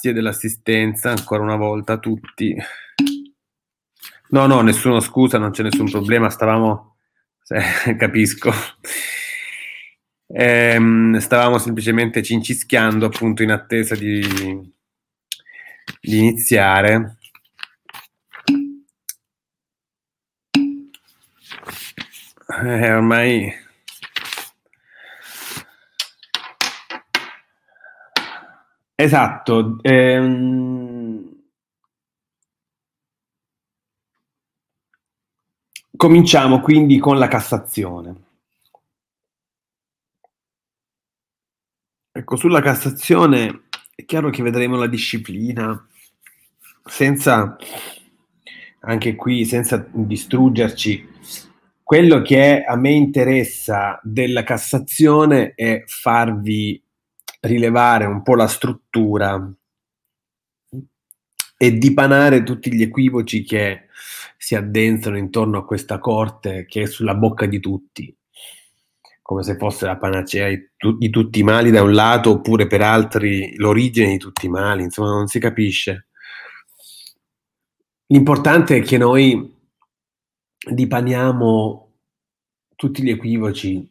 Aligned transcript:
dell'assistenza 0.00 1.10
ancora 1.10 1.42
una 1.42 1.56
volta 1.56 1.94
a 1.94 1.98
tutti. 1.98 2.56
No, 4.30 4.46
no, 4.46 4.60
nessuno 4.60 5.00
scusa, 5.00 5.38
non 5.38 5.50
c'è 5.50 5.62
nessun 5.62 5.90
problema, 5.90 6.30
stavamo, 6.30 6.96
eh, 7.48 7.96
capisco, 7.96 8.52
ehm, 10.26 11.18
stavamo 11.18 11.58
semplicemente 11.58 12.22
cincischiando 12.22 13.06
appunto 13.06 13.42
in 13.42 13.50
attesa 13.50 13.94
di, 13.94 14.20
di 16.00 16.18
iniziare. 16.18 17.16
Eh, 22.64 22.92
ormai 22.92 23.52
Esatto. 29.00 29.78
Ehm... 29.82 31.36
Cominciamo 35.96 36.60
quindi 36.60 36.98
con 36.98 37.16
la 37.16 37.28
Cassazione. 37.28 38.24
Ecco, 42.10 42.34
sulla 42.34 42.60
Cassazione 42.60 43.68
è 43.94 44.04
chiaro 44.04 44.30
che 44.30 44.42
vedremo 44.42 44.76
la 44.76 44.88
disciplina 44.88 45.86
senza, 46.84 47.56
anche 48.80 49.14
qui, 49.14 49.44
senza 49.44 49.86
distruggerci. 49.92 51.08
Quello 51.84 52.20
che 52.22 52.64
a 52.64 52.74
me 52.74 52.90
interessa 52.90 54.00
della 54.02 54.42
Cassazione 54.42 55.54
è 55.54 55.84
farvi 55.86 56.82
rilevare 57.40 58.04
un 58.04 58.22
po' 58.22 58.34
la 58.34 58.48
struttura 58.48 59.52
e 61.60 61.76
dipanare 61.76 62.44
tutti 62.44 62.72
gli 62.72 62.82
equivoci 62.82 63.42
che 63.42 63.88
si 64.36 64.54
addensano 64.54 65.18
intorno 65.18 65.58
a 65.58 65.64
questa 65.64 65.98
corte 65.98 66.66
che 66.66 66.82
è 66.82 66.86
sulla 66.86 67.14
bocca 67.14 67.46
di 67.46 67.58
tutti, 67.58 68.16
come 69.20 69.42
se 69.42 69.56
fosse 69.56 69.84
la 69.86 69.96
panacea 69.96 70.48
di, 70.48 70.70
tu- 70.76 70.96
di 70.96 71.10
tutti 71.10 71.40
i 71.40 71.42
mali 71.42 71.70
da 71.70 71.82
un 71.82 71.92
lato, 71.92 72.30
oppure 72.30 72.68
per 72.68 72.82
altri 72.82 73.56
l'origine 73.56 74.10
di 74.12 74.18
tutti 74.18 74.46
i 74.46 74.50
mali, 74.50 74.84
insomma 74.84 75.10
non 75.10 75.26
si 75.26 75.40
capisce. 75.40 76.06
L'importante 78.06 78.76
è 78.76 78.82
che 78.82 78.96
noi 78.96 79.56
dipaniamo 80.70 81.92
tutti 82.76 83.02
gli 83.02 83.10
equivoci 83.10 83.86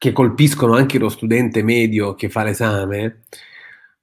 che 0.00 0.12
colpiscono 0.12 0.72
anche 0.72 0.98
lo 0.98 1.10
studente 1.10 1.62
medio 1.62 2.14
che 2.14 2.30
fa 2.30 2.42
l'esame, 2.42 3.24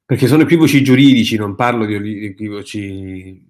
perché 0.06 0.28
sono 0.28 0.44
equivoci 0.44 0.84
giuridici, 0.84 1.38
non 1.38 1.56
parlo 1.56 1.88
di 1.88 2.24
equivoci 2.24 3.50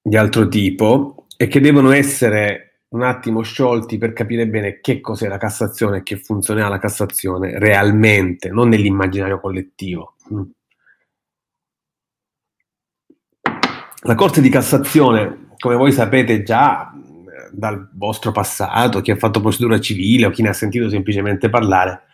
di 0.00 0.16
altro 0.16 0.48
tipo, 0.48 1.26
e 1.36 1.48
che 1.48 1.60
devono 1.60 1.90
essere 1.90 2.84
un 2.92 3.02
attimo 3.02 3.42
sciolti 3.42 3.98
per 3.98 4.14
capire 4.14 4.48
bene 4.48 4.80
che 4.80 5.02
cos'è 5.02 5.28
la 5.28 5.36
Cassazione 5.36 5.98
e 5.98 6.02
che 6.02 6.16
funzione 6.16 6.66
la 6.66 6.78
Cassazione 6.78 7.58
realmente, 7.58 8.48
non 8.48 8.70
nell'immaginario 8.70 9.38
collettivo. 9.38 10.14
La 14.04 14.14
Corte 14.14 14.40
di 14.40 14.48
Cassazione, 14.48 15.50
come 15.58 15.76
voi 15.76 15.92
sapete 15.92 16.42
già, 16.42 16.90
dal 17.52 17.90
vostro 17.92 18.32
passato, 18.32 19.00
chi 19.00 19.10
ha 19.10 19.16
fatto 19.16 19.40
procedura 19.40 19.80
civile 19.80 20.26
o 20.26 20.30
chi 20.30 20.42
ne 20.42 20.48
ha 20.48 20.54
sentito 20.54 20.88
semplicemente 20.88 21.48
parlare, 21.48 22.04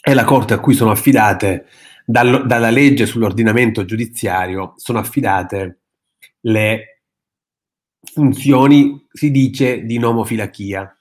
è 0.00 0.14
la 0.14 0.24
Corte 0.24 0.54
a 0.54 0.60
cui 0.60 0.74
sono 0.74 0.90
affidate, 0.90 1.66
dal, 2.04 2.46
dalla 2.46 2.70
legge 2.70 3.06
sull'ordinamento 3.06 3.84
giudiziario, 3.84 4.74
sono 4.76 4.98
affidate 4.98 5.80
le 6.40 7.02
funzioni, 8.00 9.06
si 9.12 9.30
dice, 9.30 9.84
di 9.84 9.98
nomofilachia. 9.98 10.96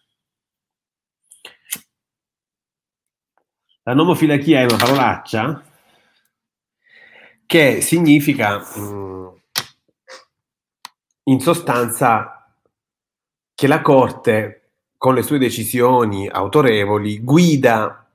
La 3.84 3.94
nomofilachia 3.94 4.60
è 4.60 4.66
una 4.66 4.76
parolaccia 4.76 5.64
che 7.46 7.80
significa 7.80 8.62
mm, 8.78 9.28
in 11.24 11.40
sostanza 11.40 12.37
che 13.58 13.66
la 13.66 13.82
Corte, 13.82 14.74
con 14.98 15.16
le 15.16 15.24
sue 15.24 15.40
decisioni 15.40 16.28
autorevoli, 16.28 17.24
guida 17.24 18.08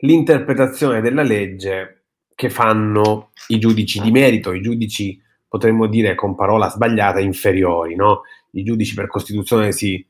l'interpretazione 0.00 1.00
della 1.00 1.22
legge 1.22 2.02
che 2.34 2.50
fanno 2.50 3.30
i 3.46 3.58
giudici 3.58 4.02
di 4.02 4.10
merito, 4.10 4.52
i 4.52 4.60
giudici, 4.60 5.18
potremmo 5.48 5.86
dire 5.86 6.14
con 6.14 6.34
parola 6.34 6.68
sbagliata, 6.68 7.20
inferiori. 7.20 7.94
No? 7.94 8.20
I 8.50 8.64
giudici 8.64 8.92
per 8.92 9.06
Costituzione 9.06 9.72
si, 9.72 10.06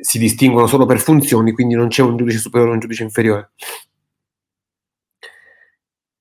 si 0.00 0.18
distinguono 0.18 0.66
solo 0.66 0.84
per 0.84 0.98
funzioni, 0.98 1.52
quindi 1.52 1.76
non 1.76 1.86
c'è 1.86 2.02
un 2.02 2.16
giudice 2.16 2.38
superiore 2.38 2.72
e 2.72 2.74
un 2.74 2.80
giudice 2.80 3.04
inferiore. 3.04 3.50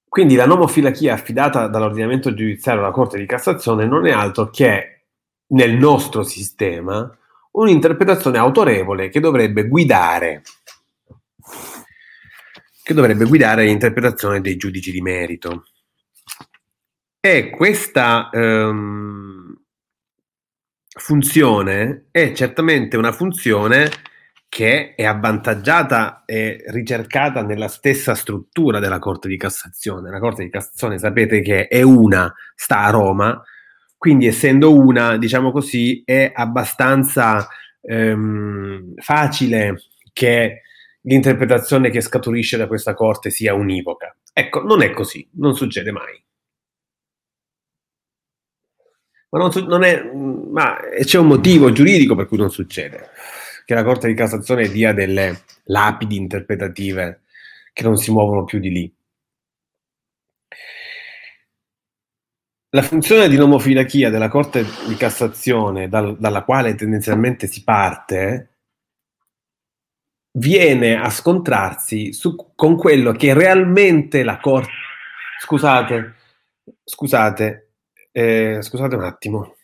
Quindi 0.07 0.36
la 0.36 0.46
nomofilachia 0.46 1.16
affidata 1.16 1.68
dall'ordinamento 1.68 2.36
giudiziario 2.36 2.84
alla 2.84 2.92
Corte 2.92 3.18
di 3.18 3.25
Cassazione 3.25 3.88
non 3.88 4.06
è 4.06 4.12
altro 4.12 4.52
che 4.52 4.94
nel 5.47 5.75
nostro 5.78 6.23
sistema 6.23 7.09
un'interpretazione 7.51 8.38
autorevole 8.38 9.09
che 9.09 9.19
dovrebbe 9.19 9.67
guidare 9.67 10.41
che 12.85 12.94
dovrebbe 12.94 13.25
guidare 13.25 13.66
l'interpretazione 13.66 14.41
dei 14.41 14.57
giudici 14.57 14.91
di 14.91 15.01
merito. 15.01 15.66
E 17.19 17.50
questa 17.50 18.29
um, 18.31 19.56
funzione 20.88 22.06
è 22.12 22.31
certamente 22.33 22.95
una 22.95 23.12
funzione 23.12 23.89
che 24.47 24.94
è 24.94 25.03
avvantaggiata 25.03 26.25
e 26.25 26.63
ricercata 26.67 27.41
nella 27.41 27.69
stessa 27.69 28.13
struttura 28.13 28.77
della 28.77 29.00
Corte 29.00 29.27
di 29.27 29.38
Cassazione. 29.38 30.12
La 30.12 30.19
Corte 30.19 30.44
di 30.44 30.51
Cassazione 30.51 31.00
sapete 31.00 31.41
che 31.41 31.67
è 31.67 31.81
una, 31.81 32.31
sta 32.53 32.83
a 32.83 32.91
Roma, 32.91 33.44
quindi 33.97 34.28
essendo 34.28 34.73
una, 34.78 35.17
diciamo 35.17 35.51
così, 35.51 36.03
è 36.06 36.31
abbastanza 36.33 37.47
ehm, 37.81 38.94
facile 38.97 39.81
che 40.13 40.61
l'interpretazione 41.01 41.89
che 41.89 42.01
scaturisce 42.01 42.57
da 42.57 42.67
questa 42.67 42.94
corte 42.94 43.29
sia 43.29 43.53
univoca. 43.53 44.16
Ecco, 44.33 44.63
non 44.63 44.81
è 44.81 44.91
così, 44.91 45.28
non 45.33 45.56
succede 45.56 45.91
mai. 45.91 46.23
Ma, 49.29 49.39
non, 49.39 49.51
non 49.67 49.83
è, 49.83 50.01
ma 50.13 50.77
c'è 51.03 51.17
un 51.17 51.27
motivo 51.27 51.72
giuridico 51.72 52.16
per 52.16 52.25
cui 52.27 52.38
non 52.38 52.50
succede, 52.51 53.09
che 53.66 53.73
la 53.73 53.83
Corte 53.83 54.07
di 54.07 54.13
Cassazione 54.13 54.69
dia 54.69 54.94
delle 54.94 55.41
lapidi 55.66 56.16
interpretative 56.16 57.22
che 57.73 57.83
non 57.83 57.97
si 57.97 58.12
muovono 58.12 58.45
più 58.45 58.59
di 58.59 58.69
lì. 58.69 58.95
La 62.70 62.81
funzione 62.81 63.30
di 63.30 63.38
nomofilachia 63.38 64.09
della 64.09 64.28
Corte 64.28 64.66
di 64.88 64.96
Cassazione, 64.96 65.88
dal, 65.88 66.18
dalla 66.18 66.44
quale 66.44 66.76
tendenzialmente 66.76 67.48
si 67.48 67.64
parte, 67.64 68.58
viene 70.38 70.96
a 71.00 71.09
scontrarsi 71.09 72.12
su, 72.14 72.36
con 72.56 72.75
quello 72.78 73.12
che 73.14 73.34
realmente 73.34 74.24
la 74.24 74.40
Corte... 74.40 74.72
Scusate, 75.42 76.16
scusate, 76.84 77.72
eh, 78.12 78.58
scusate 78.62 78.96
un 78.96 79.04
attimo. 79.04 79.56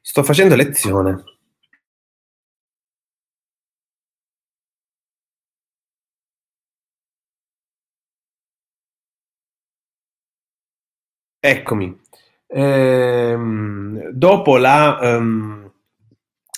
Sto 0.00 0.22
facendo 0.22 0.54
lezione. 0.56 1.22
Eccomi. 11.42 11.96
Ehm, 12.50 14.10
dopo 14.10 14.56
la, 14.56 14.98
um, 15.00 15.70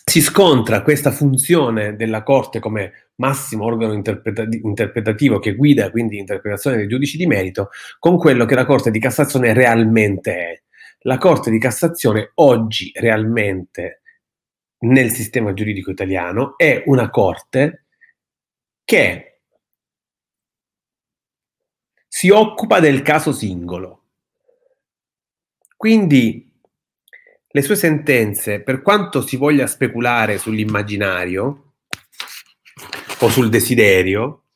si 0.05 0.21
scontra 0.21 0.83
questa 0.83 1.11
funzione 1.11 1.97
della 1.97 2.23
Corte 2.23 2.61
come 2.61 3.11
massimo 3.17 3.65
organo 3.65 3.93
interpretati- 3.93 4.61
interpretativo 4.63 5.39
che 5.39 5.55
guida 5.55 5.91
quindi 5.91 6.17
l'interpretazione 6.17 6.77
dei 6.77 6.89
giudici 6.89 7.17
di 7.17 7.27
merito 7.27 7.71
con 7.99 8.17
quello 8.19 8.45
che 8.45 8.55
la 8.55 8.65
Corte 8.67 8.91
di 8.91 8.99
Cassazione 9.01 9.53
realmente 9.53 10.35
è. 10.35 10.63
La 11.01 11.19
Corte 11.19 11.51
di 11.51 11.59
Cassazione 11.59 12.33
oggi 12.35 12.93
realmente 12.95 14.03
nel 14.81 15.11
sistema 15.11 15.53
giuridico 15.53 15.91
italiano 15.91 16.57
è 16.57 16.83
una 16.87 17.11
Corte 17.11 17.87
che 18.85 19.41
si 22.09 22.31
occupa 22.31 22.81
del 22.81 23.03
caso 23.03 23.33
singolo 23.33 24.00
quindi 25.81 26.47
le 27.53 27.63
sue 27.63 27.75
sentenze, 27.75 28.61
per 28.61 28.83
quanto 28.83 29.23
si 29.23 29.39
voglia 29.39 29.67
speculare 29.67 30.37
sull'immaginario 30.37 31.77
o 33.21 33.29
sul 33.31 33.49
desiderio, 33.49 34.49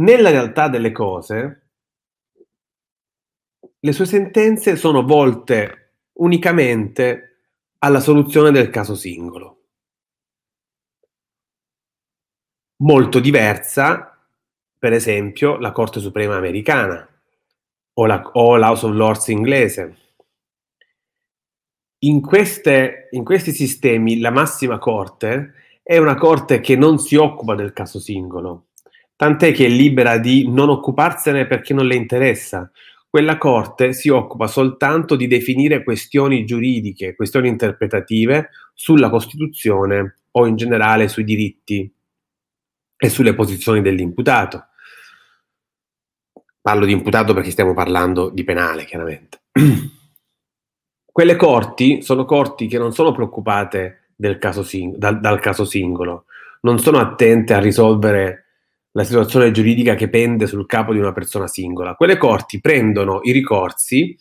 nella 0.00 0.30
realtà 0.30 0.66
delle 0.66 0.90
cose 0.90 1.68
le 3.78 3.92
sue 3.92 4.06
sentenze 4.06 4.74
sono 4.74 5.04
volte 5.04 5.98
unicamente 6.14 7.44
alla 7.78 8.00
soluzione 8.00 8.50
del 8.50 8.70
caso 8.70 8.96
singolo. 8.96 9.66
Molto 12.78 13.20
diversa, 13.20 14.20
per 14.76 14.94
esempio, 14.94 15.58
la 15.58 15.70
Corte 15.70 16.00
Suprema 16.00 16.34
americana 16.34 17.08
o, 17.92 18.06
la, 18.06 18.20
o 18.32 18.56
l'House 18.56 18.86
of 18.86 18.92
Lords 18.94 19.28
inglese. 19.28 20.08
In, 22.02 22.22
queste, 22.22 23.08
in 23.10 23.24
questi 23.24 23.52
sistemi 23.52 24.20
la 24.20 24.30
massima 24.30 24.78
corte 24.78 25.52
è 25.82 25.98
una 25.98 26.14
corte 26.14 26.60
che 26.60 26.74
non 26.74 26.98
si 26.98 27.16
occupa 27.16 27.54
del 27.54 27.74
caso 27.74 28.00
singolo, 28.00 28.68
tant'è 29.16 29.52
che 29.52 29.66
è 29.66 29.68
libera 29.68 30.16
di 30.16 30.48
non 30.48 30.70
occuparsene 30.70 31.46
perché 31.46 31.74
non 31.74 31.86
le 31.86 31.96
interessa. 31.96 32.70
Quella 33.06 33.36
corte 33.36 33.92
si 33.92 34.08
occupa 34.08 34.46
soltanto 34.46 35.14
di 35.14 35.26
definire 35.26 35.82
questioni 35.82 36.46
giuridiche, 36.46 37.14
questioni 37.14 37.48
interpretative 37.48 38.48
sulla 38.72 39.10
Costituzione 39.10 40.20
o 40.30 40.46
in 40.46 40.56
generale 40.56 41.06
sui 41.06 41.24
diritti 41.24 41.92
e 42.96 43.08
sulle 43.10 43.34
posizioni 43.34 43.82
dell'imputato. 43.82 44.68
Parlo 46.62 46.86
di 46.86 46.92
imputato 46.92 47.34
perché 47.34 47.50
stiamo 47.50 47.74
parlando 47.74 48.30
di 48.30 48.44
penale, 48.44 48.86
chiaramente. 48.86 49.40
Quelle 51.12 51.36
corti 51.36 52.02
sono 52.02 52.24
corti 52.24 52.66
che 52.66 52.78
non 52.78 52.92
sono 52.92 53.12
preoccupate 53.12 54.10
caso 54.38 54.62
sing- 54.62 54.96
dal, 54.96 55.20
dal 55.20 55.40
caso 55.40 55.64
singolo, 55.64 56.26
non 56.62 56.78
sono 56.78 56.98
attente 56.98 57.54
a 57.54 57.58
risolvere 57.58 58.44
la 58.92 59.04
situazione 59.04 59.50
giuridica 59.50 59.94
che 59.94 60.08
pende 60.08 60.46
sul 60.46 60.66
capo 60.66 60.92
di 60.92 60.98
una 60.98 61.12
persona 61.12 61.46
singola. 61.46 61.94
Quelle 61.94 62.16
corti 62.16 62.60
prendono 62.60 63.20
i 63.22 63.32
ricorsi 63.32 64.16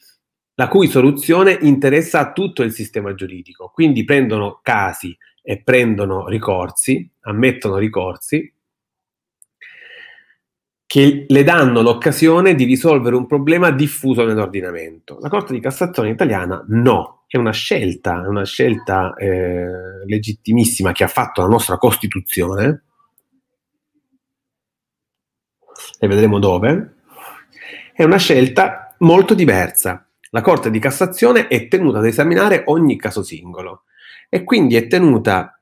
la 0.55 0.67
cui 0.67 0.87
soluzione 0.87 1.57
interessa 1.61 2.19
a 2.19 2.31
tutto 2.33 2.63
il 2.63 2.73
sistema 2.73 3.13
giuridico, 3.13 3.71
quindi 3.73 4.03
prendono 4.03 4.59
casi 4.61 5.17
e 5.41 5.61
prendono 5.63 6.27
ricorsi, 6.27 7.09
ammettono 7.21 7.77
ricorsi 7.77 8.53
che 10.89 11.25
le 11.27 11.43
danno 11.43 11.83
l'occasione 11.83 12.55
di 12.55 12.63
risolvere 12.63 13.15
un 13.15 13.27
problema 13.27 13.69
diffuso 13.69 14.25
nell'ordinamento. 14.25 15.19
La 15.21 15.29
Corte 15.29 15.53
di 15.53 15.59
Cassazione 15.59 16.09
italiana 16.09 16.65
no, 16.69 17.25
è 17.27 17.37
una 17.37 17.51
scelta, 17.51 18.23
è 18.23 18.27
una 18.27 18.43
scelta 18.43 19.13
eh, 19.13 20.03
legittimissima 20.07 20.91
che 20.91 21.03
ha 21.03 21.07
fatto 21.07 21.41
la 21.41 21.47
nostra 21.47 21.77
Costituzione, 21.77 22.85
e 25.99 26.07
vedremo 26.07 26.39
dove, 26.39 26.93
è 27.93 28.03
una 28.03 28.17
scelta 28.17 28.95
molto 28.97 29.35
diversa. 29.35 30.07
La 30.31 30.41
Corte 30.41 30.71
di 30.71 30.79
Cassazione 30.79 31.49
è 31.49 31.67
tenuta 31.67 31.99
ad 31.99 32.07
esaminare 32.07 32.63
ogni 32.65 32.97
caso 32.97 33.21
singolo 33.21 33.83
e 34.27 34.43
quindi 34.43 34.75
è 34.75 34.87
tenuta 34.87 35.58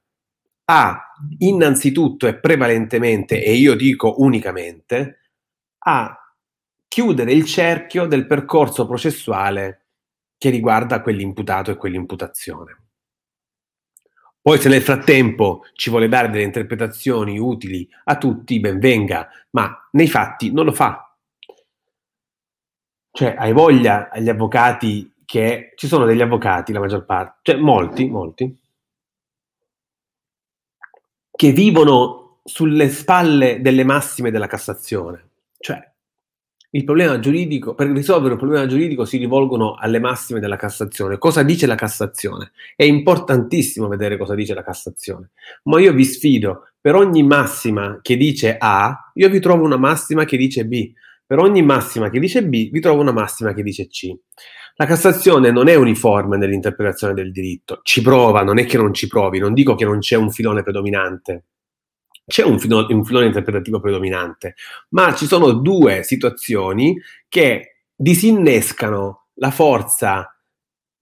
a 0.69 1.13
innanzitutto 1.39 2.27
e 2.27 2.35
prevalentemente, 2.35 3.43
e 3.43 3.53
io 3.53 3.75
dico 3.75 4.15
unicamente, 4.17 5.19
a 5.79 6.17
chiudere 6.87 7.31
il 7.31 7.45
cerchio 7.45 8.05
del 8.05 8.27
percorso 8.27 8.85
processuale 8.85 9.85
che 10.37 10.49
riguarda 10.49 11.01
quell'imputato 11.01 11.71
e 11.71 11.75
quell'imputazione. 11.75 12.81
Poi 14.41 14.59
se 14.59 14.69
nel 14.69 14.81
frattempo 14.81 15.63
ci 15.73 15.89
vuole 15.89 16.07
dare 16.07 16.29
delle 16.29 16.43
interpretazioni 16.43 17.37
utili 17.37 17.87
a 18.05 18.17
tutti, 18.17 18.59
ben 18.59 18.79
venga, 18.79 19.29
ma 19.51 19.89
nei 19.91 20.07
fatti 20.07 20.51
non 20.51 20.65
lo 20.65 20.71
fa. 20.71 21.15
Cioè, 23.11 23.35
hai 23.37 23.51
voglia 23.51 24.09
agli 24.09 24.29
avvocati 24.29 25.13
che 25.25 25.73
ci 25.75 25.87
sono 25.87 26.05
degli 26.05 26.21
avvocati, 26.21 26.71
la 26.71 26.79
maggior 26.79 27.03
parte, 27.03 27.39
cioè 27.41 27.59
molti, 27.59 28.07
molti, 28.07 28.57
che 31.37 31.51
vivono 31.51 32.39
sulle 32.43 32.89
spalle 32.89 33.61
delle 33.61 33.83
massime 33.83 34.31
della 34.31 34.47
Cassazione. 34.47 35.29
Cioè, 35.59 35.79
il 36.71 36.83
problema 36.83 37.19
giuridico, 37.19 37.75
per 37.75 37.87
risolvere 37.89 38.33
un 38.33 38.39
problema 38.39 38.65
giuridico 38.65 39.05
si 39.05 39.17
rivolgono 39.17 39.75
alle 39.75 39.99
massime 39.99 40.39
della 40.39 40.55
Cassazione. 40.55 41.19
Cosa 41.19 41.43
dice 41.43 41.67
la 41.67 41.75
Cassazione? 41.75 42.51
È 42.75 42.83
importantissimo 42.83 43.87
vedere 43.87 44.17
cosa 44.17 44.33
dice 44.33 44.53
la 44.53 44.63
Cassazione, 44.63 45.29
ma 45.63 45.79
io 45.79 45.93
vi 45.93 46.03
sfido, 46.03 46.71
per 46.81 46.95
ogni 46.95 47.21
massima 47.21 47.99
che 48.01 48.17
dice 48.17 48.57
A, 48.57 49.11
io 49.13 49.29
vi 49.29 49.39
trovo 49.39 49.63
una 49.63 49.77
massima 49.77 50.25
che 50.25 50.37
dice 50.37 50.65
B. 50.65 50.91
Per 51.25 51.37
ogni 51.39 51.61
massima 51.61 52.09
che 52.09 52.19
dice 52.19 52.43
B, 52.43 52.71
vi 52.71 52.79
trovo 52.79 53.01
una 53.01 53.11
massima 53.11 53.53
che 53.53 53.61
dice 53.61 53.87
C. 53.87 54.15
La 54.79 54.85
Cassazione 54.85 55.49
non 55.49 55.69
è 55.69 55.73
uniforme 55.73 56.37
nell'interpretazione 56.37 57.15
del 57.15 57.31
diritto, 57.31 57.79
ci 57.81 58.03
prova, 58.03 58.43
non 58.43 58.59
è 58.59 58.65
che 58.65 58.77
non 58.77 58.93
ci 58.93 59.07
provi, 59.07 59.39
non 59.39 59.55
dico 59.55 59.73
che 59.73 59.85
non 59.85 59.97
c'è 59.97 60.15
un 60.15 60.29
filone 60.29 60.61
predominante, 60.61 61.45
c'è 62.23 62.43
un 62.43 62.59
filone, 62.59 62.93
un 62.93 63.03
filone 63.03 63.25
interpretativo 63.25 63.79
predominante, 63.79 64.53
ma 64.89 65.15
ci 65.15 65.25
sono 65.25 65.53
due 65.53 66.03
situazioni 66.03 66.95
che 67.27 67.85
disinnescano 67.95 69.29
la 69.35 69.49
forza 69.49 70.37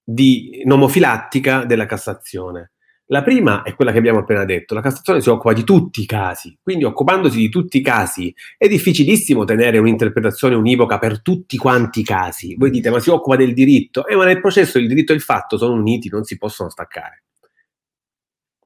di 0.02 0.62
nomofilattica 0.64 1.66
della 1.66 1.86
Cassazione. 1.86 2.75
La 3.10 3.22
prima 3.22 3.62
è 3.62 3.76
quella 3.76 3.92
che 3.92 4.00
abbiamo 4.00 4.20
appena 4.20 4.46
detto, 4.46 4.74
la 4.74 4.82
Cassazione 4.82 5.22
si 5.22 5.30
occupa 5.30 5.54
di 5.54 5.64
tutti 5.64 6.02
i 6.02 6.06
casi, 6.08 6.58
quindi 6.60 6.86
occupandosi 6.86 7.38
di 7.38 7.50
tutti 7.50 7.78
i 7.78 7.82
casi 7.82 8.34
è 8.58 8.68
difficilissimo 8.68 9.44
tenere 9.44 9.78
un'interpretazione 9.78 10.56
univoca 10.56 10.98
per 10.98 11.22
tutti 11.22 11.56
quanti 11.58 12.00
i 12.00 12.04
casi. 12.04 12.56
Voi 12.56 12.72
dite, 12.72 12.90
ma 12.90 13.00
si 13.00 13.12
occupa 13.12 13.36
del 13.36 13.54
diritto? 13.54 14.08
Eh, 14.08 14.16
ma 14.16 14.26
nel 14.26 14.42
processo 14.42 14.80
il 14.80 14.88
diritto 14.88 15.12
e 15.12 15.16
il 15.16 15.22
fatto 15.22 15.58
sono 15.58 15.74
uniti, 15.74 16.10
non 16.10 16.24
si 16.24 16.36
possono 16.38 16.70
staccare. 16.70 17.26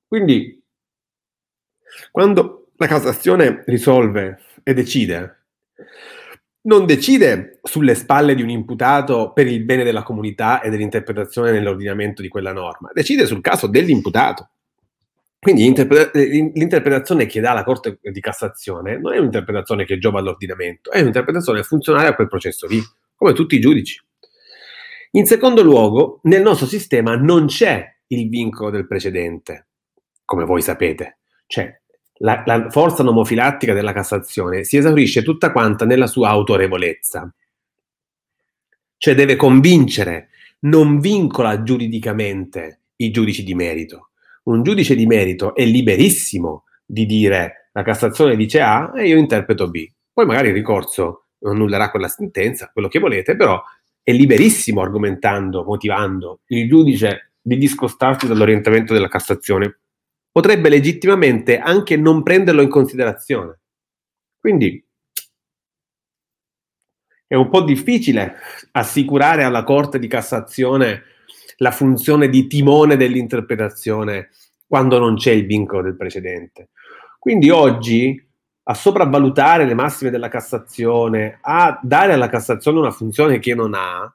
Quindi 0.08 0.64
quando 2.12 2.72
la 2.78 2.88
Cassazione 2.88 3.64
risolve 3.66 4.40
e 4.64 4.74
decide, 4.74 5.44
non 6.62 6.86
decide 6.86 7.60
sulle 7.64 7.96
spalle 7.96 8.36
di 8.36 8.42
un 8.42 8.50
imputato 8.50 9.32
per 9.34 9.48
il 9.48 9.64
bene 9.64 9.84
della 9.84 10.04
comunità 10.04 10.62
e 10.62 10.70
dell'interpretazione 10.70 11.52
nell'ordinamento 11.52 12.22
di 12.22 12.28
quella 12.28 12.52
norma, 12.52 12.90
decide 12.94 13.26
sul 13.26 13.42
caso 13.42 13.68
dell'imputato. 13.68 14.50
Quindi 15.40 15.64
l'interpretazione 15.64 17.26
che 17.26 17.40
dà 17.40 17.54
la 17.54 17.64
Corte 17.64 17.98
di 18.02 18.20
Cassazione 18.20 18.98
non 19.00 19.14
è 19.14 19.20
un'interpretazione 19.20 19.86
che 19.86 19.98
giova 19.98 20.20
all'ordinamento, 20.20 20.92
è 20.92 21.00
un'interpretazione 21.00 21.64
funzionale 21.64 22.10
a 22.10 22.14
quel 22.14 22.28
processo 22.28 22.68
lì, 22.68 22.82
come 23.16 23.32
tutti 23.32 23.56
i 23.56 23.62
giudici. 23.62 24.04
In 25.12 25.26
secondo 25.26 25.64
luogo, 25.64 26.20
nel 26.24 26.42
nostro 26.42 26.68
sistema 26.68 27.16
non 27.16 27.46
c'è 27.46 27.86
il 28.08 28.28
vincolo 28.28 28.70
del 28.70 28.86
precedente, 28.86 29.68
come 30.26 30.44
voi 30.44 30.62
sapete. 30.62 31.20
Cioè, 31.48 31.79
la, 32.20 32.44
la 32.46 32.70
forza 32.70 33.04
nomofilattica 33.04 33.74
della 33.74 33.94
Cassazione 33.94 34.64
si 34.64 34.78
esaurisce 34.78 35.24
tutta 35.24 35.52
quanta 35.52 35.86
nella 35.86 36.08
sua 36.08 36.30
autorevolezza. 36.30 37.32
Cioè 38.98 39.16
deve 39.16 39.36
convincere, 39.36 40.30
non 40.62 41.00
vincola 41.00 41.64
giuridicamente 41.64 42.82
i 42.98 43.12
giudici 43.12 43.44
di 43.44 43.56
merito. 43.56 44.10
Un 44.44 44.64
giudice 44.64 44.96
di 44.96 45.06
merito 45.06 45.56
è 45.56 45.64
liberissimo 45.64 46.64
di 46.86 47.06
dire 47.06 47.70
la 47.72 47.84
Cassazione 47.84 48.36
dice 48.36 48.62
A 48.62 48.92
e 48.96 49.08
io 49.08 49.18
interpreto 49.18 49.70
B. 49.70 49.88
Poi 50.12 50.26
magari 50.26 50.50
il 50.50 50.54
ricorso 50.54 51.28
annullerà 51.42 51.90
quella 51.90 52.08
sentenza, 52.08 52.70
quello 52.74 52.90
che 52.90 53.00
volete, 53.00 53.36
però 53.36 53.62
è 54.04 54.12
liberissimo 54.12 54.82
argomentando, 54.82 55.64
motivando 55.64 56.42
il 56.48 56.68
giudice 56.68 57.32
di 57.42 57.58
discostarsi 57.58 58.28
dall'orientamento 58.28 58.94
della 58.94 59.08
Cassazione 59.08 59.79
potrebbe 60.32 60.70
legittimamente 60.70 61.58
anche 61.60 61.98
non 61.98 62.24
prenderlo 62.24 62.62
in 62.62 62.70
considerazione. 62.70 63.60
Quindi 64.40 64.84
è 67.28 67.36
un 67.36 67.50
po' 67.50 67.62
difficile 67.62 68.38
assicurare 68.72 69.44
alla 69.44 69.64
Corte 69.64 70.00
di 70.00 70.08
Cassazione 70.08 71.04
la 71.58 71.72
funzione 71.72 72.30
di 72.30 72.48
timone 72.48 72.96
dell'interpretazione 72.96 74.30
quando 74.66 74.98
non 74.98 75.16
c'è 75.16 75.32
il 75.32 75.46
vincolo 75.46 75.82
del 75.82 75.96
precedente. 75.96 76.70
Quindi 77.20 77.50
oggi 77.50 78.28
a 78.64 78.74
sopravvalutare 78.74 79.66
le 79.66 79.74
massime 79.74 80.12
della 80.12 80.28
Cassazione, 80.28 81.40
a 81.42 81.80
dare 81.82 82.14
alla 82.14 82.30
Cassazione 82.30 82.80
una 82.80 82.92
funzione 82.92 83.40
che 83.40 83.56
non 83.56 83.74
ha, 83.74 84.12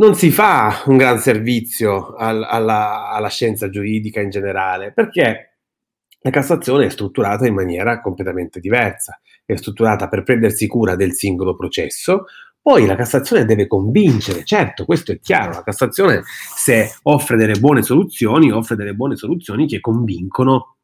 non 0.00 0.14
si 0.14 0.30
fa 0.30 0.82
un 0.86 0.96
gran 0.96 1.18
servizio 1.18 2.14
al, 2.14 2.42
alla, 2.44 3.10
alla 3.10 3.28
scienza 3.28 3.68
giuridica 3.68 4.20
in 4.20 4.30
generale, 4.30 4.92
perché 4.92 5.58
la 6.20 6.30
Cassazione 6.30 6.86
è 6.86 6.90
strutturata 6.90 7.46
in 7.46 7.54
maniera 7.54 8.00
completamente 8.00 8.60
diversa, 8.60 9.20
è 9.44 9.56
strutturata 9.56 10.08
per 10.08 10.22
prendersi 10.22 10.66
cura 10.66 10.94
del 10.94 11.14
singolo 11.14 11.56
processo, 11.56 12.26
poi 12.60 12.86
la 12.86 12.96
Cassazione 12.96 13.44
deve 13.44 13.66
convincere, 13.66 14.44
certo, 14.44 14.84
questo 14.84 15.12
è 15.12 15.20
chiaro, 15.20 15.52
la 15.52 15.62
Cassazione 15.62 16.22
se 16.54 16.92
offre 17.04 17.36
delle 17.36 17.58
buone 17.58 17.82
soluzioni, 17.82 18.52
offre 18.52 18.76
delle 18.76 18.94
buone 18.94 19.16
soluzioni 19.16 19.66
che 19.66 19.80
convincono 19.80 20.76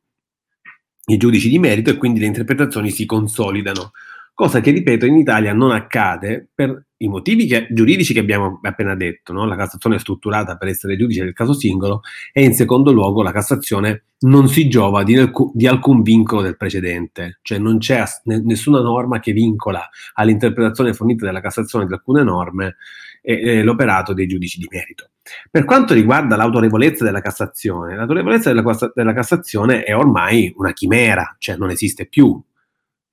i 1.06 1.18
giudici 1.18 1.48
di 1.48 1.58
merito 1.58 1.90
e 1.90 1.96
quindi 1.98 2.20
le 2.20 2.26
interpretazioni 2.26 2.90
si 2.90 3.04
consolidano. 3.06 3.90
Cosa 4.34 4.60
che, 4.60 4.72
ripeto, 4.72 5.06
in 5.06 5.16
Italia 5.16 5.52
non 5.52 5.70
accade 5.70 6.48
per 6.52 6.86
i 6.98 7.08
motivi 7.08 7.46
che, 7.46 7.68
giuridici 7.70 8.12
che 8.12 8.18
abbiamo 8.18 8.58
appena 8.62 8.94
detto, 8.96 9.32
no? 9.32 9.46
la 9.46 9.56
Cassazione 9.56 9.96
è 9.96 9.98
strutturata 9.98 10.56
per 10.56 10.68
essere 10.68 10.96
giudice 10.96 11.22
del 11.22 11.32
caso 11.32 11.52
singolo 11.52 12.00
e 12.32 12.42
in 12.42 12.54
secondo 12.54 12.92
luogo 12.92 13.22
la 13.22 13.32
Cassazione 13.32 14.06
non 14.20 14.48
si 14.48 14.68
giova 14.68 15.04
di, 15.04 15.30
di 15.52 15.66
alcun 15.66 16.02
vincolo 16.02 16.42
del 16.42 16.56
precedente, 16.56 17.38
cioè 17.42 17.58
non 17.58 17.78
c'è 17.78 18.02
nessuna 18.24 18.80
norma 18.80 19.20
che 19.20 19.32
vincola 19.32 19.88
all'interpretazione 20.14 20.94
fornita 20.94 21.24
dalla 21.26 21.40
Cassazione 21.40 21.86
di 21.86 21.92
alcune 21.92 22.22
norme 22.22 22.76
e, 23.22 23.40
e 23.40 23.62
l'operato 23.62 24.12
dei 24.14 24.26
giudici 24.26 24.58
di 24.58 24.66
merito. 24.68 25.10
Per 25.50 25.64
quanto 25.64 25.94
riguarda 25.94 26.36
l'autorevolezza 26.36 27.04
della 27.04 27.20
Cassazione, 27.20 27.96
l'autorevolezza 27.96 28.52
della, 28.52 28.92
della 28.94 29.12
Cassazione 29.12 29.84
è 29.84 29.94
ormai 29.94 30.52
una 30.56 30.72
chimera, 30.72 31.36
cioè 31.38 31.56
non 31.56 31.70
esiste 31.70 32.06
più, 32.06 32.42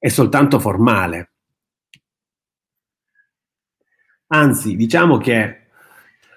è 0.02 0.08
soltanto 0.08 0.58
formale. 0.58 1.34
Anzi, 4.30 4.76
diciamo 4.76 5.18
che 5.18 5.68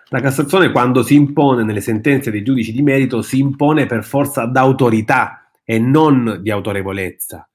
la 0.09 0.21
Cassazione 0.21 0.71
quando 0.71 1.03
si 1.03 1.15
impone 1.15 1.65
nelle 1.65 1.81
sentenze 1.81 2.31
dei 2.31 2.43
giudici 2.43 2.73
di 2.73 2.83
merito 2.83 3.23
si 3.23 3.39
impone 3.39 3.87
per 3.87 4.05
forza 4.05 4.45
d'autorità 4.45 5.51
e 5.65 5.79
non 5.79 6.41
di 6.43 6.51
autorevolezza. 6.51 7.49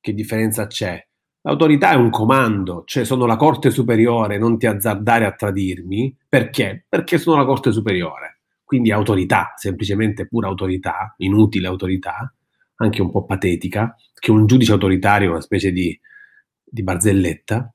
Che 0.00 0.14
differenza 0.14 0.66
c'è? 0.66 1.06
L'autorità 1.42 1.90
è 1.90 1.96
un 1.96 2.08
comando, 2.08 2.84
cioè 2.86 3.04
sono 3.04 3.26
la 3.26 3.36
Corte 3.36 3.70
Superiore, 3.70 4.38
non 4.38 4.56
ti 4.56 4.64
azzardare 4.64 5.26
a 5.26 5.32
tradirmi. 5.32 6.16
Perché? 6.26 6.86
Perché 6.88 7.18
sono 7.18 7.36
la 7.36 7.44
Corte 7.44 7.70
Superiore. 7.70 8.40
Quindi 8.64 8.92
autorità, 8.92 9.52
semplicemente 9.56 10.26
pura 10.26 10.48
autorità, 10.48 11.14
inutile 11.18 11.66
autorità, 11.66 12.32
anche 12.80 13.02
un 13.02 13.10
po' 13.10 13.24
patetica, 13.24 13.94
che 14.18 14.30
un 14.30 14.46
giudice 14.46 14.72
autoritario 14.72 15.30
una 15.30 15.40
specie 15.40 15.70
di, 15.70 15.98
di 16.62 16.82
barzelletta, 16.82 17.72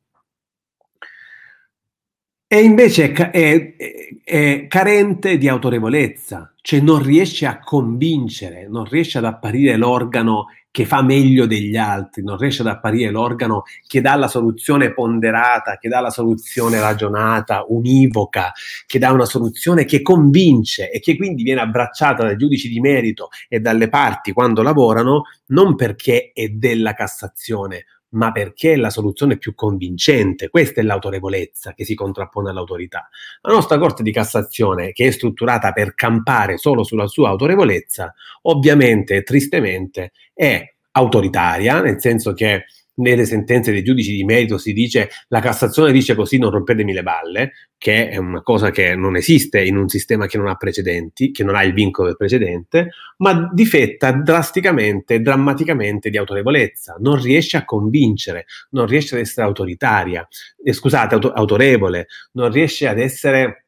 e 2.47 2.61
invece 2.61 3.11
è, 3.11 3.31
è, 3.31 3.75
è, 4.23 4.67
carente 4.67 5.37
di 5.37 5.47
autorevolezza, 5.47 6.53
cioè 6.61 6.79
non 6.79 7.01
riesce 7.01 7.47
a 7.47 7.59
convincere, 7.59 8.67
non 8.69 8.85
riesce 8.85 9.17
ad 9.17 9.25
apparire 9.25 9.77
l'organo 9.77 10.45
che 10.69 10.85
fa 10.85 11.01
meglio 11.01 11.45
degli 11.45 11.77
altri, 11.77 12.21
non 12.21 12.37
riesce 12.37 12.61
ad 12.61 12.67
apparire 12.67 13.09
l'organo 13.09 13.63
che 13.87 14.01
dà 14.01 14.15
la 14.15 14.27
soluzione 14.27 14.93
ponderata, 14.93 15.77
che 15.77 15.87
dà 15.87 16.01
la 16.01 16.09
soluzione 16.09 16.81
ragionata, 16.81 17.63
univoca, 17.69 18.51
che 18.85 18.99
dà 18.99 19.11
una 19.11 19.23
soluzione 19.23 19.85
che 19.85 20.01
convince 20.01 20.91
e 20.91 20.99
che 20.99 21.15
quindi 21.15 21.43
viene 21.43 21.61
abbracciata 21.61 22.23
dai 22.23 22.35
giudici 22.35 22.67
di 22.67 22.81
merito 22.81 23.29
e 23.47 23.61
dalle 23.61 23.87
parti 23.87 24.33
quando 24.33 24.61
lavorano, 24.61 25.23
non 25.47 25.75
perché 25.75 26.31
è 26.33 26.49
della 26.49 26.93
Cassazione, 26.93 27.85
ma 28.15 28.31
perché 28.31 28.73
è 28.73 28.75
la 28.75 28.89
soluzione 28.89 29.37
più 29.37 29.53
convincente. 29.53 30.49
Questa 30.49 30.81
è 30.81 30.83
l'autorevolezza 30.83 31.73
che 31.73 31.85
si 31.85 31.95
contrappone 31.95 32.49
all'autorità. 32.49 33.07
La 33.41 33.53
nostra 33.53 33.77
Corte 33.77 34.03
di 34.03 34.11
Cassazione, 34.11 34.91
che 34.91 35.07
è 35.07 35.11
strutturata 35.11 35.71
per 35.71 35.93
campare 35.93 36.57
solo 36.57 36.83
sulla 36.83 37.07
sua 37.07 37.29
autorevolezza, 37.29 38.13
ovviamente 38.43 39.15
e 39.15 39.23
tristemente 39.23 40.11
è 40.33 40.73
autoritaria, 40.91 41.81
nel 41.81 41.99
senso 41.99 42.33
che 42.33 42.65
nelle 42.95 43.25
sentenze 43.25 43.71
dei 43.71 43.83
giudici 43.83 44.13
di 44.13 44.23
merito 44.23 44.57
si 44.57 44.73
dice 44.73 45.09
la 45.29 45.39
Cassazione 45.39 45.91
dice 45.91 46.15
così 46.15 46.37
non 46.37 46.51
rompetemi 46.51 46.93
le 46.93 47.03
balle, 47.03 47.51
che 47.77 48.09
è 48.09 48.17
una 48.17 48.41
cosa 48.41 48.71
che 48.71 48.95
non 48.95 49.15
esiste 49.15 49.63
in 49.63 49.77
un 49.77 49.89
sistema 49.89 50.27
che 50.27 50.37
non 50.37 50.47
ha 50.47 50.55
precedenti, 50.55 51.31
che 51.31 51.43
non 51.43 51.55
ha 51.55 51.63
il 51.63 51.73
vincolo 51.73 52.07
del 52.07 52.17
precedente, 52.17 52.91
ma 53.17 53.49
difetta 53.53 54.11
drasticamente, 54.11 55.21
drammaticamente 55.21 56.09
di 56.09 56.17
autorevolezza, 56.17 56.95
non 56.99 57.21
riesce 57.21 57.57
a 57.57 57.65
convincere, 57.65 58.45
non 58.71 58.85
riesce 58.85 59.15
ad 59.15 59.21
essere 59.21 59.45
autoritaria, 59.45 60.27
eh, 60.63 60.73
scusate, 60.73 61.15
auto- 61.15 61.33
autorevole, 61.33 62.07
non 62.33 62.51
riesce 62.51 62.87
ad 62.87 62.99
essere 62.99 63.65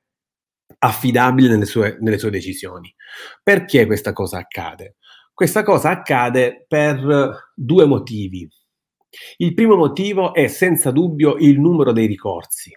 affidabile 0.80 1.50
nelle 1.50 1.66
sue, 1.66 1.98
nelle 2.02 2.18
sue 2.18 2.30
decisioni. 2.30 2.94
Perché 3.42 3.86
questa 3.86 4.14
cosa 4.14 4.38
accade? 4.38 4.96
Questa 5.34 5.64
cosa 5.64 5.90
accade 5.90 6.66
per 6.68 7.52
due 7.54 7.86
motivi. 7.86 8.50
Il 9.38 9.54
primo 9.54 9.76
motivo 9.76 10.34
è 10.34 10.48
senza 10.48 10.92
dubbio 10.92 11.38
il 11.38 11.60
numero 11.60 11.92
dei 11.92 12.08
ricorsi. 12.08 12.72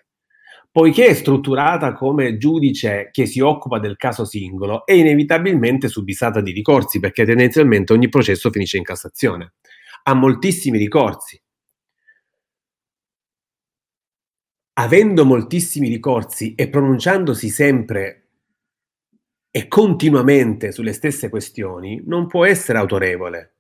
Poiché 0.73 1.07
è 1.07 1.15
strutturata 1.15 1.95
come 1.95 2.37
giudice 2.37 3.09
che 3.11 3.27
si 3.27 3.41
occupa 3.41 3.81
del 3.81 3.97
caso 3.97 4.25
singolo, 4.25 4.87
è 4.87 4.93
inevitabilmente 4.93 5.89
subissata 5.89 6.41
di 6.41 6.53
ricorsi 6.53 7.01
perché 7.01 7.25
tendenzialmente 7.25 7.93
ogni 7.93 8.09
processo 8.09 8.51
finisce 8.51 8.77
in 8.77 8.85
Cassazione. 8.85 9.55
Ha 10.05 10.15
moltissimi 10.15 10.79
ricorsi. 10.79 11.41
Avendo 14.75 15.25
moltissimi 15.25 15.89
ricorsi 15.89 16.55
e 16.55 16.69
pronunciandosi 16.69 17.49
sempre 17.49 18.29
e 19.51 19.67
continuamente 19.67 20.71
sulle 20.71 20.93
stesse 20.93 21.29
questioni, 21.29 22.01
non 22.07 22.29
può 22.29 22.45
essere 22.45 22.79
autorevole 22.79 23.60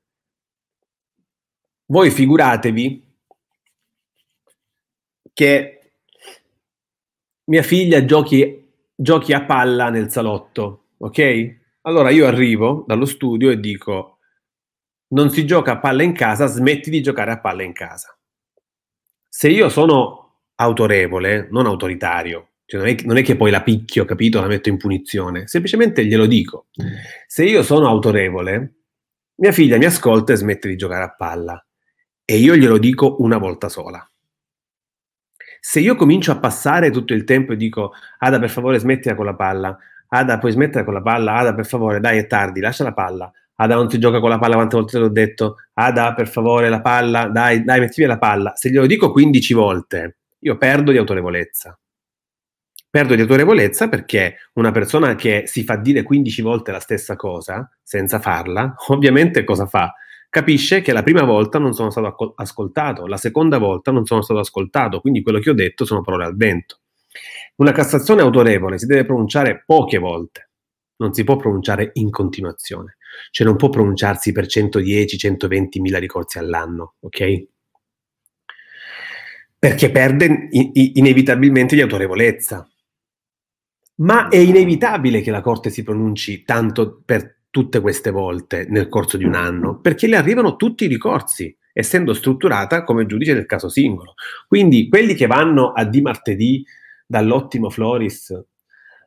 voi 1.90 2.10
figuratevi 2.10 3.08
che 5.32 5.92
mia 7.44 7.62
figlia 7.62 8.04
giochi, 8.04 8.72
giochi 8.94 9.32
a 9.32 9.44
palla 9.44 9.90
nel 9.90 10.10
salotto, 10.10 10.90
ok? 10.98 11.58
Allora 11.82 12.10
io 12.10 12.26
arrivo 12.26 12.84
dallo 12.86 13.06
studio 13.06 13.50
e 13.50 13.58
dico 13.58 14.18
non 15.08 15.30
si 15.30 15.44
gioca 15.44 15.72
a 15.72 15.78
palla 15.78 16.04
in 16.04 16.12
casa, 16.12 16.46
smetti 16.46 16.90
di 16.90 17.02
giocare 17.02 17.32
a 17.32 17.40
palla 17.40 17.64
in 17.64 17.72
casa. 17.72 18.16
Se 19.28 19.48
io 19.48 19.68
sono 19.68 20.42
autorevole, 20.54 21.48
non 21.50 21.66
autoritario, 21.66 22.50
cioè 22.66 22.80
non, 22.80 22.88
è, 22.88 22.96
non, 23.04 23.16
è, 23.16 23.22
che 23.24 23.34
poi 23.34 23.50
la 23.50 23.62
picchio, 23.62 24.04
capito, 24.04 24.40
la 24.40 24.46
metto 24.46 24.68
in 24.68 24.76
punizione, 24.76 25.48
semplicemente 25.48 26.04
glielo 26.04 26.26
dico. 26.26 26.66
Se 27.26 27.44
io 27.44 27.64
sono 27.64 27.88
autorevole, 27.88 28.74
mia 29.36 29.50
figlia 29.50 29.78
mi 29.78 29.86
ascolta 29.86 30.32
e 30.32 30.36
smette 30.36 30.68
di 30.68 30.76
giocare 30.76 31.02
a 31.02 31.14
palla 31.16 31.64
e 32.30 32.36
io 32.36 32.54
glielo 32.54 32.78
dico 32.78 33.16
una 33.22 33.38
volta 33.38 33.68
sola. 33.68 34.08
Se 35.58 35.80
io 35.80 35.96
comincio 35.96 36.30
a 36.30 36.38
passare 36.38 36.92
tutto 36.92 37.12
il 37.12 37.24
tempo 37.24 37.54
e 37.54 37.56
dico 37.56 37.92
Ada 38.18 38.38
per 38.38 38.50
favore 38.50 38.78
smettila 38.78 39.16
con 39.16 39.24
la 39.24 39.34
palla, 39.34 39.76
Ada 40.06 40.38
puoi 40.38 40.52
smettere 40.52 40.84
con 40.84 40.94
la 40.94 41.02
palla, 41.02 41.34
Ada 41.34 41.54
per 41.54 41.66
favore 41.66 41.98
dai 41.98 42.18
è 42.18 42.28
tardi, 42.28 42.60
lascia 42.60 42.84
la 42.84 42.92
palla, 42.92 43.32
Ada 43.56 43.74
non 43.74 43.90
si 43.90 43.98
gioca 43.98 44.20
con 44.20 44.28
la 44.30 44.38
palla 44.38 44.54
quante 44.54 44.76
volte 44.76 44.92
te 44.92 44.98
l'ho 45.00 45.08
detto, 45.08 45.56
Ada 45.72 46.14
per 46.14 46.28
favore 46.28 46.68
la 46.68 46.80
palla, 46.80 47.26
dai, 47.26 47.64
dai 47.64 47.80
metti 47.80 47.94
via 47.96 48.06
la 48.06 48.18
palla, 48.18 48.52
se 48.54 48.70
glielo 48.70 48.86
dico 48.86 49.10
15 49.10 49.54
volte 49.54 50.18
io 50.38 50.56
perdo 50.56 50.92
di 50.92 50.98
autorevolezza. 50.98 51.76
Perdo 52.88 53.16
di 53.16 53.22
autorevolezza 53.22 53.88
perché 53.88 54.36
una 54.52 54.70
persona 54.70 55.16
che 55.16 55.42
si 55.46 55.64
fa 55.64 55.74
dire 55.74 56.04
15 56.04 56.42
volte 56.42 56.70
la 56.70 56.78
stessa 56.78 57.16
cosa 57.16 57.68
senza 57.82 58.20
farla, 58.20 58.72
ovviamente 58.86 59.42
cosa 59.42 59.66
fa? 59.66 59.92
Capisce 60.30 60.80
che 60.80 60.92
la 60.92 61.02
prima 61.02 61.24
volta 61.24 61.58
non 61.58 61.74
sono 61.74 61.90
stato 61.90 62.34
ascoltato, 62.36 63.06
la 63.06 63.16
seconda 63.16 63.58
volta 63.58 63.90
non 63.90 64.06
sono 64.06 64.22
stato 64.22 64.40
ascoltato, 64.40 65.00
quindi 65.00 65.22
quello 65.22 65.40
che 65.40 65.50
ho 65.50 65.54
detto 65.54 65.84
sono 65.84 66.00
parole 66.00 66.24
al 66.24 66.36
vento. 66.36 66.78
Una 67.56 67.72
Cassazione 67.72 68.22
autorevole 68.22 68.78
si 68.78 68.86
deve 68.86 69.04
pronunciare 69.04 69.64
poche 69.66 69.98
volte, 69.98 70.50
non 70.96 71.12
si 71.12 71.24
può 71.24 71.36
pronunciare 71.36 71.90
in 71.94 72.10
continuazione, 72.10 72.96
cioè 73.30 73.46
non 73.46 73.56
può 73.56 73.68
pronunciarsi 73.68 74.32
per 74.32 74.46
110-120 74.46 75.80
mila 75.80 75.98
ricorsi 75.98 76.38
all'anno, 76.38 76.94
ok? 77.00 77.46
Perché 79.58 79.90
perde 79.90 80.48
in- 80.52 80.70
inevitabilmente 80.72 81.74
di 81.74 81.82
autorevolezza. 81.82 82.66
Ma 83.96 84.28
è 84.28 84.36
inevitabile 84.36 85.20
che 85.20 85.30
la 85.30 85.42
Corte 85.42 85.68
si 85.68 85.82
pronunci 85.82 86.44
tanto 86.44 87.02
per 87.04 87.39
tutte 87.50 87.80
queste 87.80 88.10
volte 88.10 88.66
nel 88.68 88.88
corso 88.88 89.16
di 89.16 89.24
un 89.24 89.34
anno? 89.34 89.80
Perché 89.80 90.06
le 90.06 90.16
arrivano 90.16 90.56
tutti 90.56 90.84
i 90.84 90.88
ricorsi, 90.88 91.54
essendo 91.72 92.14
strutturata 92.14 92.84
come 92.84 93.06
giudice 93.06 93.34
del 93.34 93.46
caso 93.46 93.68
singolo. 93.68 94.14
Quindi 94.46 94.88
quelli 94.88 95.14
che 95.14 95.26
vanno 95.26 95.72
a 95.72 95.84
di 95.84 96.00
martedì 96.00 96.64
dall'ottimo 97.06 97.70
Floris 97.70 98.32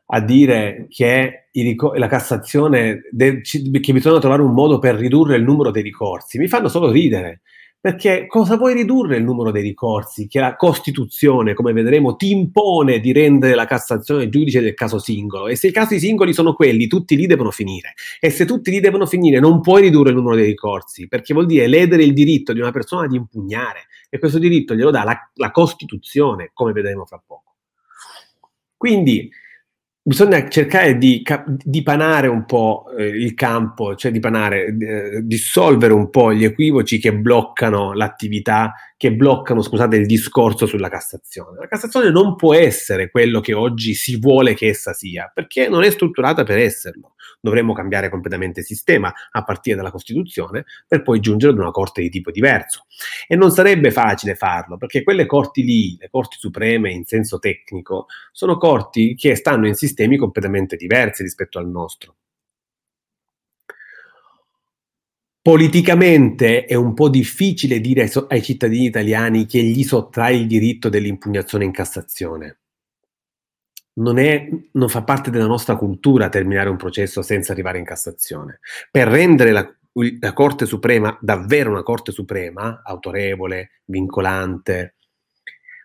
a 0.06 0.20
dire 0.20 0.88
che 0.90 1.48
ricor- 1.54 1.98
la 1.98 2.08
Cassazione, 2.08 3.04
de- 3.10 3.42
che 3.42 3.94
bisogna 3.94 4.20
trovare 4.20 4.42
un 4.42 4.54
modo 4.54 4.78
per 4.80 4.96
ridurre 4.96 5.38
il 5.38 5.44
numero 5.44 5.72
dei 5.72 5.82
ricorsi, 5.82 6.38
mi 6.38 6.48
fanno 6.48 6.68
solo 6.68 6.92
ridere, 6.92 7.42
perché 7.84 8.28
cosa 8.28 8.56
vuoi 8.56 8.76
ridurre 8.76 9.18
il 9.18 9.26
numero 9.26 9.52
dei 9.52 9.62
ricorsi? 9.62 10.28
Che 10.28 10.40
la 10.40 10.56
Costituzione, 10.56 11.54
come 11.54 11.74
vedremo, 11.74 12.16
ti 12.16 12.32
impone 12.32 13.02
di 13.02 13.12
rendere 13.12 13.56
la 13.56 13.66
Cassazione 13.66 14.30
giudice 14.30 14.62
del 14.62 14.74
caso 14.74 15.00
singolo. 15.00 15.50
E 15.50 15.58
se 15.58 15.68
i 15.68 15.74
casi 15.74 16.00
singoli 16.00 16.32
sono 16.32 16.54
quelli, 16.54 16.88
tutti 16.88 17.18
lì 17.18 17.28
devono 17.28 17.52
finire. 17.52 17.94
E 18.22 18.30
se 18.30 18.46
tutti 18.46 18.72
lì 18.72 18.80
devono 18.80 19.06
finire, 19.06 19.42
non 19.42 19.60
puoi 19.60 19.82
ridurre 19.82 20.12
il 20.12 20.16
numero 20.16 20.36
dei 20.36 20.46
ricorsi, 20.46 21.10
perché 21.10 21.34
vuol 21.34 21.46
dire 21.46 21.68
ledere 21.68 22.04
il 22.04 22.14
diritto 22.14 22.54
di 22.54 22.62
una 22.62 22.72
persona 22.72 23.06
di 23.06 23.18
impugnare. 23.18 23.88
E 24.10 24.18
questo 24.18 24.40
diritto 24.40 24.76
glielo 24.76 24.90
dà 24.90 25.04
la, 25.04 25.30
la 25.34 25.52
Costituzione, 25.52 26.52
come 26.54 26.72
vedremo 26.72 27.04
fra 27.04 27.22
poco. 27.28 27.56
Quindi 28.78 29.30
bisogna 30.06 30.50
cercare 30.50 30.98
di 30.98 31.24
dipanare 31.64 32.28
un 32.28 32.46
po' 32.46 32.92
eh, 32.98 33.08
il 33.08 33.34
campo, 33.34 33.96
cioè 33.96 34.12
dipanare, 34.12 34.66
eh, 34.66 35.22
dissolvere 35.24 35.94
un 35.94 36.10
po' 36.10 36.34
gli 36.34 36.44
equivoci 36.44 37.00
che 37.00 37.14
bloccano 37.16 37.94
l'attività, 37.94 38.74
che 38.98 39.14
bloccano, 39.14 39.62
scusate, 39.62 39.96
il 39.96 40.06
discorso 40.06 40.66
sulla 40.66 40.90
Cassazione. 40.90 41.60
La 41.60 41.68
Cassazione 41.68 42.12
non 42.12 42.36
può 42.36 42.54
essere 42.54 43.10
quello 43.10 43.40
che 43.40 43.54
oggi 43.54 43.94
si 43.94 44.20
vuole 44.20 44.54
che 44.54 44.68
essa 44.68 44.92
sia, 44.92 45.32
perché 45.34 45.70
non 45.70 45.84
è 45.84 45.90
strutturata 45.90 46.44
per 46.44 46.58
esserlo. 46.58 47.13
Dovremmo 47.44 47.74
cambiare 47.74 48.08
completamente 48.08 48.62
il 48.62 48.66
sistema 48.66 49.14
a 49.32 49.44
partire 49.44 49.76
dalla 49.76 49.92
Costituzione 49.92 50.64
per 50.88 51.02
poi 51.02 51.20
giungere 51.20 51.52
ad 51.52 51.60
una 51.60 51.72
Corte 51.72 52.02
di 52.02 52.10
tipo 52.10 52.32
diverso. 52.32 52.86
E 53.28 53.36
non 53.36 53.52
sarebbe 53.52 53.92
facile 53.92 54.34
farlo, 54.34 54.78
perché 54.78 55.04
quelle 55.04 55.26
corti 55.26 55.62
lì, 55.62 55.98
le 56.00 56.08
Corti 56.10 56.38
Supreme 56.40 56.90
in 56.90 57.04
senso 57.04 57.40
tecnico, 57.40 58.06
sono 58.32 58.58
corti 58.58 59.14
che 59.16 59.36
stanno 59.36 59.68
in 59.68 59.74
sistemi 59.74 60.16
completamente 60.16 60.78
diversi 60.78 61.22
rispetto 61.22 61.60
al 61.60 61.68
nostro. 61.68 62.16
Politicamente 65.42 66.64
è 66.64 66.76
un 66.76 66.94
po' 66.94 67.10
difficile 67.10 67.82
dire 67.82 68.10
ai 68.30 68.42
cittadini 68.42 68.86
italiani 68.86 69.46
che 69.46 69.62
gli 69.62 69.84
sottrae 69.84 70.38
il 70.38 70.48
diritto 70.48 70.88
dell'impugnazione 70.88 71.66
in 71.66 71.72
Cassazione. 71.72 72.60
Non, 73.96 74.18
è, 74.18 74.50
non, 74.72 74.90
fa 74.90 75.04
parte 75.04 75.30
della 75.30 75.46
nostra 75.46 75.76
cultura 75.76 76.30
terminare 76.30 76.70
un 76.70 76.78
processo 76.78 77.22
senza 77.22 77.52
arrivare 77.52 77.78
in 77.78 77.86
Cassazione. 77.86 78.60
Per 78.90 79.08
rendere 79.08 79.52
la, 79.52 79.72
la 80.20 80.34
Corte 80.34 80.66
Suprema 80.66 81.16
davvero 81.22 81.70
una 81.70 81.84
Corte 81.84 82.12
Suprema, 82.12 82.82
autorevole, 82.84 83.82
vincolante, 83.86 84.96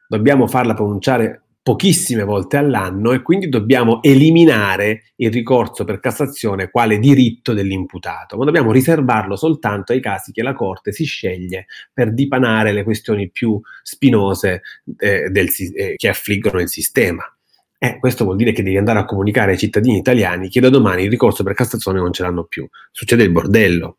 dobbiamo 0.08 0.46
farla 0.46 0.74
pronunciare 0.74 1.42
pochissime 1.68 2.24
volte 2.24 2.56
all'anno 2.56 3.12
e 3.12 3.20
quindi 3.20 3.50
dobbiamo 3.50 4.02
eliminare 4.02 5.12
il 5.16 5.30
ricorso 5.30 5.84
per 5.84 6.00
Cassazione 6.00 6.70
quale 6.70 6.98
diritto 6.98 7.52
dell'imputato, 7.52 8.38
ma 8.38 8.46
dobbiamo 8.46 8.72
riservarlo 8.72 9.36
soltanto 9.36 9.92
ai 9.92 10.00
casi 10.00 10.32
che 10.32 10.42
la 10.42 10.54
Corte 10.54 10.92
si 10.92 11.04
sceglie 11.04 11.66
per 11.92 12.14
dipanare 12.14 12.72
le 12.72 12.84
questioni 12.84 13.28
più 13.28 13.60
spinose 13.82 14.62
eh, 14.96 15.28
del, 15.28 15.48
eh, 15.74 15.94
che 15.96 16.08
affliggono 16.08 16.58
il 16.58 16.70
sistema. 16.70 17.30
Eh, 17.78 17.99
questo 18.00 18.25
vuol 18.25 18.37
dire 18.37 18.52
che 18.52 18.64
devi 18.64 18.76
andare 18.76 18.99
a 18.99 19.04
comunicare 19.04 19.52
ai 19.52 19.58
cittadini 19.58 19.99
italiani 19.99 20.49
che 20.49 20.61
da 20.61 20.68
domani 20.68 21.04
il 21.04 21.11
ricorso 21.11 21.44
per 21.44 21.54
Cassazione 21.54 22.00
non 22.00 22.12
ce 22.12 22.25
l'hanno 22.25 22.44
più. 22.44 22.68
Succede 22.90 23.23
il 23.23 23.30
bordello. 23.30 23.99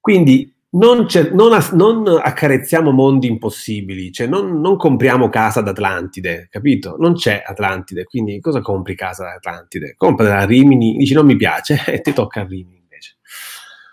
Quindi 0.00 0.54
non, 0.70 1.06
non, 1.32 1.66
non, 1.72 2.20
accarezziamo 2.22 2.90
mondi 2.90 3.26
impossibili, 3.26 4.12
cioè 4.12 4.26
non, 4.26 4.60
non, 4.60 4.76
compriamo 4.76 5.30
casa 5.30 5.60
ad 5.60 5.68
Atlantide, 5.68 6.48
capito? 6.50 6.96
Non 6.98 7.14
c'è 7.14 7.42
Atlantide, 7.44 8.04
quindi 8.04 8.38
cosa 8.38 8.60
compri 8.60 8.94
casa 8.94 9.28
ad 9.28 9.36
Atlantide? 9.36 9.94
Compra 9.96 10.28
da 10.28 10.44
Rimini, 10.44 10.96
dici 10.96 11.14
non 11.14 11.24
mi 11.24 11.36
piace 11.36 11.82
e 11.88 12.02
ti 12.02 12.12
tocca 12.12 12.42
a 12.42 12.46
Rimini 12.46 12.80
invece. 12.82 13.16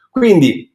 Quindi 0.10 0.75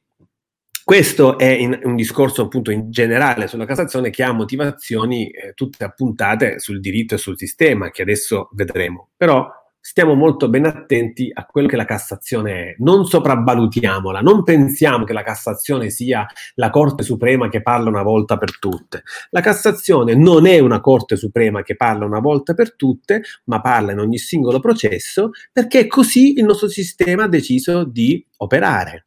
questo 0.90 1.38
è 1.38 1.46
in, 1.46 1.78
un 1.84 1.94
discorso 1.94 2.42
appunto 2.42 2.72
in 2.72 2.90
generale 2.90 3.46
sulla 3.46 3.64
Cassazione 3.64 4.10
che 4.10 4.24
ha 4.24 4.32
motivazioni 4.32 5.30
eh, 5.30 5.52
tutte 5.54 5.84
appuntate 5.84 6.58
sul 6.58 6.80
diritto 6.80 7.14
e 7.14 7.18
sul 7.18 7.38
sistema, 7.38 7.92
che 7.92 8.02
adesso 8.02 8.48
vedremo. 8.54 9.10
Però 9.16 9.48
stiamo 9.78 10.14
molto 10.14 10.48
ben 10.48 10.64
attenti 10.64 11.30
a 11.32 11.46
quello 11.46 11.68
che 11.68 11.76
la 11.76 11.84
Cassazione 11.84 12.52
è, 12.52 12.74
non 12.78 13.06
sopravvalutiamola, 13.06 14.20
non 14.20 14.42
pensiamo 14.42 15.04
che 15.04 15.12
la 15.12 15.22
Cassazione 15.22 15.90
sia 15.90 16.26
la 16.54 16.70
Corte 16.70 17.04
Suprema 17.04 17.48
che 17.48 17.62
parla 17.62 17.88
una 17.88 18.02
volta 18.02 18.36
per 18.36 18.58
tutte. 18.58 19.04
La 19.30 19.42
Cassazione 19.42 20.16
non 20.16 20.44
è 20.44 20.58
una 20.58 20.80
Corte 20.80 21.14
Suprema 21.14 21.62
che 21.62 21.76
parla 21.76 22.04
una 22.04 22.18
volta 22.18 22.52
per 22.52 22.74
tutte, 22.74 23.22
ma 23.44 23.60
parla 23.60 23.92
in 23.92 24.00
ogni 24.00 24.18
singolo 24.18 24.58
processo 24.58 25.30
perché 25.52 25.86
così 25.86 26.36
il 26.36 26.44
nostro 26.44 26.66
sistema 26.66 27.22
ha 27.22 27.28
deciso 27.28 27.84
di 27.84 28.26
operare 28.38 29.04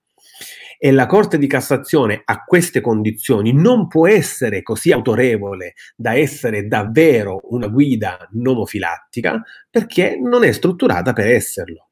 e 0.86 0.92
la 0.92 1.06
Corte 1.06 1.38
di 1.38 1.48
Cassazione 1.48 2.24
a 2.26 2.44
queste 2.44 2.82
condizioni 2.82 3.54
non 3.54 3.88
può 3.88 4.06
essere 4.06 4.62
così 4.62 4.92
autorevole 4.92 5.76
da 5.96 6.14
essere 6.14 6.68
davvero 6.68 7.40
una 7.52 7.68
guida 7.68 8.28
nomofilattica 8.32 9.42
perché 9.70 10.20
non 10.22 10.44
è 10.44 10.52
strutturata 10.52 11.14
per 11.14 11.28
esserlo. 11.28 11.88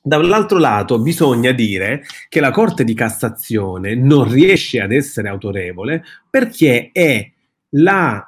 Dall'altro 0.00 0.56
lato 0.56 0.98
bisogna 0.98 1.52
dire 1.52 2.06
che 2.30 2.40
la 2.40 2.52
Corte 2.52 2.84
di 2.84 2.94
Cassazione 2.94 3.94
non 3.94 4.32
riesce 4.32 4.80
ad 4.80 4.90
essere 4.92 5.28
autorevole 5.28 6.02
perché 6.30 6.88
è 6.90 7.30
la 7.72 8.26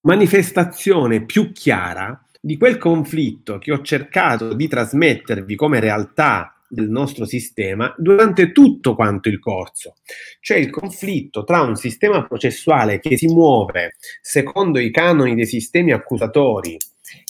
manifestazione 0.00 1.24
più 1.24 1.52
chiara 1.52 2.26
di 2.40 2.56
quel 2.56 2.76
conflitto 2.76 3.58
che 3.58 3.70
ho 3.70 3.82
cercato 3.82 4.52
di 4.52 4.66
trasmettervi 4.66 5.54
come 5.54 5.78
realtà 5.78 6.53
del 6.74 6.90
nostro 6.90 7.24
sistema 7.24 7.94
durante 7.96 8.52
tutto 8.52 8.94
quanto 8.94 9.30
il 9.30 9.38
corso. 9.38 9.94
Cioè 10.40 10.58
il 10.58 10.68
conflitto 10.68 11.44
tra 11.44 11.62
un 11.62 11.76
sistema 11.76 12.26
processuale 12.26 13.00
che 13.00 13.16
si 13.16 13.26
muove 13.28 13.94
secondo 14.20 14.78
i 14.78 14.90
canoni 14.90 15.34
dei 15.34 15.46
sistemi 15.46 15.92
accusatori 15.92 16.76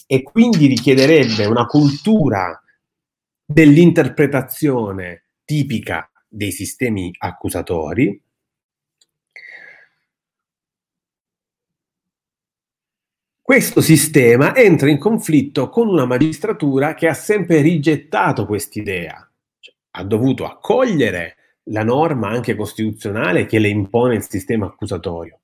e 0.06 0.22
quindi 0.22 0.66
richiederebbe 0.66 1.44
una 1.44 1.66
cultura 1.66 2.60
dell'interpretazione 3.44 5.24
tipica 5.44 6.10
dei 6.26 6.50
sistemi 6.50 7.14
accusatori, 7.18 8.20
Questo 13.46 13.82
sistema 13.82 14.56
entra 14.56 14.88
in 14.88 14.96
conflitto 14.96 15.68
con 15.68 15.86
una 15.86 16.06
magistratura 16.06 16.94
che 16.94 17.08
ha 17.08 17.12
sempre 17.12 17.60
rigettato 17.60 18.46
quest'idea 18.46 19.30
ha 19.96 20.04
dovuto 20.04 20.44
accogliere 20.44 21.36
la 21.68 21.84
norma 21.84 22.28
anche 22.28 22.54
costituzionale 22.54 23.46
che 23.46 23.58
le 23.58 23.68
impone 23.68 24.16
il 24.16 24.26
sistema 24.28 24.66
accusatorio. 24.66 25.40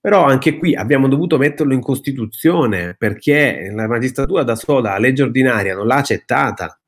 Però 0.00 0.24
anche 0.24 0.56
qui 0.56 0.74
abbiamo 0.74 1.08
dovuto 1.08 1.38
metterlo 1.38 1.74
in 1.74 1.80
Costituzione 1.80 2.94
perché 2.96 3.70
la 3.74 3.88
magistratura 3.88 4.44
da 4.44 4.54
sola, 4.54 4.92
la 4.92 4.98
legge 4.98 5.24
ordinaria, 5.24 5.74
non 5.74 5.86
l'ha 5.86 5.96
accettata. 5.96 6.80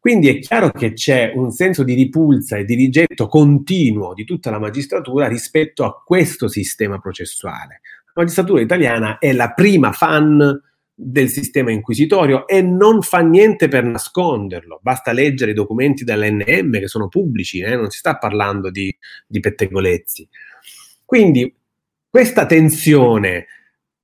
Quindi 0.00 0.28
è 0.28 0.38
chiaro 0.38 0.70
che 0.70 0.94
c'è 0.94 1.32
un 1.34 1.50
senso 1.50 1.82
di 1.82 1.94
ripulsa 1.94 2.56
e 2.56 2.64
di 2.64 2.74
rigetto 2.74 3.26
continuo 3.26 4.14
di 4.14 4.24
tutta 4.24 4.50
la 4.50 4.58
magistratura 4.58 5.28
rispetto 5.28 5.84
a 5.84 6.02
questo 6.02 6.48
sistema 6.48 6.98
processuale. 6.98 7.80
La 8.06 8.22
magistratura 8.22 8.60
italiana 8.60 9.18
è 9.18 9.32
la 9.32 9.52
prima 9.52 9.92
fan 9.92 10.60
del 10.94 11.28
sistema 11.28 11.72
inquisitorio 11.72 12.46
e 12.46 12.62
non 12.62 13.02
fa 13.02 13.18
niente 13.18 13.68
per 13.68 13.84
nasconderlo. 13.84 14.78
Basta 14.80 15.12
leggere 15.12 15.50
i 15.50 15.54
documenti 15.54 16.04
dell'NM 16.04 16.78
che 16.78 16.88
sono 16.88 17.08
pubblici, 17.08 17.58
eh? 17.60 17.74
non 17.74 17.90
si 17.90 17.98
sta 17.98 18.16
parlando 18.16 18.70
di, 18.70 18.96
di 19.26 19.40
pettegolezzi. 19.40 20.28
Quindi 21.04 21.52
questa 22.08 22.46
tensione 22.46 23.46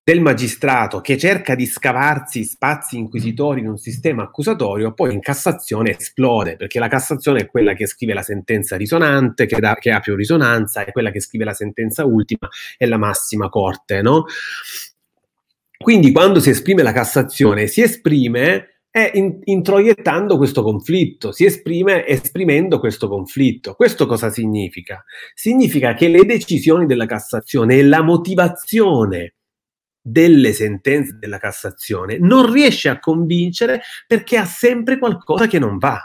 del 0.03 0.21
magistrato 0.21 1.01
che 1.01 1.17
cerca 1.17 1.55
di 1.55 1.67
scavarsi 1.67 2.43
spazi 2.43 2.97
inquisitori 2.97 3.61
in 3.61 3.69
un 3.69 3.77
sistema 3.77 4.25
accusatorio, 4.25 4.93
poi 4.93 5.13
in 5.13 5.21
Cassazione 5.21 5.97
esplode, 5.97 6.57
perché 6.57 6.81
la 6.81 6.89
Cassazione 6.89 7.43
è 7.43 7.47
quella 7.47 7.75
che 7.75 7.87
scrive 7.87 8.15
la 8.15 8.23
sentenza 8.23 8.77
risonante, 8.77 9.47
che, 9.47 9.61
da, 9.61 9.75
che 9.75 9.93
ha 9.93 10.01
più 10.01 10.17
risonanza, 10.17 10.85
è 10.85 10.91
quella 10.91 11.13
che 11.13 11.21
scrive 11.21 11.45
la 11.45 11.53
sentenza 11.53 12.05
ultima, 12.05 12.49
è 12.77 12.87
la 12.87 12.97
massima 12.97 13.49
corte, 13.49 14.03
no? 14.03 14.25
Quindi 15.83 16.13
quando 16.13 16.41
si 16.41 16.51
esprime 16.51 16.83
la 16.83 16.93
Cassazione, 16.93 17.67
si 17.67 17.81
esprime 17.81 18.83
è 18.91 19.13
in, 19.15 19.39
introiettando 19.45 20.37
questo 20.37 20.63
conflitto, 20.63 21.33
si 21.33 21.47
esprime 21.47 22.07
esprimendo 22.07 22.79
questo 22.79 23.09
conflitto. 23.09 23.75
Questo 23.75 24.05
cosa 24.07 24.29
significa? 24.29 25.03
Significa 25.33 25.95
che 25.95 26.09
le 26.09 26.27
decisioni 26.27 26.85
della 26.85 27.07
Cassazione 27.07 27.77
e 27.77 27.83
la 27.83 28.03
motivazione 28.03 29.37
delle 30.03 30.53
sentenze 30.53 31.17
della 31.19 31.39
Cassazione 31.39 32.19
non 32.19 32.53
riesce 32.53 32.91
a 32.91 32.99
convincere 32.99 33.81
perché 34.07 34.37
ha 34.37 34.45
sempre 34.45 34.99
qualcosa 34.99 35.47
che 35.47 35.59
non 35.59 35.79
va. 35.79 35.99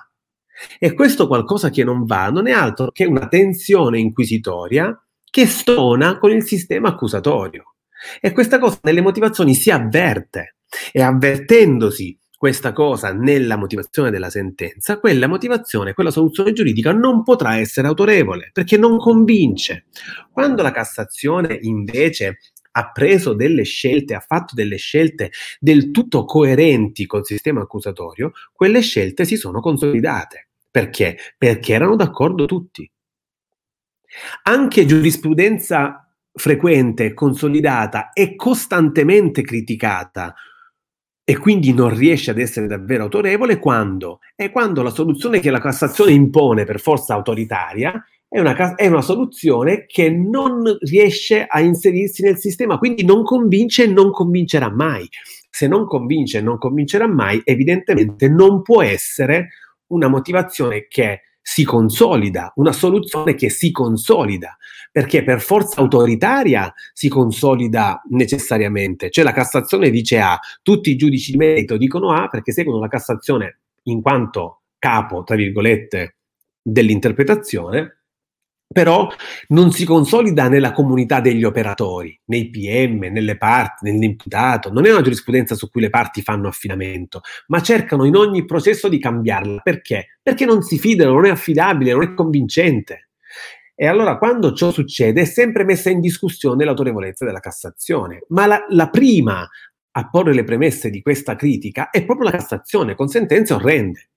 E 0.79 0.93
questo 0.93 1.27
qualcosa 1.27 1.69
che 1.69 1.83
non 1.83 2.05
va 2.05 2.29
non 2.29 2.47
è 2.47 2.51
altro 2.51 2.91
che 2.91 3.03
una 3.03 3.27
tensione 3.27 3.99
inquisitoria 3.99 4.97
che 5.29 5.47
stona 5.47 6.17
con 6.17 6.31
il 6.31 6.45
sistema 6.45 6.89
accusatorio. 6.89 7.74
E 8.19 8.31
questa 8.31 8.59
cosa 8.59 8.79
nelle 8.83 9.01
motivazioni 9.01 9.53
si 9.53 9.71
avverte 9.71 10.55
e 10.91 11.01
avvertendosi 11.01 12.17
questa 12.37 12.73
cosa 12.73 13.13
nella 13.13 13.55
motivazione 13.55 14.11
della 14.11 14.29
sentenza, 14.29 14.99
quella 14.99 15.27
motivazione, 15.27 15.93
quella 15.93 16.11
soluzione 16.11 16.53
giuridica 16.53 16.91
non 16.91 17.23
potrà 17.23 17.57
essere 17.57 17.87
autorevole 17.87 18.49
perché 18.53 18.77
non 18.77 18.97
convince. 18.97 19.85
Quando 20.31 20.61
la 20.61 20.71
Cassazione 20.71 21.57
invece 21.61 22.39
ha 22.77 22.91
preso 22.91 23.33
delle 23.33 23.63
scelte, 23.63 24.15
ha 24.15 24.19
fatto 24.19 24.53
delle 24.53 24.75
scelte 24.75 25.31
del 25.59 25.91
tutto 25.91 26.25
coerenti 26.25 27.05
col 27.05 27.25
sistema 27.25 27.61
accusatorio, 27.61 28.33
quelle 28.51 28.81
scelte 28.81 29.23
si 29.23 29.37
sono 29.37 29.61
consolidate. 29.61 30.49
Perché? 30.69 31.17
Perché 31.37 31.73
erano 31.73 31.95
d'accordo 31.95 32.45
tutti. 32.45 32.89
Anche 34.43 34.85
giurisprudenza 34.85 36.04
frequente, 36.35 37.13
consolidata 37.13 38.11
e 38.11 38.35
costantemente 38.35 39.41
criticata 39.41 40.35
e 41.27 41.37
quindi 41.37 41.73
non 41.73 41.95
riesce 41.95 42.29
ad 42.29 42.37
essere 42.37 42.67
davvero 42.67 43.03
autorevole 43.03 43.57
quando? 43.57 44.19
È 44.35 44.51
quando 44.51 44.83
la 44.83 44.91
soluzione 44.91 45.39
che 45.39 45.49
la 45.49 45.59
Cassazione 45.59 46.11
impone 46.11 46.65
per 46.65 46.79
forza 46.79 47.15
autoritaria 47.15 48.03
è 48.27 48.39
una, 48.39 48.75
è 48.75 48.87
una, 48.87 49.01
soluzione 49.01 49.85
che 49.85 50.09
non 50.09 50.77
riesce 50.81 51.45
a 51.47 51.61
inserirsi 51.61 52.21
nel 52.21 52.37
sistema, 52.37 52.77
quindi 52.77 53.05
non 53.05 53.23
convince 53.23 53.85
e 53.85 53.87
non 53.87 54.11
convincerà 54.11 54.69
mai. 54.69 55.07
Se 55.49 55.67
non 55.67 55.87
convince 55.87 56.39
e 56.39 56.41
non 56.41 56.57
convincerà 56.57 57.07
mai, 57.07 57.41
evidentemente 57.45 58.27
non 58.27 58.61
può 58.61 58.83
essere 58.83 59.49
una 59.87 60.09
motivazione 60.09 60.87
che 60.87 61.21
si 61.47 61.63
consolida, 61.63 62.51
una 62.55 62.71
soluzione 62.71 63.35
che 63.35 63.51
si 63.51 63.69
consolida, 63.69 64.57
perché 64.91 65.23
per 65.23 65.39
forza 65.39 65.79
autoritaria 65.79 66.73
si 66.91 67.07
consolida 67.07 68.01
necessariamente. 68.09 69.11
Cioè 69.11 69.23
la 69.23 69.31
Cassazione 69.31 69.91
dice 69.91 70.19
A, 70.19 70.39
tutti 70.63 70.89
i 70.89 70.95
giudici 70.95 71.33
di 71.33 71.37
merito 71.37 71.77
dicono 71.77 72.11
A 72.13 72.29
perché 72.29 72.51
seguono 72.51 72.79
la 72.79 72.87
Cassazione 72.87 73.59
in 73.83 74.01
quanto 74.01 74.61
capo, 74.79 75.23
tra 75.23 75.35
virgolette, 75.35 76.15
dell'interpretazione, 76.63 78.04
però 78.67 79.07
non 79.49 79.71
si 79.71 79.85
consolida 79.85 80.47
nella 80.47 80.71
comunità 80.71 81.21
degli 81.21 81.43
operatori, 81.43 82.19
nei 82.25 82.49
PM, 82.49 83.11
nelle 83.11 83.37
parti, 83.37 83.89
nell'imputato. 83.89 84.71
Non 84.71 84.85
è 84.85 84.91
una 84.91 85.01
giurisprudenza 85.01 85.55
su 85.55 85.69
cui 85.69 85.81
le 85.81 85.89
parti 85.89 86.21
fanno 86.21 86.47
affidamento, 86.47 87.21
ma 87.47 87.61
cercano 87.61 88.05
in 88.05 88.15
ogni 88.15 88.45
processo 88.45 88.89
di 88.89 88.99
cambiarla. 88.99 89.61
Perché? 89.61 90.17
Perché 90.21 90.45
non 90.45 90.61
si 90.61 90.77
fidano, 90.77 91.13
non 91.13 91.25
è 91.25 91.29
affidabile, 91.29 91.93
non 91.93 92.03
è 92.03 92.13
convincente. 92.13 93.09
E 93.75 93.87
allora 93.87 94.17
quando 94.17 94.53
ciò 94.53 94.71
succede 94.71 95.21
è 95.21 95.25
sempre 95.25 95.65
messa 95.65 95.89
in 95.89 95.99
discussione 95.99 96.63
l'autorevolezza 96.63 97.25
della 97.25 97.41
Cassazione. 97.41 98.23
Ma 98.29 98.45
la, 98.45 98.65
la 98.69 98.89
prima 98.89 99.47
a 99.97 100.09
porre 100.09 100.33
le 100.33 100.43
premesse 100.43 100.89
di 100.89 101.01
questa 101.01 101.35
critica 101.35 101.89
è 101.89 102.03
proprio 102.03 102.29
la 102.29 102.37
Cassazione, 102.37 102.95
con 102.95 103.07
sentenze 103.07 103.53
orrende. 103.53 104.09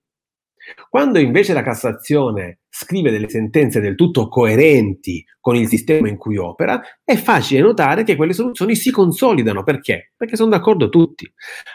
Quando 0.89 1.19
invece 1.19 1.53
la 1.53 1.63
Cassazione 1.63 2.61
scrive 2.69 3.11
delle 3.11 3.29
sentenze 3.29 3.81
del 3.81 3.95
tutto 3.95 4.29
coerenti 4.29 5.25
con 5.41 5.57
il 5.57 5.69
sistema 5.69 6.09
in 6.09 6.17
cui 6.17 6.37
opera, 6.37 6.81
è 7.03 7.17
facile 7.17 7.61
notare 7.61 8.05
che 8.05 8.17
quelle 8.17 8.33
soluzioni 8.33 8.77
si 8.77 8.91
consolidano. 8.91 9.63
Perché? 9.63 10.13
Perché 10.17 10.37
sono 10.37 10.51
d'accordo 10.51 10.89
tutti. 10.89 11.31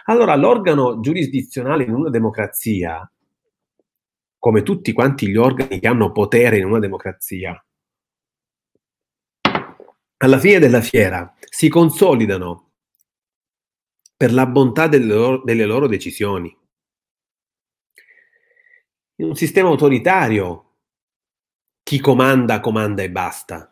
Allora, 0.05 0.35
l'organo 0.35 0.99
giurisdizionale 0.99 1.83
in 1.83 1.93
una 1.93 2.09
democrazia, 2.09 3.09
come 4.37 4.63
tutti 4.63 4.91
quanti 4.93 5.27
gli 5.27 5.37
organi 5.37 5.79
che 5.79 5.87
hanno 5.87 6.11
potere 6.11 6.57
in 6.57 6.65
una 6.65 6.79
democrazia, 6.79 7.63
alla 10.17 10.39
fine 10.39 10.59
della 10.59 10.81
fiera 10.81 11.33
si 11.49 11.67
consolidano 11.67 12.71
per 14.15 14.31
la 14.31 14.45
bontà 14.45 14.87
delle 14.87 15.13
loro, 15.13 15.41
delle 15.43 15.65
loro 15.65 15.87
decisioni 15.87 16.55
in 19.23 19.29
un 19.29 19.35
sistema 19.35 19.69
autoritario 19.69 20.71
chi 21.81 21.99
comanda, 21.99 22.59
comanda 22.59 23.03
e 23.03 23.09
basta. 23.09 23.69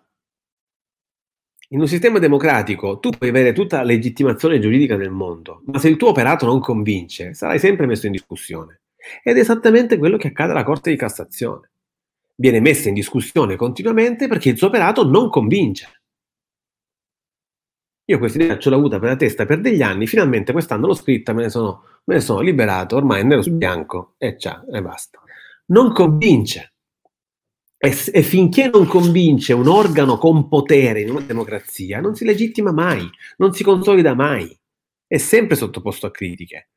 In 1.69 1.79
un 1.79 1.87
sistema 1.87 2.19
democratico 2.19 2.99
tu 2.99 3.09
puoi 3.09 3.29
avere 3.29 3.53
tutta 3.53 3.77
la 3.77 3.83
legittimazione 3.83 4.59
giuridica 4.59 4.95
del 4.95 5.11
mondo, 5.11 5.61
ma 5.65 5.79
se 5.79 5.89
il 5.89 5.97
tuo 5.97 6.09
operato 6.09 6.45
non 6.45 6.59
convince, 6.59 7.33
sarai 7.33 7.59
sempre 7.59 7.85
messo 7.85 8.05
in 8.05 8.13
discussione. 8.13 8.81
Ed 9.23 9.37
è 9.37 9.39
esattamente 9.39 9.97
quello 9.97 10.17
che 10.17 10.29
accade 10.29 10.51
alla 10.51 10.63
Corte 10.63 10.89
di 10.89 10.97
Cassazione. 10.97 11.71
Viene 12.35 12.59
messa 12.59 12.87
in 12.87 12.95
discussione 12.95 13.55
continuamente 13.55 14.27
perché 14.27 14.49
il 14.49 14.57
suo 14.57 14.67
operato 14.67 15.05
non 15.05 15.29
convince. 15.29 16.01
Io 18.05 18.17
questa 18.17 18.41
idea 18.41 18.57
ce 18.57 18.69
l'ho 18.69 18.75
avuta 18.77 18.99
per 18.99 19.09
la 19.09 19.15
testa 19.15 19.45
per 19.45 19.61
degli 19.61 19.81
anni, 19.81 20.07
finalmente 20.07 20.51
quest'anno 20.51 20.87
l'ho 20.87 20.93
scritta, 20.93 21.33
me 21.33 21.43
ne 21.43 21.49
sono, 21.49 21.83
me 22.05 22.15
ne 22.15 22.21
sono 22.21 22.41
liberato, 22.41 22.95
ormai 22.97 23.21
è 23.21 23.23
nero 23.23 23.41
su 23.41 23.53
bianco 23.53 24.15
e 24.17 24.37
ciao, 24.37 24.65
e 24.67 24.81
basta 24.81 25.20
non 25.71 25.91
convince. 25.93 26.73
E, 27.77 27.97
e, 28.13 28.21
finché 28.21 28.69
non 28.71 28.85
convince 28.85 29.53
un 29.53 29.67
organo 29.67 30.17
con 30.17 30.47
potere 30.47 31.01
in 31.01 31.09
una 31.09 31.21
democrazia, 31.21 31.99
non 31.99 32.15
si 32.15 32.25
legittima 32.25 32.71
mai, 32.71 33.09
non 33.37 33.53
si 33.53 33.63
consolida 33.63 34.13
mai, 34.13 34.55
è 35.07 35.17
sempre 35.17 35.55
sottoposto 35.55 36.05
a 36.05 36.11
critiche. 36.11 36.69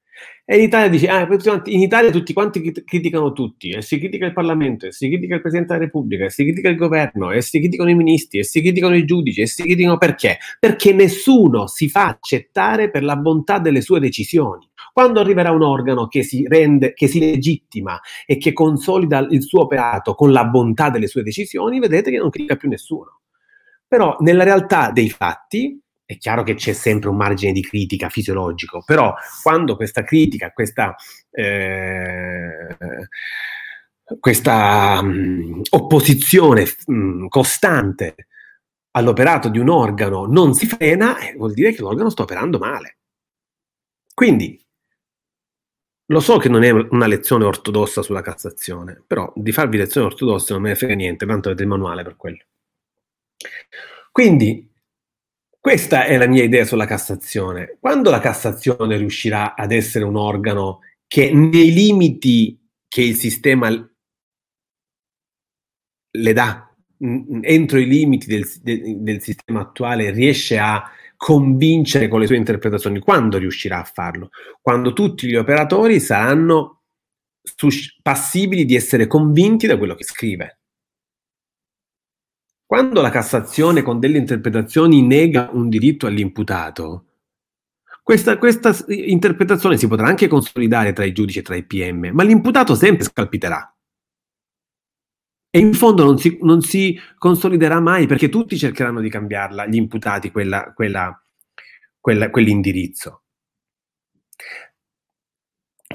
E 0.47 0.57
in 0.57 0.63
Italia 0.63 0.89
dice, 0.89 1.09
ah, 1.09 1.27
in 1.65 1.81
Italia 1.81 2.11
tutti 2.11 2.35
quanti 2.35 2.61
criticano 2.85 3.33
tutti, 3.33 3.71
e 3.71 3.81
si 3.81 3.99
critica 3.99 4.27
il 4.27 4.35
Parlamento, 4.35 4.87
e 4.87 4.93
si 4.93 5.09
critica 5.09 5.37
il 5.37 5.41
Presidente 5.41 5.73
della 5.73 5.87
Repubblica, 5.87 6.27
e 6.27 6.31
si 6.31 6.43
critica 6.43 6.69
il 6.69 6.77
governo, 6.77 7.31
e 7.31 7.41
si 7.41 7.59
criticano 7.59 7.89
i 7.89 7.95
ministri, 7.95 8.41
e 8.41 8.45
si 8.45 8.61
criticano 8.61 8.95
i 8.95 9.05
giudici, 9.05 9.41
e 9.41 9.47
si 9.47 9.63
criticano 9.63 9.97
perché? 9.97 10.39
Perché 10.61 10.93
nessuno 10.93 11.67
si 11.67 11.89
fa 11.89 12.09
accettare 12.09 12.91
per 12.91 13.05
la 13.05 13.17
bontà 13.17 13.59
delle 13.59 13.81
sue 13.81 14.01
decisioni. 14.01 14.69
Quando 14.93 15.19
arriverà 15.19 15.51
un 15.51 15.63
organo 15.63 16.09
che 16.09 16.23
si 16.23 16.47
rende, 16.47 16.93
che 16.93 17.07
si 17.07 17.19
legittima 17.19 17.99
e 18.27 18.37
che 18.37 18.53
consolida 18.53 19.27
il 19.31 19.43
suo 19.43 19.63
operato 19.63 20.15
con 20.15 20.31
la 20.31 20.45
bontà 20.45 20.91
delle 20.91 21.07
sue 21.07 21.23
decisioni, 21.23 21.81
vedete 21.81 22.11
che 22.11 22.19
non 22.19 22.31
critica 22.31 22.57
più 22.57 22.69
nessuno. 22.69 23.21
Però 23.89 24.17
nella 24.21 24.45
realtà 24.45 24.91
dei 24.93 25.09
fatti, 25.09 25.81
è 26.05 26.19
chiaro 26.19 26.43
che 26.43 26.55
c'è 26.55 26.73
sempre 26.73 27.09
un 27.09 27.17
margine 27.17 27.53
di 27.53 27.63
critica 27.63 28.09
fisiologico, 28.09 28.83
però 28.85 29.15
quando 29.43 29.77
questa 29.77 30.03
critica, 30.05 30.51
questa, 30.53 30.95
eh, 31.31 32.77
questa 34.21 35.03
mh, 35.03 35.63
opposizione 35.71 36.67
mh, 36.87 37.27
costante 37.29 38.29
all'operato 38.93 39.49
di 39.49 39.59
un 39.59 39.69
organo 39.69 40.27
non 40.27 40.55
si 40.55 40.67
frena, 40.67 41.19
eh, 41.19 41.35
vuol 41.37 41.53
dire 41.53 41.73
che 41.73 41.81
l'organo 41.83 42.11
sta 42.11 42.23
operando 42.23 42.59
male. 42.59 42.99
Quindi 44.15 44.61
lo 46.09 46.21
so 46.21 46.37
che 46.37 46.49
non 46.51 46.63
è 46.63 46.71
una 46.71 47.07
lezione 47.07 47.45
ortodossa 47.45 48.03
sulla 48.03 48.21
Cassazione, 48.21 49.03
però 49.07 49.33
di 49.35 49.53
farvi 49.53 49.79
lezioni 49.79 50.07
ortodosse 50.07 50.53
non 50.53 50.63
me 50.63 50.69
ne 50.69 50.75
frega 50.75 50.95
niente, 50.95 51.25
tanto 51.27 51.49
avete 51.49 51.63
il 51.63 51.69
manuale 51.69 52.03
per 52.03 52.17
quello. 52.17 52.45
Quindi, 54.13 54.71
questa 55.65 56.05
è 56.05 56.19
la 56.19 56.27
mia 56.27 56.45
idea 56.45 56.67
sulla 56.67 56.85
Cassazione. 56.85 57.79
Quando 57.81 58.11
la 58.11 58.21
Cassazione 58.21 58.99
riuscirà 58.99 59.55
ad 59.55 59.73
essere 59.73 60.05
un 60.05 60.15
organo 60.15 60.81
che 61.07 61.33
nei 61.33 61.73
limiti 61.73 62.61
che 62.87 63.01
il 63.01 63.15
sistema 63.15 63.71
le 66.11 66.33
dà, 66.35 66.71
entro 66.99 67.79
i 67.79 67.87
limiti 67.87 68.27
del, 68.27 68.47
del, 68.61 69.23
sistema 69.23 69.61
attuale, 69.61 70.11
riesce 70.11 70.59
a 70.59 70.85
convincere 71.17 72.09
con 72.09 72.21
le 72.21 72.27
sue 72.27 72.37
interpretazioni. 72.37 73.01
Quando 73.01 73.39
riuscirà 73.39 73.81
a 73.81 73.91
farlo? 73.91 74.29
Quando 74.61 74.93
tutti 74.93 75.27
gli 75.27 75.35
operatori 75.35 75.99
saranno 75.99 76.83
passibili 78.03 78.67
di 78.67 78.75
essere 78.75 79.07
convinti 79.07 79.67
da 79.67 79.79
quello 79.79 79.95
che 79.95 80.05
scrive. 80.05 80.59
Quando 82.75 83.01
la 83.01 83.11
Cassazione 83.11 83.83
con 83.83 84.01
delle 84.01 84.19
interpretazioni 84.19 85.01
nega 85.01 85.49
un 85.53 85.69
diritto 85.69 86.09
all'imputato, 86.09 87.05
questa, 88.03 88.37
questa, 88.37 88.75
interpretazione 88.89 89.77
si 89.77 89.87
potrà 89.87 90.09
anche 90.09 90.27
consolidare 90.27 90.93
tra 90.93 91.05
i 91.05 91.13
giudici 91.13 91.39
e 91.39 91.43
tra 91.43 91.55
i 91.55 91.63
PM, 91.63 92.11
ma 92.13 92.25
l'imputato 92.25 92.75
sempre 92.75 93.05
scalpiterà. 93.05 93.73
E 95.51 95.59
in 95.61 95.73
fondo 95.73 96.03
non 96.03 96.19
si, 96.19 96.37
non 96.43 96.63
si, 96.63 96.99
consoliderà 97.17 97.79
mai 97.79 98.09
perché 98.09 98.29
tutti 98.29 98.59
cercheranno 98.59 99.01
di 99.01 99.09
cambiarla, 99.09 99.67
gli 99.67 99.77
imputati, 99.77 100.33
quella, 100.33 100.73
quella, 100.75 101.25
quella, 102.01 102.29
quell'indirizzo. 102.29 103.23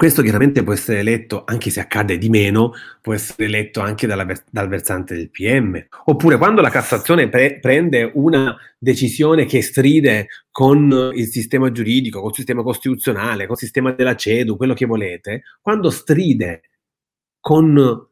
Questo 0.00 0.22
chiaramente 0.22 0.62
può 0.62 0.72
essere 0.72 1.02
letto, 1.02 1.44
anche 1.44 1.68
se 1.68 1.78
accade 1.78 2.16
di 2.16 2.30
meno, 2.30 2.72
può 3.02 3.12
essere 3.12 3.48
letto 3.48 3.82
anche 3.82 4.06
dalla, 4.06 4.26
dal 4.50 4.66
versante 4.66 5.14
del 5.14 5.28
PM. 5.28 5.88
Oppure 6.06 6.38
quando 6.38 6.62
la 6.62 6.70
Cassazione 6.70 7.28
pre- 7.28 7.58
prende 7.60 8.10
una 8.14 8.56
decisione 8.78 9.44
che 9.44 9.60
stride 9.60 10.28
con 10.50 11.12
il 11.14 11.26
sistema 11.26 11.70
giuridico, 11.70 12.20
con 12.20 12.30
il 12.30 12.34
sistema 12.34 12.62
costituzionale, 12.62 13.44
con 13.44 13.56
il 13.56 13.60
sistema 13.60 13.92
della 13.92 14.16
CEDU, 14.16 14.56
quello 14.56 14.72
che 14.72 14.86
volete, 14.86 15.42
quando 15.60 15.90
stride 15.90 16.62
con 17.38 18.08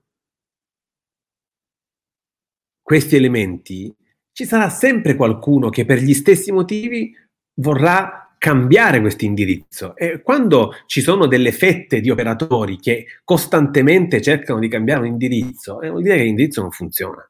questi 2.82 3.16
elementi, 3.16 3.96
ci 4.32 4.44
sarà 4.44 4.68
sempre 4.68 5.16
qualcuno 5.16 5.70
che 5.70 5.86
per 5.86 6.00
gli 6.00 6.12
stessi 6.12 6.52
motivi 6.52 7.16
vorrà 7.54 8.27
cambiare 8.38 9.00
questo 9.00 9.24
indirizzo. 9.24 9.96
E 9.96 10.22
quando 10.22 10.74
ci 10.86 11.00
sono 11.00 11.26
delle 11.26 11.52
fette 11.52 12.00
di 12.00 12.10
operatori 12.10 12.78
che 12.78 13.06
costantemente 13.24 14.22
cercano 14.22 14.60
di 14.60 14.68
cambiare 14.68 15.00
un 15.00 15.06
indirizzo, 15.06 15.80
eh, 15.80 15.90
vuol 15.90 16.02
dire 16.02 16.16
che 16.16 16.22
l'indirizzo 16.22 16.62
non 16.62 16.70
funziona. 16.70 17.28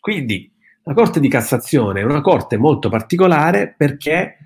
Quindi 0.00 0.52
la 0.82 0.92
Corte 0.92 1.18
di 1.18 1.28
Cassazione 1.28 2.00
è 2.00 2.04
una 2.04 2.20
Corte 2.20 2.58
molto 2.58 2.90
particolare 2.90 3.74
perché 3.76 4.36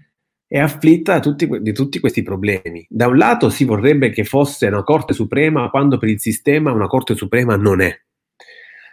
è 0.47 0.59
afflitta 0.59 1.21
tutti, 1.21 1.49
di 1.61 1.73
tutti 1.73 1.99
questi 1.99 2.23
problemi. 2.23 2.87
Da 2.89 3.07
un 3.09 3.17
lato 3.17 3.51
si 3.51 3.65
vorrebbe 3.65 4.11
che 4.11 4.25
fosse 4.25 4.67
una 4.67 4.85
Corte 4.85 5.13
Suprema 5.13 5.69
quando 5.69 5.99
per 5.99 6.09
il 6.09 6.21
sistema 6.21 6.73
una 6.73 6.87
Corte 6.87 7.17
Suprema 7.17 7.57
non 7.57 7.81
è. 7.81 7.93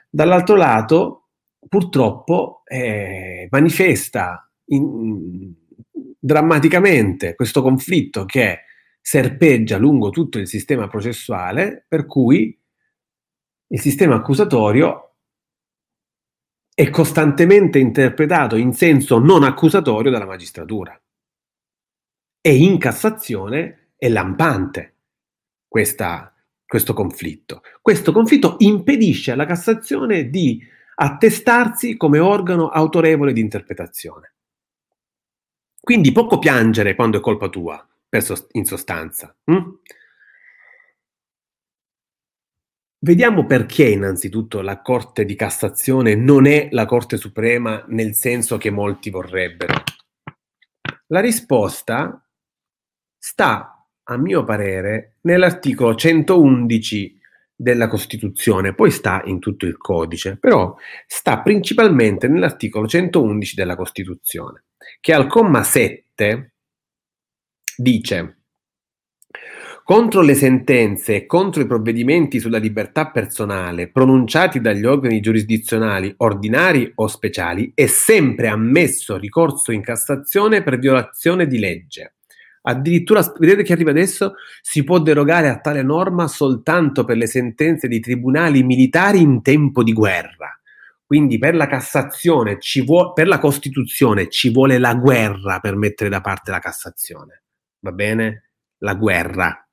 Dall'altro 0.10 0.56
lato, 0.56 1.28
purtroppo 1.68 2.64
eh, 2.66 3.48
manifesta 3.52 4.50
in, 4.68 5.54
drammaticamente 6.26 7.36
questo 7.36 7.62
conflitto 7.62 8.26
che 8.26 8.62
serpeggia 9.00 9.78
lungo 9.78 10.10
tutto 10.10 10.40
il 10.40 10.48
sistema 10.48 10.88
processuale, 10.88 11.86
per 11.88 12.08
cui 12.08 12.60
il 13.68 13.80
sistema 13.80 14.16
accusatorio 14.16 15.18
è 16.74 16.90
costantemente 16.90 17.78
interpretato 17.78 18.56
in 18.56 18.74
senso 18.74 19.20
non 19.20 19.44
accusatorio 19.44 20.10
dalla 20.10 20.26
magistratura. 20.26 21.00
E 22.42 22.56
in 22.56 22.80
Cassazione 22.80 23.92
è 23.96 24.10
lampante 24.10 24.96
questa, 25.68 26.34
questo 26.66 26.94
conflitto. 26.94 27.62
Questo 27.82 28.12
conflitto 28.12 28.56
impedisce 28.60 29.32
alla 29.32 29.46
Cassazione 29.46 30.30
di 30.30 30.60
attestarsi 30.96 31.96
come 31.98 32.18
organo 32.18 32.70
autorevole 32.70 33.32
di 33.32 33.42
interpretazione. 33.42 34.35
Quindi 35.86 36.12
poco 36.12 36.40
piangere 36.40 36.96
quando 36.96 37.20
è 37.20 37.22
colpa 37.22 37.48
tua, 37.48 37.88
in 38.54 38.66
sostanza. 38.66 39.36
Hm? 39.44 39.78
Vediamo 42.98 43.46
perché 43.46 43.88
innanzitutto 43.90 44.62
la 44.62 44.82
Corte 44.82 45.26
di 45.26 45.36
Cassazione 45.36 46.16
non 46.16 46.48
è 46.48 46.70
la 46.72 46.88
Corte 46.88 47.18
Suprema 47.18 47.86
nel 47.90 48.16
senso 48.16 48.58
che 48.58 48.72
molti 48.72 49.12
vorrebbero. 49.12 49.84
La 51.10 51.20
risposta 51.20 52.20
sta, 53.16 53.88
a 54.06 54.18
mio 54.18 54.44
parere, 54.44 55.18
nell'articolo 55.22 55.94
111 55.94 57.20
della 57.56 57.88
Costituzione, 57.88 58.74
poi 58.74 58.90
sta 58.90 59.22
in 59.26 59.38
tutto 59.38 59.68
il 59.68 59.78
codice, 59.78 60.38
però 60.38 60.76
sta 61.06 61.42
principalmente 61.42 62.28
nell'articolo 62.28 62.88
111 62.88 63.54
della 63.54 63.76
Costituzione, 63.76 64.64
che 65.00 65.14
al 65.14 65.28
comma 65.28 65.64
7 65.64 66.54
dice 67.78 68.38
contro 69.86 70.22
le 70.22 70.34
sentenze 70.34 71.14
e 71.14 71.26
contro 71.28 71.62
i 71.62 71.68
provvedimenti 71.68 72.40
sulla 72.40 72.58
libertà 72.58 73.12
personale 73.12 73.88
pronunciati 73.88 74.60
dagli 74.60 74.84
organi 74.84 75.20
giurisdizionali 75.20 76.12
ordinari 76.18 76.92
o 76.96 77.06
speciali 77.06 77.72
è 77.76 77.86
sempre 77.86 78.48
ammesso 78.48 79.16
ricorso 79.18 79.72
in 79.72 79.82
Cassazione 79.82 80.64
per 80.64 80.80
violazione 80.80 81.46
di 81.46 81.60
legge. 81.60 82.16
Addirittura, 82.64 83.22
vedete 83.38 83.62
che 83.62 83.74
arriva 83.74 83.92
adesso, 83.92 84.34
si 84.60 84.84
può 84.84 84.98
derogare 84.98 85.50
a 85.50 85.60
tale 85.60 85.84
norma 85.84 86.28
soltanto 86.28 87.06
per 87.06 87.18
le 87.18 87.28
sentenze 87.28 87.88
di 87.88 88.00
tribunali 88.00 88.64
militari 88.64 89.22
in 89.22 89.44
tempo 89.44 89.84
di 89.84 89.94
guerra. 89.94 90.60
Quindi 91.06 91.38
per 91.38 91.56
la 91.56 91.68
Cassazione, 91.68 92.60
ci 92.60 92.84
vuo, 92.84 93.14
per 93.14 93.28
la 93.28 93.38
Costituzione 93.38 94.28
ci 94.30 94.52
vuole 94.52 94.80
la 94.80 94.96
guerra 94.96 95.60
per 95.60 95.76
mettere 95.76 96.10
da 96.10 96.22
parte 96.22 96.50
la 96.50 96.60
Cassazione. 96.60 97.44
Va 97.80 97.92
bene? 97.92 98.50
La 98.80 98.96
guerra. 98.96 99.68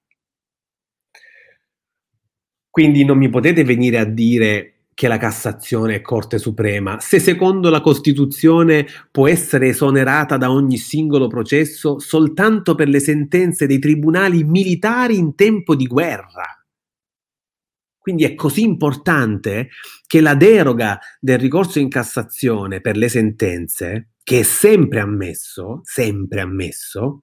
Quindi 2.68 3.04
non 3.04 3.18
mi 3.18 3.28
potete 3.30 3.64
venire 3.64 3.98
a 3.98 4.04
dire 4.04 4.72
che 4.94 5.08
la 5.08 5.16
Cassazione 5.16 5.96
è 5.96 6.00
Corte 6.02 6.38
Suprema, 6.38 7.00
se 7.00 7.18
secondo 7.18 7.70
la 7.70 7.80
Costituzione 7.80 8.86
può 9.10 9.26
essere 9.26 9.68
esonerata 9.68 10.36
da 10.36 10.50
ogni 10.50 10.76
singolo 10.76 11.28
processo 11.28 11.98
soltanto 11.98 12.74
per 12.74 12.88
le 12.88 13.00
sentenze 13.00 13.66
dei 13.66 13.78
tribunali 13.78 14.44
militari 14.44 15.16
in 15.16 15.34
tempo 15.34 15.74
di 15.74 15.86
guerra. 15.86 16.61
Quindi 18.02 18.24
è 18.24 18.34
così 18.34 18.62
importante 18.62 19.68
che 20.06 20.20
la 20.20 20.34
deroga 20.34 20.98
del 21.20 21.38
ricorso 21.38 21.78
in 21.78 21.88
Cassazione 21.88 22.80
per 22.80 22.96
le 22.96 23.08
sentenze, 23.08 24.10
che 24.24 24.40
è 24.40 24.42
sempre 24.42 24.98
ammesso, 24.98 25.80
sempre 25.84 26.40
ammesso, 26.40 27.22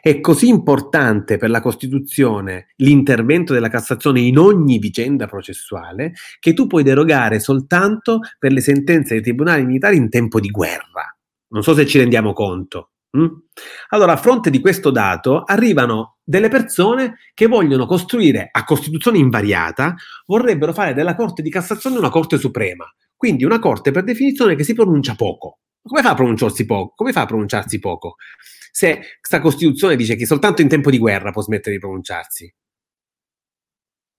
è 0.00 0.20
così 0.20 0.48
importante 0.48 1.36
per 1.36 1.50
la 1.50 1.60
Costituzione 1.60 2.68
l'intervento 2.76 3.52
della 3.52 3.68
Cassazione 3.68 4.20
in 4.20 4.38
ogni 4.38 4.78
vicenda 4.78 5.26
processuale 5.26 6.12
che 6.40 6.54
tu 6.54 6.66
puoi 6.66 6.82
derogare 6.82 7.38
soltanto 7.38 8.20
per 8.38 8.52
le 8.52 8.60
sentenze 8.60 9.14
dei 9.14 9.22
tribunali 9.22 9.64
militari 9.64 9.96
in 9.96 10.08
tempo 10.08 10.40
di 10.40 10.48
guerra. 10.48 11.14
Non 11.48 11.62
so 11.62 11.74
se 11.74 11.86
ci 11.86 11.98
rendiamo 11.98 12.32
conto. 12.32 12.92
Hm? 13.10 13.26
Allora, 13.90 14.12
a 14.12 14.16
fronte 14.16 14.48
di 14.48 14.60
questo 14.60 14.90
dato, 14.90 15.42
arrivano 15.42 16.20
delle 16.22 16.48
persone 16.48 17.16
che 17.34 17.46
vogliono 17.46 17.86
costruire 17.86 18.48
a 18.50 18.64
Costituzione 18.64 19.18
invariata, 19.18 19.94
vorrebbero 20.26 20.72
fare 20.72 20.94
della 20.94 21.14
Corte 21.14 21.42
di 21.42 21.50
Cassazione 21.50 21.98
una 21.98 22.10
Corte 22.10 22.38
Suprema, 22.38 22.84
quindi 23.16 23.44
una 23.44 23.58
Corte 23.58 23.90
per 23.90 24.04
definizione 24.04 24.54
che 24.54 24.64
si 24.64 24.74
pronuncia 24.74 25.14
poco. 25.14 25.58
Come 25.82 26.02
fa 26.02 26.10
a 26.10 26.14
pronunciarsi 26.14 26.64
poco? 26.64 26.92
Come 26.94 27.12
fa 27.12 27.22
a 27.22 27.26
pronunciarsi 27.26 27.78
poco? 27.80 28.16
se 28.74 29.00
questa 29.20 29.40
Costituzione 29.40 29.96
dice 29.96 30.16
che 30.16 30.24
soltanto 30.24 30.62
in 30.62 30.68
tempo 30.68 30.90
di 30.90 30.96
guerra 30.96 31.30
può 31.30 31.42
smettere 31.42 31.74
di 31.74 31.80
pronunciarsi. 31.80 32.52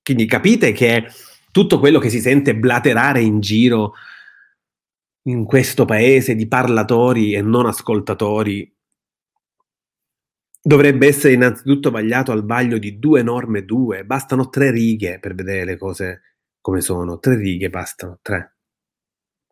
Quindi 0.04 0.26
capite 0.28 0.72
che 0.72 1.08
tutto 1.52 1.80
quello 1.80 1.98
che 1.98 2.10
si 2.10 2.20
sente 2.20 2.56
blaterare 2.56 3.22
in 3.22 3.40
giro 3.40 3.94
in 5.24 5.44
questo 5.46 5.86
paese 5.86 6.36
di 6.36 6.48
parlatori 6.48 7.34
e 7.34 7.42
non 7.42 7.66
ascoltatori 7.66 8.72
dovrebbe 10.66 11.08
essere 11.08 11.34
innanzitutto 11.34 11.92
vagliato 11.92 12.32
al 12.32 12.46
vaglio 12.46 12.78
di 12.78 12.98
due 12.98 13.22
norme 13.22 13.66
due, 13.66 14.06
bastano 14.06 14.50
tre 14.50 14.72
righe 14.72 15.20
per 15.20 15.36
vedere 15.36 15.66
le 15.66 15.78
cose 15.78 16.22
come 16.62 16.80
sono, 16.80 17.20
tre 17.20 17.36
righe 17.36 17.70
bastano, 17.70 18.20
tre. 18.22 18.56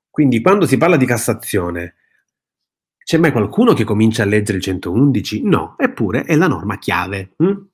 Quindi 0.10 0.42
quando 0.42 0.66
si 0.66 0.78
parla 0.78 0.96
di 0.96 1.06
Cassazione 1.06 1.96
c'è 3.04 3.18
mai 3.18 3.32
qualcuno 3.32 3.74
che 3.74 3.84
comincia 3.84 4.24
a 4.24 4.26
leggere 4.26 4.60
il 4.60 4.64
111? 4.64 5.44
No, 5.44 5.76
eppure 5.78 6.24
è 6.24 6.36
la 6.36 6.48
norma 6.48 6.78
chiave. 6.78 7.34
Hm? 7.38 7.68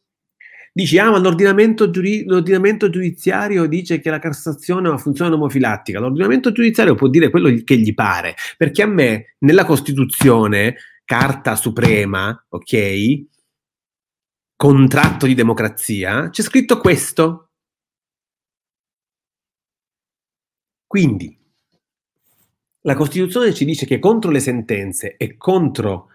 Dici, 0.74 0.98
ah, 1.00 1.12
ma 1.12 1.18
l'ordinamento, 1.18 1.90
giuri- 1.90 2.24
l'ordinamento, 2.26 2.90
giudiziario 2.90 3.66
dice 3.66 4.00
che 4.00 4.10
la 4.10 4.20
Cassazione 4.20 4.88
ha 4.88 4.92
una 4.92 5.00
funzione 5.00 5.34
omofilattica. 5.34 6.00
L'ordinamento 6.00 6.52
giudiziario 6.52 6.96
può 6.96 7.08
dire 7.08 7.30
quello 7.30 7.52
che 7.64 7.78
gli 7.78 7.94
pare, 7.94 8.36
perché 8.58 8.84
a 8.84 8.88
me, 8.88 9.36
nella 9.40 9.66
Costituzione, 9.66 10.76
Carta 11.08 11.56
Suprema, 11.56 12.46
ok, 12.50 13.28
contratto 14.58 15.26
di 15.26 15.36
democrazia, 15.36 16.30
c'è 16.30 16.42
scritto 16.42 16.80
questo. 16.80 17.52
Quindi, 20.86 21.34
la 22.82 22.96
Costituzione 22.96 23.54
ci 23.54 23.64
dice 23.64 23.86
che 23.86 24.00
contro 24.00 24.32
le 24.32 24.42
sentenze 24.42 25.16
e 25.16 25.38
contro 25.38 26.10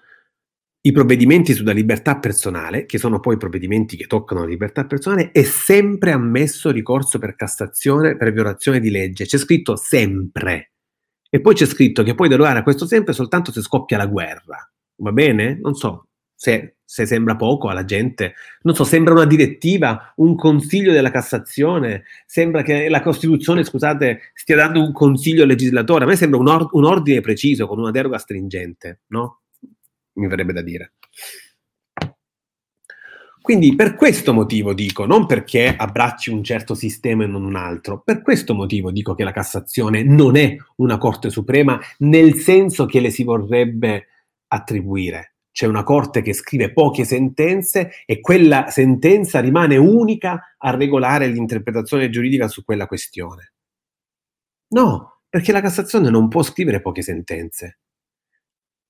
i 0.82 0.92
provvedimenti 0.92 1.54
sulla 1.54 1.72
libertà 1.72 2.18
personale, 2.18 2.84
che 2.84 2.98
sono 2.98 3.18
poi 3.18 3.38
provvedimenti 3.38 3.96
che 3.96 4.06
toccano 4.06 4.40
la 4.40 4.48
libertà 4.48 4.84
personale, 4.84 5.30
è 5.30 5.42
sempre 5.42 6.12
ammesso 6.12 6.70
ricorso 6.70 7.18
per 7.18 7.34
Cassazione 7.34 8.18
per 8.18 8.30
violazione 8.30 8.78
di 8.78 8.90
legge. 8.90 9.24
C'è 9.24 9.38
scritto 9.38 9.74
sempre. 9.74 10.72
E 11.30 11.40
poi 11.40 11.54
c'è 11.54 11.64
scritto 11.64 12.02
che 12.02 12.14
puoi 12.14 12.28
derogare 12.28 12.58
a 12.58 12.62
questo 12.62 12.84
sempre 12.84 13.14
soltanto 13.14 13.52
se 13.52 13.62
scoppia 13.62 13.96
la 13.96 14.04
guerra. 14.04 14.66
Va 15.02 15.12
bene? 15.12 15.58
Non 15.60 15.74
so 15.74 16.06
se 16.34 16.76
se 16.92 17.06
sembra 17.06 17.36
poco 17.36 17.70
alla 17.70 17.86
gente, 17.86 18.34
non 18.64 18.74
so, 18.74 18.84
sembra 18.84 19.14
una 19.14 19.24
direttiva, 19.24 20.12
un 20.16 20.36
consiglio 20.36 20.92
della 20.92 21.10
Cassazione, 21.10 22.02
sembra 22.26 22.60
che 22.60 22.90
la 22.90 23.00
Costituzione, 23.00 23.64
scusate, 23.64 24.32
stia 24.34 24.56
dando 24.56 24.84
un 24.84 24.92
consiglio 24.92 25.44
al 25.44 25.48
legislatore, 25.48 26.04
a 26.04 26.06
me 26.06 26.16
sembra 26.16 26.38
un, 26.38 26.48
or- 26.48 26.68
un 26.72 26.84
ordine 26.84 27.22
preciso 27.22 27.66
con 27.66 27.78
una 27.78 27.90
deroga 27.90 28.18
stringente, 28.18 29.00
no? 29.06 29.40
Mi 30.16 30.26
verrebbe 30.26 30.52
da 30.52 30.60
dire. 30.60 30.92
Quindi 33.40 33.74
per 33.74 33.94
questo 33.94 34.34
motivo 34.34 34.74
dico, 34.74 35.06
non 35.06 35.24
perché 35.24 35.74
abbracci 35.74 36.28
un 36.28 36.44
certo 36.44 36.74
sistema 36.74 37.24
e 37.24 37.26
non 37.26 37.44
un 37.44 37.56
altro, 37.56 38.02
per 38.04 38.20
questo 38.20 38.52
motivo 38.52 38.90
dico 38.90 39.14
che 39.14 39.24
la 39.24 39.32
Cassazione 39.32 40.02
non 40.02 40.36
è 40.36 40.54
una 40.76 40.98
Corte 40.98 41.30
Suprema 41.30 41.80
nel 42.00 42.34
senso 42.34 42.84
che 42.84 43.00
le 43.00 43.08
si 43.08 43.24
vorrebbe 43.24 44.08
attribuire 44.52 45.32
c'è 45.52 45.66
una 45.66 45.82
corte 45.82 46.22
che 46.22 46.32
scrive 46.32 46.72
poche 46.72 47.04
sentenze 47.04 47.92
e 48.06 48.20
quella 48.20 48.70
sentenza 48.70 49.38
rimane 49.38 49.76
unica 49.76 50.54
a 50.56 50.74
regolare 50.74 51.26
l'interpretazione 51.26 52.08
giuridica 52.08 52.48
su 52.48 52.64
quella 52.64 52.86
questione. 52.86 53.52
No, 54.68 55.20
perché 55.28 55.52
la 55.52 55.60
Cassazione 55.60 56.08
non 56.08 56.28
può 56.28 56.42
scrivere 56.42 56.80
poche 56.80 57.02
sentenze. 57.02 57.80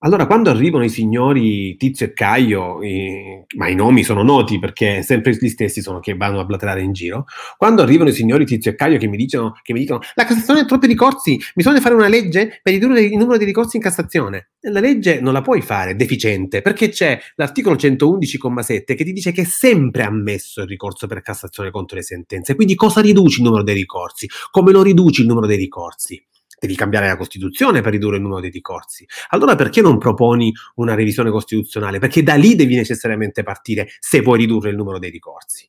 Allora, 0.04 0.26
quando 0.26 0.50
arrivano 0.50 0.82
i 0.82 0.88
signori 0.88 1.76
Tizio 1.76 2.06
e 2.06 2.12
Caio, 2.12 2.82
eh, 2.82 3.46
ma 3.56 3.68
i 3.68 3.76
nomi 3.76 4.02
sono 4.02 4.24
noti 4.24 4.58
perché 4.58 5.00
sempre 5.02 5.30
gli 5.40 5.48
stessi 5.48 5.80
sono 5.80 6.00
che 6.00 6.14
vanno 6.14 6.40
a 6.40 6.44
blaterare 6.44 6.82
in 6.82 6.92
giro, 6.92 7.24
quando 7.56 7.82
arrivano 7.82 8.10
i 8.10 8.12
signori 8.12 8.44
Tizio 8.44 8.72
e 8.72 8.74
Caio 8.74 8.98
che 8.98 9.06
mi, 9.06 9.16
dicono, 9.16 9.52
che 9.62 9.72
mi 9.72 9.78
dicono 9.78 10.00
la 10.14 10.24
Cassazione 10.24 10.60
ha 10.60 10.64
troppi 10.64 10.88
ricorsi, 10.88 11.40
bisogna 11.54 11.78
fare 11.78 11.94
una 11.94 12.08
legge 12.08 12.58
per 12.64 12.72
ridurre 12.72 13.02
il 13.02 13.16
numero 13.16 13.38
di 13.38 13.44
ricorsi 13.44 13.76
in 13.76 13.82
Cassazione. 13.82 14.48
La 14.62 14.80
legge 14.80 15.20
non 15.20 15.34
la 15.34 15.40
puoi 15.40 15.60
fare 15.60 15.94
deficiente 15.94 16.62
perché 16.62 16.88
c'è 16.88 17.16
l'articolo 17.36 17.76
111,7 17.76 18.96
che 18.96 19.04
ti 19.04 19.12
dice 19.12 19.30
che 19.30 19.42
è 19.42 19.44
sempre 19.44 20.02
ammesso 20.02 20.62
il 20.62 20.66
ricorso 20.66 21.06
per 21.06 21.22
Cassazione 21.22 21.70
contro 21.70 21.96
le 21.96 22.02
sentenze. 22.02 22.56
Quindi 22.56 22.74
cosa 22.74 23.00
riduci 23.00 23.38
il 23.38 23.44
numero 23.44 23.62
dei 23.62 23.76
ricorsi? 23.76 24.28
Come 24.50 24.72
lo 24.72 24.82
riduci 24.82 25.20
il 25.20 25.28
numero 25.28 25.46
dei 25.46 25.56
ricorsi? 25.56 26.20
Devi 26.62 26.76
cambiare 26.76 27.08
la 27.08 27.16
Costituzione 27.16 27.80
per 27.80 27.90
ridurre 27.90 28.16
il 28.16 28.22
numero 28.22 28.40
dei 28.40 28.50
ricorsi. 28.50 29.04
Allora 29.30 29.56
perché 29.56 29.80
non 29.80 29.98
proponi 29.98 30.52
una 30.76 30.94
revisione 30.94 31.28
costituzionale? 31.30 31.98
Perché 31.98 32.22
da 32.22 32.36
lì 32.36 32.54
devi 32.54 32.76
necessariamente 32.76 33.42
partire 33.42 33.88
se 33.98 34.20
vuoi 34.20 34.38
ridurre 34.38 34.70
il 34.70 34.76
numero 34.76 35.00
dei 35.00 35.10
ricorsi. 35.10 35.68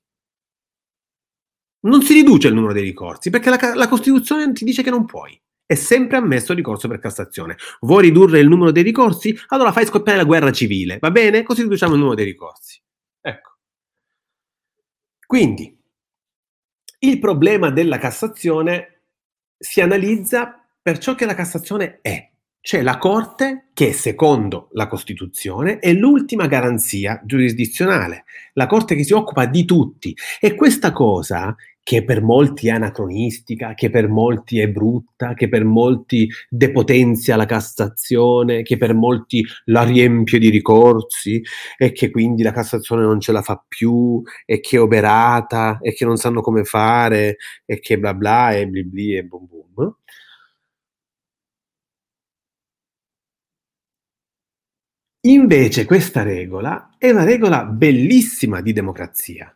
Non 1.86 2.04
si 2.04 2.14
riduce 2.14 2.48
il 2.48 2.54
numero 2.54 2.74
dei 2.74 2.84
ricorsi 2.84 3.32
perché 3.32 3.50
la, 3.50 3.74
la 3.74 3.88
Costituzione 3.88 4.52
ti 4.54 4.64
dice 4.64 4.84
che 4.84 4.92
non 4.92 5.06
puoi. 5.06 5.40
È 5.66 5.74
sempre 5.74 6.18
ammesso 6.18 6.52
il 6.52 6.60
ricorso 6.60 6.88
per 6.88 7.00
Cassazione. 7.00 7.58
Vuoi 7.80 8.04
ridurre 8.04 8.40
il 8.40 8.48
numero 8.48 8.72
dei 8.72 8.84
ricorsi? 8.84 9.36
Allora 9.48 9.72
fai 9.72 9.88
scoppiare 9.88 10.20
la 10.20 10.26
guerra 10.26 10.52
civile, 10.52 11.00
va 11.00 11.10
bene? 11.10 11.42
Così 11.42 11.64
riduciamo 11.64 11.94
il 11.94 11.98
numero 11.98 12.16
dei 12.16 12.26
ricorsi. 12.26 12.80
Ecco. 13.20 13.58
Quindi, 15.26 15.76
il 17.00 17.18
problema 17.18 17.72
della 17.72 17.98
Cassazione 17.98 19.02
si 19.58 19.82
analizza 19.82 20.63
per 20.84 20.98
ciò 20.98 21.16
che 21.16 21.26
la 21.26 21.34
Cassazione 21.34 22.00
è. 22.02 22.30
C'è 22.60 22.82
la 22.82 22.98
Corte 22.98 23.70
che, 23.74 23.92
secondo 23.94 24.70
la 24.74 24.88
Costituzione, 24.88 25.80
è 25.80 25.92
l'ultima 25.94 26.48
garanzia 26.48 27.22
giurisdizionale, 27.26 28.26
la 28.54 28.68
Corte 28.68 28.96
che 28.96 29.04
si 29.04 29.14
occupa 29.14 29.46
di 29.46 29.66
tutti. 29.66 30.16
E 30.40 30.56
questa 30.56 30.92
cosa 30.92 31.56
che 31.82 32.04
per 32.06 32.22
molti 32.22 32.68
è 32.68 32.72
anacronistica, 32.72 33.74
che 33.74 33.90
per 33.90 34.08
molti 34.08 34.60
è 34.60 34.70
brutta, 34.70 35.34
che 35.34 35.50
per 35.50 35.66
molti 35.66 36.30
depotenzia 36.50 37.36
la 37.36 37.46
Cassazione, 37.46 38.62
che 38.64 38.78
per 38.78 38.94
molti 38.94 39.46
la 39.66 39.84
riempie 39.84 40.40
di 40.40 40.50
ricorsi 40.50 41.42
e 41.78 41.92
che 41.92 42.10
quindi 42.12 42.44
la 42.44 42.54
Cassazione 42.54 43.04
non 43.04 43.20
ce 43.20 43.34
la 43.34 43.42
fa 43.42 43.62
più 43.68 44.22
e 44.46 44.60
che 44.62 44.78
è 44.78 44.82
oberata 44.82 45.80
e 45.82 45.94
che 45.94 46.06
non 46.06 46.16
sanno 46.18 46.42
come 46.42 46.64
fare 46.64 47.38
e 47.66 47.80
che 47.80 48.00
bla 48.00 48.14
bla 48.14 48.52
e 48.52 48.68
bli 48.68 48.86
bli 48.86 49.16
e 49.18 49.24
bum 49.24 49.48
bum. 49.48 49.96
Invece 55.26 55.86
questa 55.86 56.22
regola 56.24 56.96
è 56.98 57.10
una 57.10 57.24
regola 57.24 57.66
bellissima 57.66 58.62
di 58.62 58.74
democrazia 58.74 59.56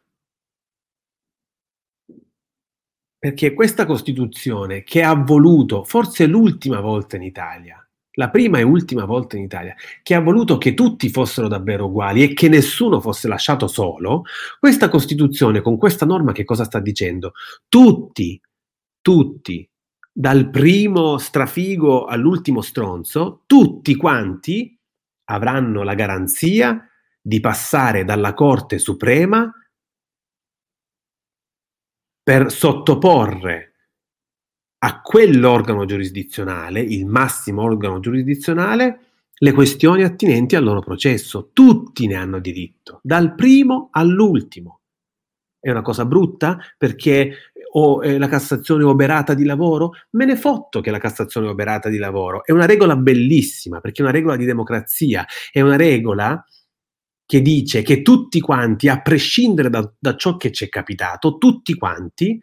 Perché 3.19 3.53
questa 3.53 3.87
Costituzione 3.87 4.83
che 4.83 5.01
ha 5.01 5.15
voluto, 5.15 5.83
forse 5.83 6.27
l'ultima 6.27 6.79
volta 6.81 7.15
in 7.15 7.23
Italia, 7.23 7.83
la 8.11 8.29
prima 8.29 8.59
e 8.59 8.63
ultima 8.63 9.05
volta 9.05 9.37
in 9.37 9.43
Italia, 9.43 9.73
che 10.03 10.13
ha 10.13 10.21
voluto 10.21 10.59
che 10.59 10.75
tutti 10.75 11.09
fossero 11.09 11.47
davvero 11.47 11.87
uguali 11.87 12.21
e 12.21 12.33
che 12.33 12.47
nessuno 12.47 13.01
fosse 13.01 13.27
lasciato 13.27 13.67
solo, 13.67 14.23
questa 14.59 14.87
Costituzione 14.87 15.61
con 15.61 15.77
questa 15.77 16.05
norma 16.05 16.31
che 16.31 16.43
cosa 16.43 16.63
sta 16.63 16.79
dicendo? 16.79 17.33
Tutti, 17.67 18.39
tutti, 19.01 19.67
dal 20.13 20.51
primo 20.51 21.17
strafigo 21.17 22.05
all'ultimo 22.05 22.61
stronzo, 22.61 23.41
tutti 23.47 23.95
quanti 23.95 24.76
avranno 25.29 25.83
la 25.83 25.93
garanzia 25.93 26.87
di 27.21 27.39
passare 27.39 28.03
dalla 28.03 28.33
Corte 28.33 28.79
Suprema 28.79 29.51
per 32.23 32.51
sottoporre 32.51 33.73
a 34.79 35.01
quell'organo 35.01 35.85
giurisdizionale, 35.85 36.79
il 36.81 37.05
massimo 37.05 37.63
organo 37.63 37.99
giurisdizionale, 37.99 38.99
le 39.33 39.51
questioni 39.51 40.03
attinenti 40.03 40.55
al 40.55 40.63
loro 40.63 40.81
processo. 40.81 41.49
Tutti 41.51 42.07
ne 42.07 42.15
hanno 42.15 42.39
diritto, 42.39 42.99
dal 43.03 43.35
primo 43.35 43.89
all'ultimo. 43.91 44.81
È 45.59 45.69
una 45.69 45.81
cosa 45.81 46.05
brutta 46.05 46.57
perché 46.77 47.51
o 47.77 48.03
eh, 48.03 48.17
la 48.17 48.27
Cassazione 48.27 48.83
oberata 48.83 49.33
di 49.33 49.43
lavoro? 49.43 49.91
Me 50.11 50.25
ne 50.25 50.35
fotto 50.35 50.81
che 50.81 50.91
la 50.91 50.97
Cassazione 50.97 51.47
oberata 51.47 51.89
di 51.89 51.97
lavoro. 51.97 52.43
È 52.43 52.51
una 52.51 52.65
regola 52.65 52.95
bellissima 52.95 53.79
perché 53.79 54.01
è 54.01 54.03
una 54.03 54.13
regola 54.13 54.35
di 54.35 54.45
democrazia, 54.45 55.25
è 55.51 55.61
una 55.61 55.75
regola 55.75 56.43
che 57.25 57.41
dice 57.41 57.81
che 57.83 58.01
tutti 58.01 58.39
quanti, 58.39 58.87
a 58.87 59.01
prescindere 59.01 59.69
da, 59.69 59.91
da 59.99 60.15
ciò 60.15 60.37
che 60.37 60.51
ci 60.51 60.65
è 60.65 60.69
capitato, 60.69 61.37
tutti 61.37 61.75
quanti 61.75 62.39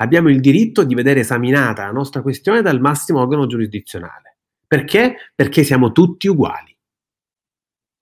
abbiamo 0.00 0.30
il 0.30 0.40
diritto 0.40 0.84
di 0.84 0.94
vedere 0.94 1.20
esaminata 1.20 1.84
la 1.84 1.90
nostra 1.90 2.22
questione 2.22 2.62
dal 2.62 2.80
massimo 2.80 3.20
organo 3.20 3.46
giurisdizionale. 3.46 4.38
Perché? 4.66 5.32
Perché 5.34 5.64
siamo 5.64 5.92
tutti 5.92 6.28
uguali. 6.28 6.74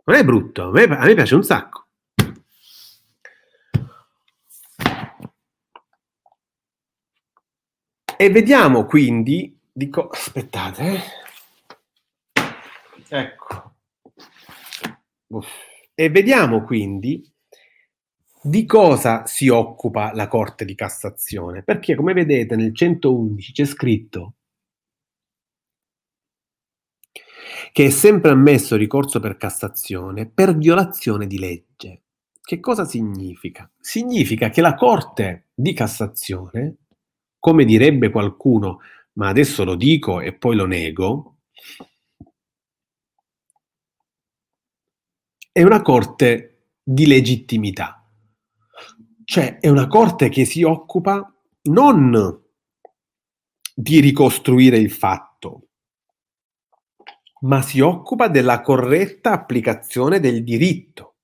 Non 0.04 0.16
è 0.16 0.24
brutto, 0.24 0.64
a 0.64 0.70
me, 0.70 0.82
a 0.84 1.04
me 1.04 1.14
piace 1.14 1.34
un 1.34 1.42
sacco. 1.42 1.85
E 8.18 8.30
vediamo 8.30 8.86
quindi, 8.86 9.58
dico, 9.70 10.08
aspettate, 10.08 10.82
eh. 10.82 11.00
ecco. 13.08 13.74
Uff. 15.28 15.48
E 15.94 16.10
vediamo 16.10 16.62
quindi 16.64 17.22
di 18.42 18.64
cosa 18.64 19.26
si 19.26 19.48
occupa 19.48 20.12
la 20.14 20.28
Corte 20.28 20.64
di 20.64 20.74
Cassazione, 20.74 21.62
perché 21.62 21.94
come 21.94 22.12
vedete 22.12 22.56
nel 22.56 22.74
111 22.74 23.52
c'è 23.52 23.64
scritto 23.64 24.34
che 27.72 27.86
è 27.86 27.90
sempre 27.90 28.30
ammesso 28.30 28.76
ricorso 28.76 29.20
per 29.20 29.36
Cassazione 29.36 30.26
per 30.26 30.56
violazione 30.56 31.26
di 31.26 31.38
legge. 31.38 32.02
Che 32.40 32.60
cosa 32.60 32.84
significa? 32.84 33.70
Significa 33.78 34.48
che 34.48 34.60
la 34.60 34.74
Corte 34.74 35.48
di 35.52 35.72
Cassazione, 35.72 36.76
come 37.46 37.64
direbbe 37.64 38.10
qualcuno, 38.10 38.80
ma 39.12 39.28
adesso 39.28 39.62
lo 39.62 39.76
dico 39.76 40.20
e 40.20 40.32
poi 40.32 40.56
lo 40.56 40.66
nego, 40.66 41.42
è 45.52 45.62
una 45.62 45.80
corte 45.80 46.72
di 46.82 47.06
legittimità, 47.06 48.04
cioè 49.22 49.60
è 49.60 49.68
una 49.68 49.86
corte 49.86 50.28
che 50.28 50.44
si 50.44 50.64
occupa 50.64 51.32
non 51.70 52.42
di 53.72 54.00
ricostruire 54.00 54.78
il 54.78 54.90
fatto, 54.90 55.68
ma 57.42 57.62
si 57.62 57.78
occupa 57.78 58.26
della 58.26 58.60
corretta 58.60 59.30
applicazione 59.30 60.18
del 60.18 60.42
diritto. 60.42 61.15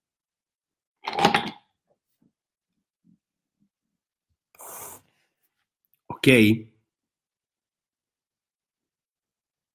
Ok? 6.25 6.67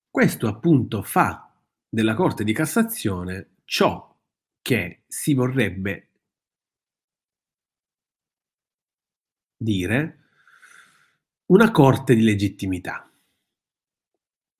Questo 0.09 0.47
appunto 0.47 1.01
fa 1.01 1.53
della 1.89 2.13
Corte 2.15 2.45
di 2.45 2.53
Cassazione 2.53 3.57
ciò 3.65 4.17
che 4.61 5.03
si 5.07 5.33
vorrebbe 5.33 6.11
dire 9.57 10.19
una 11.47 11.69
corte 11.69 12.15
di 12.15 12.21
legittimità. 12.21 13.11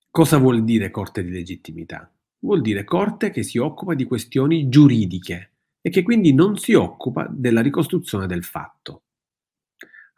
Cosa 0.09 0.39
vuol 0.39 0.65
dire 0.65 0.91
corte 0.91 1.23
di 1.23 1.31
legittimità? 1.31 2.13
Vuol 2.39 2.59
dire 2.59 2.83
corte 2.83 3.29
che 3.29 3.43
si 3.43 3.59
occupa 3.59 3.93
di 3.93 4.03
questioni 4.03 4.67
giuridiche 4.67 5.53
e 5.79 5.89
che 5.89 6.03
quindi 6.03 6.33
non 6.33 6.57
si 6.57 6.73
occupa 6.73 7.27
della 7.31 7.61
ricostruzione 7.61 8.27
del 8.27 8.43
fatto. 8.43 9.03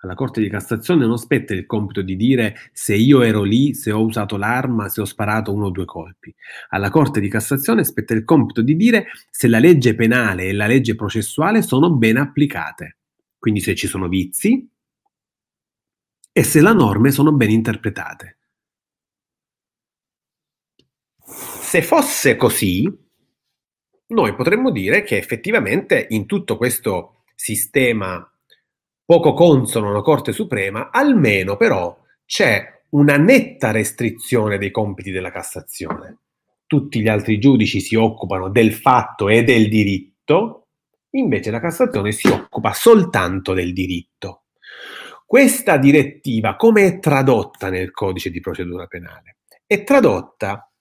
Alla 0.02 0.14
Corte 0.14 0.40
di 0.40 0.48
Cassazione 0.48 1.06
non 1.06 1.18
spetta 1.18 1.54
il 1.54 1.66
compito 1.66 2.02
di 2.02 2.16
dire 2.16 2.56
se 2.72 2.96
io 2.96 3.22
ero 3.22 3.44
lì, 3.44 3.74
se 3.74 3.92
ho 3.92 4.02
usato 4.02 4.38
l'arma, 4.38 4.88
se 4.88 5.02
ho 5.02 5.06
sparato 5.06 5.52
uno 5.52 5.66
o 5.66 5.70
due 5.72 5.84
colpi. 5.84 6.34
Alla 6.70 6.90
Corte 6.90 7.20
di 7.20 7.28
Cassazione 7.28 7.84
spetta 7.84 8.14
il 8.14 8.24
compito 8.24 8.62
di 8.62 8.78
dire 8.78 9.08
se 9.30 9.50
la 9.50 9.60
legge 9.60 9.96
penale 9.96 10.46
e 10.46 10.54
la 10.54 10.68
legge 10.68 10.96
processuale 10.96 11.62
sono 11.62 11.92
ben 11.92 12.16
applicate. 12.16 12.98
Quindi 13.38 13.60
se 13.60 13.76
ci 13.76 13.88
sono 13.88 14.08
vizi 14.08 14.70
e 16.32 16.44
se 16.44 16.62
le 16.62 16.74
norme 16.74 17.12
sono 17.12 17.34
ben 17.34 17.50
interpretate. 17.50 18.38
Se 21.26 21.82
fosse 21.82 22.38
così, 22.38 22.90
noi 24.08 24.34
potremmo 24.34 24.72
dire 24.72 25.04
che 25.04 25.18
effettivamente 25.18 26.08
in 26.10 26.26
tutto 26.26 26.56
questo 26.56 27.24
sistema 27.36 28.26
poco 29.10 29.34
consono 29.34 29.90
una 29.90 30.04
Corte 30.04 30.32
Suprema, 30.32 30.92
almeno 30.92 31.58
però 31.58 32.00
c'è 32.28 32.84
una 32.90 33.18
netta 33.18 33.72
restrizione 33.72 34.60
dei 34.60 34.70
compiti 34.70 35.10
della 35.10 35.32
Cassazione. 35.32 36.20
Tutti 36.68 37.02
gli 37.02 37.08
altri 37.08 37.40
giudici 37.40 37.82
si 37.82 37.96
occupano 37.96 38.50
del 38.50 38.72
fatto 38.72 39.28
e 39.28 39.44
del 39.44 39.68
diritto, 39.68 40.68
invece 41.16 41.50
la 41.50 41.60
Cassazione 41.60 42.12
si 42.12 42.28
occupa 42.28 42.72
soltanto 42.74 43.54
del 43.54 43.74
diritto. 43.74 44.44
Questa 45.26 45.78
direttiva 45.78 46.56
come 46.56 46.86
è 46.86 47.00
tradotta 47.00 47.72
nel 47.72 47.90
codice 47.90 48.30
di 48.30 48.40
procedura 48.42 48.86
penale? 48.86 49.38
È 49.66 49.84
tradotta 49.84 50.72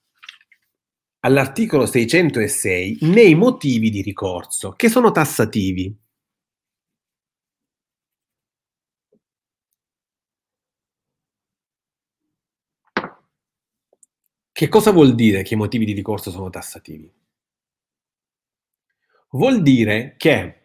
all'articolo 1.21 1.87
606 1.87 2.99
nei 3.01 3.33
motivi 3.33 3.89
di 3.89 4.03
ricorso, 4.03 4.73
che 4.73 4.87
sono 4.87 5.09
tassativi. 5.09 5.97
Che 14.59 14.67
cosa 14.67 14.91
vuol 14.91 15.15
dire 15.15 15.41
che 15.41 15.53
i 15.53 15.57
motivi 15.57 15.85
di 15.85 15.93
ricorso 15.93 16.31
sono 16.31 16.49
tassativi? 16.49 17.09
Vuol 19.29 19.61
dire 19.61 20.15
che 20.17 20.63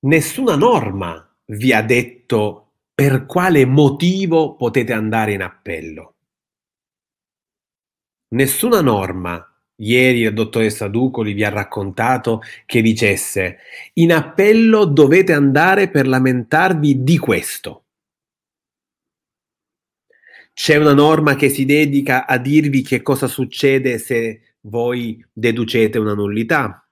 nessuna 0.00 0.56
norma 0.56 1.26
vi 1.46 1.72
ha 1.72 1.80
detto 1.80 2.72
per 2.94 3.24
quale 3.24 3.64
motivo 3.64 4.56
potete 4.56 4.92
andare 4.92 5.32
in 5.32 5.40
appello. 5.40 6.16
Nessuna 8.34 8.82
norma 8.82 9.50
Ieri 9.76 10.24
la 10.24 10.32
dottoressa 10.32 10.86
Ducoli 10.88 11.32
vi 11.32 11.44
ha 11.44 11.48
raccontato 11.48 12.42
che 12.66 12.82
dicesse 12.82 13.56
in 13.94 14.12
appello 14.12 14.84
dovete 14.84 15.32
andare 15.32 15.88
per 15.88 16.08
lamentarvi 16.08 17.02
di 17.02 17.16
questo. 17.16 17.83
C'è 20.54 20.76
una 20.76 20.94
norma 20.94 21.34
che 21.34 21.48
si 21.48 21.64
dedica 21.64 22.26
a 22.26 22.38
dirvi 22.38 22.82
che 22.82 23.02
cosa 23.02 23.26
succede 23.26 23.98
se 23.98 24.56
voi 24.62 25.22
deducete 25.32 25.98
una 25.98 26.14
nullità. 26.14 26.88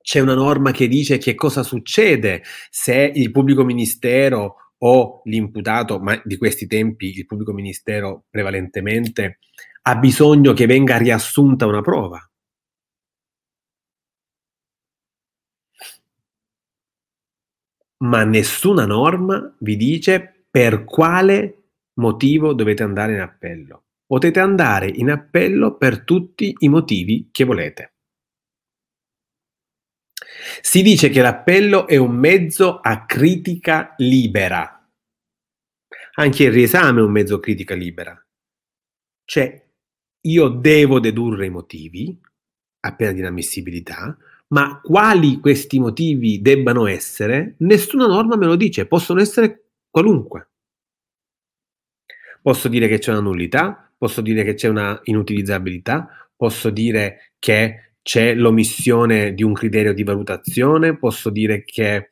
C'è 0.00 0.20
una 0.20 0.34
norma 0.34 0.70
che 0.70 0.86
dice 0.86 1.18
che 1.18 1.34
cosa 1.34 1.64
succede 1.64 2.44
se 2.70 3.10
il 3.12 3.32
pubblico 3.32 3.64
ministero 3.64 4.56
o 4.78 5.22
l'imputato, 5.24 5.98
ma 5.98 6.20
di 6.24 6.36
questi 6.36 6.68
tempi 6.68 7.16
il 7.16 7.26
pubblico 7.26 7.52
ministero 7.52 8.26
prevalentemente, 8.30 9.40
ha 9.82 9.96
bisogno 9.96 10.52
che 10.52 10.66
venga 10.66 10.96
riassunta 10.96 11.66
una 11.66 11.80
prova. 11.80 12.20
Ma 18.04 18.22
nessuna 18.24 18.86
norma 18.86 19.56
vi 19.58 19.76
dice 19.76 20.46
per 20.50 20.84
quale 20.84 21.63
motivo 21.94 22.52
dovete 22.52 22.82
andare 22.82 23.14
in 23.14 23.20
appello. 23.20 23.84
Potete 24.06 24.40
andare 24.40 24.88
in 24.88 25.10
appello 25.10 25.76
per 25.76 26.04
tutti 26.04 26.54
i 26.58 26.68
motivi 26.68 27.28
che 27.32 27.44
volete. 27.44 27.94
Si 30.60 30.82
dice 30.82 31.08
che 31.08 31.22
l'appello 31.22 31.86
è 31.86 31.96
un 31.96 32.14
mezzo 32.14 32.80
a 32.80 33.06
critica 33.06 33.94
libera. 33.98 34.88
Anche 36.16 36.44
il 36.44 36.52
riesame 36.52 37.00
è 37.00 37.02
un 37.02 37.10
mezzo 37.10 37.36
a 37.36 37.40
critica 37.40 37.74
libera. 37.74 38.18
Cioè, 39.24 39.64
io 40.26 40.48
devo 40.48 41.00
dedurre 41.00 41.46
i 41.46 41.50
motivi 41.50 42.20
a 42.80 42.94
pena 42.94 43.12
di 43.12 43.20
inammissibilità, 43.20 44.16
ma 44.48 44.80
quali 44.80 45.40
questi 45.40 45.78
motivi 45.78 46.42
debbano 46.42 46.86
essere, 46.86 47.54
nessuna 47.58 48.06
norma 48.06 48.36
me 48.36 48.46
lo 48.46 48.56
dice, 48.56 48.86
possono 48.86 49.20
essere 49.20 49.70
qualunque. 49.90 50.50
Posso 52.44 52.68
dire 52.68 52.88
che 52.88 52.98
c'è 52.98 53.10
una 53.10 53.22
nullità, 53.22 53.90
posso 53.96 54.20
dire 54.20 54.44
che 54.44 54.52
c'è 54.52 54.68
una 54.68 55.00
inutilizzabilità, 55.04 56.28
posso 56.36 56.68
dire 56.68 57.32
che 57.38 57.94
c'è 58.02 58.34
l'omissione 58.34 59.32
di 59.32 59.42
un 59.42 59.54
criterio 59.54 59.94
di 59.94 60.04
valutazione, 60.04 60.98
posso 60.98 61.30
dire 61.30 61.64
che 61.64 62.10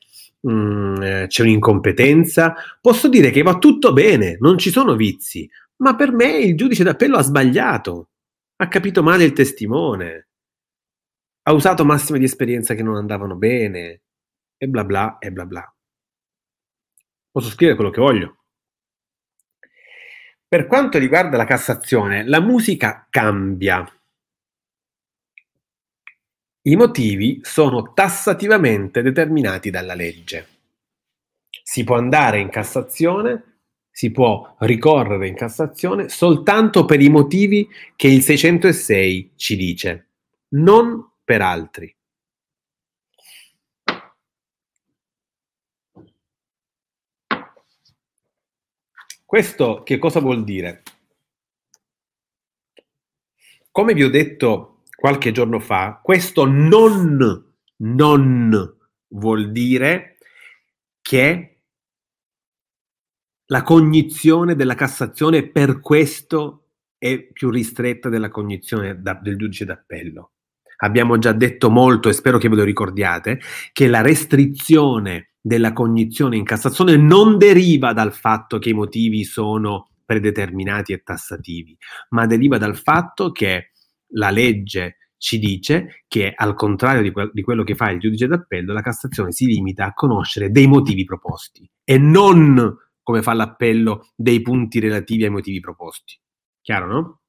mm, 0.49 1.03
eh, 1.03 1.27
c'è 1.27 1.43
un'incompetenza, 1.43 2.55
posso 2.81 3.11
dire 3.11 3.29
che 3.29 3.43
va 3.43 3.59
tutto 3.59 3.93
bene, 3.93 4.39
non 4.41 4.57
ci 4.57 4.71
sono 4.71 4.97
vizi, 4.97 5.47
ma 5.83 5.95
per 5.97 6.13
me 6.13 6.39
il 6.39 6.57
giudice 6.57 6.83
d'appello 6.83 7.19
ha 7.19 7.23
sbagliato, 7.23 8.09
ha 8.57 8.69
capito 8.69 9.03
male 9.03 9.25
il 9.25 9.35
testimone, 9.35 10.29
ha 11.43 11.53
usato 11.53 11.85
massime 11.85 12.19
di 12.19 12.25
esperienza 12.25 12.73
che 12.73 12.83
non 12.83 12.97
andavano 12.97 13.37
bene, 13.37 14.01
e 14.57 14.67
bla 14.67 14.85
bla 14.85 15.19
e 15.19 15.31
bla 15.31 15.45
bla. 15.45 15.75
Posso 17.31 17.51
scrivere 17.51 17.77
quello 17.77 17.91
che 17.91 18.01
voglio. 18.01 18.42
Per 20.53 20.67
quanto 20.67 20.99
riguarda 20.99 21.39
la 21.39 21.47
Cassazione, 21.47 22.29
la 22.29 22.39
musica 22.39 23.07
cambia. 23.09 23.91
I 26.69 26.77
motivi 26.77 27.41
sono 27.43 27.95
tassativamente 27.95 29.01
determinati 29.01 29.71
dalla 29.71 29.95
legge. 29.95 30.47
Si 31.63 31.85
può 31.85 31.97
andare 31.97 32.39
in 32.39 32.51
Cassazione 32.51 33.45
si 33.91 34.11
può 34.11 34.57
ricorrere 34.59 35.27
in 35.27 35.37
Cassazione 35.37 36.11
soltanto 36.11 36.85
per 36.85 37.01
i 37.01 37.09
motivi 37.09 37.67
che 37.97 38.09
il 38.09 38.21
606 38.21 39.33
ci 39.37 39.57
dice, 39.57 40.09
non 40.49 41.13
per 41.25 41.41
altri. 41.41 41.97
Questo 49.33 49.83
che 49.83 49.97
cosa 49.97 50.21
vuol 50.21 50.45
dire? 50.45 50.83
Come 53.71 53.95
vi 53.95 54.05
ho 54.05 54.11
detto 54.11 54.83
qualche 54.95 55.33
giorno 55.33 55.59
fa, 55.59 56.01
questo 56.03 56.45
non, 56.45 57.55
non 57.77 58.77
vuol 59.09 59.51
dire 59.51 60.19
che 61.01 61.63
la 63.47 63.63
cognizione 63.63 64.55
della 64.55 64.75
Cassazione 64.75 65.49
per 65.49 65.81
questo 65.81 66.73
è 66.99 67.19
più 67.19 67.49
ristretta 67.49 68.11
della 68.11 68.29
cognizione 68.29 69.01
da, 69.01 69.15
del 69.15 69.39
giudice 69.39 69.65
d'appello. 69.65 70.33
Abbiamo 70.83 71.17
già 71.17 71.33
detto 71.33 71.71
molto, 71.71 72.11
e 72.11 72.13
spero 72.13 72.37
che 72.37 72.51
ve 72.51 72.57
lo 72.57 72.65
ricordiate, 72.65 73.41
che 73.73 73.89
la 73.89 74.03
restrizione 74.03 75.32
della 75.43 75.73
cognizione 75.73 76.37
in 76.37 76.45
Cassazione 76.45 76.97
non 76.97 77.37
deriva 77.37 77.93
dal 77.93 78.15
fatto 78.15 78.59
che 78.59 78.71
i 78.71 78.75
motivi 78.75 79.25
sono 79.25 79.89
predeterminati 80.05 80.93
e 80.93 81.03
tassativi, 81.03 81.77
ma 82.11 82.27
deriva 82.27 82.59
dal 82.59 82.77
fatto 82.77 83.33
che 83.33 83.73
la 84.15 84.31
legge 84.31 84.99
ci 85.17 85.39
dice 85.39 86.05
che 86.07 86.33
al 86.35 86.55
contrario 86.55 87.03
di, 87.03 87.11
que- 87.11 87.31
di, 87.33 87.43
quello 87.43 87.65
che 87.65 87.75
fa 87.75 87.91
il 87.91 88.01
giudice 88.01 88.27
d'appello, 88.27 88.73
la 88.73 88.83
Cassazione 88.83 89.33
si 89.33 89.47
limita 89.47 89.87
a 89.87 89.95
conoscere 89.95 90.51
dei 90.51 90.67
motivi 90.67 91.05
proposti 91.05 91.69
e 91.85 91.99
non 91.99 92.77
come 93.03 93.23
fa 93.23 93.33
l'appello 93.33 94.13
dei 94.15 94.43
punti 94.43 94.79
relativi 94.79 95.25
ai 95.25 95.31
motivi 95.31 95.61
proposti. 95.61 96.19
Chiaro, 96.61 96.87
no? 96.87 97.21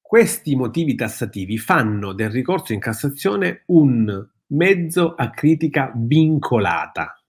Questi 0.00 0.54
motivi 0.54 0.94
tassativi 0.94 1.58
fanno 1.58 2.12
del 2.12 2.30
ricorso 2.30 2.72
in 2.72 2.80
Cassazione 2.80 3.64
un 3.66 4.26
mezzo 4.48 5.14
a 5.14 5.30
critica 5.30 5.92
vincolata. 5.94 7.20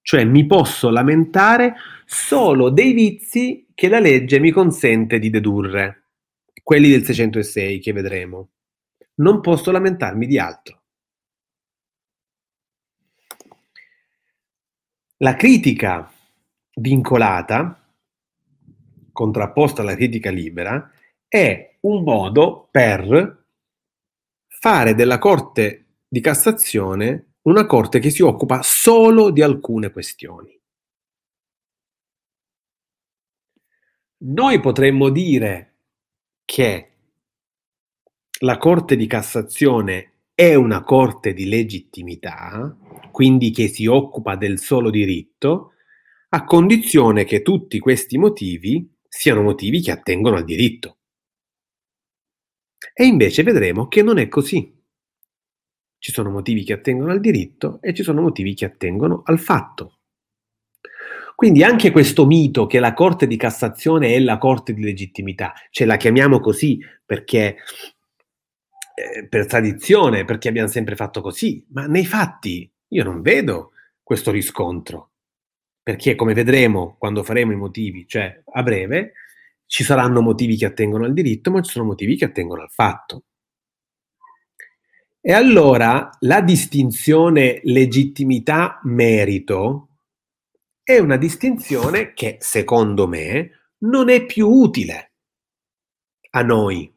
Cioè 0.00 0.24
mi 0.24 0.46
posso 0.46 0.88
lamentare 0.90 1.74
solo 2.06 2.70
dei 2.70 2.92
vizi 2.92 3.66
che 3.74 3.88
la 3.88 3.98
legge 3.98 4.40
mi 4.40 4.50
consente 4.50 5.18
di 5.18 5.28
dedurre, 5.28 6.04
quelli 6.62 6.88
del 6.88 7.04
606 7.04 7.78
che 7.78 7.92
vedremo. 7.92 8.50
Non 9.16 9.40
posso 9.40 9.70
lamentarmi 9.70 10.26
di 10.26 10.38
altro. 10.38 10.82
La 15.18 15.34
critica 15.34 16.10
vincolata, 16.76 17.92
contrapposta 19.12 19.82
alla 19.82 19.96
critica 19.96 20.30
libera, 20.30 20.90
è 21.26 21.76
un 21.80 22.02
modo 22.02 22.68
per 22.70 23.37
fare 24.60 24.94
della 24.94 25.18
Corte 25.18 25.86
di 26.08 26.20
Cassazione 26.20 27.34
una 27.42 27.66
Corte 27.66 27.98
che 27.98 28.10
si 28.10 28.22
occupa 28.22 28.60
solo 28.62 29.30
di 29.30 29.42
alcune 29.42 29.90
questioni. 29.90 30.58
Noi 34.20 34.60
potremmo 34.60 35.10
dire 35.10 35.74
che 36.44 36.92
la 38.40 38.58
Corte 38.58 38.96
di 38.96 39.06
Cassazione 39.06 40.12
è 40.34 40.54
una 40.54 40.82
Corte 40.82 41.32
di 41.32 41.48
legittimità 41.48 42.76
quindi 43.18 43.50
che 43.50 43.66
si 43.66 43.86
occupa 43.86 44.36
del 44.36 44.60
solo 44.60 44.90
diritto, 44.90 45.72
a 46.28 46.44
condizione 46.44 47.24
che 47.24 47.42
tutti 47.42 47.80
questi 47.80 48.16
motivi 48.16 48.88
siano 49.08 49.42
motivi 49.42 49.80
che 49.80 49.90
attengono 49.90 50.36
al 50.36 50.44
diritto. 50.44 50.97
E 52.94 53.04
invece 53.04 53.42
vedremo 53.42 53.88
che 53.88 54.02
non 54.02 54.18
è 54.18 54.28
così. 54.28 54.74
Ci 55.98 56.12
sono 56.12 56.30
motivi 56.30 56.64
che 56.64 56.74
attengono 56.74 57.10
al 57.10 57.20
diritto 57.20 57.78
e 57.82 57.92
ci 57.92 58.02
sono 58.02 58.20
motivi 58.20 58.54
che 58.54 58.64
attengono 58.64 59.22
al 59.24 59.38
fatto. 59.38 59.98
Quindi 61.34 61.62
anche 61.62 61.92
questo 61.92 62.26
mito 62.26 62.66
che 62.66 62.80
la 62.80 62.94
Corte 62.94 63.28
di 63.28 63.36
Cassazione 63.36 64.14
è 64.14 64.18
la 64.18 64.38
Corte 64.38 64.74
di 64.74 64.82
legittimità, 64.82 65.52
ce 65.70 65.84
la 65.84 65.96
chiamiamo 65.96 66.40
così 66.40 66.80
perché 67.06 67.58
eh, 68.94 69.28
per 69.28 69.46
tradizione, 69.46 70.24
perché 70.24 70.48
abbiamo 70.48 70.66
sempre 70.66 70.96
fatto 70.96 71.20
così, 71.20 71.64
ma 71.70 71.86
nei 71.86 72.04
fatti 72.04 72.68
io 72.88 73.04
non 73.04 73.22
vedo 73.22 73.70
questo 74.02 74.32
riscontro, 74.32 75.10
perché 75.80 76.16
come 76.16 76.34
vedremo 76.34 76.96
quando 76.98 77.22
faremo 77.22 77.52
i 77.52 77.56
motivi, 77.56 78.08
cioè 78.08 78.42
a 78.44 78.62
breve, 78.64 79.12
ci 79.68 79.84
saranno 79.84 80.20
motivi 80.22 80.56
che 80.56 80.64
attengono 80.64 81.04
al 81.04 81.12
diritto, 81.12 81.50
ma 81.50 81.60
ci 81.60 81.70
sono 81.70 81.84
motivi 81.84 82.16
che 82.16 82.24
attengono 82.24 82.62
al 82.62 82.70
fatto. 82.70 83.24
E 85.20 85.32
allora 85.32 86.08
la 86.20 86.40
distinzione 86.40 87.60
legittimità-merito 87.62 89.88
è 90.82 90.98
una 90.98 91.18
distinzione 91.18 92.14
che, 92.14 92.38
secondo 92.40 93.06
me, 93.06 93.72
non 93.80 94.08
è 94.08 94.24
più 94.24 94.48
utile 94.48 95.12
a 96.30 96.40
noi 96.42 96.90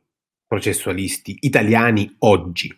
processualisti 0.47 1.39
italiani 1.41 2.15
oggi. 2.19 2.73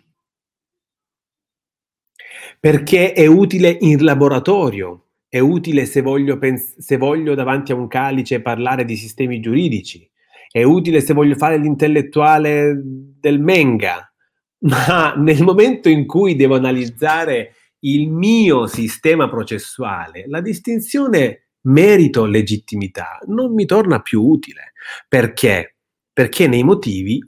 Perché 2.60 3.14
è 3.14 3.28
utile 3.28 3.78
in 3.80 4.04
laboratorio, 4.04 5.03
è 5.34 5.40
utile 5.40 5.88
se 5.88 6.04
voglio, 6.04 6.38
pens- 6.38 6.78
se 6.78 6.96
voglio 6.96 7.34
davanti 7.34 7.72
a 7.72 7.76
un 7.76 7.88
calice 7.88 8.40
parlare 8.40 8.86
di 8.86 8.96
sistemi 8.96 9.40
giuridici, 9.40 10.08
è 10.48 10.62
utile 10.62 11.02
se 11.02 11.16
voglio 11.16 11.34
fare 11.34 11.58
l'intellettuale 11.58 12.80
del 12.84 13.40
Menga, 13.40 14.14
ma 14.70 15.16
nel 15.16 15.42
momento 15.42 15.90
in 15.90 16.06
cui 16.06 16.36
devo 16.36 16.54
analizzare 16.54 17.56
il 17.80 18.12
mio 18.12 18.68
sistema 18.68 19.28
processuale, 19.28 20.26
la 20.28 20.40
distinzione 20.40 21.48
merito-legittimità 21.62 23.18
non 23.26 23.56
mi 23.56 23.66
torna 23.66 24.02
più 24.02 24.22
utile. 24.22 24.74
Perché? 25.08 25.78
Perché 26.14 26.48
nei 26.48 26.64
motivi 26.64 27.24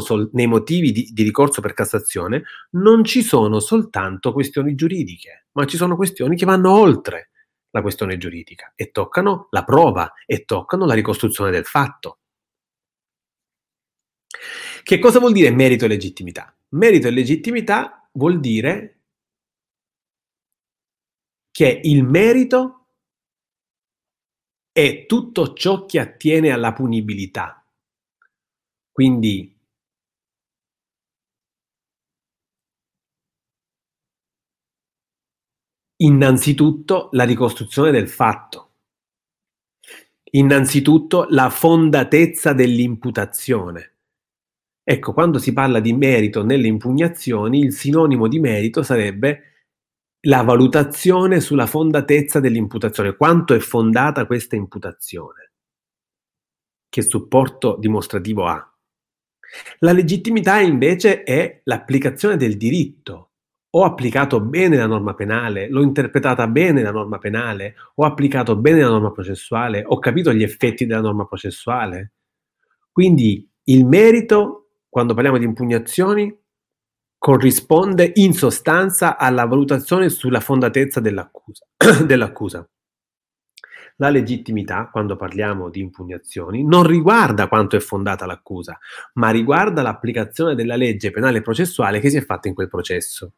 sol- 0.00 0.28
nei 0.32 0.48
motivi 0.48 0.90
di, 0.90 1.10
di 1.12 1.22
ricorso 1.22 1.60
per 1.60 1.74
Cassazione 1.74 2.42
non 2.70 3.04
ci 3.04 3.22
sono 3.22 3.60
soltanto 3.60 4.32
questioni 4.32 4.74
giuridiche, 4.74 5.46
ma 5.52 5.64
ci 5.64 5.76
sono 5.76 5.94
questioni 5.94 6.34
che 6.34 6.44
vanno 6.44 6.76
oltre 6.76 7.30
la 7.70 7.82
questione 7.82 8.16
giuridica 8.16 8.72
e 8.74 8.90
toccano 8.90 9.46
la 9.50 9.64
prova 9.64 10.12
e 10.26 10.44
toccano 10.44 10.86
la 10.86 10.94
ricostruzione 10.94 11.50
del 11.52 11.64
fatto. 11.64 12.18
Che 14.82 14.98
cosa 14.98 15.18
vuol 15.18 15.32
dire 15.32 15.50
merito 15.50 15.84
e 15.84 15.88
legittimità? 15.88 16.56
Merito 16.70 17.06
e 17.06 17.10
legittimità 17.10 18.08
vuol 18.12 18.40
dire 18.40 18.98
che 21.50 21.80
il 21.84 22.04
merito 22.04 22.88
è 24.72 25.06
tutto 25.06 25.52
ciò 25.52 25.86
che 25.86 26.00
attiene 26.00 26.50
alla 26.50 26.72
punibilità. 26.72 27.63
Quindi 28.94 29.52
innanzitutto 35.96 37.08
la 37.12 37.24
ricostruzione 37.24 37.90
del 37.90 38.08
fatto, 38.08 38.70
innanzitutto 40.30 41.26
la 41.30 41.50
fondatezza 41.50 42.52
dell'imputazione 42.52 43.94
Ecco, 44.86 45.14
quando 45.14 45.38
si 45.38 45.54
parla 45.54 45.80
di 45.80 45.94
merito 45.94 46.44
nelle 46.44 46.66
impugnazioni, 46.66 47.60
il 47.60 47.72
sinonimo 47.72 48.28
di 48.28 48.38
merito 48.38 48.82
sarebbe 48.82 49.52
la 50.26 50.42
valutazione 50.42 51.40
sulla 51.40 51.64
fondatezza 51.64 52.38
dell'imputazione, 52.38 53.16
quanto 53.16 53.54
è 53.54 53.58
fondata 53.60 54.26
questa 54.26 54.56
imputazione, 54.56 55.52
che 56.90 57.00
supporto 57.00 57.78
dimostrativo 57.78 58.46
ha. 58.46 58.73
La 59.80 59.92
legittimità 59.92 60.60
invece 60.60 61.22
è 61.22 61.60
l'applicazione 61.64 62.36
del 62.36 62.56
diritto. 62.56 63.30
Ho 63.70 63.84
applicato 63.84 64.40
bene 64.40 64.76
la 64.76 64.86
norma 64.86 65.14
penale, 65.14 65.68
l'ho 65.68 65.82
interpretata 65.82 66.46
bene 66.46 66.82
la 66.82 66.92
norma 66.92 67.18
penale, 67.18 67.74
ho 67.96 68.04
applicato 68.04 68.56
bene 68.56 68.80
la 68.80 68.88
norma 68.88 69.10
processuale, 69.10 69.82
ho 69.84 69.98
capito 69.98 70.32
gli 70.32 70.44
effetti 70.44 70.86
della 70.86 71.00
norma 71.00 71.26
processuale. 71.26 72.12
Quindi 72.92 73.50
il 73.64 73.84
merito 73.84 74.64
quando 74.94 75.14
parliamo 75.14 75.38
di 75.38 75.44
impugnazioni, 75.44 76.32
corrisponde 77.18 78.12
in 78.14 78.32
sostanza 78.32 79.16
alla 79.18 79.44
valutazione 79.44 80.08
sulla 80.08 80.38
fondatezza 80.38 81.00
dell'accusa. 81.00 81.66
dell'accusa. 82.06 82.64
La 83.96 84.08
legittimità, 84.08 84.88
quando 84.90 85.14
parliamo 85.14 85.70
di 85.70 85.80
impugnazioni, 85.80 86.64
non 86.64 86.84
riguarda 86.84 87.46
quanto 87.46 87.76
è 87.76 87.80
fondata 87.80 88.26
l'accusa, 88.26 88.78
ma 89.14 89.30
riguarda 89.30 89.82
l'applicazione 89.82 90.56
della 90.56 90.74
legge 90.74 91.12
penale 91.12 91.42
processuale 91.42 92.00
che 92.00 92.10
si 92.10 92.16
è 92.16 92.24
fatta 92.24 92.48
in 92.48 92.54
quel 92.54 92.68
processo. 92.68 93.32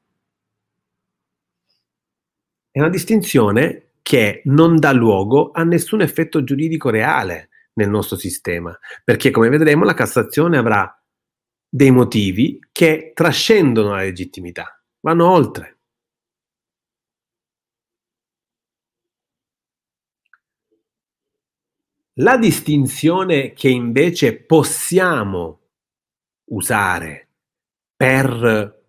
È 2.71 2.79
una 2.79 2.89
distinzione 2.89 3.91
che 4.01 4.43
non 4.45 4.77
dà 4.79 4.93
luogo 4.93 5.51
a 5.51 5.63
nessun 5.63 6.01
effetto 6.01 6.45
giuridico 6.45 6.89
reale 6.91 7.49
nel 7.75 7.91
nostro 7.91 8.17
sistema, 8.17 8.77
perché 9.05 9.31
come 9.31 9.49
vedremo 9.51 9.85
la 9.85 9.95
Cassazione 9.95 10.57
avrà 10.57 11.03
dei 11.69 11.91
motivi 11.91 12.59
che 12.73 13.13
trascendono 13.15 13.91
la 13.91 14.03
legittimità, 14.03 14.83
vanno 15.01 15.29
oltre. 15.29 15.76
La 22.21 22.39
distinzione 22.39 23.53
che 23.53 23.69
invece 23.69 24.43
possiamo 24.43 25.61
usare 26.45 27.29
per 27.95 28.85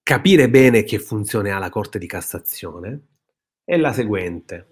capire 0.00 0.48
bene 0.48 0.84
che 0.84 1.00
funzione 1.00 1.50
ha 1.50 1.58
la 1.58 1.70
Corte 1.70 1.98
di 1.98 2.06
Cassazione 2.06 3.06
è 3.64 3.76
la 3.76 3.92
seguente. 3.92 4.68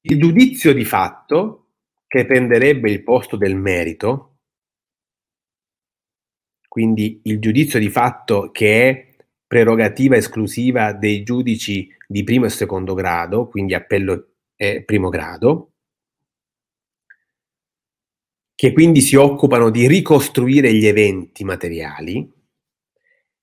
Il 0.00 0.18
giudizio 0.18 0.72
di 0.72 0.84
fatto, 0.84 1.68
che 2.08 2.26
prenderebbe 2.26 2.90
il 2.90 3.04
posto 3.04 3.36
del 3.36 3.54
merito, 3.54 4.29
quindi 6.70 7.20
il 7.24 7.40
giudizio 7.40 7.80
di 7.80 7.90
fatto 7.90 8.52
che 8.52 8.88
è 8.88 9.16
prerogativa 9.44 10.14
esclusiva 10.14 10.92
dei 10.92 11.24
giudici 11.24 11.92
di 12.06 12.22
primo 12.22 12.44
e 12.44 12.48
secondo 12.48 12.94
grado, 12.94 13.48
quindi 13.48 13.74
appello 13.74 14.34
e 14.54 14.84
primo 14.84 15.08
grado, 15.08 15.72
che 18.54 18.72
quindi 18.72 19.00
si 19.00 19.16
occupano 19.16 19.68
di 19.68 19.88
ricostruire 19.88 20.72
gli 20.72 20.86
eventi 20.86 21.42
materiali, 21.42 22.32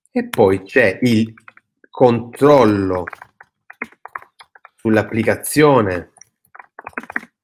e 0.10 0.28
poi 0.30 0.64
c'è 0.64 0.98
il 1.02 1.34
controllo 1.90 3.04
sull'applicazione 4.78 6.14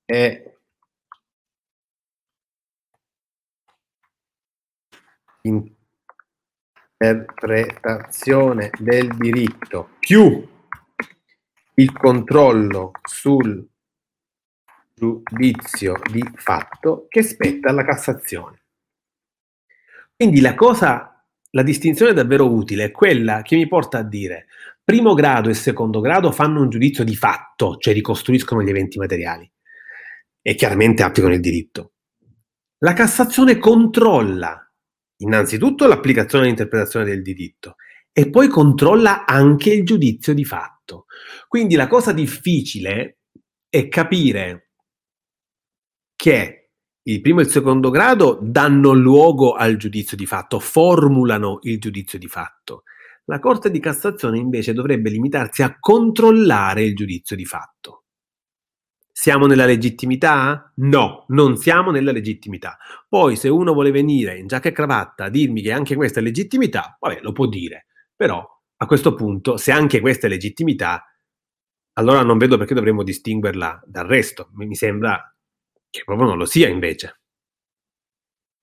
e 0.06 0.60
interpretazione 7.04 8.70
del 8.80 9.14
diritto 9.18 9.90
più 10.00 10.48
il 11.76 11.92
controllo 11.92 12.92
sul 13.04 13.68
giudizio 14.94 16.00
di 16.10 16.24
fatto 16.36 17.08
che 17.10 17.22
spetta 17.24 17.70
alla 17.70 17.84
Cassazione. 17.84 18.62
Quindi 20.16 20.40
la 20.40 20.56
cosa, 20.56 21.26
la 21.50 21.64
distinzione 21.64 22.14
davvero 22.14 22.50
utile 22.50 22.86
è 22.86 22.92
quella 22.92 23.42
che 23.42 23.58
mi 23.58 23.68
porta 23.68 23.98
a 23.98 24.04
dire 24.04 24.46
primo 24.82 25.14
grado 25.14 25.50
e 25.50 25.56
secondo 25.56 26.00
grado 26.00 26.32
fanno 26.32 26.62
un 26.62 26.70
giudizio 26.70 27.04
di 27.04 27.16
fatto, 27.16 27.78
cioè 27.78 27.94
ricostruiscono 27.94 28.62
gli 28.62 28.70
eventi 28.70 28.98
materiali 28.98 29.52
e 30.42 30.56
chiaramente 30.56 31.04
applicano 31.04 31.34
il 31.34 31.42
diritto. 31.42 31.94
La 32.78 32.94
Cassazione 32.94 33.58
controlla 33.58 34.63
innanzitutto 35.24 35.88
l'applicazione 35.88 36.46
e 36.46 36.48
l'interpretazione 36.48 37.06
del 37.06 37.22
diritto 37.22 37.76
e 38.12 38.30
poi 38.30 38.48
controlla 38.48 39.26
anche 39.26 39.74
il 39.74 39.84
giudizio 39.84 40.34
di 40.34 40.46
fatto. 40.46 41.06
Quindi 41.48 41.76
la 41.76 41.88
cosa 41.88 42.12
difficile 42.12 43.20
è 43.68 43.88
capire 43.88 44.70
che 46.16 46.70
il 47.06 47.22
primo 47.22 47.40
e 47.40 47.44
il 47.44 47.50
secondo 47.50 47.90
grado 47.90 48.38
danno 48.42 48.94
luogo 48.94 49.54
al 49.54 49.78
giudizio 49.78 50.16
di 50.16 50.26
fatto, 50.26 50.60
formulano 50.60 51.60
il 51.64 51.80
giudizio 51.80 52.20
di 52.20 52.28
fatto. 52.28 52.84
La 53.26 53.40
Corte 53.40 53.72
di 53.72 53.80
Cassazione 53.80 54.38
invece 54.38 54.74
dovrebbe 54.74 55.10
limitarsi 55.10 55.64
a 55.64 55.78
controllare 55.80 56.84
il 56.84 56.96
giudizio 56.96 57.36
di 57.36 57.46
fatto. 57.46 58.03
Siamo 59.24 59.46
nella 59.46 59.66
legittimità? 59.66 60.74
No, 60.80 61.24
non 61.30 61.56
siamo 61.56 61.92
nella 61.92 62.12
legittimità. 62.12 62.78
Poi 63.08 63.38
se 63.38 63.48
uno 63.48 63.72
vuole 63.72 63.90
venire 63.90 64.38
in 64.38 64.48
giacca 64.48 64.68
e 64.68 64.74
cravatta 64.74 65.24
a 65.24 65.30
dirmi 65.30 65.62
che 65.62 65.72
anche 65.72 65.96
questa 65.96 66.20
è 66.20 66.24
legittimità, 66.24 66.98
vabbè, 67.00 67.22
lo 67.22 67.32
può 67.32 67.48
dire. 67.48 67.86
Però 68.14 68.46
a 68.76 68.86
questo 68.86 69.14
punto, 69.14 69.56
se 69.56 69.72
anche 69.72 70.02
questa 70.02 70.28
è 70.28 70.30
legittimità, 70.30 71.06
allora 71.94 72.22
non 72.24 72.38
vedo 72.38 72.58
perché 72.58 72.74
dovremmo 72.74 73.02
distinguerla 73.02 73.82
dal 73.86 74.06
resto. 74.08 74.50
Mi 74.56 74.76
sembra 74.76 75.34
che 75.90 76.02
proprio 76.04 76.28
non 76.28 76.38
lo 76.38 76.46
sia 76.46 76.68
invece. 76.68 77.22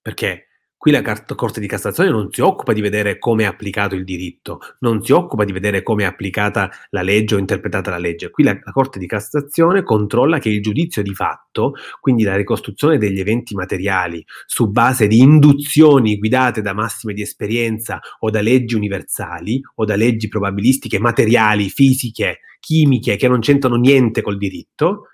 Perché 0.02 0.48
Qui 0.80 0.92
la 0.92 1.02
Corte 1.02 1.60
di 1.60 1.66
Cassazione 1.66 2.08
non 2.08 2.32
si 2.32 2.40
occupa 2.40 2.72
di 2.72 2.80
vedere 2.80 3.18
come 3.18 3.42
è 3.42 3.46
applicato 3.46 3.94
il 3.94 4.02
diritto, 4.02 4.60
non 4.78 5.04
si 5.04 5.12
occupa 5.12 5.44
di 5.44 5.52
vedere 5.52 5.82
come 5.82 6.04
è 6.04 6.06
applicata 6.06 6.70
la 6.88 7.02
legge 7.02 7.34
o 7.34 7.38
interpretata 7.38 7.90
la 7.90 7.98
legge. 7.98 8.30
Qui 8.30 8.44
la, 8.44 8.58
la, 8.64 8.72
Corte 8.72 8.98
di 8.98 9.06
Cassazione 9.06 9.82
controlla 9.82 10.38
che 10.38 10.48
il 10.48 10.62
giudizio 10.62 11.02
di 11.02 11.12
fatto, 11.12 11.74
quindi 12.00 12.22
la 12.22 12.34
ricostruzione 12.34 12.96
degli 12.96 13.20
eventi 13.20 13.54
materiali 13.54 14.24
su 14.46 14.70
base 14.70 15.06
di 15.06 15.18
induzioni 15.18 16.16
guidate 16.16 16.62
da 16.62 16.72
massime 16.72 17.12
di 17.12 17.20
esperienza 17.20 18.00
o 18.20 18.30
da 18.30 18.40
leggi 18.40 18.74
universali 18.74 19.60
o 19.74 19.84
da 19.84 19.96
leggi 19.96 20.28
probabilistiche 20.28 20.98
materiali, 20.98 21.68
fisiche, 21.68 22.38
chimiche 22.58 23.16
che 23.16 23.28
non 23.28 23.40
c'entrano 23.40 23.76
niente 23.76 24.22
col 24.22 24.38
diritto, 24.38 25.08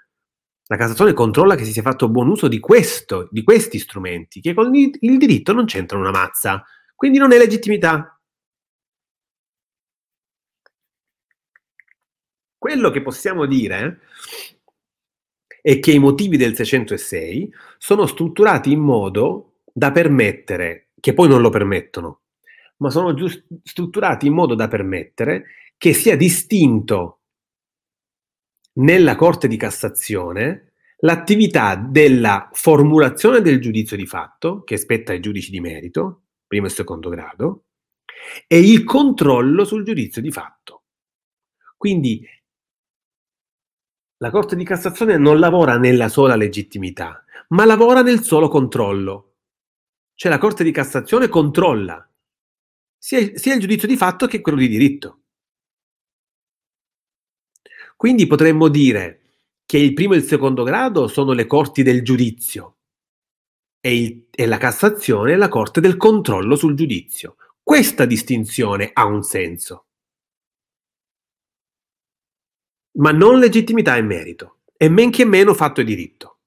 la 0.69 0.77
Cassazione 0.77 1.13
controlla 1.13 1.55
che 1.55 1.65
si 1.65 1.73
sia 1.73 1.83
fatto 1.83 2.09
buon 2.09 2.29
uso 2.29 2.49
di, 2.49 2.59
questo, 2.59 3.29
di 3.31 3.45
questi 3.45 3.79
strumenti, 3.79 4.41
che 4.41 4.53
con 4.53 4.75
il, 4.75 5.19
diritto 5.19 5.53
non 5.53 5.65
c'entrano 5.65 6.09
una 6.09 6.19
mazza, 6.19 6.65
quindi 6.95 7.19
non 7.19 7.33
è 7.33 7.39
legittimità. 7.39 8.21
Quello 12.59 12.91
che 12.91 13.03
possiamo 13.03 13.47
dire 13.47 14.01
è 15.63 15.79
che 15.79 15.93
i 15.93 15.99
motivi 15.99 16.37
del 16.37 16.57
606 16.57 17.53
sono 17.79 18.07
strutturati 18.07 18.73
in 18.73 18.81
modo 18.81 19.59
da 19.73 19.93
permettere, 19.93 20.89
che 20.99 21.15
poi 21.15 21.29
non 21.29 21.43
lo 21.43 21.51
permettono, 21.51 22.23
ma 22.79 22.91
sono 22.91 23.15
giust- 23.15 23.47
strutturati 23.63 24.27
in 24.27 24.33
modo 24.33 24.57
da 24.57 24.67
permettere 24.67 25.45
che 25.77 25.93
sia 25.93 26.17
distinto 26.17 27.21
nella 28.77 29.17
Corte 29.17 29.49
di 29.49 29.57
Cassazione 29.57 30.73
l'attività 31.01 31.77
della 31.77 32.49
formulazione 32.53 33.41
del 33.41 33.61
giudizio 33.61 33.97
di 33.97 34.07
fatto, 34.07 34.63
che 34.63 34.77
spetta 34.77 35.13
ai 35.13 35.21
giudici 35.21 35.51
di 35.51 35.61
merito, 35.61 36.23
primo 36.47 36.67
e 36.67 36.71
secondo 36.71 37.09
grado, 37.09 37.67
e 38.47 38.59
il 38.59 38.85
controllo 38.85 39.65
sul 39.65 39.85
giudizio 39.85 40.23
di 40.23 40.31
fatto. 40.31 40.85
Quindi 41.77 42.27
la 44.19 44.31
Corte 44.31 44.57
di 44.57 44.65
Cassazione 44.65 45.19
non 45.19 45.39
lavora 45.39 45.77
nella 45.77 46.09
sola 46.09 46.37
legittimità, 46.37 47.25
ma 47.49 47.67
lavora 47.67 48.03
nel 48.03 48.23
solo 48.23 48.49
controllo. 48.49 49.35
Cioè 50.15 50.31
la 50.31 50.39
Corte 50.39 50.65
di 50.65 50.71
Cassazione 50.73 51.29
controlla 51.29 52.09
sia, 52.97 53.37
sia 53.37 53.55
il 53.55 53.61
giudizio 53.61 53.87
di 53.87 53.97
fatto 53.97 54.27
che 54.27 54.41
quello 54.41 54.59
di 54.59 54.69
diritto. 54.69 55.26
Quindi 57.97 58.27
potremmo 58.27 58.69
dire 58.69 59.23
che 59.65 59.79
il 59.79 59.95
primo 59.95 60.13
e 60.13 60.19
il 60.19 60.25
secondo 60.25 60.63
grado 60.63 61.09
sono 61.09 61.33
le 61.33 61.47
corti 61.47 61.83
del 61.83 62.03
giudizio 62.03 62.77
e, 63.81 63.97
il, 63.97 64.27
e 64.31 64.47
la 64.47 64.59
Cassazione 64.59 65.33
è 65.33 65.37
la 65.37 65.49
corte 65.49 65.81
del 65.81 65.97
controllo 65.97 66.57
sul 66.57 66.75
giudizio. 66.75 67.37
Questa 67.63 68.05
distinzione 68.05 68.91
ha 68.93 69.07
un 69.07 69.23
senso. 69.23 69.87
Ma 72.99 73.13
non 73.13 73.39
legittimità 73.39 73.97
e 73.97 74.03
merito, 74.03 74.59
e 74.77 74.89
men 74.89 75.11
che 75.11 75.25
meno 75.25 75.55
fatto 75.55 75.81
e 75.81 75.85
diritto. 75.85 76.39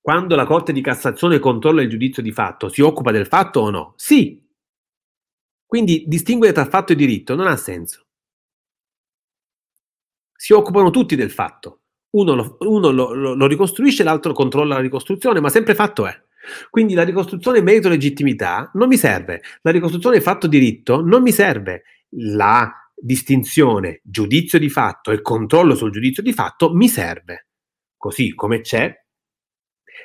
Quando 0.00 0.36
la 0.36 0.46
Corte 0.46 0.72
di 0.72 0.80
Cassazione 0.82 1.38
controlla 1.38 1.82
il 1.82 1.88
giudizio 1.88 2.22
di 2.22 2.32
fatto, 2.32 2.68
si 2.68 2.80
occupa 2.80 3.10
del 3.10 3.26
fatto 3.26 3.60
o 3.60 3.70
no? 3.70 3.94
Sì. 3.96 4.42
Quindi 5.66 6.04
distinguere 6.06 6.52
tra 6.52 6.66
fatto 6.66 6.92
e 6.92 6.96
diritto 6.96 7.34
non 7.34 7.46
ha 7.46 7.56
senso 7.56 8.03
si 10.34 10.52
occupano 10.52 10.90
tutti 10.90 11.16
del 11.16 11.30
fatto. 11.30 11.80
Uno, 12.10 12.34
lo, 12.34 12.56
uno 12.60 12.90
lo, 12.90 13.12
lo, 13.12 13.34
lo 13.34 13.46
ricostruisce, 13.46 14.04
l'altro 14.04 14.32
controlla 14.32 14.74
la 14.74 14.80
ricostruzione, 14.80 15.40
ma 15.40 15.48
sempre 15.48 15.74
fatto 15.74 16.06
è. 16.06 16.22
Quindi 16.70 16.94
la 16.94 17.04
ricostruzione 17.04 17.62
merito 17.62 17.88
legittimità 17.88 18.70
non 18.74 18.88
mi 18.88 18.96
serve, 18.96 19.42
la 19.62 19.70
ricostruzione 19.70 20.20
fatto 20.20 20.46
diritto 20.46 21.00
non 21.00 21.22
mi 21.22 21.32
serve, 21.32 21.84
la 22.10 22.70
distinzione 22.94 24.00
giudizio 24.04 24.58
di 24.58 24.68
fatto 24.68 25.10
e 25.10 25.20
controllo 25.20 25.74
sul 25.74 25.90
giudizio 25.90 26.22
di 26.22 26.32
fatto 26.32 26.72
mi 26.72 26.88
serve. 26.88 27.48
Così 27.96 28.34
come 28.34 28.60
c'è 28.60 28.94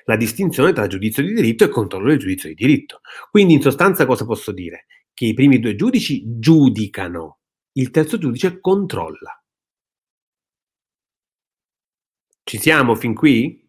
la 0.05 0.15
distinzione 0.15 0.73
tra 0.73 0.87
giudizio 0.87 1.21
di 1.23 1.33
diritto 1.33 1.63
e 1.63 1.69
controllo 1.69 2.09
del 2.09 2.19
giudizio 2.19 2.49
di 2.49 2.55
diritto. 2.55 3.01
Quindi 3.29 3.53
in 3.53 3.61
sostanza 3.61 4.05
cosa 4.05 4.25
posso 4.25 4.51
dire? 4.51 4.85
Che 5.13 5.25
i 5.25 5.33
primi 5.33 5.59
due 5.59 5.75
giudici 5.75 6.23
giudicano, 6.25 7.39
il 7.73 7.91
terzo 7.91 8.17
giudice 8.17 8.59
controlla. 8.59 9.38
Ci 12.49 12.57
siamo 12.57 12.95
fin 12.95 13.13
qui? 13.13 13.63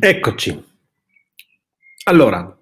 Eccoci. 0.00 0.64
Allora, 2.04 2.58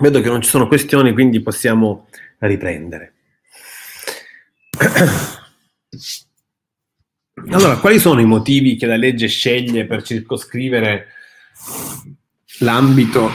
vedo 0.00 0.20
che 0.22 0.28
non 0.30 0.40
ci 0.40 0.48
sono 0.48 0.66
questioni, 0.66 1.12
quindi 1.12 1.42
possiamo 1.42 2.08
riprendere. 2.38 3.16
Allora, 7.48 7.78
quali 7.78 8.00
sono 8.00 8.20
i 8.20 8.24
motivi 8.24 8.74
che 8.74 8.86
la 8.86 8.96
legge 8.96 9.28
sceglie 9.28 9.86
per 9.86 10.02
circoscrivere 10.02 11.06
l'ambito 12.58 13.30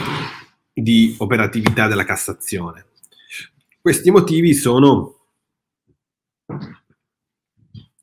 di 0.70 1.14
operatività 1.18 1.88
della 1.88 2.04
Cassazione? 2.04 2.88
Questi 3.80 4.10
motivi 4.10 4.52
sono 4.52 5.16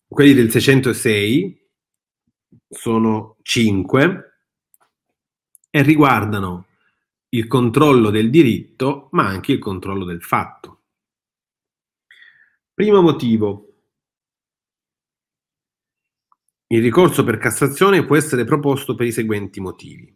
quelli 0.07 0.33
del 0.33 0.49
606, 0.49 1.67
sono 2.67 3.37
5 3.43 4.41
e 5.69 5.81
riguardano 5.83 6.65
il 7.29 7.45
controllo 7.45 8.09
del 8.09 8.31
diritto, 8.31 9.09
ma 9.11 9.27
anche 9.27 9.51
il 9.51 9.59
controllo 9.59 10.05
del 10.05 10.23
fatto. 10.23 10.81
Primo 12.73 13.01
motivo, 13.01 13.68
il 16.71 16.83
ricorso 16.83 17.23
per 17.23 17.37
Cassazione 17.37 18.05
può 18.05 18.15
essere 18.15 18.43
proposto 18.43 18.93
per 18.93 19.07
i 19.07 19.11
seguenti 19.11 19.59
motivi. 19.59 20.15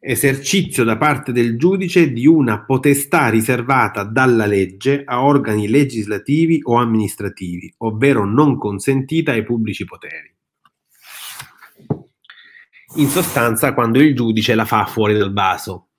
Esercizio 0.00 0.82
da 0.82 0.96
parte 0.96 1.30
del 1.30 1.56
giudice 1.56 2.12
di 2.12 2.26
una 2.26 2.64
potestà 2.64 3.28
riservata 3.28 4.02
dalla 4.02 4.46
legge 4.46 5.04
a 5.04 5.22
organi 5.22 5.68
legislativi 5.68 6.58
o 6.64 6.74
amministrativi, 6.78 7.72
ovvero 7.78 8.24
non 8.24 8.58
consentita 8.58 9.30
ai 9.30 9.44
pubblici 9.44 9.84
poteri. 9.84 10.34
In 12.96 13.06
sostanza, 13.06 13.72
quando 13.72 14.00
il 14.00 14.16
giudice 14.16 14.56
la 14.56 14.64
fa 14.64 14.86
fuori 14.86 15.16
dal 15.16 15.32
vaso. 15.32 15.90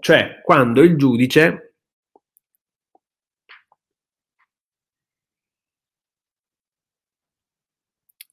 Cioè, 0.00 0.40
quando 0.44 0.82
il 0.82 0.96
giudice 0.96 1.67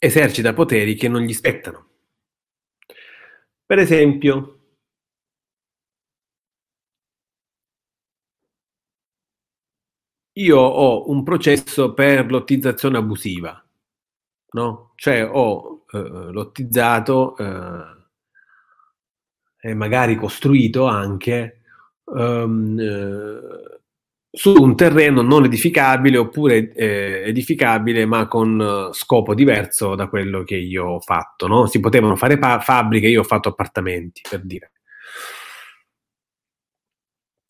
esercita 0.05 0.53
poteri 0.53 0.95
che 0.95 1.07
non 1.07 1.21
gli 1.21 1.33
spettano. 1.33 1.89
Per 3.65 3.79
esempio, 3.79 4.59
io 10.33 10.57
ho 10.59 11.09
un 11.09 11.23
processo 11.23 11.93
per 11.93 12.29
lottizzazione 12.29 12.97
abusiva, 12.97 13.63
no? 14.51 14.91
Cioè 14.95 15.29
ho 15.31 15.85
eh, 15.91 15.99
lottizzato 16.31 17.37
eh, 17.37 17.95
e 19.61 19.73
magari 19.73 20.15
costruito 20.15 20.85
anche 20.85 21.61
um, 22.05 22.77
eh, 22.79 23.81
su 24.35 24.53
un 24.53 24.75
terreno 24.75 25.21
non 25.21 25.45
edificabile 25.45 26.17
oppure 26.17 26.73
eh, 26.73 27.23
edificabile 27.25 28.05
ma 28.05 28.27
con 28.27 28.59
uh, 28.59 28.93
scopo 28.93 29.33
diverso 29.33 29.95
da 29.95 30.07
quello 30.07 30.43
che 30.43 30.57
io 30.57 30.85
ho 30.85 30.99
fatto. 30.99 31.47
No? 31.47 31.67
Si 31.67 31.79
potevano 31.79 32.17
fare 32.17 32.37
pa- 32.37 32.59
fabbriche, 32.59 33.07
io 33.07 33.21
ho 33.21 33.23
fatto 33.23 33.49
appartamenti, 33.49 34.21
per 34.29 34.41
dire. 34.43 34.71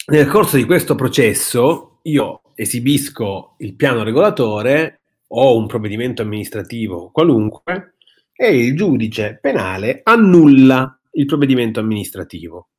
Nel 0.07 0.27
corso 0.27 0.57
di 0.57 0.65
questo 0.65 0.93
processo 0.93 1.99
io 2.03 2.41
esibisco 2.53 3.55
il 3.59 3.75
piano 3.75 4.03
regolatore 4.03 5.01
o 5.29 5.57
un 5.57 5.65
provvedimento 5.65 6.21
amministrativo 6.21 7.09
qualunque 7.11 7.95
e 8.31 8.55
il 8.55 8.75
giudice 8.77 9.39
penale 9.41 10.01
annulla 10.03 10.99
il 11.13 11.25
provvedimento 11.25 11.79
amministrativo. 11.79 12.69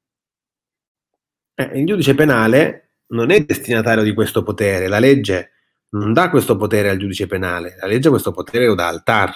Eh, 1.57 1.81
il 1.81 1.87
giudice 1.87 2.15
penale 2.15 2.86
non 3.09 3.31
è 3.31 3.45
destinatario 3.45 4.03
di 4.03 4.15
questo 4.15 4.43
potere, 4.43 4.89
la 4.89 4.99
legge 4.99 5.53
non 5.91 6.13
dà 6.13 6.31
questo 6.31 6.57
potere 6.57 6.91
al 6.91 6.99
giudice 6.99 7.27
penale, 7.27 7.77
la 7.79 7.87
legge 7.87 8.09
questo 8.09 8.33
potere 8.33 8.67
lo 8.67 8.75
dà 8.75 8.89
al 8.89 9.03
TAR. 9.03 9.35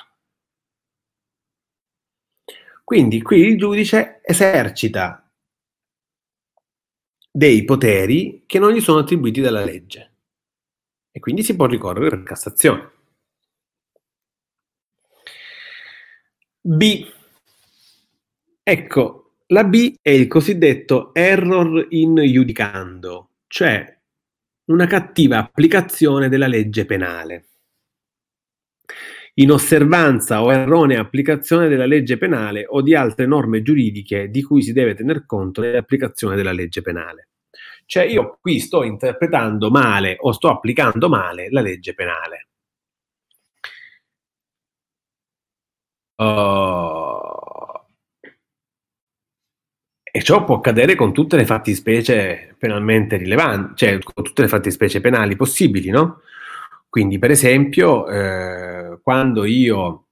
Quindi 2.85 3.23
qui 3.23 3.41
il 3.41 3.57
giudice 3.57 4.21
esercita 4.23 5.31
dei 7.31 7.65
poteri 7.65 8.43
che 8.47 8.59
non 8.59 8.73
gli 8.73 8.81
sono 8.81 8.99
attribuiti 8.99 9.41
dalla 9.41 9.65
legge 9.65 10.11
e 11.13 11.21
quindi 11.21 11.43
si 11.43 11.55
può 11.55 11.67
ricorrere 11.67 12.11
per 12.11 12.23
Cassazione. 12.25 12.91
B. 16.63 17.07
Ecco, 18.63 19.35
la 19.47 19.65
B 19.65 19.95
è 20.01 20.11
il 20.11 20.29
cosiddetto 20.29 21.15
error 21.15 21.87
in 21.91 22.17
iudicando, 22.19 23.30
cioè 23.51 23.99
una 24.67 24.87
cattiva 24.87 25.39
applicazione 25.39 26.29
della 26.29 26.47
legge 26.47 26.85
penale. 26.87 27.49
In 29.35 29.51
osservanza 29.51 30.43
o 30.45 30.53
erronea 30.53 31.01
applicazione 31.01 31.67
della 31.67 31.87
legge 31.87 32.17
penale 32.17 32.65
o 32.69 32.81
di 32.81 32.95
altre 32.95 33.27
norme 33.27 33.63
giuridiche 33.63 34.29
di 34.31 34.43
cui 34.43 34.63
si 34.63 34.73
deve 34.73 34.95
tener 34.95 35.27
conto 35.27 35.63
nell'applicazione 35.63 36.37
della 36.37 36.53
legge 36.53 36.81
penale. 36.81 37.31
Cioè 37.87 38.05
io 38.05 38.39
qui 38.41 38.61
sto 38.61 38.85
interpretando 38.85 39.69
male 39.69 40.17
o 40.21 40.31
sto 40.31 40.49
applicando 40.49 41.09
male 41.09 41.49
la 41.51 41.61
legge 41.61 41.93
penale. 41.95 42.49
Uh, 46.17 47.70
e 50.13 50.23
ciò 50.23 50.45
può 50.45 50.57
accadere 50.57 50.95
con 50.95 51.13
tutte 51.13 51.37
le 51.37 51.47
fattispecie 51.47 52.55
penalmente 52.59 53.17
rilevanti, 53.17 53.77
cioè 53.77 53.99
con 54.01 54.25
tutte 54.25 54.43
le 54.43 54.49
fattispecie 54.49 55.01
penali 55.01 55.37
possibili, 55.37 55.91
no? 55.91 56.23
Quindi, 56.89 57.19
per 57.19 57.31
esempio, 57.31 58.09
eh, 58.09 58.99
quando 59.03 59.45
io 59.45 60.07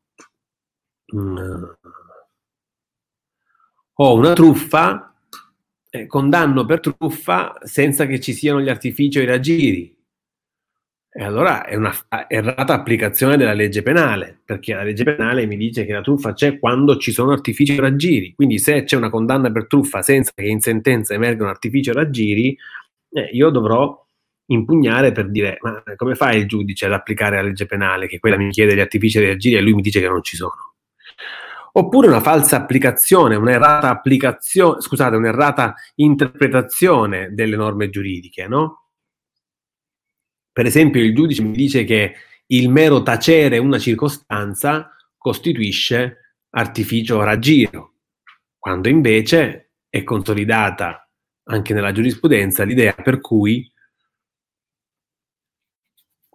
mh, 1.07 1.21
mm, 1.21 1.65
ho 3.95 4.15
una 4.15 4.33
truffa, 4.35 5.13
eh, 5.91 6.07
condanno 6.07 6.65
per 6.65 6.81
truffa 6.81 7.59
senza 7.63 8.07
che 8.07 8.21
ci 8.21 8.33
siano 8.33 8.61
gli 8.61 8.69
artifici 8.69 9.19
o 9.19 9.23
i 9.23 9.27
raggiri. 9.27 9.98
E 11.21 11.25
allora 11.25 11.67
è 11.67 11.75
una 11.75 11.93
errata 12.29 12.75
applicazione 12.75 13.37
della 13.37 13.53
legge 13.53 13.83
penale, 13.83 14.39
perché 14.45 14.73
la 14.73 14.85
legge 14.85 15.03
penale 15.03 15.47
mi 15.47 15.57
dice 15.57 15.85
che 15.85 15.93
la 15.93 16.01
truffa 16.01 16.33
c'è 16.33 16.61
quando 16.61 16.97
ci 16.97 17.11
sono 17.11 17.33
artifici 17.33 17.77
o 17.77 17.81
raggiri. 17.81 18.35
Quindi 18.37 18.61
se 18.61 18.85
c'è 18.85 18.95
una 18.95 19.11
condanna 19.11 19.51
per 19.51 19.67
truffa 19.67 20.01
senza 20.01 20.31
che 20.33 20.47
in 20.47 20.61
sentenza 20.61 21.15
emergano 21.15 21.51
artifici 21.51 21.91
o 21.91 21.93
raggiri, 21.93 22.57
eh, 23.15 23.31
io 23.33 23.51
dovrò 23.51 24.01
impugnare 24.47 25.11
per 25.11 25.29
dire 25.29 25.59
ma 25.61 25.83
come 25.97 26.15
fa 26.15 26.31
il 26.31 26.47
giudice 26.47 26.87
ad 26.87 26.93
applicare 26.93 27.35
la 27.35 27.43
legge 27.43 27.67
penale 27.67 28.07
che 28.07 28.21
quella 28.21 28.37
mi 28.37 28.51
chiede 28.51 28.77
gli 28.77 28.81
artifici 28.81 29.19
e 29.19 29.27
raggiri 29.27 29.57
e 29.57 29.61
lui 29.61 29.75
mi 29.75 29.83
dice 29.83 29.99
che 30.01 30.09
non 30.09 30.23
ci 30.23 30.37
sono. 30.37 30.75
Oppure 31.73 32.07
una 32.07 32.21
falsa 32.21 32.59
applicazione, 32.59 33.35
un'errata 33.35 33.91
applicazione, 33.91 34.81
scusate, 34.81 35.17
un'errata 35.17 35.75
interpretazione 35.97 37.31
delle 37.33 37.57
norme 37.57 37.91
giuridiche, 37.91 38.47
no? 38.47 38.88
Per 40.59 40.67
esempio, 40.67 41.01
il 41.01 41.15
giudice 41.15 41.41
mi 41.43 41.53
dice 41.53 41.85
che 41.85 42.15
il 42.47 42.69
mero 42.69 43.05
tacere 43.05 43.59
una 43.59 43.79
circostanza 43.79 44.91
costituisce 45.17 46.35
artificio 46.51 47.23
raggiro, 47.23 47.93
quando 48.59 48.89
invece 48.89 49.75
è 49.89 50.03
consolidata 50.03 51.09
anche 51.45 51.75
nella 51.75 51.93
giurisprudenza 51.93 52.65
l'idea 52.65 52.93
per 52.93 53.21
cui 53.21 53.73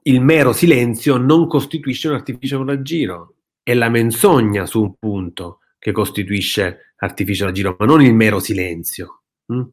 il 0.04 0.22
mero 0.22 0.54
silenzio 0.54 1.18
non 1.18 1.46
costituisce 1.46 2.08
un 2.08 2.14
artificio 2.14 2.64
raggiro, 2.64 3.36
è 3.62 3.74
la 3.74 3.90
menzogna 3.90 4.66
su 4.66 4.84
un 4.84 4.96
punto 4.98 5.60
che 5.78 5.92
costituisce 5.92 6.94
artificio 6.96 7.44
raggiro, 7.44 7.76
ma 7.78 7.86
non 7.86 8.02
il 8.02 8.14
mero 8.14 8.40
silenzio. 8.40 9.24
Mm? 9.52 9.64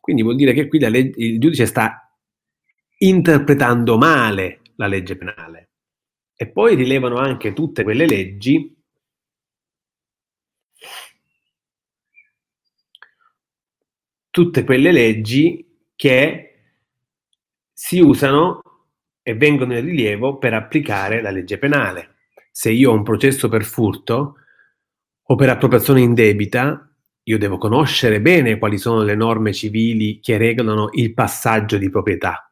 Quindi 0.00 0.22
vuol 0.22 0.34
dire 0.34 0.52
che 0.52 0.66
qui 0.66 0.80
leg- 0.80 1.16
il 1.16 1.38
giudice 1.38 1.66
sta 1.66 2.11
interpretando 3.04 3.96
male 3.96 4.60
la 4.76 4.86
legge 4.86 5.16
penale. 5.16 5.70
E 6.34 6.48
poi 6.48 6.74
rilevano 6.74 7.16
anche 7.16 7.52
tutte 7.52 7.82
quelle 7.82 8.06
leggi 8.06 8.76
tutte 14.30 14.64
quelle 14.64 14.92
leggi 14.92 15.86
che 15.94 16.54
si 17.70 18.00
usano 18.00 18.62
e 19.22 19.34
vengono 19.34 19.76
in 19.76 19.84
rilievo 19.84 20.38
per 20.38 20.54
applicare 20.54 21.20
la 21.20 21.30
legge 21.30 21.58
penale. 21.58 22.14
Se 22.50 22.70
io 22.70 22.90
ho 22.90 22.94
un 22.94 23.02
processo 23.02 23.48
per 23.48 23.64
furto 23.64 24.36
o 25.22 25.34
per 25.34 25.50
appropriazione 25.50 26.00
indebita, 26.00 26.90
io 27.24 27.38
devo 27.38 27.58
conoscere 27.58 28.22
bene 28.22 28.58
quali 28.58 28.78
sono 28.78 29.02
le 29.02 29.14
norme 29.14 29.52
civili 29.52 30.18
che 30.20 30.38
regolano 30.38 30.88
il 30.92 31.12
passaggio 31.12 31.76
di 31.76 31.90
proprietà. 31.90 32.51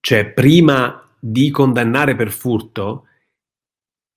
Cioè, 0.00 0.32
prima 0.32 1.02
di 1.18 1.50
condannare 1.50 2.14
per 2.14 2.30
furto, 2.30 3.04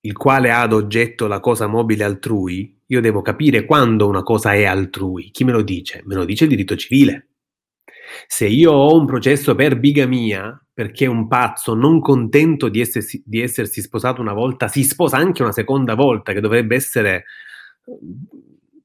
il 0.02 0.18
quale 0.18 0.52
ha 0.52 0.62
ad 0.62 0.74
oggetto 0.74 1.28
la 1.28 1.40
cosa 1.40 1.68
mobile 1.68 2.04
altrui, 2.04 2.80
io 2.88 3.02
devo 3.02 3.22
capire 3.22 3.66
quando 3.66 4.08
una 4.08 4.24
cosa 4.24 4.54
è 4.54 4.66
altrui. 4.66 5.32
Chi 5.32 5.44
me 5.44 5.52
lo 5.52 5.62
dice? 5.62 6.02
Me 6.06 6.16
lo 6.16 6.26
dice 6.26 6.44
il 6.46 6.50
diritto 6.50 6.76
civile. 6.76 7.28
Se 8.28 8.46
io 8.48 8.72
ho 8.72 8.96
un 8.98 9.06
processo 9.06 9.56
per 9.56 9.80
bigamia, 9.80 10.62
perché 10.74 11.06
un 11.06 11.28
pazzo 11.28 11.74
non 11.74 12.02
contento 12.02 12.68
di 12.68 12.82
essersi, 12.82 13.22
di 13.26 13.42
essersi 13.42 13.82
sposato 13.82 14.22
una 14.22 14.34
volta, 14.34 14.68
si 14.68 14.84
sposa 14.84 15.18
anche 15.18 15.44
una 15.44 15.54
seconda 15.54 15.96
volta, 15.96 16.34
che 16.34 16.42
dovrebbe 16.42 16.76
essere 16.76 17.26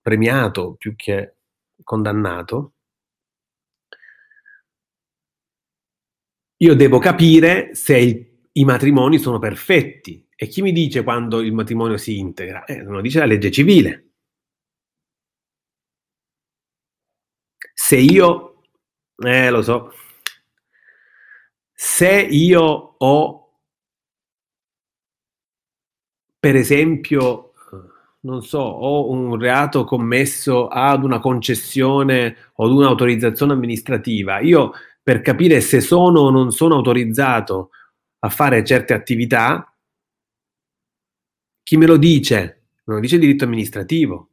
premiato 0.00 0.76
più 0.78 0.94
che 0.94 1.36
condannato, 1.82 2.74
io 6.58 6.74
devo 6.74 6.98
capire 6.98 7.74
se 7.74 7.98
il, 7.98 8.26
i 8.52 8.64
matrimoni 8.64 9.18
sono 9.18 9.38
perfetti. 9.38 10.26
E 10.34 10.48
chi 10.48 10.62
mi 10.62 10.72
dice 10.72 11.02
quando 11.02 11.40
il 11.40 11.52
matrimonio 11.52 11.96
si 11.96 12.18
integra? 12.18 12.64
Eh, 12.64 12.82
lo 12.82 13.00
dice 13.00 13.18
la 13.18 13.26
legge 13.26 13.50
civile. 13.50 14.02
Se 17.72 17.96
io, 17.96 18.62
eh 19.16 19.50
lo 19.50 19.62
so, 19.62 19.92
se 21.72 22.10
io 22.10 22.62
ho, 22.98 23.50
per 26.38 26.56
esempio, 26.56 27.52
non 28.20 28.42
so, 28.42 28.58
ho 28.58 29.10
un 29.10 29.38
reato 29.38 29.84
commesso 29.84 30.68
ad 30.68 31.04
una 31.04 31.20
concessione 31.20 32.36
o 32.54 32.64
ad 32.64 32.72
un'autorizzazione 32.72 33.52
amministrativa, 33.52 34.40
io 34.40 34.72
per 35.06 35.20
capire 35.20 35.60
se 35.60 35.80
sono 35.80 36.18
o 36.18 36.30
non 36.30 36.50
sono 36.50 36.74
autorizzato 36.74 37.70
a 38.18 38.28
fare 38.28 38.64
certe 38.64 38.92
attività, 38.92 39.72
chi 41.62 41.76
me 41.76 41.86
lo 41.86 41.96
dice? 41.96 42.70
Me 42.82 42.94
lo 42.94 42.98
dice 42.98 43.14
il 43.14 43.20
diritto 43.20 43.44
amministrativo. 43.44 44.30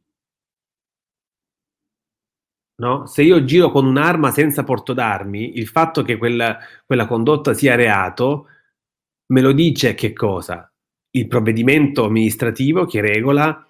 No? 2.78 3.06
Se 3.06 3.22
io 3.22 3.44
giro 3.44 3.70
con 3.70 3.86
un'arma 3.86 4.32
senza 4.32 4.64
porto 4.64 4.92
d'armi, 4.94 5.58
il 5.58 5.68
fatto 5.68 6.02
che 6.02 6.16
quella, 6.16 6.58
quella 6.84 7.06
condotta 7.06 7.54
sia 7.54 7.76
reato 7.76 8.48
me 9.26 9.40
lo 9.42 9.52
dice 9.52 9.94
che 9.94 10.12
cosa? 10.12 10.68
Il 11.10 11.28
provvedimento 11.28 12.04
amministrativo 12.04 12.84
che 12.84 13.00
regola 13.00 13.64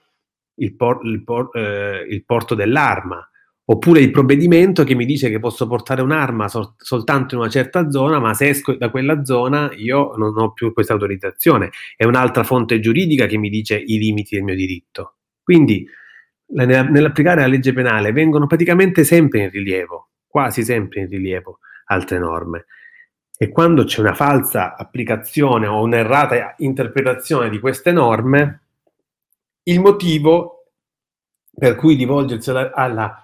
il, 0.55 0.75
por, 0.75 1.05
il, 1.05 1.23
por, 1.23 1.55
eh, 1.55 2.07
il 2.09 2.25
porto 2.25 2.55
dell'arma 2.55 3.29
oppure 3.67 4.01
il 4.01 4.11
provvedimento 4.11 4.85
che 4.85 4.95
mi 4.95 5.07
dice 5.07 5.31
che 5.31 5.39
posso 5.39 5.67
portare 5.67 6.03
un'arma 6.03 6.49
sol- 6.49 6.75
soltanto 6.77 7.35
in 7.35 7.41
una 7.41 7.51
certa 7.51 7.91
zona, 7.91 8.19
ma 8.19 8.35
se 8.35 8.49
esco 8.49 8.75
da 8.75 8.91
quella 8.91 9.25
zona 9.25 9.71
io 9.75 10.15
non 10.17 10.37
ho 10.37 10.53
più 10.53 10.73
questa 10.73 10.93
autorizzazione. 10.93 11.71
È 11.97 12.05
un'altra 12.05 12.45
fonte 12.45 12.81
giuridica 12.81 13.27
che 13.27 13.39
mi 13.39 13.49
dice 13.49 13.77
i 13.77 13.99
limiti 13.99 14.35
del 14.35 14.45
mio 14.45 14.55
diritto. 14.55 15.17
Quindi 15.43 15.87
nell'applicare 16.47 17.41
la 17.41 17.47
legge 17.47 17.73
penale 17.73 18.12
vengono 18.12 18.47
praticamente 18.47 19.03
sempre 19.03 19.41
in 19.41 19.51
rilievo, 19.51 20.11
quasi 20.27 20.62
sempre 20.62 21.01
in 21.01 21.09
rilievo, 21.09 21.59
altre 21.87 22.19
norme. 22.19 22.67
E 23.37 23.49
quando 23.49 23.85
c'è 23.85 24.01
una 24.01 24.15
falsa 24.15 24.77
applicazione 24.77 25.67
o 25.67 25.83
un'errata 25.83 26.55
interpretazione 26.59 27.51
di 27.51 27.59
queste 27.59 27.93
norme, 27.93 28.61
il 29.65 29.81
motivo 29.81 30.67
per 31.57 31.77
cui 31.77 31.95
rivolgersi 31.95 32.51
alla, 32.51 32.73
alla 32.73 33.24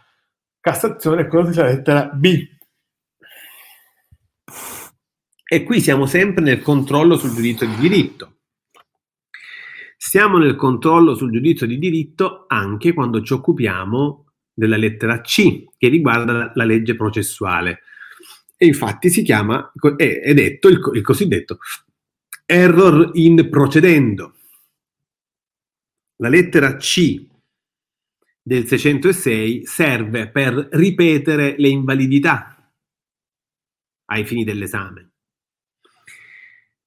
Cassazione 0.61 1.23
è 1.23 1.27
quello 1.27 1.49
della 1.49 1.67
lettera 1.67 2.07
B. 2.13 2.47
E 5.53 5.63
qui 5.65 5.81
siamo 5.81 6.07
sempre 6.07 6.45
nel 6.45 6.61
controllo 6.61 7.17
sul 7.17 7.35
giudizio 7.35 7.67
di 7.67 7.77
diritto. 7.77 8.41
Siamo 9.97 10.39
nel 10.39 10.57
controllo 10.57 11.15
sul 11.15 11.33
giudizio 11.33 11.67
di 11.67 11.79
diritto 11.79 12.45
anche 12.47 12.93
quando 12.93 13.23
ci 13.23 13.33
occupiamo 13.33 14.33
della 14.53 14.77
lettera 14.77 15.21
C, 15.21 15.65
che 15.77 15.89
riguarda 15.89 16.33
la, 16.33 16.53
la 16.55 16.65
legge 16.65 16.95
processuale. 16.95 17.81
E 18.57 18.67
infatti 18.67 19.09
si 19.09 19.23
chiama, 19.23 19.73
è, 19.97 20.21
è 20.21 20.35
detto 20.35 20.69
il, 20.69 20.81
il 20.95 21.03
cosiddetto 21.03 21.59
error 22.51 23.11
in 23.15 23.49
procedendo. 23.49 24.35
La 26.17 26.29
lettera 26.29 26.77
C 26.77 27.30
del 28.43 28.67
606 28.67 29.67
serve 29.67 30.31
per 30.31 30.69
ripetere 30.73 31.55
le 31.59 31.69
invalidità 31.69 32.73
ai 34.07 34.25
fini 34.25 34.45
dell'esame. 34.45 35.11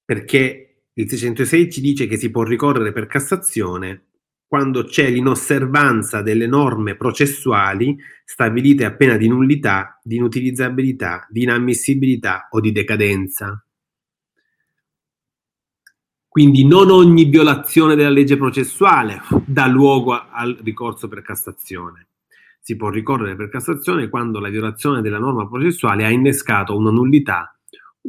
Perché 0.04 0.84
il 0.92 1.08
606 1.08 1.72
ci 1.72 1.80
dice 1.80 2.06
che 2.06 2.16
si 2.16 2.30
può 2.30 2.42
ricorrere 2.42 2.92
per 2.92 3.06
Cassazione 3.06 4.08
quando 4.46 4.84
c'è 4.84 5.10
l'inosservanza 5.10 6.22
delle 6.22 6.46
norme 6.46 6.96
processuali 6.96 7.96
stabilite 8.24 8.84
a 8.84 8.94
pena 8.94 9.16
di 9.16 9.26
nullità, 9.26 9.98
di 10.02 10.16
inutilizzabilità, 10.16 11.26
di 11.28 11.42
inammissibilità 11.42 12.48
o 12.50 12.60
di 12.60 12.70
decadenza. 12.70 13.63
Quindi 16.34 16.66
non 16.66 16.90
ogni 16.90 17.26
violazione 17.26 17.94
della 17.94 18.08
legge 18.08 18.36
processuale 18.36 19.22
dà 19.46 19.68
luogo 19.68 20.14
al 20.14 20.58
ricorso 20.64 21.06
per 21.06 21.22
Cassazione. 21.22 22.08
Si 22.58 22.74
può 22.74 22.88
ricorrere 22.88 23.36
per 23.36 23.48
Cassazione 23.48 24.08
quando 24.08 24.40
la 24.40 24.48
violazione 24.48 25.00
della 25.00 25.20
norma 25.20 25.46
processuale 25.46 26.04
ha 26.04 26.10
innescato 26.10 26.76
una 26.76 26.90
nullità, 26.90 27.56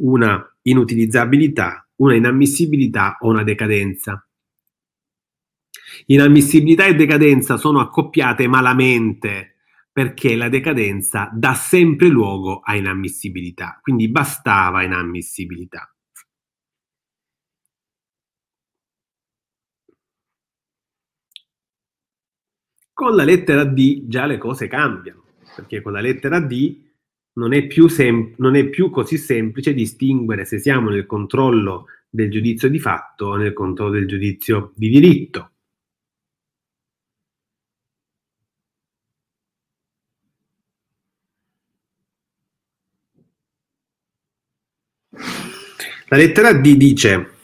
una 0.00 0.44
inutilizzabilità, 0.62 1.88
una 1.98 2.16
inammissibilità 2.16 3.16
o 3.20 3.28
una 3.28 3.44
decadenza. 3.44 4.26
Inammissibilità 6.06 6.84
e 6.86 6.96
decadenza 6.96 7.56
sono 7.56 7.78
accoppiate 7.78 8.48
malamente 8.48 9.58
perché 9.92 10.34
la 10.34 10.48
decadenza 10.48 11.30
dà 11.32 11.54
sempre 11.54 12.08
luogo 12.08 12.58
a 12.58 12.74
inammissibilità, 12.74 13.78
quindi 13.80 14.08
bastava 14.10 14.82
inammissibilità. 14.82 15.95
Con 22.96 23.14
la 23.14 23.24
lettera 23.24 23.64
D 23.64 24.04
già 24.06 24.24
le 24.24 24.38
cose 24.38 24.68
cambiano, 24.68 25.24
perché 25.54 25.82
con 25.82 25.92
la 25.92 26.00
lettera 26.00 26.40
D 26.40 26.80
non 27.34 27.52
è 27.52 27.66
più, 27.66 27.88
sem- 27.88 28.32
non 28.38 28.56
è 28.56 28.70
più 28.70 28.88
così 28.88 29.18
semplice 29.18 29.74
distinguere 29.74 30.46
se 30.46 30.58
siamo 30.58 30.88
nel 30.88 31.04
controllo 31.04 31.88
del 32.08 32.30
giudizio 32.30 32.70
di 32.70 32.78
fatto 32.78 33.26
o 33.26 33.36
nel 33.36 33.52
controllo 33.52 33.90
del 33.90 34.06
giudizio 34.08 34.72
di 34.74 34.88
diritto. 34.88 35.50
La 46.08 46.16
lettera 46.16 46.54
D 46.54 46.76
dice 46.76 47.35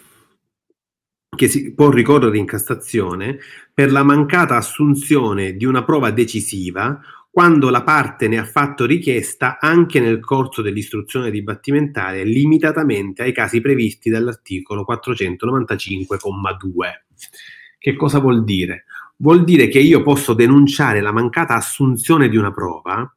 che 1.35 1.49
si 1.49 1.72
può 1.72 1.89
ricorrere 1.89 2.37
in 2.37 2.45
Cassazione 2.45 3.39
per 3.72 3.91
la 3.91 4.03
mancata 4.03 4.57
assunzione 4.57 5.57
di 5.57 5.64
una 5.64 5.83
prova 5.83 6.11
decisiva 6.11 7.01
quando 7.30 7.70
la 7.70 7.83
parte 7.83 8.28
ne 8.28 8.37
ha 8.39 8.45
fatto 8.45 8.85
richiesta 8.85 9.59
anche 9.59 9.99
nel 9.99 10.20
corso 10.20 10.61
dell'istruzione 10.61 11.30
dibattimentale 11.30 12.24
limitatamente 12.24 13.22
ai 13.22 13.33
casi 13.33 13.62
previsti 13.62 14.11
dall'articolo 14.11 14.85
495,2. 14.87 16.18
Che 17.78 17.97
cosa 17.97 18.18
vuol 18.18 18.45
dire? 18.45 18.85
Vuol 19.16 19.45
dire 19.45 19.68
che 19.68 19.78
io 19.78 20.03
posso 20.03 20.35
denunciare 20.35 21.01
la 21.01 21.12
mancata 21.12 21.55
assunzione 21.55 22.28
di 22.28 22.37
una 22.37 22.53
prova 22.53 23.11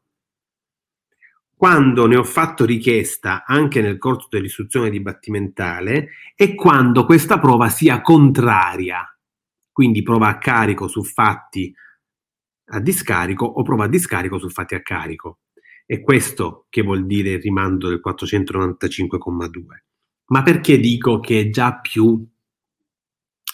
quando 1.55 2.05
ne 2.05 2.17
ho 2.17 2.23
fatto 2.23 2.65
richiesta 2.65 3.45
anche 3.45 3.81
nel 3.81 3.97
corso 3.97 4.27
dell'istruzione 4.29 4.89
dibattimentale 4.89 6.09
e 6.35 6.53
quando 6.53 7.05
questa 7.05 7.39
prova 7.39 7.69
sia 7.69 8.01
contraria, 8.01 9.05
quindi 9.71 10.03
prova 10.03 10.27
a 10.27 10.37
carico 10.37 10.87
su 10.87 11.03
fatti 11.03 11.73
a 12.67 12.79
discarico 12.79 13.45
o 13.45 13.63
prova 13.63 13.85
a 13.85 13.87
discarico 13.87 14.37
su 14.37 14.49
fatti 14.49 14.75
a 14.75 14.81
carico. 14.81 15.39
È 15.85 16.01
questo 16.01 16.65
che 16.69 16.81
vuol 16.81 17.05
dire 17.05 17.31
il 17.31 17.41
rimando 17.41 17.87
del 17.87 18.01
495,2. 18.05 19.63
Ma 20.27 20.41
perché 20.41 20.79
dico 20.79 21.19
che 21.19 21.39
è 21.39 21.49
già 21.49 21.79
più 21.79 22.27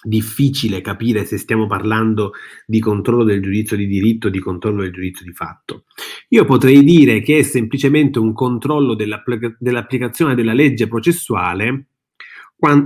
difficile 0.03 0.81
capire 0.81 1.25
se 1.25 1.37
stiamo 1.37 1.67
parlando 1.67 2.31
di 2.65 2.79
controllo 2.79 3.23
del 3.23 3.41
giudizio 3.41 3.77
di 3.77 3.87
diritto 3.87 4.27
o 4.27 4.29
di 4.29 4.39
controllo 4.39 4.81
del 4.81 4.91
giudizio 4.91 5.25
di 5.25 5.33
fatto. 5.33 5.85
Io 6.29 6.45
potrei 6.45 6.83
dire 6.83 7.21
che 7.21 7.39
è 7.39 7.43
semplicemente 7.43 8.19
un 8.19 8.33
controllo 8.33 8.95
dell'applica- 8.95 9.55
dell'applicazione 9.59 10.35
della 10.35 10.53
legge 10.53 10.87
processuale 10.87 11.85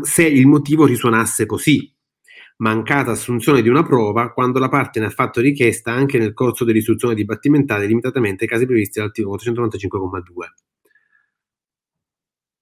se 0.01 0.25
il 0.25 0.47
motivo 0.47 0.85
risuonasse 0.85 1.45
così. 1.45 1.91
Mancata 2.57 3.11
assunzione 3.11 3.61
di 3.61 3.67
una 3.67 3.83
prova 3.83 4.31
quando 4.31 4.59
la 4.59 4.69
parte 4.69 5.01
ne 5.01 5.07
ha 5.07 5.09
fatto 5.09 5.41
richiesta 5.41 5.91
anche 5.91 6.17
nel 6.17 6.33
corso 6.33 6.63
dell'istruzione 6.63 7.13
dibattimentale 7.13 7.85
limitatamente 7.85 8.45
ai 8.45 8.49
casi 8.49 8.65
previsti 8.65 8.99
dall'articolo 8.99 9.35
495,2 9.35 10.74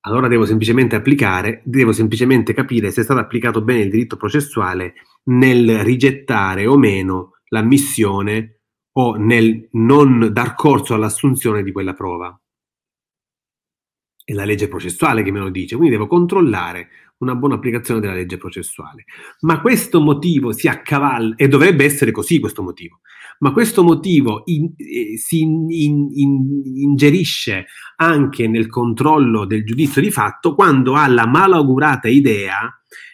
allora 0.05 0.27
devo 0.27 0.45
semplicemente 0.45 0.95
applicare, 0.95 1.61
devo 1.63 1.93
semplicemente 1.93 2.53
capire 2.53 2.91
se 2.91 3.01
è 3.01 3.03
stato 3.03 3.19
applicato 3.19 3.61
bene 3.61 3.83
il 3.83 3.89
diritto 3.89 4.17
processuale 4.17 4.95
nel 5.25 5.79
rigettare 5.79 6.65
o 6.67 6.77
meno 6.77 7.37
l'ammissione 7.49 8.59
o 8.95 9.15
nel 9.15 9.69
non 9.71 10.29
dar 10.31 10.55
corso 10.55 10.93
all'assunzione 10.93 11.63
di 11.63 11.71
quella 11.71 11.93
prova. 11.93 12.37
È 14.25 14.33
la 14.33 14.45
legge 14.45 14.67
processuale 14.67 15.23
che 15.23 15.31
me 15.31 15.39
lo 15.39 15.49
dice, 15.49 15.75
quindi 15.75 15.95
devo 15.95 16.07
controllare 16.07 16.89
una 17.17 17.35
buona 17.35 17.55
applicazione 17.55 17.99
della 17.99 18.13
legge 18.13 18.37
processuale. 18.37 19.05
Ma 19.41 19.61
questo 19.61 20.01
motivo 20.01 20.51
si 20.51 20.67
accavalla, 20.67 21.35
e 21.35 21.47
dovrebbe 21.47 21.85
essere 21.85 22.11
così 22.11 22.39
questo 22.39 22.61
motivo, 22.63 22.99
ma 23.39 23.51
questo 23.51 23.83
motivo 23.83 24.43
in, 24.45 24.71
eh, 24.77 25.17
si 25.17 25.41
in, 25.41 25.67
in, 25.69 26.61
ingerisce 26.75 27.65
anche 27.97 28.47
nel 28.47 28.67
controllo 28.67 29.45
del 29.45 29.63
giudizio 29.63 30.01
di 30.01 30.11
fatto 30.11 30.55
quando 30.55 30.95
ha 30.95 31.07
la 31.07 31.27
malaugurata 31.27 32.07
idea 32.07 32.69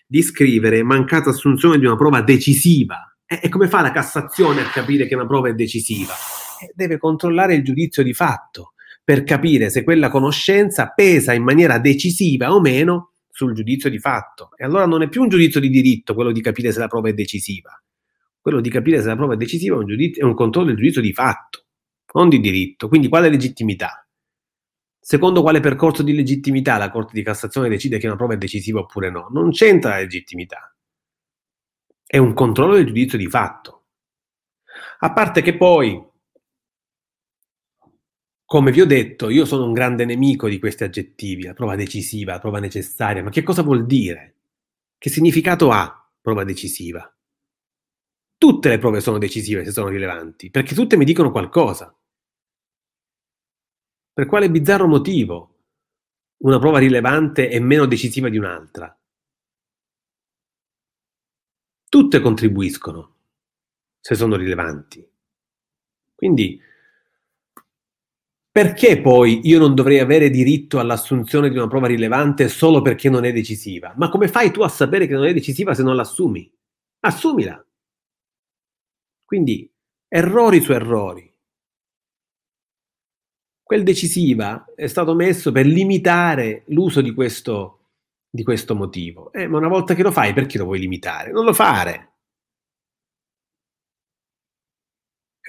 di 0.05 0.21
scrivere 0.23 0.81
mancata 0.83 1.29
assunzione 1.29 1.77
di 1.77 1.85
una 1.85 1.95
prova 1.95 2.21
decisiva. 2.21 3.15
E, 3.25 3.39
e 3.43 3.49
come 3.49 3.67
fa 3.67 3.81
la 3.81 3.91
Cassazione 3.91 4.61
a 4.61 4.69
capire 4.69 5.07
che 5.07 5.15
una 5.15 5.27
prova 5.27 5.49
è 5.49 5.53
decisiva? 5.53 6.13
Eh, 6.61 6.71
deve 6.73 6.97
controllare 6.97 7.53
il 7.53 7.63
giudizio 7.63 8.03
di 8.03 8.13
fatto 8.13 8.73
per 9.03 9.23
capire 9.23 9.69
se 9.69 9.83
quella 9.83 10.09
conoscenza 10.09 10.87
pesa 10.89 11.33
in 11.33 11.43
maniera 11.43 11.79
decisiva 11.79 12.53
o 12.53 12.59
meno 12.59 13.13
sul 13.39 13.53
giudizio 13.53 13.89
di 13.89 13.99
fatto. 13.99 14.49
E 14.57 14.65
allora 14.65 14.85
non 14.85 15.01
è 15.01 15.07
più 15.07 15.21
un 15.21 15.29
giudizio 15.29 15.61
di 15.61 15.69
diritto 15.69 16.13
quello 16.13 16.33
di 16.33 16.41
capire 16.41 16.73
se 16.73 16.79
la 16.79 16.87
prova 16.87 17.07
è 17.07 17.13
decisiva. 17.13 17.81
Quello 18.41 18.59
di 18.59 18.69
capire 18.69 18.99
se 19.01 19.07
la 19.07 19.15
prova 19.15 19.35
è 19.35 19.37
decisiva 19.37 19.75
è 19.75 19.77
un, 19.77 19.85
giudizio, 19.85 20.23
è 20.23 20.25
un 20.25 20.33
controllo 20.33 20.67
del 20.67 20.75
giudizio 20.75 21.01
di 21.01 21.13
fatto, 21.13 21.67
non 22.13 22.27
di 22.27 22.41
diritto. 22.41 22.89
Quindi 22.89 23.07
quale 23.07 23.29
legittimità? 23.29 24.05
Secondo 24.99 25.41
quale 25.41 25.61
percorso 25.61 26.03
di 26.03 26.13
legittimità 26.13 26.77
la 26.77 26.91
Corte 26.91 27.13
di 27.13 27.23
Cassazione 27.23 27.69
decide 27.69 27.97
che 27.97 28.07
una 28.07 28.17
prova 28.17 28.33
è 28.33 28.37
decisiva 28.37 28.81
oppure 28.81 29.09
no? 29.09 29.29
Non 29.31 29.51
c'entra 29.51 29.91
la 29.91 29.99
legittimità. 29.99 30.75
È 32.05 32.17
un 32.17 32.33
controllo 32.33 32.75
del 32.75 32.87
giudizio 32.87 33.17
di 33.17 33.27
fatto. 33.27 33.85
A 34.99 35.13
parte 35.13 35.41
che 35.41 35.55
poi 35.55 35.97
come 38.49 38.71
vi 38.71 38.81
ho 38.81 38.85
detto, 38.87 39.29
io 39.29 39.45
sono 39.45 39.63
un 39.63 39.73
grande 39.73 40.05
nemico 40.05 40.49
di 40.49 40.57
questi 40.57 40.83
aggettivi, 40.83 41.43
la 41.43 41.53
prova 41.53 41.75
decisiva, 41.75 42.31
la 42.31 42.39
prova 42.39 42.57
necessaria, 42.57 43.21
ma 43.21 43.29
che 43.29 43.43
cosa 43.43 43.61
vuol 43.61 43.85
dire? 43.85 44.37
Che 44.97 45.11
significato 45.11 45.69
ha 45.69 46.11
prova 46.19 46.43
decisiva? 46.43 47.15
Tutte 48.39 48.69
le 48.69 48.79
prove 48.79 49.01
sono 49.01 49.19
decisive 49.19 49.63
se 49.63 49.69
sono 49.69 49.89
rilevanti, 49.89 50.49
perché 50.49 50.73
tutte 50.73 50.97
mi 50.97 51.05
dicono 51.05 51.29
qualcosa. 51.29 51.95
Per 54.13 54.25
quale 54.25 54.49
bizzarro 54.49 54.87
motivo 54.87 55.57
una 56.37 56.57
prova 56.57 56.79
rilevante 56.79 57.49
è 57.49 57.59
meno 57.59 57.85
decisiva 57.85 58.29
di 58.29 58.39
un'altra? 58.39 58.99
Tutte 61.87 62.19
contribuiscono 62.19 63.15
se 63.99 64.15
sono 64.15 64.35
rilevanti. 64.35 65.07
Quindi 66.15 66.59
perché 68.59 68.99
poi 68.99 69.39
io 69.43 69.57
non 69.57 69.73
dovrei 69.73 69.99
avere 69.99 70.29
diritto 70.29 70.79
all'assunzione 70.79 71.49
di 71.49 71.55
una 71.55 71.67
prova 71.67 71.87
rilevante 71.87 72.49
solo 72.49 72.81
perché 72.81 73.09
non 73.09 73.23
è 73.23 73.31
decisiva? 73.31 73.93
Ma 73.95 74.09
come 74.09 74.27
fai 74.27 74.51
tu 74.51 74.63
a 74.63 74.67
sapere 74.67 75.07
che 75.07 75.13
non 75.13 75.25
è 75.25 75.31
decisiva 75.31 75.73
se 75.73 75.81
non 75.81 75.95
l'assumi? 75.95 76.51
Assumila. 76.99 77.65
Quindi 79.23 79.71
errori 80.09 80.59
su 80.59 80.73
errori. 80.73 81.33
Quel 83.63 83.83
decisiva 83.83 84.65
è 84.75 84.87
stato 84.87 85.15
messo 85.15 85.53
per 85.53 85.65
limitare 85.65 86.63
l'uso 86.67 86.99
di 86.99 87.13
questo, 87.13 87.91
di 88.29 88.43
questo 88.43 88.75
motivo. 88.75 89.31
Eh, 89.31 89.47
ma 89.47 89.57
una 89.57 89.69
volta 89.69 89.93
che 89.93 90.03
lo 90.03 90.11
fai, 90.11 90.33
perché 90.33 90.57
lo 90.57 90.65
vuoi 90.65 90.79
limitare? 90.79 91.31
Non 91.31 91.45
lo 91.45 91.53
fare. 91.53 92.08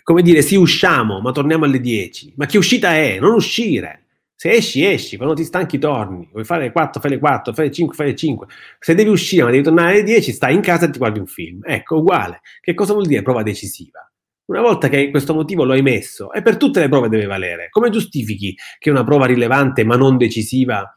Come 0.02 0.22
dire, 0.22 0.42
sì, 0.42 0.56
usciamo, 0.56 1.20
ma 1.20 1.32
torniamo 1.32 1.64
alle 1.64 1.80
10. 1.80 2.34
Ma 2.36 2.46
che 2.46 2.58
uscita 2.58 2.94
è? 2.94 3.18
Non 3.18 3.34
uscire. 3.34 4.04
Se 4.34 4.50
esci, 4.50 4.84
esci, 4.84 5.16
quando 5.16 5.34
ti 5.34 5.44
stanchi 5.44 5.78
torni. 5.78 6.28
Vuoi 6.32 6.44
fare 6.44 6.64
le 6.64 6.72
4, 6.72 7.00
fai 7.00 7.10
le 7.10 7.18
4, 7.18 7.52
fai 7.52 7.66
le 7.66 7.72
5, 7.72 7.94
fai 7.94 8.06
le 8.06 8.16
5. 8.16 8.46
Se 8.78 8.94
devi 8.94 9.10
uscire, 9.10 9.44
ma 9.44 9.50
devi 9.50 9.62
tornare 9.62 9.92
alle 9.92 10.02
10, 10.02 10.32
stai 10.32 10.54
in 10.54 10.62
casa 10.62 10.86
e 10.86 10.90
ti 10.90 10.98
guardi 10.98 11.18
un 11.18 11.26
film. 11.26 11.60
Ecco, 11.64 11.98
uguale. 11.98 12.40
Che 12.60 12.72
cosa 12.72 12.94
vuol 12.94 13.06
dire 13.06 13.22
prova 13.22 13.42
decisiva? 13.42 14.10
Una 14.46 14.62
volta 14.62 14.88
che 14.88 15.10
questo 15.10 15.34
motivo 15.34 15.64
lo 15.64 15.74
hai 15.74 15.82
messo, 15.82 16.32
e 16.32 16.42
per 16.42 16.56
tutte 16.56 16.80
le 16.80 16.88
prove 16.88 17.08
deve 17.08 17.26
valere, 17.26 17.68
come 17.68 17.90
giustifichi 17.90 18.56
che 18.78 18.90
una 18.90 19.04
prova 19.04 19.26
rilevante 19.26 19.84
ma 19.84 19.94
non 19.96 20.16
decisiva 20.16 20.92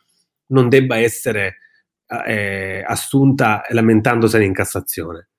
non 0.47 0.69
debba 0.69 0.97
essere 0.97 1.57
eh, 2.25 2.83
assunta 2.87 3.63
lamentandosene 3.69 4.45
in 4.45 4.53
Cassazione? 4.53 5.29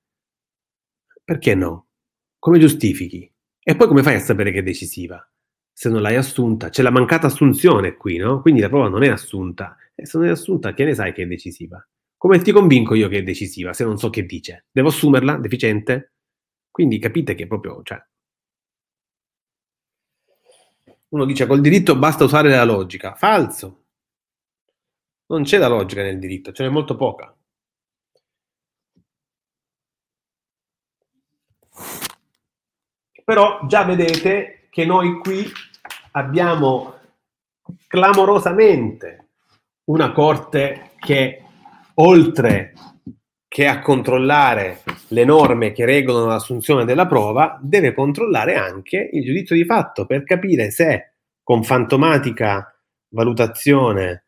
Perché 1.25 1.55
no? 1.55 1.87
Come 2.39 2.59
giustifichi? 2.59 3.34
E 3.67 3.77
poi 3.77 3.89
come 3.89 4.03
fai 4.03 4.17
a 4.17 4.21
sapere 4.21 4.53
che 4.53 4.59
è 4.59 4.63
decisiva? 4.63 5.27
Se 5.73 5.89
non 5.89 6.03
l'hai 6.03 6.17
assunta, 6.17 6.69
c'è 6.69 6.83
la 6.83 6.91
mancata 6.91 7.29
assunzione 7.29 7.97
qui, 7.97 8.19
no? 8.19 8.43
Quindi 8.43 8.61
la 8.61 8.69
prova 8.69 8.89
non 8.89 9.03
è 9.03 9.09
assunta. 9.09 9.77
E 9.95 10.05
se 10.05 10.19
non 10.19 10.27
è 10.27 10.31
assunta, 10.31 10.75
che 10.75 10.85
ne 10.85 10.95
sai 10.95 11.15
che 11.15 11.23
è 11.23 11.27
decisiva? 11.27 11.83
Come 12.19 12.41
ti 12.41 12.53
convinco 12.53 12.95
io 12.95 13.09
che 13.09 13.19
è 13.19 13.23
decisiva 13.23 13.73
se 13.73 13.85
non 13.85 13.97
so 13.99 14.11
che 14.11 14.27
dice? 14.27 14.67
Devo 14.71 14.89
assumerla? 14.89 15.39
Deficiente? 15.39 16.13
Quindi 16.71 16.99
capite 16.99 17.35
che 17.35 17.47
proprio, 17.47 17.83
cioè... 17.83 18.05
Uno 21.09 21.25
dice 21.25 21.47
col 21.47 21.61
diritto 21.61 21.97
basta 21.97 22.25
usare 22.25 22.51
la 22.51 22.65
logica. 22.65 23.15
Falso. 23.15 23.85
Non 25.27 25.45
c'è 25.45 25.59
la 25.59 25.69
logica 25.69 26.03
nel 26.03 26.19
diritto, 26.19 26.53
ce 26.53 26.65
n'è 26.65 26.69
molto 26.69 26.97
poca. 26.97 27.35
Però 33.25 33.61
già 33.67 33.85
vedete 33.85 34.67
che 34.71 34.85
noi 34.85 35.19
qui 35.19 35.45
abbiamo 36.13 36.95
clamorosamente 37.87 39.29
una 39.85 40.13
corte 40.13 40.91
che 40.99 41.43
oltre 41.95 42.75
che 43.55 43.67
a 43.67 43.81
controllare 43.81 44.83
le 45.09 45.25
norme 45.25 45.73
che 45.73 45.85
regolano 45.85 46.27
l'assunzione 46.27 46.85
della 46.85 47.07
prova, 47.07 47.57
deve 47.63 47.95
controllare 47.95 48.57
anche 48.57 49.09
il 49.13 49.25
giudizio 49.25 49.55
di 49.55 49.65
fatto 49.65 50.07
per 50.07 50.25
capire 50.25 50.73
se 50.73 51.13
con 51.41 51.63
fantomatica 51.63 52.75
valutazione 53.11 54.25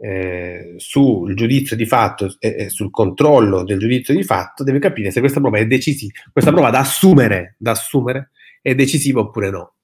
eh, 0.00 0.74
sul 0.76 1.34
giudizio 1.34 1.74
di 1.74 1.86
fatto 1.86 2.36
e 2.38 2.54
eh, 2.56 2.68
sul 2.68 2.92
controllo 2.92 3.64
del 3.64 3.80
giudizio 3.80 4.14
di 4.14 4.22
fatto 4.22 4.62
deve 4.62 4.78
capire 4.78 5.10
se 5.10 5.18
questa 5.18 5.40
prova 5.40 5.58
è 5.58 5.66
decisiva, 5.66 6.12
questa 6.30 6.52
prova 6.52 6.70
da 6.70 6.78
assumere, 6.78 7.56
da 7.58 7.72
assumere 7.72 8.30
è 8.70 8.74
decisiva 8.74 9.20
oppure 9.20 9.50
no. 9.50 9.74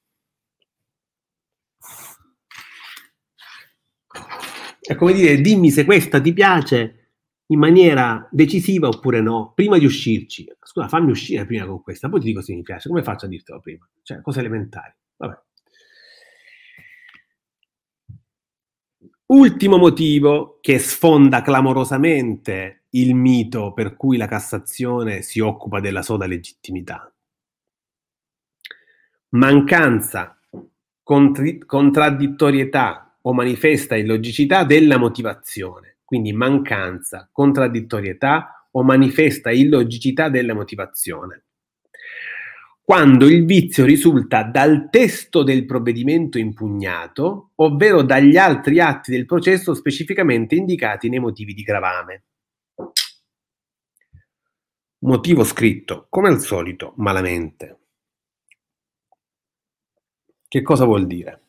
È 4.80 4.94
come 4.94 5.14
dire, 5.14 5.40
dimmi 5.40 5.70
se 5.70 5.86
questa 5.86 6.20
ti 6.20 6.34
piace 6.34 7.12
in 7.46 7.58
maniera 7.58 8.28
decisiva 8.30 8.88
oppure 8.88 9.22
no, 9.22 9.52
prima 9.54 9.78
di 9.78 9.86
uscirci. 9.86 10.46
Scusa, 10.60 10.88
fammi 10.88 11.10
uscire 11.10 11.46
prima 11.46 11.64
con 11.64 11.82
questa, 11.82 12.10
poi 12.10 12.20
ti 12.20 12.26
dico 12.26 12.42
se 12.42 12.54
mi 12.54 12.62
piace. 12.62 12.88
Come 12.88 13.02
faccio 13.02 13.24
a 13.24 13.28
dirtelo 13.28 13.60
prima? 13.60 13.88
Cioè, 14.02 14.20
cose 14.20 14.40
elementari. 14.40 14.92
Vabbè. 15.16 15.42
Ultimo 19.26 19.78
motivo 19.78 20.58
che 20.60 20.78
sfonda 20.78 21.40
clamorosamente 21.40 22.84
il 22.90 23.14
mito 23.14 23.72
per 23.72 23.96
cui 23.96 24.18
la 24.18 24.26
Cassazione 24.26 25.22
si 25.22 25.40
occupa 25.40 25.80
della 25.80 26.02
sola 26.02 26.26
legittimità. 26.26 27.13
Mancanza, 29.34 30.38
contri- 31.02 31.64
contraddittorietà 31.64 33.18
o 33.22 33.32
manifesta 33.32 33.96
illogicità 33.96 34.64
della 34.64 34.96
motivazione 34.96 35.94
quindi 36.04 36.32
mancanza, 36.32 37.28
contraddittorietà 37.32 38.68
o 38.70 38.84
manifesta 38.84 39.50
illogicità 39.50 40.28
della 40.28 40.54
motivazione. 40.54 41.44
Quando 42.82 43.26
il 43.26 43.46
vizio 43.46 43.84
risulta 43.84 44.42
dal 44.42 44.90
testo 44.90 45.42
del 45.42 45.64
provvedimento 45.64 46.38
impugnato, 46.38 47.52
ovvero 47.56 48.02
dagli 48.02 48.36
altri 48.36 48.78
atti 48.78 49.10
del 49.10 49.24
processo 49.24 49.72
specificamente 49.72 50.54
indicati 50.54 51.08
nei 51.08 51.18
motivi 51.18 51.54
di 51.54 51.62
gravame. 51.62 52.24
Motivo 54.98 55.44
scritto, 55.44 56.06
come 56.10 56.28
al 56.28 56.40
solito, 56.40 56.92
malamente. 56.96 57.83
Che 60.54 60.62
cosa 60.62 60.84
vuol 60.84 61.08
dire? 61.08 61.40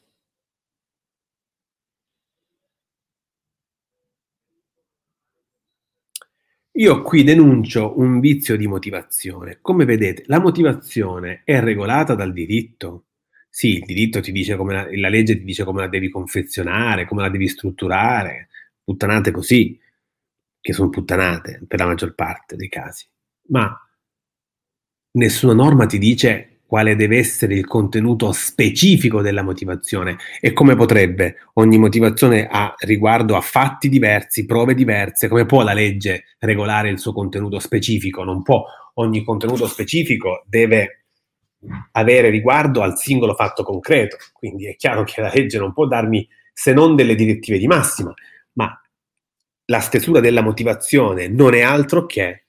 Io 6.77 7.03
qui 7.03 7.23
denuncio 7.23 7.99
un 7.99 8.19
vizio 8.19 8.57
di 8.57 8.65
motivazione. 8.65 9.59
Come 9.61 9.85
vedete, 9.85 10.23
la 10.25 10.39
motivazione 10.39 11.41
è 11.43 11.59
regolata 11.59 12.15
dal 12.15 12.33
diritto. 12.33 13.05
Sì, 13.47 13.75
il 13.75 13.85
diritto 13.85 14.21
ti 14.21 14.31
dice 14.31 14.55
come 14.55 14.73
la, 14.73 14.87
la 14.97 15.09
legge 15.09 15.37
ti 15.37 15.43
dice 15.43 15.63
come 15.63 15.81
la 15.81 15.87
devi 15.87 16.09
confezionare, 16.09 17.05
come 17.05 17.21
la 17.21 17.29
devi 17.29 17.47
strutturare, 17.47 18.49
puttanate 18.83 19.29
così, 19.29 19.79
che 20.59 20.73
sono 20.73 20.89
puttanate 20.89 21.61
per 21.67 21.77
la 21.77 21.85
maggior 21.85 22.15
parte 22.15 22.55
dei 22.55 22.69
casi. 22.69 23.05
Ma 23.49 23.71
nessuna 25.11 25.53
norma 25.53 25.85
ti 25.85 25.99
dice 25.99 26.54
quale 26.67 26.95
deve 26.95 27.17
essere 27.17 27.53
il 27.53 27.65
contenuto 27.65 28.31
specifico 28.31 29.21
della 29.21 29.43
motivazione 29.43 30.17
e 30.39 30.51
come 30.51 30.75
potrebbe 30.75 31.37
ogni 31.53 31.77
motivazione 31.77 32.47
ha 32.49 32.73
riguardo 32.79 33.35
a 33.35 33.41
fatti 33.41 33.87
diversi, 33.87 34.45
prove 34.45 34.73
diverse, 34.73 35.27
come 35.27 35.45
può 35.45 35.61
la 35.63 35.73
legge 35.73 36.25
regolare 36.39 36.89
il 36.89 36.99
suo 36.99 37.13
contenuto 37.13 37.59
specifico? 37.59 38.23
Non 38.23 38.41
può, 38.41 38.63
ogni 38.95 39.23
contenuto 39.23 39.67
specifico 39.67 40.43
deve 40.47 41.05
avere 41.91 42.29
riguardo 42.29 42.81
al 42.81 42.97
singolo 42.97 43.33
fatto 43.33 43.63
concreto, 43.63 44.17
quindi 44.33 44.67
è 44.67 44.75
chiaro 44.75 45.03
che 45.03 45.21
la 45.21 45.31
legge 45.33 45.57
non 45.57 45.73
può 45.73 45.87
darmi 45.87 46.27
se 46.53 46.73
non 46.73 46.95
delle 46.95 47.15
direttive 47.15 47.57
di 47.57 47.67
massima, 47.67 48.13
ma 48.53 48.79
la 49.65 49.79
stesura 49.79 50.19
della 50.19 50.41
motivazione 50.41 51.27
non 51.27 51.53
è 51.53 51.61
altro 51.61 52.05
che 52.05 52.44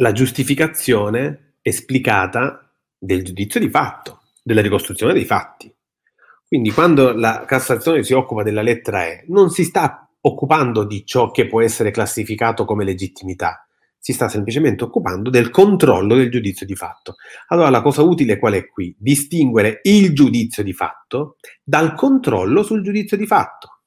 la 0.00 0.12
giustificazione 0.12 1.56
esplicata 1.60 2.74
del 2.98 3.22
giudizio 3.22 3.60
di 3.60 3.68
fatto, 3.68 4.22
della 4.42 4.62
ricostruzione 4.62 5.12
dei 5.12 5.26
fatti. 5.26 5.72
Quindi 6.46 6.70
quando 6.72 7.12
la 7.12 7.44
Cassazione 7.46 8.02
si 8.02 8.14
occupa 8.14 8.42
della 8.42 8.62
lettera 8.62 9.06
E, 9.06 9.24
non 9.28 9.50
si 9.50 9.62
sta 9.62 10.10
occupando 10.22 10.84
di 10.84 11.04
ciò 11.04 11.30
che 11.30 11.46
può 11.46 11.60
essere 11.60 11.90
classificato 11.90 12.64
come 12.64 12.84
legittimità, 12.84 13.66
si 13.98 14.14
sta 14.14 14.28
semplicemente 14.28 14.84
occupando 14.84 15.28
del 15.28 15.50
controllo 15.50 16.14
del 16.14 16.30
giudizio 16.30 16.64
di 16.64 16.74
fatto. 16.74 17.16
Allora 17.48 17.68
la 17.68 17.82
cosa 17.82 18.00
utile 18.00 18.38
qual 18.38 18.54
è 18.54 18.68
qui? 18.68 18.96
Distinguere 18.98 19.80
il 19.82 20.14
giudizio 20.14 20.62
di 20.62 20.72
fatto 20.72 21.36
dal 21.62 21.94
controllo 21.94 22.62
sul 22.62 22.82
giudizio 22.82 23.18
di 23.18 23.26
fatto. 23.26 23.82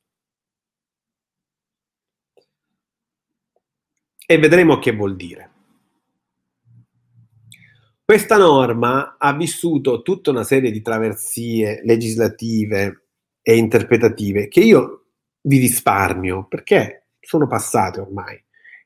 E 4.27 4.37
vedremo 4.37 4.77
che 4.77 4.91
vuol 4.91 5.15
dire. 5.15 5.52
Questa 8.13 8.37
norma 8.37 9.15
ha 9.17 9.33
vissuto 9.33 10.03
tutta 10.03 10.29
una 10.29 10.43
serie 10.43 10.69
di 10.69 10.83
traversie 10.83 11.81
legislative 11.83 13.05
e 13.41 13.57
interpretative 13.57 14.49
che 14.49 14.59
io 14.59 15.05
vi 15.41 15.57
risparmio 15.57 16.45
perché 16.45 17.07
sono 17.19 17.47
passate 17.47 18.01
ormai 18.01 18.39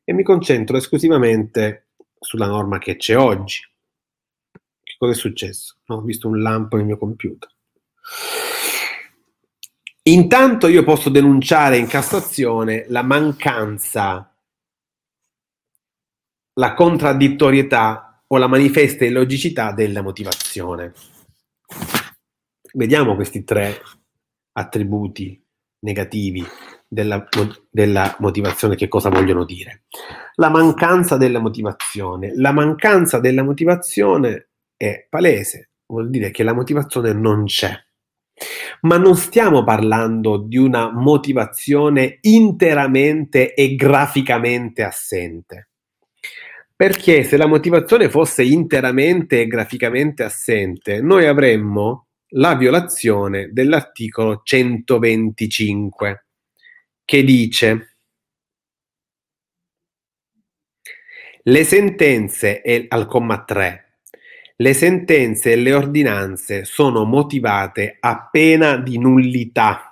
e 0.06 0.14
mi 0.14 0.24
concentro 0.24 0.78
esclusivamente 0.78 1.90
sulla 2.18 2.48
norma 2.48 2.78
che 2.78 2.96
c'è 2.96 3.18
oggi. 3.18 3.60
Che 4.82 4.96
cosa 4.98 5.12
è 5.12 5.16
successo? 5.16 5.76
No, 5.88 5.98
ho 5.98 6.02
visto 6.04 6.30
un 6.30 6.42
lampo 6.42 6.78
nel 6.78 6.86
mio 6.86 6.98
computer. 6.98 7.52
Intanto 10.04 10.68
io 10.68 10.86
posso 10.86 11.10
denunciare 11.10 11.76
in 11.76 11.88
Cassazione 11.88 12.86
la 12.88 13.04
mancanza, 13.04 14.34
la 16.54 16.74
contraddittorietà 16.74 18.07
o 18.28 18.38
la 18.38 18.48
manifesta 18.48 19.06
illogicità 19.06 19.72
della 19.72 20.02
motivazione. 20.02 20.94
Vediamo 22.74 23.16
questi 23.16 23.44
tre 23.44 23.82
attributi 24.54 25.42
negativi 25.80 26.44
della, 26.88 27.28
della, 27.70 28.16
motivazione, 28.20 28.76
che 28.76 28.88
cosa 28.88 29.10
vogliono 29.10 29.46
dire. 29.46 29.84
La 30.36 30.50
mancanza 30.50 31.18
della 31.18 31.40
motivazione. 31.40 32.34
La 32.36 32.52
mancanza 32.52 33.20
della 33.20 33.44
motivazione 33.44 34.50
è 34.76 35.08
palese, 35.10 35.72
vuol 35.88 36.10
dire 36.10 36.32
che 36.32 36.44
la 36.44 36.54
motivazione 36.54 37.14
non 37.14 37.46
c'è. 37.46 37.74
Ma 38.82 38.98
non 38.98 39.16
stiamo 39.16 39.64
parlando 39.64 40.38
di 40.38 40.58
una 40.58 40.92
motivazione 40.92 42.20
interamente 42.22 43.54
e 43.56 43.76
graficamente 43.76 44.84
assente. 44.84 45.70
Perché 46.78 47.24
se 47.24 47.38
la 47.38 47.48
motivazione 47.48 48.08
fosse 48.08 48.44
interamente 48.44 49.42
e 49.42 49.48
graficamente 49.48 50.24
assente, 50.24 51.02
noi 51.02 51.26
avremmo 51.26 52.10
la 52.32 52.56
violazione 52.56 53.50
dell'articolo 53.52 54.42
125 54.44 56.26
che 57.04 57.24
dice 57.24 57.98
Le 61.42 61.64
sentenze 61.64 62.62
e, 62.62 62.86
al 62.90 63.08
comma 63.08 63.44
3 63.44 63.88
le 64.60 64.74
sentenze 64.74 65.52
e 65.52 65.56
le 65.56 65.72
ordinanze 65.72 66.66
sono 66.66 67.06
motivate 67.06 67.98
a 68.00 68.28
pena 68.28 68.78
di 68.78 68.98
nullità. 68.98 69.87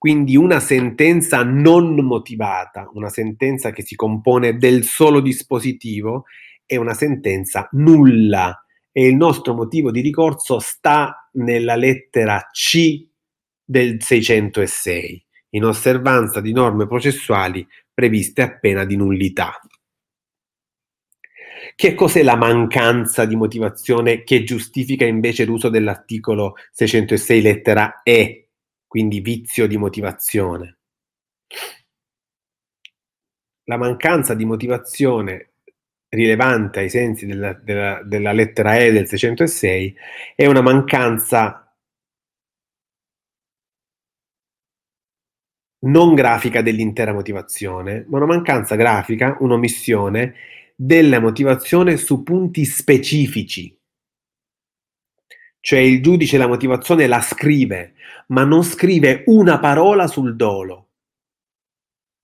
Quindi 0.00 0.34
una 0.34 0.60
sentenza 0.60 1.42
non 1.42 1.94
motivata, 1.96 2.88
una 2.94 3.10
sentenza 3.10 3.70
che 3.70 3.82
si 3.82 3.96
compone 3.96 4.56
del 4.56 4.84
solo 4.84 5.20
dispositivo, 5.20 6.24
è 6.64 6.76
una 6.76 6.94
sentenza 6.94 7.68
nulla 7.72 8.64
e 8.90 9.06
il 9.06 9.14
nostro 9.14 9.52
motivo 9.52 9.90
di 9.90 10.00
ricorso 10.00 10.58
sta 10.58 11.28
nella 11.32 11.76
lettera 11.76 12.48
C 12.50 13.08
del 13.62 14.02
606, 14.02 15.26
in 15.50 15.66
osservanza 15.66 16.40
di 16.40 16.54
norme 16.54 16.86
processuali 16.86 17.68
previste 17.92 18.40
a 18.40 18.58
pena 18.58 18.86
di 18.86 18.96
nullità. 18.96 19.60
Che 21.76 21.94
cos'è 21.94 22.22
la 22.22 22.36
mancanza 22.36 23.26
di 23.26 23.36
motivazione 23.36 24.22
che 24.22 24.44
giustifica 24.44 25.04
invece 25.04 25.44
l'uso 25.44 25.68
dell'articolo 25.68 26.54
606 26.72 27.42
lettera 27.42 28.00
E, 28.02 28.46
quindi 28.90 29.20
vizio 29.20 29.68
di 29.68 29.76
motivazione? 29.76 30.78
La 33.68 33.76
mancanza 33.76 34.34
di 34.34 34.44
motivazione 34.44 35.52
rilevante 36.08 36.80
ai 36.80 36.90
sensi 36.90 37.24
della, 37.24 37.52
della, 37.52 38.02
della 38.02 38.32
lettera 38.32 38.76
E 38.78 38.90
del 38.90 39.06
606 39.06 39.94
è 40.34 40.46
una 40.46 40.60
mancanza 40.60 41.72
non 45.82 46.14
grafica 46.14 46.60
dell'intera 46.60 47.12
motivazione, 47.12 48.04
ma 48.08 48.16
una 48.16 48.26
mancanza 48.26 48.74
grafica, 48.74 49.36
un'omissione 49.38 50.34
della 50.74 51.20
motivazione 51.20 51.96
su 51.96 52.24
punti 52.24 52.64
specifici. 52.64 53.79
Cioè 55.60 55.78
il 55.78 56.02
giudice 56.02 56.38
la 56.38 56.46
motivazione 56.46 57.06
la 57.06 57.20
scrive, 57.20 57.94
ma 58.28 58.44
non 58.44 58.62
scrive 58.62 59.24
una 59.26 59.58
parola 59.58 60.06
sul 60.06 60.34
dolo. 60.36 60.88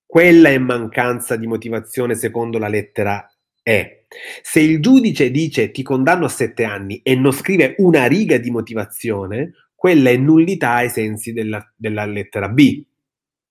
Quella 0.07 0.49
è 0.49 0.59
mancanza 0.59 1.37
di 1.37 1.47
motivazione 1.47 2.15
secondo 2.15 2.59
la 2.59 2.69
lettera 2.69 3.31
E. 3.63 4.07
Se 4.43 4.61
il 4.61 4.81
giudice 4.81 5.31
dice 5.31 5.71
ti 5.71 5.83
condanno 5.83 6.27
a 6.27 6.31
sette 6.31 6.65
anni 6.65 7.01
e 7.03 7.15
non 7.17 7.33
scrive 7.33 7.75
una 7.79 8.07
riga 8.07 8.39
di 8.39 8.51
motivazione, 8.51 9.53
quella 9.75 10.11
è 10.11 10.17
nullità 10.17 10.75
ai 10.75 10.89
sensi 10.89 11.33
della, 11.33 11.73
della 11.77 12.07
lettera 12.07 12.49
B. 12.49 12.85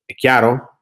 È 0.05 0.15
chiaro? 0.15 0.75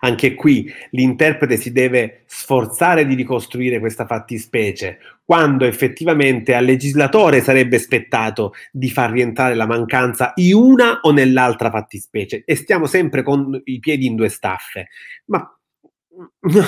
Anche 0.00 0.34
qui 0.34 0.72
l'interprete 0.90 1.56
si 1.56 1.72
deve 1.72 2.22
sforzare 2.26 3.06
di 3.06 3.14
ricostruire 3.14 3.78
questa 3.78 4.06
fattispecie, 4.06 4.98
quando 5.30 5.64
effettivamente 5.64 6.54
al 6.56 6.64
legislatore 6.64 7.40
sarebbe 7.40 7.78
spettato 7.78 8.52
di 8.72 8.90
far 8.90 9.12
rientrare 9.12 9.54
la 9.54 9.64
mancanza 9.64 10.32
in 10.34 10.54
una 10.54 10.98
o 11.02 11.12
nell'altra 11.12 11.70
fattispecie. 11.70 12.42
E 12.44 12.56
stiamo 12.56 12.86
sempre 12.86 13.22
con 13.22 13.62
i 13.66 13.78
piedi 13.78 14.06
in 14.06 14.16
due 14.16 14.28
staffe. 14.28 14.88
Ma... 15.26 15.56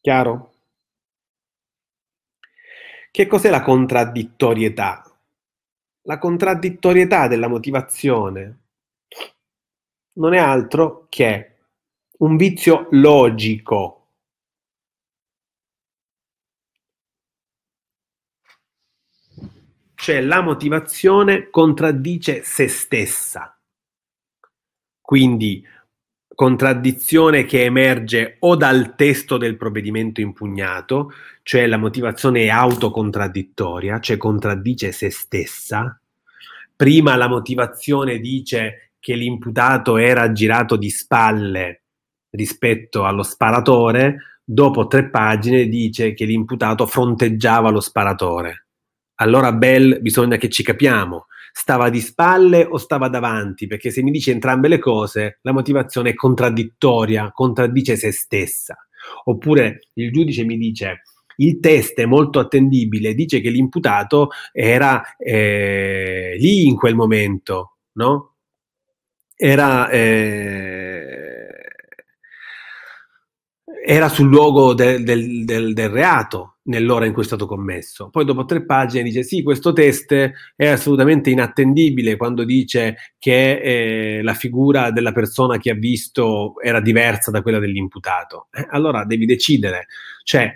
Chiaro? 0.00 0.54
Che 3.12 3.26
cos'è 3.28 3.50
la 3.50 3.62
contraddittorietà? 3.62 5.16
La 6.02 6.18
contraddittorietà 6.18 7.28
della 7.28 7.46
motivazione 7.46 8.58
non 10.14 10.34
è 10.34 10.38
altro 10.38 11.06
che 11.08 11.58
un 12.18 12.36
vizio 12.36 12.88
logico. 12.90 13.99
Cioè 20.10 20.22
la 20.22 20.40
motivazione 20.40 21.50
contraddice 21.50 22.42
se 22.42 22.66
stessa. 22.66 23.56
Quindi 25.00 25.64
contraddizione 26.34 27.44
che 27.44 27.62
emerge 27.62 28.34
o 28.40 28.56
dal 28.56 28.96
testo 28.96 29.36
del 29.36 29.56
provvedimento 29.56 30.20
impugnato, 30.20 31.12
cioè 31.44 31.68
la 31.68 31.76
motivazione 31.76 32.42
è 32.42 32.48
autocontradittoria, 32.48 34.00
cioè 34.00 34.16
contraddice 34.16 34.90
se 34.90 35.10
stessa. 35.10 35.96
Prima 36.74 37.14
la 37.14 37.28
motivazione 37.28 38.18
dice 38.18 38.94
che 38.98 39.14
l'imputato 39.14 39.96
era 39.96 40.32
girato 40.32 40.74
di 40.74 40.90
spalle 40.90 41.84
rispetto 42.30 43.04
allo 43.04 43.22
sparatore, 43.22 44.40
dopo 44.42 44.88
tre 44.88 45.08
pagine 45.08 45.68
dice 45.68 46.14
che 46.14 46.24
l'imputato 46.24 46.84
fronteggiava 46.84 47.70
lo 47.70 47.80
sparatore. 47.80 48.64
Allora 49.20 49.52
Bell 49.52 50.00
bisogna 50.00 50.36
che 50.36 50.48
ci 50.48 50.62
capiamo, 50.62 51.26
stava 51.52 51.88
di 51.90 52.00
spalle 52.00 52.64
o 52.64 52.76
stava 52.78 53.08
davanti, 53.08 53.66
perché 53.66 53.90
se 53.90 54.02
mi 54.02 54.10
dice 54.10 54.30
entrambe 54.30 54.68
le 54.68 54.78
cose, 54.78 55.38
la 55.42 55.52
motivazione 55.52 56.10
è 56.10 56.14
contraddittoria, 56.14 57.30
contraddice 57.32 57.96
se 57.96 58.12
stessa. 58.12 58.76
Oppure 59.24 59.88
il 59.94 60.12
giudice 60.12 60.44
mi 60.44 60.56
dice 60.56 61.02
il 61.36 61.58
test 61.58 61.98
è 61.98 62.04
molto 62.04 62.38
attendibile, 62.38 63.14
dice 63.14 63.40
che 63.40 63.48
l'imputato 63.48 64.28
era 64.52 65.16
eh, 65.16 66.36
lì 66.38 66.66
in 66.66 66.76
quel 66.76 66.94
momento, 66.94 67.76
no? 67.92 68.30
era, 69.42 69.88
eh, 69.88 71.48
era 73.86 74.08
sul 74.10 74.28
luogo 74.28 74.74
del, 74.74 75.02
del, 75.02 75.46
del, 75.46 75.72
del, 75.72 75.88
reato 75.88 76.58
nell'ora 76.70 77.04
in 77.04 77.12
cui 77.12 77.22
è 77.22 77.26
stato 77.26 77.46
commesso. 77.46 78.08
Poi 78.08 78.24
dopo 78.24 78.44
tre 78.44 78.64
pagine 78.64 79.02
dice 79.02 79.22
sì, 79.22 79.42
questo 79.42 79.72
test 79.72 80.12
è 80.56 80.66
assolutamente 80.66 81.28
inattendibile 81.28 82.16
quando 82.16 82.44
dice 82.44 82.96
che 83.18 83.60
eh, 83.60 84.22
la 84.22 84.34
figura 84.34 84.90
della 84.90 85.12
persona 85.12 85.58
che 85.58 85.70
ha 85.70 85.74
visto 85.74 86.54
era 86.62 86.80
diversa 86.80 87.30
da 87.30 87.42
quella 87.42 87.58
dell'imputato. 87.58 88.48
Eh, 88.52 88.66
allora 88.70 89.04
devi 89.04 89.26
decidere, 89.26 89.86
cioè 90.24 90.50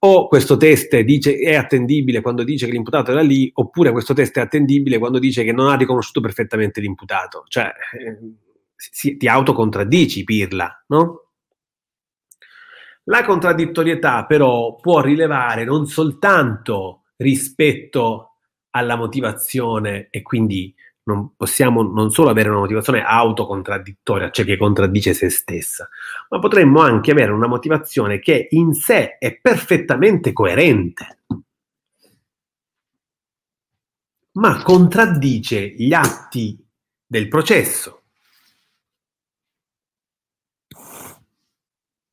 o 0.00 0.28
questo 0.28 0.56
test 0.56 0.96
dice, 1.00 1.36
è 1.36 1.56
attendibile 1.56 2.20
quando 2.20 2.44
dice 2.44 2.66
che 2.66 2.72
l'imputato 2.72 3.10
era 3.10 3.20
lì, 3.20 3.50
oppure 3.52 3.90
questo 3.90 4.14
test 4.14 4.36
è 4.38 4.40
attendibile 4.40 4.98
quando 4.98 5.18
dice 5.18 5.42
che 5.42 5.52
non 5.52 5.68
ha 5.68 5.76
riconosciuto 5.76 6.20
perfettamente 6.20 6.80
l'imputato. 6.80 7.44
Cioè, 7.48 7.64
eh, 7.64 8.18
si, 8.76 9.16
ti 9.16 9.26
autocontraddici, 9.26 10.22
pirla, 10.22 10.84
no? 10.88 11.27
La 13.08 13.24
contraddittorietà 13.24 14.26
però 14.26 14.76
può 14.76 15.00
rilevare 15.00 15.64
non 15.64 15.86
soltanto 15.86 17.04
rispetto 17.16 18.32
alla 18.70 18.96
motivazione 18.96 20.08
e 20.10 20.20
quindi 20.20 20.74
non 21.04 21.34
possiamo 21.34 21.82
non 21.82 22.10
solo 22.10 22.28
avere 22.28 22.50
una 22.50 22.58
motivazione 22.58 23.02
autocontradittoria, 23.02 24.30
cioè 24.30 24.44
che 24.44 24.58
contraddice 24.58 25.14
se 25.14 25.30
stessa, 25.30 25.88
ma 26.28 26.38
potremmo 26.38 26.82
anche 26.82 27.12
avere 27.12 27.32
una 27.32 27.46
motivazione 27.46 28.18
che 28.18 28.48
in 28.50 28.74
sé 28.74 29.16
è 29.16 29.38
perfettamente 29.40 30.34
coerente, 30.34 31.20
ma 34.32 34.62
contraddice 34.62 35.66
gli 35.66 35.94
atti 35.94 36.62
del 37.06 37.26
processo. 37.28 37.97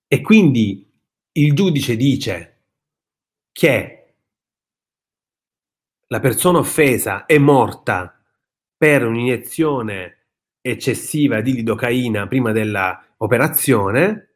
E 0.07 0.21
quindi 0.21 0.91
il 1.33 1.53
giudice 1.53 1.95
dice 1.95 2.63
che 3.51 4.15
la 6.07 6.19
persona 6.19 6.59
offesa 6.59 7.25
è 7.25 7.37
morta 7.37 8.23
per 8.77 9.05
un'iniezione 9.05 10.27
eccessiva 10.61 11.41
di 11.41 11.53
lidocaina 11.53 12.27
prima 12.27 12.51
dell'operazione, 12.51 14.35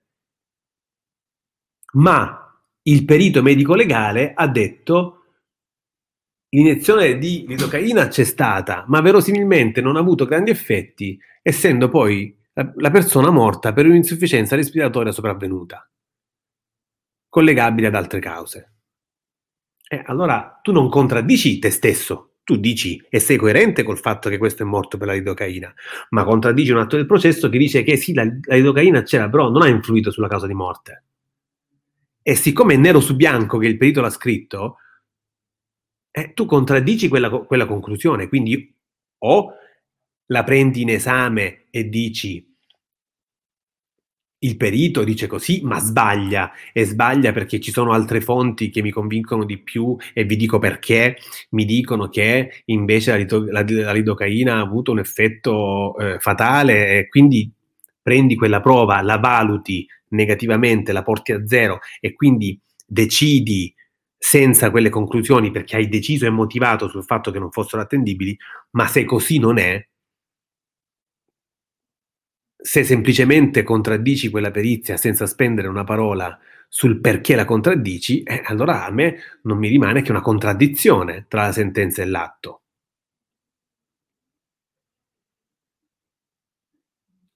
ma 1.94 2.64
il 2.84 3.06
perito 3.06 3.42
medico 3.42 3.76
legale 3.76 4.34
ha 4.34 4.48
detto 4.48 5.16
l'iniezione 6.50 7.18
di 7.18 7.46
lidocaina 7.48 8.08
c'è 8.08 8.24
stata, 8.24 8.86
ma 8.88 9.02
verosimilmente 9.02 9.82
non 9.82 9.96
ha 9.96 10.00
avuto 10.00 10.26
grandi 10.26 10.50
effetti, 10.50 11.20
essendo 11.42 11.90
poi 11.90 12.36
la, 12.54 12.92
persona 12.92 13.30
morta 13.30 13.74
per 13.74 13.86
un'insufficienza 13.86 14.56
respiratoria 14.56 15.12
sopravvenuta, 15.12 15.90
collegabile 17.28 17.88
ad 17.88 17.96
altre 17.96 18.20
cause. 18.20 18.74
E 19.88 20.04
allora 20.06 20.60
tu 20.62 20.72
non 20.72 20.90
contraddici 20.90 21.60
te 21.60 21.70
stesso, 21.70 22.36
tu 22.44 22.58
dici 22.58 23.04
e 23.10 23.20
sei 23.20 23.38
coerente 23.38 23.84
col 23.84 24.00
fatto 24.00 24.30
che 24.30 24.38
questo 24.38 24.64
è 24.64 24.66
morto 24.66 24.98
per 24.98 25.08
la 25.08 25.14
lidocaina, 25.14 25.74
ma 26.10 26.24
contraddici 26.24 26.72
un 26.72 26.80
atto 26.80 26.96
del 26.96 27.06
processo 27.06 27.50
che 27.50 27.58
dice 27.58 27.84
che 27.84 27.96
sì, 27.96 28.14
la, 28.14 28.24
la 28.24 28.56
lidocaina 28.56 29.04
c'era, 29.04 29.30
però 29.30 29.50
non 29.50 29.62
ha 29.62 29.68
influito 29.68 30.12
sulla 30.12 30.28
causa 30.28 30.48
di 30.48 30.54
morte. 30.54 31.04
E 32.22 32.36
siccome 32.36 32.74
è 32.76 32.78
nero 32.78 33.00
su 33.00 33.16
bianco 33.16 33.58
che 33.58 33.68
il 33.68 33.78
perito 33.78 34.02
l'ha 34.02 34.10
scritto, 34.10 34.78
eh, 36.12 36.34
tu 36.34 36.46
contraddici 36.46 37.08
quella, 37.08 37.30
quella 37.30 37.66
conclusione, 37.66 38.28
quindi 38.28 38.76
o 39.20 39.54
la 40.32 40.44
prendi 40.44 40.82
in 40.82 40.90
esame 40.90 41.66
e 41.70 41.90
dici 41.90 42.46
il 44.42 44.56
perito 44.56 45.04
dice 45.04 45.28
così, 45.28 45.62
ma 45.64 45.80
sbaglia 45.80 46.52
e 46.72 46.86
sbaglia 46.86 47.34
perché 47.34 47.60
ci 47.60 47.72
sono 47.72 47.92
altre 47.92 48.22
fonti 48.22 48.70
che 48.70 48.82
mi 48.82 48.90
convincono 48.90 49.44
di 49.44 49.58
più 49.58 49.98
e 50.14 50.24
vi 50.24 50.38
dico 50.38 50.60
perché. 50.60 51.18
Mi 51.50 51.66
dicono 51.66 52.08
che 52.08 52.64
invece 52.66 53.12
la, 53.12 53.18
lito- 53.18 53.44
la, 53.44 53.66
la 53.68 53.92
lidocaina 53.92 54.56
ha 54.56 54.62
avuto 54.62 54.92
un 54.92 55.00
effetto 55.00 55.98
eh, 55.98 56.20
fatale 56.20 57.00
e 57.00 57.08
quindi 57.10 57.52
prendi 58.02 58.36
quella 58.36 58.62
prova, 58.62 59.02
la 59.02 59.18
valuti 59.18 59.86
negativamente, 60.10 60.94
la 60.94 61.04
porti 61.04 61.34
a 61.34 61.46
zero 61.46 61.80
e 62.00 62.14
quindi 62.14 62.58
decidi 62.86 63.74
senza 64.18 64.72
quelle 64.72 64.90
conclusioni 64.90 65.52
perché 65.52 65.76
hai 65.76 65.90
deciso 65.90 66.26
e 66.26 66.30
motivato 66.30 66.88
sul 66.88 67.04
fatto 67.04 67.32
che 67.32 67.40
non 67.40 67.52
fossero 67.52 67.82
attendibili, 67.82 68.38
ma 68.72 68.88
se 68.88 69.04
così 69.04 69.38
non 69.38 69.58
è, 69.58 69.86
se 72.62 72.84
semplicemente 72.84 73.64
contraddici 73.64 74.30
quella 74.30 74.52
perizia 74.52 74.98
senza 74.98 75.26
spendere 75.26 75.68
una 75.68 75.86
parola 75.86 76.38
sul 76.68 77.00
perché 77.00 77.36
la 77.36 77.46
contraddici, 77.46 78.22
eh, 78.24 78.42
allora 78.46 78.86
a 78.86 78.92
me 78.92 79.18
non 79.44 79.58
mi 79.58 79.70
rimane 79.70 80.02
che 80.02 80.12
una 80.12 80.22
contraddizione 80.22 81.26
tra 81.28 81.44
la 81.44 81.52
sentenza 81.52 82.02
e 82.04 82.06
l'atto. 82.06 82.62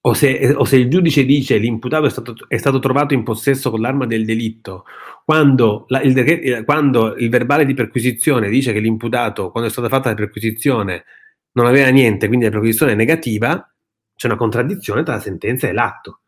O 0.06 0.12
se, 0.12 0.52
o 0.54 0.64
se 0.64 0.76
il 0.76 0.90
giudice 0.90 1.24
dice 1.24 1.56
l'imputato 1.56 2.04
è 2.04 2.10
stato, 2.10 2.34
è 2.46 2.58
stato, 2.58 2.78
trovato 2.78 3.14
in 3.14 3.22
possesso 3.22 3.70
con 3.70 3.80
l'arma 3.80 4.04
del 4.04 4.26
delitto, 4.26 4.84
quando, 5.24 5.86
la, 5.88 6.02
il, 6.02 6.62
quando 6.66 7.16
il 7.16 7.30
verbale 7.30 7.64
di 7.64 7.72
perquisizione 7.72 8.50
dice 8.50 8.74
che 8.74 8.80
l'imputato, 8.80 9.50
quando 9.50 9.70
è 9.70 9.72
stata 9.72 9.88
fatta 9.88 10.10
la 10.10 10.14
perquisizione, 10.14 11.04
non 11.52 11.64
aveva 11.64 11.88
niente, 11.88 12.26
quindi 12.26 12.44
la 12.44 12.50
perquisizione 12.50 12.92
è 12.92 12.94
negativa, 12.94 13.73
c'è 14.14 14.26
una 14.26 14.36
contraddizione 14.36 15.02
tra 15.02 15.14
la 15.14 15.20
sentenza 15.20 15.68
e 15.68 15.72
l'atto. 15.72 16.20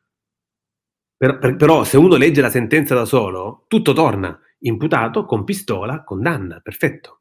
Per, 1.17 1.39
per, 1.39 1.57
però 1.57 1.85
se 1.85 1.97
uno 1.97 2.17
legge 2.17 2.41
la 2.41 2.51
sentenza 2.51 2.95
da 2.95 3.05
solo, 3.05 3.65
tutto 3.69 3.93
torna. 3.93 4.39
Imputato 4.61 5.25
con 5.25 5.45
pistola, 5.45 6.03
condanna, 6.03 6.61
perfetto. 6.61 7.21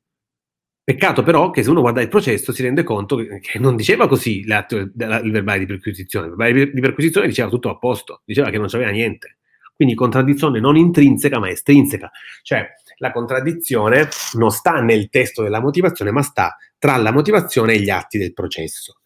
Peccato 0.83 1.23
però 1.23 1.49
che 1.49 1.63
se 1.63 1.69
uno 1.69 1.81
guarda 1.81 2.01
il 2.01 2.09
processo 2.09 2.51
si 2.51 2.61
rende 2.61 2.83
conto 2.83 3.15
che, 3.15 3.39
che 3.39 3.57
non 3.57 3.75
diceva 3.75 4.07
così 4.07 4.45
l'atto, 4.45 4.77
il 4.77 4.91
verbale 4.93 5.59
di 5.59 5.65
perquisizione. 5.65 6.27
Il 6.27 6.35
verbale 6.35 6.71
di 6.71 6.81
perquisizione 6.81 7.27
diceva 7.27 7.49
tutto 7.49 7.69
a 7.69 7.77
posto, 7.77 8.21
diceva 8.23 8.49
che 8.49 8.57
non 8.57 8.67
c'aveva 8.67 8.91
niente. 8.91 9.37
Quindi 9.73 9.95
contraddizione 9.95 10.59
non 10.59 10.77
intrinseca 10.77 11.39
ma 11.39 11.49
estrinseca. 11.49 12.11
Cioè 12.43 12.67
la 12.97 13.11
contraddizione 13.11 14.07
non 14.33 14.51
sta 14.51 14.79
nel 14.79 15.09
testo 15.09 15.43
della 15.43 15.59
motivazione 15.59 16.11
ma 16.11 16.21
sta 16.21 16.55
tra 16.77 16.95
la 16.97 17.11
motivazione 17.11 17.73
e 17.73 17.81
gli 17.81 17.89
atti 17.89 18.17
del 18.17 18.33
processo. 18.33 18.99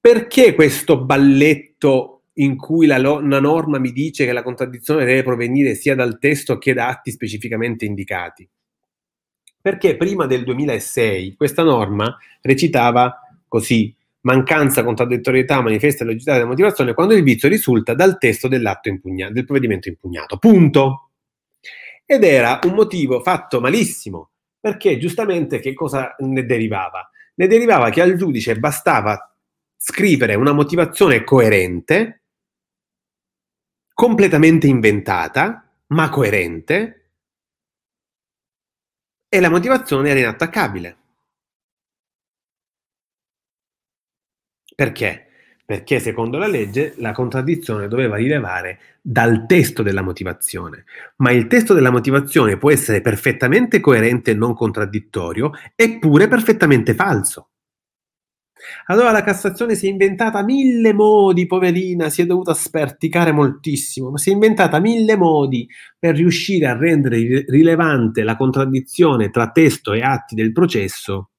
Perché 0.00 0.54
questo 0.54 1.04
balletto 1.04 2.22
in 2.34 2.56
cui 2.56 2.86
la, 2.86 2.98
lo- 2.98 3.20
la 3.20 3.40
norma 3.40 3.78
mi 3.78 3.90
dice 3.90 4.24
che 4.24 4.32
la 4.32 4.42
contraddizione 4.42 5.04
deve 5.04 5.22
provenire 5.22 5.74
sia 5.74 5.94
dal 5.94 6.18
testo 6.18 6.56
che 6.58 6.72
da 6.72 6.88
atti 6.88 7.10
specificamente 7.10 7.84
indicati? 7.84 8.48
Perché 9.60 9.96
prima 9.96 10.26
del 10.26 10.44
2006 10.44 11.34
questa 11.34 11.62
norma 11.62 12.16
recitava 12.40 13.20
così: 13.48 13.94
mancanza, 14.20 14.84
contraddittorietà, 14.84 15.60
manifesta 15.60 16.04
logicità 16.04 16.34
della 16.34 16.46
motivazione 16.46 16.94
quando 16.94 17.14
il 17.14 17.24
vizio 17.24 17.48
risulta 17.48 17.94
dal 17.94 18.18
testo 18.18 18.46
dell'atto 18.46 18.88
impugnato, 18.88 19.32
del 19.32 19.44
provvedimento 19.44 19.88
impugnato. 19.88 20.38
Punto. 20.38 21.10
Ed 22.06 22.22
era 22.22 22.60
un 22.62 22.72
motivo 22.72 23.20
fatto 23.20 23.60
malissimo, 23.60 24.30
perché 24.58 24.96
giustamente 24.96 25.58
che 25.58 25.74
cosa 25.74 26.14
ne 26.20 26.46
derivava? 26.46 27.10
Ne 27.34 27.46
derivava 27.46 27.90
che 27.90 28.00
al 28.00 28.16
giudice 28.16 28.58
bastava 28.58 29.34
scrivere 29.78 30.34
una 30.34 30.52
motivazione 30.52 31.22
coerente, 31.22 32.24
completamente 33.94 34.66
inventata, 34.66 35.64
ma 35.88 36.10
coerente, 36.10 37.12
e 39.28 39.40
la 39.40 39.48
motivazione 39.48 40.10
era 40.10 40.18
inattaccabile. 40.20 40.96
Perché? 44.74 45.26
Perché 45.64 46.00
secondo 46.00 46.38
la 46.38 46.46
legge 46.46 46.94
la 46.96 47.12
contraddizione 47.12 47.88
doveva 47.88 48.16
rilevare 48.16 48.98
dal 49.02 49.44
testo 49.46 49.82
della 49.82 50.02
motivazione, 50.02 50.84
ma 51.16 51.30
il 51.30 51.46
testo 51.46 51.74
della 51.74 51.90
motivazione 51.90 52.56
può 52.56 52.70
essere 52.70 53.00
perfettamente 53.00 53.80
coerente 53.80 54.30
e 54.30 54.34
non 54.34 54.54
contraddittorio, 54.54 55.52
eppure 55.74 56.26
perfettamente 56.26 56.94
falso. 56.94 57.50
Allora 58.86 59.10
la 59.10 59.22
Cassazione 59.22 59.74
si 59.74 59.86
è 59.86 59.90
inventata 59.90 60.42
mille 60.42 60.92
modi, 60.92 61.46
poverina, 61.46 62.08
si 62.08 62.22
è 62.22 62.26
dovuta 62.26 62.54
sperticare 62.54 63.32
moltissimo, 63.32 64.10
ma 64.10 64.18
si 64.18 64.30
è 64.30 64.32
inventata 64.32 64.80
mille 64.80 65.16
modi 65.16 65.68
per 65.98 66.14
riuscire 66.14 66.66
a 66.66 66.76
rendere 66.76 67.44
rilevante 67.46 68.22
la 68.22 68.36
contraddizione 68.36 69.30
tra 69.30 69.50
testo 69.50 69.92
e 69.92 70.02
atti 70.02 70.34
del 70.34 70.52
processo, 70.52 71.30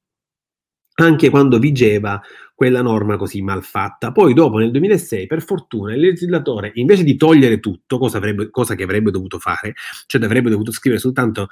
anche 0.96 1.30
quando 1.30 1.60
vigeva 1.60 2.22
quella 2.60 2.82
norma 2.82 3.16
così 3.16 3.42
malfatta. 3.42 4.12
Poi 4.12 4.34
dopo 4.34 4.58
nel 4.58 4.72
2006, 4.72 5.28
per 5.28 5.42
fortuna, 5.42 5.94
il 5.94 6.02
legislatore, 6.02 6.72
invece 6.76 7.06
di 7.06 7.16
togliere 7.16 7.62
tutto, 7.62 7.98
cosa, 7.98 8.18
avrebbe, 8.18 8.50
cosa 8.50 8.76
che 8.76 8.84
avrebbe 8.84 9.12
dovuto 9.12 9.40
fare, 9.40 9.76
cioè 10.08 10.22
avrebbe 10.24 10.50
dovuto 10.50 10.74
scrivere 10.74 11.02
soltanto 11.02 11.48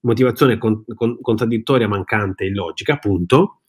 motivazione 0.00 0.58
con, 0.58 0.84
con, 0.94 1.18
contraddittoria, 1.20 1.88
mancante 1.88 2.44
e 2.44 2.48
illogica, 2.48 2.92
appunto, 2.92 3.62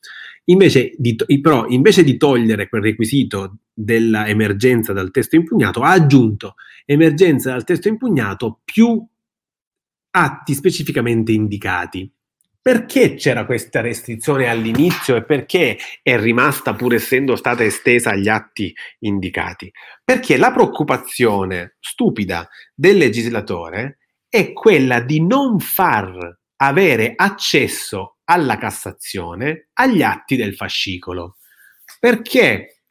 Invece 0.46 0.94
di, 0.98 1.16
però, 1.40 1.68
invece 1.68 2.04
di 2.04 2.18
togliere 2.18 2.68
quel 2.68 2.82
requisito 2.82 3.58
dell'emergenza 3.74 4.92
dal 4.94 5.12
testo 5.12 5.36
impugnato, 5.36 5.82
ha 5.82 5.92
aggiunto 5.92 6.56
emergenza 6.86 7.52
dal 7.52 7.64
testo 7.64 7.88
impugnato 7.88 8.62
più 8.64 9.06
atti 10.12 10.54
specificamente 10.54 11.32
indicati. 11.32 12.12
Perché 12.62 13.16
c'era 13.16 13.46
questa 13.46 13.82
restrizione 13.82 14.48
all'inizio 14.48 15.16
e 15.16 15.24
perché 15.24 15.80
è 16.04 16.20
rimasta 16.20 16.76
pur 16.76 16.94
essendo 16.94 17.36
stata 17.36 17.64
estesa 17.64 18.12
agli 18.12 18.28
atti 18.28 18.72
indicati? 19.00 19.72
Perché 20.04 20.38
la 20.38 20.52
preoccupazione 20.52 21.78
stupida 21.80 22.48
del 22.76 22.98
legislatore 22.98 23.98
è 24.30 24.54
quella 24.54 25.00
di 25.00 25.26
non 25.26 25.60
far 25.60 26.40
avere 26.58 27.14
accesso 27.16 28.18
alla 28.32 28.58
Cassazione 28.58 29.68
agli 29.74 30.02
atti 30.02 30.38
del 30.38 30.56
fascicolo, 30.56 31.38
perché 31.99 32.84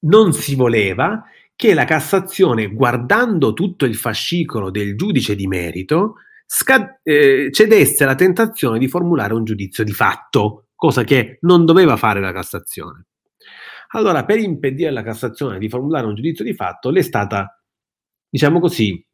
non 0.00 0.32
si 0.32 0.56
voleva 0.56 1.22
che 1.54 1.74
la 1.74 1.84
Cassazione, 1.84 2.68
guardando 2.68 3.52
tutto 3.52 3.84
il 3.84 3.94
fascicolo 3.94 4.70
del 4.70 4.96
giudice 4.96 5.36
di 5.36 5.46
merito, 5.46 6.16
scad- 6.44 7.00
eh, 7.04 7.50
cedesse 7.52 8.02
alla 8.02 8.16
tentazione 8.16 8.78
di 8.78 8.88
formulare 8.88 9.34
un 9.34 9.44
giudizio 9.44 9.84
di 9.84 9.92
fatto, 9.92 10.66
cosa 10.74 11.04
che 11.04 11.38
non 11.42 11.64
doveva 11.64 11.96
fare 11.96 12.20
la 12.20 12.32
Cassazione. 12.32 13.06
Allora, 13.92 14.24
per 14.24 14.38
impedire 14.38 14.88
alla 14.88 15.02
Cassazione 15.04 15.58
di 15.58 15.68
formulare 15.68 16.06
un 16.06 16.14
giudizio 16.14 16.44
di 16.44 16.54
fatto, 16.54 16.90
le 16.90 17.00
è 17.00 17.02
stata, 17.02 17.60
diciamo 18.28 18.58
così, 18.58 19.04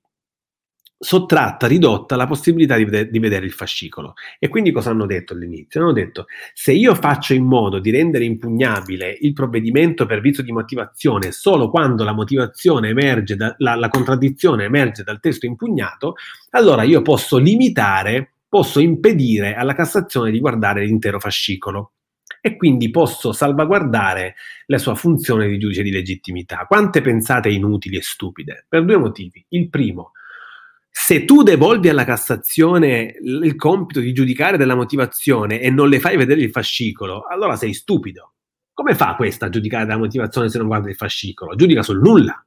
sottratta, 0.99 1.67
ridotta 1.67 2.17
la 2.17 2.27
possibilità 2.27 2.77
di, 2.77 3.11
di, 3.11 3.19
vedere 3.19 3.45
il 3.45 3.53
fascicolo. 3.53 4.15
E 4.39 4.49
quindi 4.49 4.73
cosa 4.73 4.91
hanno 4.91 5.07
detto 5.07 5.35
all'inizio? 5.35 5.81
Hanno 5.81 5.93
detto 5.93 6.27
se 6.53 6.73
io 6.73 6.95
faccio 6.95 7.35
in 7.35 7.45
modo 7.45 7.79
di 7.79 7.91
rendere 7.91 8.25
impugnabile 8.25 9.17
il 9.21 9.33
provvedimento 9.33 10.07
per 10.07 10.21
vizio 10.21 10.43
di 10.43 10.53
motivazione 10.53 11.33
solo 11.33 11.71
quando 11.71 12.05
la 12.05 12.13
motivazione 12.13 12.89
emerge, 12.89 13.37
da, 13.37 13.55
la, 13.59 13.75
la 13.75 13.89
contraddizione 13.89 14.65
emerge 14.65 15.03
dal 15.03 15.21
testo 15.21 15.47
impugnato, 15.47 16.15
allora 16.51 16.83
io 16.83 17.03
posso 17.03 17.37
limitare, 17.37 18.35
posso 18.49 18.81
impedire 18.81 19.55
alla 19.55 19.75
Cassazione 19.75 20.31
di 20.31 20.41
guardare 20.41 20.85
l'intero 20.85 21.19
fascicolo 21.21 21.93
e 22.41 22.57
quindi 22.57 22.91
posso 22.91 23.33
salvaguardare 23.33 24.35
la 24.67 24.77
sua 24.77 24.95
funzione 24.95 25.49
di 25.49 25.59
giudice 25.59 25.83
di 25.83 25.91
legittimità. 25.91 26.67
Quante 26.67 27.01
pensate 27.01 27.49
inutili 27.49 27.97
e 27.97 28.03
stupide? 28.03 28.67
Per 28.69 28.85
due 28.85 28.99
motivi. 28.99 29.43
Il 29.49 29.71
primo, 29.71 30.13
se 30.97 31.25
tu 31.25 31.43
devolvi 31.43 31.89
alla 31.89 32.05
Cassazione 32.05 33.17
il 33.21 33.57
compito 33.57 33.99
di 33.99 34.13
giudicare 34.13 34.57
della 34.57 34.77
motivazione 34.77 35.61
e 35.61 35.69
non 35.69 35.89
le 35.89 35.99
fai 35.99 36.17
vedere 36.17 36.41
il 36.41 36.51
fascicolo, 36.51 37.27
allora 37.27 37.57
sei 37.57 37.75
stupido. 37.75 38.35
Come 38.73 38.95
fa 38.95 39.17
questa 39.17 39.47
a 39.47 39.49
giudicare 39.49 39.87
della 39.87 39.99
motivazione 39.99 40.49
se 40.49 40.57
non 40.57 40.69
guarda 40.69 40.89
il 40.89 40.95
fascicolo? 40.95 41.57
Giudica 41.57 41.83
sul 41.83 42.01
nulla. 42.01 42.43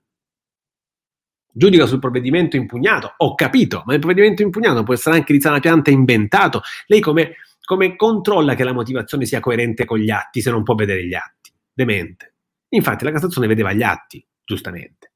Giudica 1.51 1.85
sul 1.85 1.99
provvedimento 1.99 2.55
impugnato. 2.55 3.15
Ho 3.17 3.35
capito, 3.35 3.83
ma 3.85 3.93
il 3.93 3.99
provvedimento 3.99 4.41
impugnato 4.43 4.81
può 4.83 4.93
essere 4.93 5.17
anche 5.17 5.33
di 5.33 5.41
sana 5.41 5.59
pianta 5.59 5.91
inventato. 5.91 6.61
Lei 6.87 7.01
come, 7.01 7.35
come 7.65 7.97
controlla 7.97 8.55
che 8.55 8.63
la 8.63 8.73
motivazione 8.73 9.25
sia 9.25 9.41
coerente 9.41 9.83
con 9.83 9.99
gli 9.99 10.09
atti 10.09 10.39
se 10.39 10.51
non 10.51 10.63
può 10.63 10.73
vedere 10.73 11.05
gli 11.05 11.13
atti? 11.13 11.51
Demente. 11.73 12.35
Infatti 12.69 13.03
la 13.03 13.11
Cassazione 13.11 13.45
vedeva 13.45 13.73
gli 13.73 13.83
atti, 13.83 14.25
giustamente. 14.45 15.06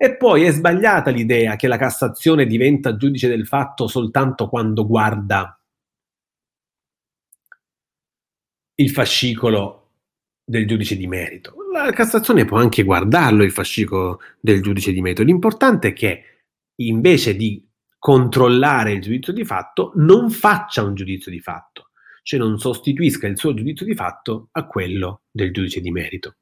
E 0.00 0.16
poi 0.16 0.44
è 0.44 0.52
sbagliata 0.52 1.10
l'idea 1.10 1.56
che 1.56 1.66
la 1.66 1.76
Cassazione 1.76 2.46
diventa 2.46 2.96
giudice 2.96 3.26
del 3.26 3.48
fatto 3.48 3.88
soltanto 3.88 4.48
quando 4.48 4.86
guarda 4.86 5.60
il 8.76 8.90
fascicolo 8.90 9.90
del 10.44 10.68
giudice 10.68 10.96
di 10.96 11.08
merito. 11.08 11.56
La 11.72 11.90
Cassazione 11.90 12.44
può 12.44 12.58
anche 12.58 12.84
guardarlo 12.84 13.42
il 13.42 13.50
fascicolo 13.50 14.20
del 14.38 14.62
giudice 14.62 14.92
di 14.92 15.00
merito. 15.00 15.24
L'importante 15.24 15.88
è 15.88 15.92
che 15.92 16.22
invece 16.76 17.34
di 17.34 17.68
controllare 17.98 18.92
il 18.92 19.00
giudizio 19.00 19.32
di 19.32 19.44
fatto, 19.44 19.90
non 19.96 20.30
faccia 20.30 20.84
un 20.84 20.94
giudizio 20.94 21.32
di 21.32 21.40
fatto, 21.40 21.90
cioè 22.22 22.38
non 22.38 22.56
sostituisca 22.60 23.26
il 23.26 23.36
suo 23.36 23.52
giudizio 23.52 23.84
di 23.84 23.96
fatto 23.96 24.50
a 24.52 24.64
quello 24.64 25.22
del 25.28 25.52
giudice 25.52 25.80
di 25.80 25.90
merito. 25.90 26.36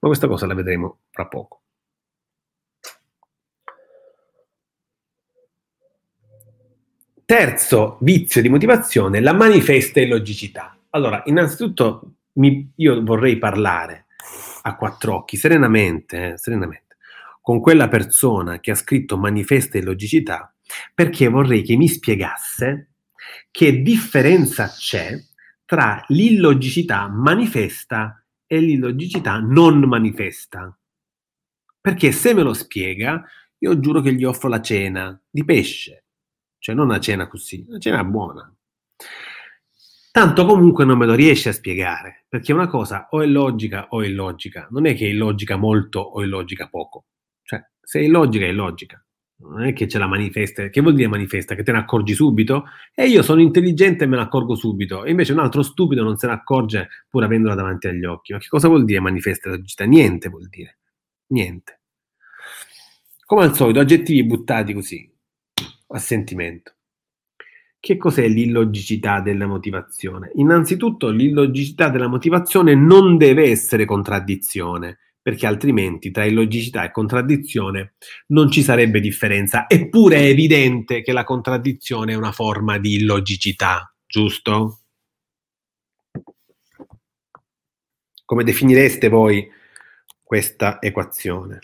Ma 0.00 0.08
questa 0.08 0.28
cosa 0.28 0.44
la 0.44 0.52
vedremo 0.52 1.00
fra 1.10 1.26
poco. 1.26 1.62
Terzo 7.30 7.98
vizio 8.00 8.40
di 8.40 8.48
motivazione, 8.48 9.20
la 9.20 9.34
manifesta 9.34 10.00
illogicità. 10.00 10.74
Allora, 10.88 11.20
innanzitutto 11.26 12.14
mi, 12.36 12.72
io 12.76 13.04
vorrei 13.04 13.36
parlare 13.36 14.06
a 14.62 14.74
quattro 14.76 15.16
occhi, 15.16 15.36
serenamente, 15.36 16.32
eh, 16.32 16.38
serenamente, 16.38 16.96
con 17.42 17.60
quella 17.60 17.88
persona 17.88 18.60
che 18.60 18.70
ha 18.70 18.74
scritto 18.74 19.18
manifesta 19.18 19.76
illogicità, 19.76 20.54
perché 20.94 21.28
vorrei 21.28 21.60
che 21.60 21.76
mi 21.76 21.86
spiegasse 21.86 22.92
che 23.50 23.82
differenza 23.82 24.66
c'è 24.68 25.22
tra 25.66 26.02
l'illogicità 26.08 27.08
manifesta 27.08 28.24
e 28.46 28.58
l'illogicità 28.58 29.36
non 29.38 29.80
manifesta. 29.80 30.74
Perché 31.78 32.10
se 32.10 32.32
me 32.32 32.42
lo 32.42 32.54
spiega, 32.54 33.22
io 33.58 33.80
giuro 33.80 34.00
che 34.00 34.14
gli 34.14 34.24
offro 34.24 34.48
la 34.48 34.62
cena 34.62 35.20
di 35.28 35.44
pesce 35.44 36.04
cioè 36.68 36.76
non 36.76 36.88
una 36.88 37.00
cena 37.00 37.26
così, 37.28 37.64
una 37.66 37.78
cena 37.78 38.04
buona. 38.04 38.54
Tanto 40.12 40.44
comunque 40.44 40.84
non 40.84 40.98
me 40.98 41.06
lo 41.06 41.14
riesce 41.14 41.48
a 41.48 41.52
spiegare, 41.52 42.26
perché 42.28 42.52
una 42.52 42.66
cosa 42.66 43.06
o 43.10 43.22
è 43.22 43.26
logica 43.26 43.86
o 43.90 44.02
è 44.02 44.06
illogica, 44.06 44.68
non 44.70 44.84
è 44.84 44.94
che 44.94 45.06
è 45.06 45.08
illogica 45.08 45.56
molto 45.56 46.00
o 46.00 46.22
illogica 46.22 46.68
poco. 46.68 47.06
Cioè, 47.42 47.64
se 47.80 48.00
è 48.00 48.02
illogica 48.02 48.44
è 48.44 48.48
illogica, 48.48 49.02
non 49.36 49.62
è 49.64 49.72
che 49.72 49.88
ce 49.88 49.96
la 49.96 50.06
manifesta, 50.06 50.68
che 50.68 50.82
vuol 50.82 50.94
dire 50.94 51.08
manifesta? 51.08 51.54
Che 51.54 51.62
te 51.62 51.72
ne 51.72 51.78
accorgi 51.78 52.12
subito? 52.12 52.66
E 52.94 53.06
io 53.06 53.22
sono 53.22 53.40
intelligente 53.40 54.04
e 54.04 54.06
me 54.06 54.16
ne 54.16 54.22
accorgo 54.22 54.54
subito, 54.54 55.04
e 55.04 55.10
invece 55.10 55.32
un 55.32 55.38
altro 55.38 55.62
stupido 55.62 56.02
non 56.02 56.18
se 56.18 56.26
ne 56.26 56.34
accorge 56.34 56.88
pur 57.08 57.24
avendola 57.24 57.54
davanti 57.54 57.86
agli 57.86 58.04
occhi. 58.04 58.34
Ma 58.34 58.40
che 58.40 58.48
cosa 58.48 58.68
vuol 58.68 58.84
dire 58.84 59.00
manifesta 59.00 59.48
logicità? 59.48 59.84
Niente 59.84 60.28
vuol 60.28 60.48
dire, 60.48 60.80
niente. 61.28 61.80
Come 63.24 63.44
al 63.44 63.54
solito, 63.54 63.80
aggettivi 63.80 64.22
buttati 64.24 64.74
così, 64.74 65.10
a 65.88 65.98
sentimento. 65.98 66.74
Che 67.80 67.96
cos'è 67.96 68.26
l'illogicità 68.26 69.20
della 69.20 69.46
motivazione? 69.46 70.30
Innanzitutto 70.34 71.10
l'illogicità 71.10 71.88
della 71.88 72.08
motivazione 72.08 72.74
non 72.74 73.16
deve 73.16 73.50
essere 73.50 73.84
contraddizione, 73.84 74.98
perché 75.22 75.46
altrimenti 75.46 76.10
tra 76.10 76.24
illogicità 76.24 76.84
e 76.84 76.90
contraddizione 76.90 77.94
non 78.28 78.50
ci 78.50 78.62
sarebbe 78.62 78.98
differenza. 78.98 79.68
Eppure 79.68 80.16
è 80.16 80.24
evidente 80.24 81.02
che 81.02 81.12
la 81.12 81.24
contraddizione 81.24 82.12
è 82.12 82.16
una 82.16 82.32
forma 82.32 82.78
di 82.78 82.94
illogicità, 82.94 83.94
giusto? 84.06 84.80
Come 88.24 88.44
definireste 88.44 89.08
voi 89.08 89.48
questa 90.22 90.80
equazione? 90.80 91.60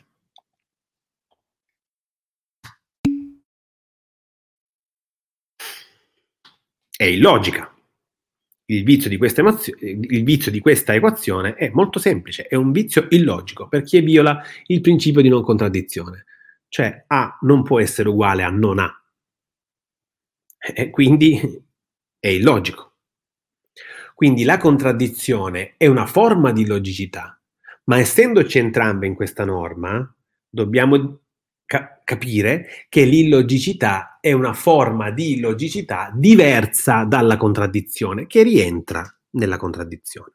È 7.05 7.09
illogica. 7.09 7.71
Il 8.67 8.83
vizio, 8.83 9.11
emozio- 9.11 9.77
il 9.79 10.25
vizio, 10.25 10.51
di 10.51 10.61
questa 10.61 10.95
equazione 10.95 11.55
è 11.55 11.71
molto 11.73 11.99
semplice, 11.99 12.47
è 12.47 12.55
un 12.55 12.73
vizio 12.73 13.07
illogico 13.11 13.69
perché 13.69 14.01
viola 14.01 14.43
il 14.67 14.81
principio 14.81 15.21
di 15.21 15.29
non 15.29 15.43
contraddizione, 15.43 16.25
cioè 16.69 17.05
A 17.07 17.39
non 17.43 17.63
può 17.63 17.79
essere 17.79 18.09
uguale 18.09 18.43
a 18.43 18.49
non 18.49 18.79
A 18.79 19.05
e 20.73 20.89
quindi 20.89 21.39
è 22.19 22.29
illogico. 22.29 22.93
Quindi 24.15 24.45
la 24.45 24.57
contraddizione 24.57 25.75
è 25.77 25.87
una 25.87 26.07
forma 26.07 26.53
di 26.53 26.67
logicità, 26.67 27.39
ma 27.85 27.99
essendoci 27.99 28.59
entrambe 28.59 29.07
in 29.07 29.15
questa 29.15 29.45
norma, 29.45 30.11
dobbiamo 30.49 31.24
ca- 31.67 32.01
capire 32.05 32.87
che 32.89 33.05
l'illogicità 33.05 34.19
è 34.21 34.33
una 34.33 34.53
forma 34.53 35.11
di 35.11 35.33
illogicità 35.35 36.11
diversa 36.15 37.05
dalla 37.05 37.37
contraddizione, 37.37 38.27
che 38.27 38.43
rientra 38.43 39.05
nella 39.31 39.57
contraddizione. 39.57 40.33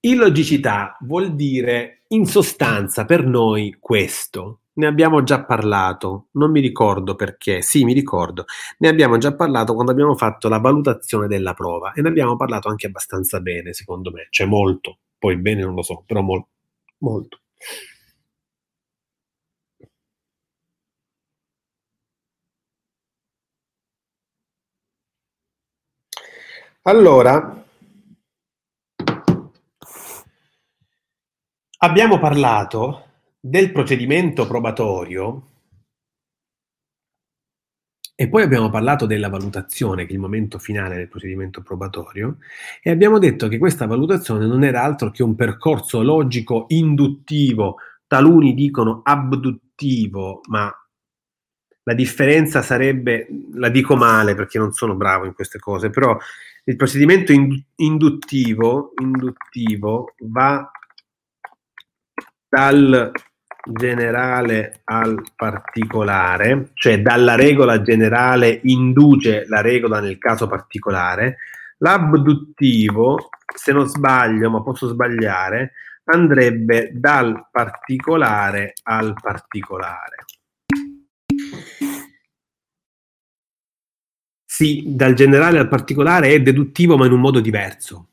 Illogicità 0.00 0.96
vuol 1.00 1.34
dire 1.34 2.02
in 2.08 2.24
sostanza 2.26 3.04
per 3.04 3.26
noi 3.26 3.76
questo. 3.80 4.60
Ne 4.78 4.86
abbiamo 4.86 5.24
già 5.24 5.44
parlato, 5.44 6.28
non 6.32 6.52
mi 6.52 6.60
ricordo 6.60 7.16
perché, 7.16 7.62
sì 7.62 7.84
mi 7.84 7.92
ricordo, 7.92 8.44
ne 8.78 8.88
abbiamo 8.88 9.18
già 9.18 9.34
parlato 9.34 9.74
quando 9.74 9.90
abbiamo 9.90 10.14
fatto 10.14 10.48
la 10.48 10.58
valutazione 10.58 11.26
della 11.26 11.52
prova 11.52 11.92
e 11.94 12.00
ne 12.00 12.08
abbiamo 12.08 12.36
parlato 12.36 12.68
anche 12.68 12.86
abbastanza 12.86 13.40
bene, 13.40 13.72
secondo 13.72 14.12
me, 14.12 14.28
cioè 14.30 14.46
molto, 14.46 14.98
poi 15.18 15.36
bene 15.36 15.62
non 15.64 15.74
lo 15.74 15.82
so, 15.82 16.04
però 16.06 16.20
mol- 16.20 16.46
molto. 16.98 17.40
Allora, 26.88 27.66
abbiamo 31.80 32.18
parlato 32.18 33.08
del 33.38 33.72
procedimento 33.72 34.46
probatorio 34.46 35.48
e 38.14 38.26
poi 38.30 38.42
abbiamo 38.42 38.70
parlato 38.70 39.04
della 39.04 39.28
valutazione, 39.28 40.06
che 40.06 40.12
è 40.12 40.14
il 40.14 40.18
momento 40.18 40.58
finale 40.58 40.96
del 40.96 41.08
procedimento 41.08 41.60
probatorio, 41.60 42.38
e 42.80 42.90
abbiamo 42.90 43.18
detto 43.18 43.48
che 43.48 43.58
questa 43.58 43.86
valutazione 43.86 44.46
non 44.46 44.64
era 44.64 44.82
altro 44.82 45.10
che 45.10 45.22
un 45.22 45.34
percorso 45.34 46.02
logico 46.02 46.64
induttivo, 46.68 47.76
taluni 48.06 48.54
dicono 48.54 49.02
abduttivo, 49.04 50.40
ma 50.48 50.72
la 51.82 51.94
differenza 51.94 52.60
sarebbe, 52.62 53.26
la 53.52 53.68
dico 53.68 53.94
male 53.94 54.34
perché 54.34 54.58
non 54.58 54.72
sono 54.72 54.94
bravo 54.94 55.26
in 55.26 55.34
queste 55.34 55.58
cose, 55.58 55.90
però 55.90 56.16
il 56.68 56.76
procedimento 56.76 57.32
induttivo, 57.76 58.92
induttivo 59.00 60.12
va 60.18 60.70
dal 62.46 63.10
generale 63.72 64.82
al 64.84 65.22
particolare, 65.34 66.70
cioè 66.74 67.00
dalla 67.00 67.36
regola 67.36 67.80
generale 67.80 68.60
induce 68.64 69.46
la 69.48 69.62
regola 69.62 70.00
nel 70.00 70.18
caso 70.18 70.46
particolare. 70.46 71.38
L'abduttivo, 71.78 73.30
se 73.54 73.72
non 73.72 73.86
sbaglio, 73.86 74.50
ma 74.50 74.62
posso 74.62 74.88
sbagliare, 74.88 75.72
andrebbe 76.04 76.90
dal 76.92 77.48
particolare 77.50 78.74
al 78.82 79.14
particolare. 79.18 80.16
Sì, 84.58 84.82
dal 84.88 85.14
generale 85.14 85.60
al 85.60 85.68
particolare 85.68 86.30
è 86.30 86.42
deduttivo 86.42 86.96
ma 86.96 87.06
in 87.06 87.12
un 87.12 87.20
modo 87.20 87.38
diverso. 87.38 88.08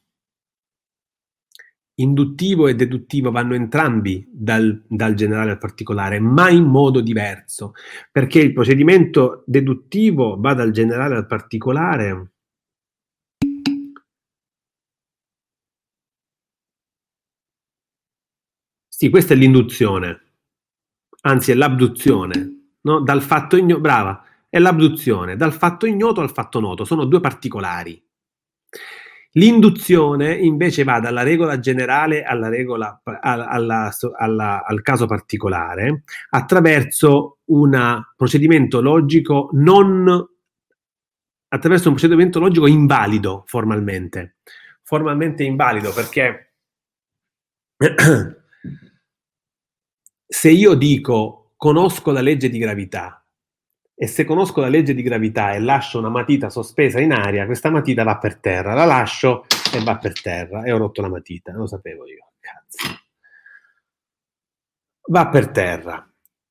Induttivo 1.95 2.67
e 2.67 2.75
deduttivo 2.75 3.31
vanno 3.31 3.55
entrambi 3.55 4.23
dal, 4.31 4.83
dal, 4.87 5.15
generale 5.15 5.49
al 5.49 5.57
particolare, 5.57 6.19
ma 6.19 6.51
in 6.51 6.65
modo 6.65 7.01
diverso, 7.01 7.73
perché 8.11 8.41
il 8.41 8.53
procedimento 8.53 9.43
deduttivo 9.47 10.39
va 10.39 10.53
dal 10.53 10.69
generale 10.69 11.15
al 11.15 11.25
particolare. 11.25 12.33
Sì, 18.87 19.09
questa 19.09 19.33
è 19.33 19.37
l'induzione, 19.37 20.21
anzi 21.21 21.49
è 21.49 21.55
l'abduzione, 21.55 22.73
no? 22.81 22.99
dal 22.99 23.23
fatto 23.23 23.57
ignoto, 23.57 23.81
brava, 23.81 24.24
è 24.55 24.59
l'abduzione, 24.59 25.35
dal 25.35 25.51
fatto 25.51 25.85
ignoto 25.85 26.21
al 26.21 26.31
fatto 26.31 26.61
noto, 26.61 26.85
sono 26.85 27.03
due 27.03 27.19
particolari. 27.19 28.01
L'induzione 29.31 30.33
invece 30.33 30.85
va 30.85 31.01
dalla 31.01 31.23
regola 31.23 31.59
generale 31.59 32.23
alla 32.23 32.47
regola, 32.47 33.01
alla, 33.03 33.49
alla, 33.49 33.91
alla, 34.17 34.63
al 34.63 34.81
caso 34.81 35.07
particolare 35.07 36.03
attraverso 36.29 37.39
un 37.47 38.01
procedimento 38.15 38.79
logico 38.79 39.49
non 39.51 40.25
attraverso 41.49 41.89
un 41.89 41.95
procedimento 41.95 42.39
logico 42.39 42.65
invalido 42.65 43.43
formalmente. 43.47 44.37
Formalmente 44.83 45.43
invalido 45.43 45.91
perché 45.91 46.53
se 50.25 50.49
io 50.49 50.73
dico 50.75 51.51
conosco 51.57 52.11
la 52.11 52.21
legge 52.21 52.47
di 52.47 52.57
gravità 52.57 53.19
e 53.95 54.07
se 54.07 54.25
conosco 54.25 54.59
la 54.59 54.67
legge 54.67 54.93
di 54.93 55.01
gravità 55.01 55.53
e 55.53 55.59
lascio 55.59 55.99
una 55.99 56.09
matita 56.09 56.49
sospesa 56.49 56.99
in 56.99 57.13
aria, 57.13 57.45
questa 57.45 57.71
matita 57.71 58.03
va 58.03 58.17
per 58.17 58.35
terra, 58.39 58.73
la 58.73 58.83
lascio, 58.83 59.45
e 59.73 59.81
va 59.83 59.97
per 59.97 60.21
terra 60.21 60.63
e 60.63 60.71
ho 60.71 60.77
rotto 60.77 61.01
la 61.01 61.09
matita, 61.09 61.53
lo 61.53 61.65
sapevo 61.65 62.05
io, 62.07 62.31
cazzo. 62.39 62.99
Va 65.07 65.29
per 65.29 65.49
terra, 65.49 66.05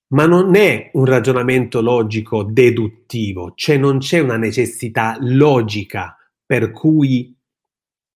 ma 0.08 0.26
non 0.26 0.54
è 0.54 0.90
un 0.94 1.04
ragionamento 1.04 1.82
logico 1.82 2.44
deduttivo, 2.44 3.52
cioè 3.54 3.76
non 3.76 3.98
c'è 3.98 4.20
una 4.20 4.36
necessità 4.36 5.16
logica 5.20 6.16
per 6.46 6.70
cui 6.70 7.36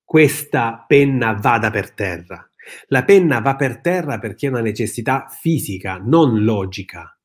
questa 0.04 0.84
penna 0.86 1.34
vada 1.34 1.70
per 1.70 1.92
terra. 1.92 2.42
La 2.86 3.04
penna 3.04 3.40
va 3.40 3.56
per 3.56 3.80
terra 3.80 4.18
perché 4.18 4.46
è 4.46 4.50
una 4.50 4.60
necessità 4.60 5.26
fisica, 5.28 5.98
non 6.02 6.44
logica. 6.44 7.17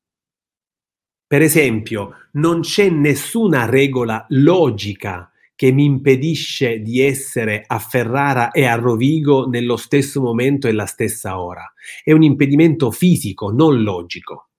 Per 1.33 1.41
esempio, 1.41 2.27
non 2.33 2.59
c'è 2.59 2.91
nessuna 2.91 3.65
regola 3.65 4.23
logica 4.29 5.31
che 5.55 5.71
mi 5.71 5.83
impedisce 5.83 6.77
di 6.77 7.01
essere 7.01 7.63
a 7.65 7.79
Ferrara 7.79 8.51
e 8.51 8.65
a 8.65 8.75
Rovigo 8.75 9.47
nello 9.47 9.75
stesso 9.75 10.21
momento 10.21 10.67
e 10.67 10.73
la 10.73 10.85
stessa 10.85 11.41
ora. 11.41 11.73
È 12.03 12.11
un 12.11 12.21
impedimento 12.21 12.91
fisico, 12.91 13.49
non 13.49 13.81
logico. 13.81 14.49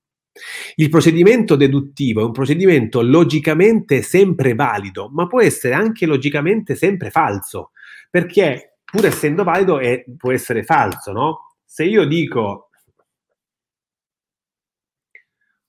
Il 0.74 0.88
procedimento 0.88 1.54
deduttivo 1.54 2.22
è 2.22 2.24
un 2.24 2.32
procedimento 2.32 3.02
logicamente 3.02 4.02
sempre 4.02 4.56
valido, 4.56 5.08
ma 5.12 5.28
può 5.28 5.40
essere 5.40 5.74
anche 5.74 6.06
logicamente 6.06 6.74
sempre 6.74 7.10
falso, 7.10 7.70
perché 8.10 8.78
pur 8.84 9.06
essendo 9.06 9.44
valido 9.44 9.78
è, 9.78 10.04
può 10.16 10.32
essere 10.32 10.64
falso, 10.64 11.12
no? 11.12 11.54
Se 11.64 11.84
io 11.84 12.04
dico 12.04 12.70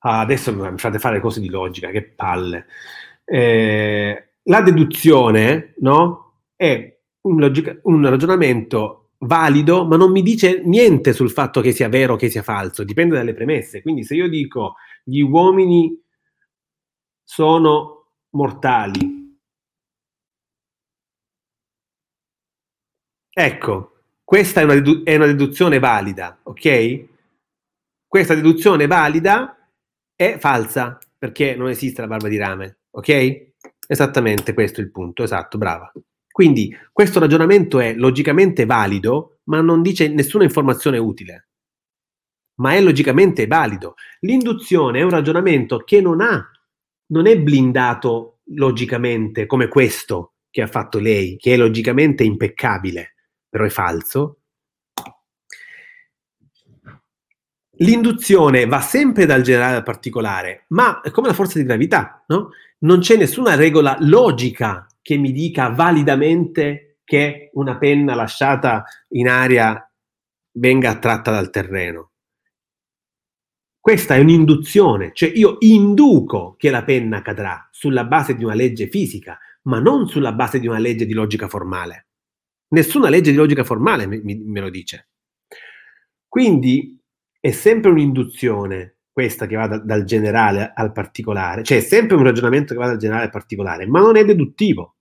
ah, 0.06 0.20
adesso 0.20 0.54
mi 0.54 0.78
fate 0.78 1.00
fare 1.00 1.20
cose 1.20 1.40
di 1.42 1.50
logica, 1.50 1.90
che 1.90 2.04
palle. 2.04 2.68
Eh, 3.26 4.28
la 4.44 4.62
deduzione, 4.62 5.74
no? 5.80 6.34
È 6.56 6.98
un, 7.22 7.40
logica- 7.40 7.78
un 7.84 8.08
ragionamento 8.08 9.10
valido, 9.20 9.86
ma 9.86 9.98
non 9.98 10.12
mi 10.12 10.22
dice 10.22 10.62
niente 10.64 11.12
sul 11.14 11.32
fatto 11.32 11.60
che 11.62 11.72
sia 11.72 11.90
vero 11.90 12.14
o 12.14 12.18
che 12.18 12.30
sia 12.30 12.44
falso, 12.44 12.84
dipende 12.84 13.16
dalle 13.16 13.34
premesse. 13.34 13.82
Quindi 13.82 14.04
se 14.04 14.14
io 14.16 14.30
dico 14.30 14.76
gli 15.04 15.22
uomini 15.22 16.00
sono 17.24 18.12
mortali, 18.32 19.40
ecco, 23.34 23.92
questa 24.24 24.62
è 24.62 24.64
una, 24.64 24.76
dedu- 24.76 25.04
è 25.04 25.16
una 25.16 25.26
deduzione 25.26 25.80
valida, 25.80 26.40
ok? 26.44 27.06
Questa 28.08 28.36
deduzione 28.36 28.86
valida 28.88 29.65
è 30.16 30.38
falsa 30.40 30.98
perché 31.18 31.56
non 31.56 31.70
esiste 31.70 32.02
la 32.02 32.08
barba 32.08 32.28
di 32.28 32.38
rame, 32.38 32.80
ok? 32.92 33.52
Esattamente 33.88 34.54
questo 34.54 34.80
è 34.80 34.84
il 34.84 34.92
punto, 34.92 35.24
esatto, 35.24 35.58
brava. 35.58 35.92
Quindi 36.32 36.76
questo 36.92 37.20
ragionamento 37.20 37.80
è 37.80 37.94
logicamente 37.94 38.66
valido, 38.66 39.40
ma 39.44 39.62
non 39.62 39.82
dice 39.82 40.08
nessuna 40.08 40.44
informazione 40.44 40.98
utile. 40.98 41.48
Ma 42.56 42.74
è 42.74 42.82
logicamente 42.82 43.48
valido. 43.48 43.96
L'induzione 44.22 45.00
è 45.00 45.04
un 45.04 45.10
ragionamento 45.10 45.80
che 45.80 46.02
non 46.02 46.22
ha, 46.22 46.50
non 47.08 47.28
è 47.28 47.40
blindato 47.40 48.40
logicamente 48.50 49.46
come 49.46 49.68
questo 49.68 50.34
che 50.50 50.62
ha 50.62 50.68
fatto 50.68 51.00
lei, 51.00 51.38
che 51.38 51.54
è 51.54 51.58
logicamente 51.58 52.24
impeccabile, 52.24 53.16
però 53.50 53.66
è 53.66 53.70
falso, 53.70 54.40
L'induzione 57.78 58.66
va 58.66 58.80
sempre 58.80 59.26
dal 59.26 59.42
generale 59.42 59.76
al 59.78 59.84
particolare, 59.84 60.66
ma 60.70 61.02
è 61.02 61.12
come 61.12 61.28
la 61.28 61.34
forza 61.34 61.58
di 61.60 61.66
gravità, 61.66 62.24
no? 62.28 62.52
Non 62.80 63.00
c'è 63.00 63.18
nessuna 63.18 63.56
regola 63.56 63.98
logica 64.00 64.88
che 65.02 65.18
mi 65.18 65.32
dica 65.32 65.70
validamente 65.70 67.00
che 67.04 67.50
una 67.54 67.78
penna 67.78 68.16
lasciata 68.16 68.84
in 69.10 69.28
aria 69.28 69.90
venga 70.54 70.90
attratta 70.90 71.32
dal 71.32 71.50
terreno. 71.50 72.12
Questa 73.80 74.16
è 74.16 74.20
un'induzione, 74.20 75.12
cioè 75.14 75.32
io 75.34 75.58
induco 75.60 76.56
che 76.58 76.72
la 76.72 76.84
penna 76.84 77.22
cadrà 77.22 77.68
sulla 77.72 78.06
base 78.06 78.36
di 78.36 78.44
una 78.44 78.56
legge 78.56 78.88
fisica, 78.88 79.38
ma 79.64 79.80
non 79.80 80.08
sulla 80.08 80.34
base 80.34 80.60
di 80.60 80.68
una 80.68 80.80
legge 80.80 81.06
di 81.06 81.14
logica 81.14 81.48
formale. 81.48 82.08
Nessuna 82.70 83.10
legge 83.10 83.30
di 83.30 83.38
logica 83.38 83.64
formale 83.64 84.08
me, 84.08 84.22
me 84.24 84.60
lo 84.60 84.70
dice. 84.70 85.10
Quindi 86.28 87.00
è 87.46 87.52
sempre 87.52 87.92
un'induzione 87.92 88.96
questa 89.12 89.46
che 89.46 89.56
va 89.56 89.68
da, 89.68 89.78
dal 89.78 90.04
generale 90.04 90.72
al 90.74 90.92
particolare, 90.92 91.62
cioè 91.62 91.78
è 91.78 91.82
sempre 91.82 92.16
un 92.16 92.24
ragionamento 92.24 92.74
che 92.74 92.80
va 92.80 92.88
dal 92.88 92.98
generale 92.98 93.26
al 93.26 93.30
particolare, 93.30 93.86
ma 93.86 94.00
non 94.00 94.16
è 94.16 94.26
deduttivo, 94.26 94.96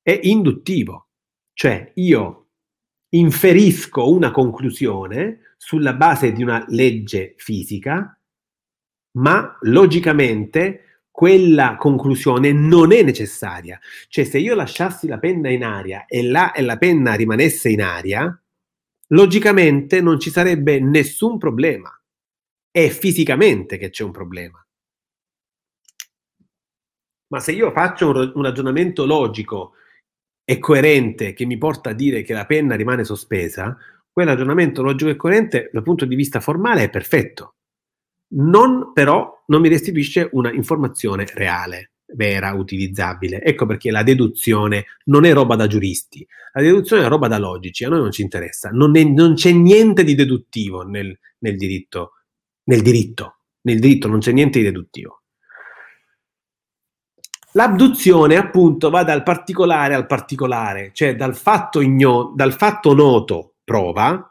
è 0.00 0.18
induttivo. 0.22 1.08
Cioè 1.52 1.92
io 1.96 2.46
inferisco 3.10 4.10
una 4.10 4.30
conclusione 4.30 5.54
sulla 5.58 5.92
base 5.92 6.32
di 6.32 6.42
una 6.42 6.64
legge 6.68 7.34
fisica, 7.36 8.18
ma 9.18 9.58
logicamente 9.60 11.02
quella 11.10 11.76
conclusione 11.76 12.52
non 12.52 12.90
è 12.90 13.02
necessaria. 13.02 13.78
Cioè 14.08 14.24
se 14.24 14.38
io 14.38 14.54
lasciassi 14.54 15.08
la 15.08 15.18
penna 15.18 15.50
in 15.50 15.62
aria 15.62 16.06
e 16.06 16.22
la, 16.22 16.52
e 16.52 16.62
la 16.62 16.78
penna 16.78 17.12
rimanesse 17.12 17.68
in 17.68 17.82
aria, 17.82 18.41
logicamente 19.12 20.00
non 20.00 20.18
ci 20.18 20.30
sarebbe 20.30 20.80
nessun 20.80 21.38
problema. 21.38 21.90
È 22.70 22.88
fisicamente 22.88 23.76
che 23.76 23.90
c'è 23.90 24.04
un 24.04 24.10
problema. 24.10 24.64
Ma 27.28 27.40
se 27.40 27.52
io 27.52 27.70
faccio 27.70 28.10
un, 28.10 28.32
un 28.34 28.42
ragionamento 28.42 29.06
logico 29.06 29.74
e 30.44 30.58
coerente 30.58 31.32
che 31.32 31.46
mi 31.46 31.56
porta 31.56 31.90
a 31.90 31.94
dire 31.94 32.22
che 32.22 32.34
la 32.34 32.46
penna 32.46 32.74
rimane 32.74 33.04
sospesa, 33.04 33.76
quel 34.10 34.26
ragionamento 34.26 34.82
logico 34.82 35.10
e 35.10 35.16
coerente 35.16 35.70
dal 35.72 35.82
punto 35.82 36.04
di 36.04 36.14
vista 36.14 36.40
formale 36.40 36.84
è 36.84 36.90
perfetto. 36.90 37.54
Non 38.34 38.92
però 38.92 39.44
non 39.46 39.60
mi 39.60 39.68
restituisce 39.68 40.28
una 40.32 40.52
informazione 40.52 41.26
reale 41.34 41.91
vera, 42.14 42.52
utilizzabile. 42.54 43.42
Ecco 43.42 43.66
perché 43.66 43.90
la 43.90 44.02
deduzione 44.02 44.86
non 45.04 45.24
è 45.24 45.32
roba 45.32 45.56
da 45.56 45.66
giuristi, 45.66 46.26
la 46.52 46.62
deduzione 46.62 47.04
è 47.04 47.08
roba 47.08 47.28
da 47.28 47.38
logici, 47.38 47.84
a 47.84 47.88
noi 47.88 48.00
non 48.00 48.12
ci 48.12 48.22
interessa, 48.22 48.70
non, 48.70 48.96
è, 48.96 49.04
non 49.04 49.34
c'è 49.34 49.52
niente 49.52 50.04
di 50.04 50.14
deduttivo 50.14 50.82
nel, 50.82 51.18
nel, 51.38 51.56
diritto, 51.56 52.12
nel 52.64 52.82
diritto, 52.82 53.36
nel 53.62 53.78
diritto 53.78 54.08
non 54.08 54.18
c'è 54.20 54.32
niente 54.32 54.58
di 54.58 54.64
deduttivo. 54.64 55.22
L'abduzione 57.54 58.36
appunto 58.36 58.88
va 58.88 59.04
dal 59.04 59.22
particolare 59.22 59.94
al 59.94 60.06
particolare, 60.06 60.90
cioè 60.94 61.14
dal 61.14 61.36
fatto, 61.36 61.80
igno- 61.80 62.32
dal 62.34 62.54
fatto 62.54 62.94
noto 62.94 63.56
prova, 63.62 64.26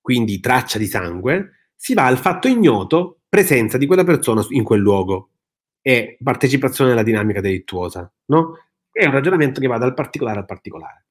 quindi 0.00 0.40
traccia 0.40 0.78
di 0.78 0.86
sangue, 0.86 1.70
si 1.74 1.94
va 1.94 2.04
al 2.04 2.18
fatto 2.18 2.48
ignoto 2.48 3.20
presenza 3.28 3.78
di 3.78 3.86
quella 3.86 4.04
persona 4.04 4.44
in 4.50 4.64
quel 4.64 4.80
luogo 4.80 5.28
e 5.82 6.18
partecipazione 6.22 6.92
alla 6.92 7.02
dinamica 7.02 7.40
delittuosa, 7.40 8.10
no? 8.26 8.58
È 8.90 9.04
un 9.06 9.12
ragionamento 9.12 9.60
che 9.60 9.66
va 9.66 9.78
dal 9.78 9.94
particolare 9.94 10.40
al 10.40 10.46
particolare. 10.46 11.06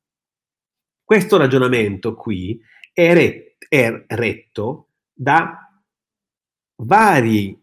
Questo 1.03 1.37
ragionamento 1.37 2.13
qui 2.15 2.61
è, 2.93 3.13
re- 3.13 3.55
è 3.67 4.05
retto 4.07 4.89
da 5.11 5.69
varie 6.75 7.57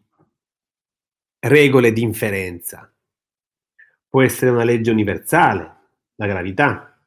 regole 1.38 1.92
di 1.92 2.02
inferenza. 2.02 2.92
Può 4.08 4.22
essere 4.22 4.50
una 4.50 4.64
legge 4.64 4.90
universale, 4.90 5.76
la 6.16 6.26
gravità, 6.26 6.98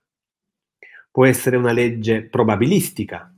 può 1.11 1.25
essere 1.25 1.57
una 1.57 1.71
legge 1.71 2.23
probabilistica. 2.23 3.33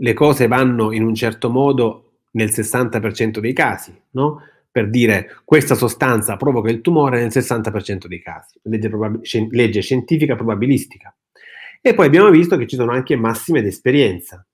Le 0.00 0.12
cose 0.12 0.46
vanno 0.46 0.92
in 0.92 1.02
un 1.02 1.14
certo 1.14 1.50
modo 1.50 2.20
nel 2.32 2.50
60% 2.50 3.38
dei 3.38 3.52
casi, 3.52 3.98
no? 4.10 4.42
Per 4.78 4.90
dire 4.90 5.40
questa 5.44 5.74
sostanza 5.74 6.36
provoca 6.36 6.70
il 6.70 6.80
tumore 6.80 7.18
nel 7.18 7.30
60% 7.30 8.06
dei 8.06 8.22
casi, 8.22 8.60
legge, 8.62 8.88
probab- 8.88 9.24
legge 9.50 9.80
scientifica 9.80 10.36
probabilistica. 10.36 11.12
E 11.80 11.94
poi 11.94 12.06
abbiamo 12.06 12.30
visto 12.30 12.56
che 12.56 12.68
ci 12.68 12.76
sono 12.76 12.92
anche 12.92 13.16
massime 13.16 13.60
d'esperienza, 13.60 14.46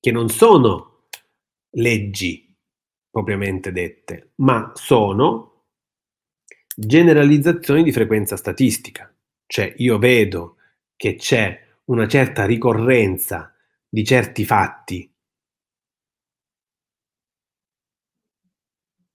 che 0.00 0.10
non 0.10 0.28
sono 0.30 1.04
leggi 1.74 2.52
propriamente 3.08 3.70
dette, 3.70 4.32
ma 4.36 4.72
sono 4.74 5.66
generalizzazioni 6.74 7.84
di 7.84 7.92
frequenza 7.92 8.36
statistica. 8.36 9.14
Cioè 9.46 9.72
io 9.76 9.96
vedo 9.98 10.56
che 10.96 11.14
c'è 11.14 11.56
una 11.84 12.08
certa 12.08 12.46
ricorrenza 12.46 13.54
di 13.88 14.02
certi 14.04 14.44
fatti 14.44 15.11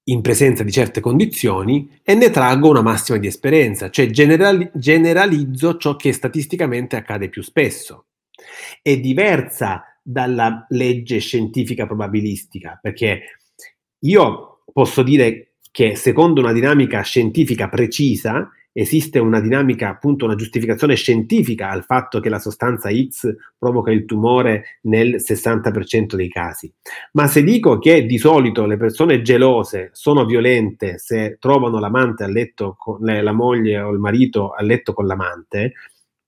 in 0.09 0.21
presenza 0.21 0.63
di 0.63 0.71
certe 0.71 0.99
condizioni 0.99 1.99
e 2.03 2.15
ne 2.15 2.29
traggo 2.29 2.69
una 2.69 2.81
massima 2.81 3.17
di 3.17 3.27
esperienza, 3.27 3.89
cioè 3.89 4.09
generali- 4.09 4.69
generalizzo 4.73 5.77
ciò 5.77 5.95
che 5.95 6.13
statisticamente 6.13 6.95
accade 6.95 7.29
più 7.29 7.41
spesso. 7.41 8.05
È 8.81 8.97
diversa 8.97 9.83
dalla 10.01 10.65
legge 10.69 11.19
scientifica 11.19 11.85
probabilistica, 11.85 12.79
perché 12.81 13.39
io 13.99 14.63
posso 14.71 15.03
dire 15.03 15.55
che 15.71 15.95
secondo 15.95 16.39
una 16.39 16.53
dinamica 16.53 17.01
scientifica 17.01 17.67
precisa 17.67 18.49
esiste 18.79 19.17
una 19.17 19.41
dinamica, 19.41 19.89
appunto 19.89 20.25
una 20.25 20.35
giustificazione 20.35 20.95
scientifica 20.95 21.69
al 21.69 21.83
fatto 21.83 22.19
che 22.19 22.29
la 22.29 22.37
sostanza 22.37 22.89
X 22.93 23.35
provoca 23.57 23.89
il 23.89 24.05
tumore 24.05 24.77
nel 24.81 25.15
60% 25.15 26.13
dei 26.13 26.29
casi. 26.29 26.71
Ma 27.13 27.25
se 27.25 27.43
dico 27.43 27.79
che 27.79 28.05
di 28.05 28.19
solito 28.19 28.67
le 28.67 28.77
persone 28.77 29.23
gelose 29.23 29.89
sono 29.93 30.25
violente 30.25 30.99
se 30.99 31.37
trovano 31.39 31.79
l'amante 31.79 32.23
a 32.23 32.27
letto 32.27 32.75
con 32.77 32.99
la 33.01 33.31
moglie 33.31 33.79
o 33.79 33.91
il 33.91 33.97
marito 33.97 34.51
a 34.51 34.61
letto 34.61 34.93
con 34.93 35.07
l'amante, 35.07 35.73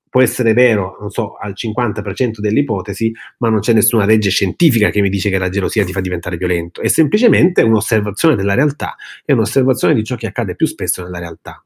può 0.10 0.24
essere 0.24 0.54
vero, 0.54 0.98
non 1.00 1.12
so, 1.12 1.36
al 1.36 1.54
50% 1.56 2.40
delle 2.40 2.62
ipotesi, 2.62 3.14
ma 3.38 3.50
non 3.50 3.60
c'è 3.60 3.74
nessuna 3.74 4.06
legge 4.06 4.32
scientifica 4.32 4.90
che 4.90 5.02
mi 5.02 5.10
dice 5.10 5.30
che 5.30 5.38
la 5.38 5.50
gelosia 5.50 5.86
ti 5.86 5.92
fa 5.92 6.02
diventare 6.02 6.36
violento. 6.36 6.82
È 6.82 6.88
semplicemente 6.88 7.62
un'osservazione 7.62 8.36
della 8.36 8.56
realtà, 8.56 8.96
è 9.24 9.34
un'osservazione 9.34 9.94
di 9.94 10.04
ciò 10.04 10.16
che 10.16 10.26
accade 10.26 10.56
più 10.56 10.66
spesso 10.66 11.04
nella 11.04 11.20
realtà. 11.20 11.64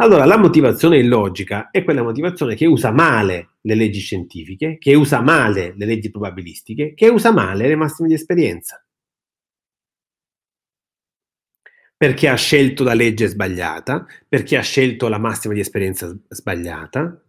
Allora, 0.00 0.24
la 0.24 0.38
motivazione 0.38 0.96
illogica 0.96 1.70
è 1.70 1.84
quella 1.84 2.02
motivazione 2.02 2.54
che 2.54 2.64
usa 2.64 2.90
male 2.90 3.56
le 3.60 3.74
leggi 3.74 4.00
scientifiche, 4.00 4.78
che 4.78 4.94
usa 4.94 5.20
male 5.20 5.74
le 5.76 5.84
leggi 5.84 6.10
probabilistiche, 6.10 6.94
che 6.94 7.08
usa 7.08 7.32
male 7.32 7.68
le 7.68 7.76
massime 7.76 8.08
di 8.08 8.14
esperienza. 8.14 8.82
Perché 11.98 12.28
ha 12.28 12.34
scelto 12.34 12.82
la 12.82 12.94
legge 12.94 13.26
sbagliata, 13.26 14.06
perché 14.26 14.56
ha 14.56 14.62
scelto 14.62 15.06
la 15.08 15.18
massima 15.18 15.52
di 15.52 15.60
esperienza 15.60 16.16
sbagliata, 16.28 17.22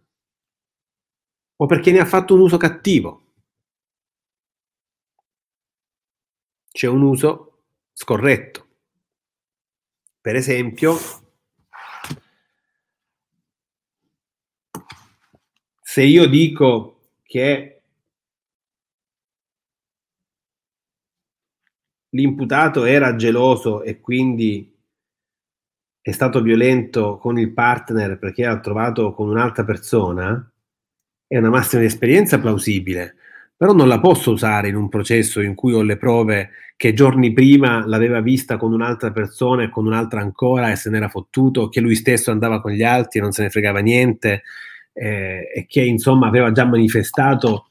o 1.56 1.66
perché 1.66 1.92
ne 1.92 2.00
ha 2.00 2.06
fatto 2.06 2.32
un 2.34 2.40
uso 2.40 2.56
cattivo. 2.56 3.34
C'è 6.70 6.86
un 6.86 7.02
uso 7.02 7.64
scorretto. 7.92 8.66
Per 10.22 10.34
esempio, 10.36 11.21
se 15.92 16.02
io 16.02 16.26
dico 16.26 17.00
che 17.22 17.82
l'imputato 22.08 22.86
era 22.86 23.14
geloso 23.14 23.82
e 23.82 24.00
quindi 24.00 24.74
è 26.00 26.10
stato 26.10 26.40
violento 26.40 27.18
con 27.18 27.38
il 27.38 27.52
partner 27.52 28.18
perché 28.18 28.46
ha 28.46 28.58
trovato 28.58 29.12
con 29.12 29.28
un'altra 29.28 29.64
persona, 29.64 30.50
è 31.26 31.36
una 31.36 31.50
massima 31.50 31.82
di 31.82 31.88
esperienza 31.88 32.40
plausibile, 32.40 33.16
però 33.54 33.74
non 33.74 33.86
la 33.86 34.00
posso 34.00 34.32
usare 34.32 34.68
in 34.68 34.76
un 34.76 34.88
processo 34.88 35.42
in 35.42 35.54
cui 35.54 35.74
ho 35.74 35.82
le 35.82 35.98
prove 35.98 36.52
che 36.74 36.94
giorni 36.94 37.34
prima 37.34 37.86
l'aveva 37.86 38.22
vista 38.22 38.56
con 38.56 38.72
un'altra 38.72 39.12
persona 39.12 39.64
e 39.64 39.68
con 39.68 39.84
un'altra 39.84 40.22
ancora 40.22 40.70
e 40.70 40.76
se 40.76 40.88
n'era 40.88 41.10
fottuto, 41.10 41.68
che 41.68 41.82
lui 41.82 41.96
stesso 41.96 42.30
andava 42.30 42.62
con 42.62 42.72
gli 42.72 42.82
altri 42.82 43.18
e 43.18 43.22
non 43.22 43.32
se 43.32 43.42
ne 43.42 43.50
fregava 43.50 43.80
niente, 43.80 44.44
eh, 44.92 45.50
e 45.54 45.66
che 45.66 45.82
insomma 45.82 46.26
aveva 46.26 46.52
già 46.52 46.64
manifestato 46.64 47.66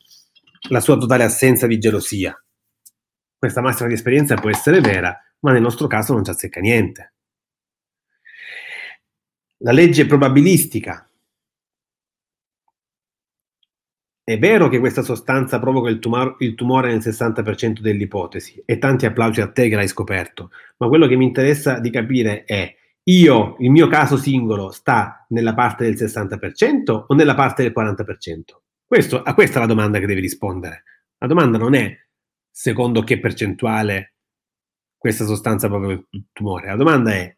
la 0.69 0.79
sua 0.79 0.97
totale 0.97 1.23
assenza 1.23 1.67
di 1.67 1.77
gelosia. 1.77 2.35
Questa 3.37 3.61
massima 3.61 3.87
di 3.87 3.95
esperienza 3.95 4.35
può 4.35 4.49
essere 4.49 4.81
vera, 4.81 5.17
ma 5.39 5.51
nel 5.51 5.61
nostro 5.61 5.87
caso 5.87 6.13
non 6.13 6.23
ci 6.23 6.29
azzecca 6.29 6.59
niente. 6.59 7.13
La 9.57 9.71
legge 9.71 10.05
probabilistica. 10.05 11.07
È 14.23 14.37
vero 14.37 14.69
che 14.69 14.79
questa 14.79 15.01
sostanza 15.01 15.59
provoca 15.59 15.89
il, 15.89 15.99
tumor- 15.99 16.35
il 16.39 16.53
tumore 16.55 16.89
nel 16.89 16.99
60% 16.99 17.79
delle 17.79 18.03
ipotesi 18.03 18.61
e 18.65 18.77
tanti 18.77 19.05
applausi 19.05 19.41
a 19.41 19.51
te 19.51 19.67
che 19.67 19.75
l'hai 19.75 19.87
scoperto, 19.87 20.51
ma 20.77 20.87
quello 20.87 21.07
che 21.07 21.15
mi 21.15 21.25
interessa 21.25 21.79
di 21.79 21.89
capire 21.89 22.43
è 22.45 22.75
io, 23.03 23.55
il 23.59 23.71
mio 23.71 23.87
caso 23.87 24.17
singolo, 24.17 24.71
sta 24.71 25.25
nella 25.29 25.53
parte 25.53 25.83
del 25.83 25.95
60% 25.95 27.05
o 27.07 27.13
nella 27.15 27.35
parte 27.35 27.63
del 27.63 27.73
40%? 27.75 28.41
Questo, 28.85 29.23
a 29.23 29.33
questa 29.33 29.57
è 29.57 29.61
la 29.61 29.67
domanda 29.67 29.99
che 29.99 30.05
devi 30.05 30.21
rispondere. 30.21 30.83
La 31.17 31.27
domanda 31.27 31.57
non 31.57 31.73
è 31.73 31.97
secondo 32.49 33.03
che 33.03 33.19
percentuale 33.19 34.15
questa 34.97 35.25
sostanza 35.25 35.67
provoca 35.67 36.05
il 36.09 36.25
tumore. 36.31 36.67
La 36.67 36.75
domanda 36.75 37.11
è 37.11 37.35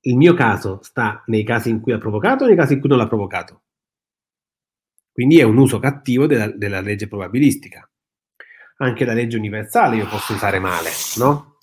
il 0.00 0.16
mio 0.16 0.34
caso 0.34 0.80
sta 0.82 1.22
nei 1.26 1.44
casi 1.44 1.70
in 1.70 1.80
cui 1.80 1.92
ha 1.92 1.98
provocato 1.98 2.44
o 2.44 2.46
nei 2.46 2.56
casi 2.56 2.74
in 2.74 2.80
cui 2.80 2.88
non 2.88 2.98
l'ha 2.98 3.06
provocato? 3.06 3.62
Quindi 5.12 5.38
è 5.38 5.44
un 5.44 5.56
uso 5.56 5.78
cattivo 5.78 6.26
della, 6.26 6.48
della 6.48 6.80
legge 6.80 7.08
probabilistica. 7.08 7.88
Anche 8.78 9.04
la 9.04 9.14
legge 9.14 9.36
universale 9.36 9.96
io 9.96 10.06
posso 10.06 10.34
usare 10.34 10.58
male, 10.58 10.90
no? 11.16 11.56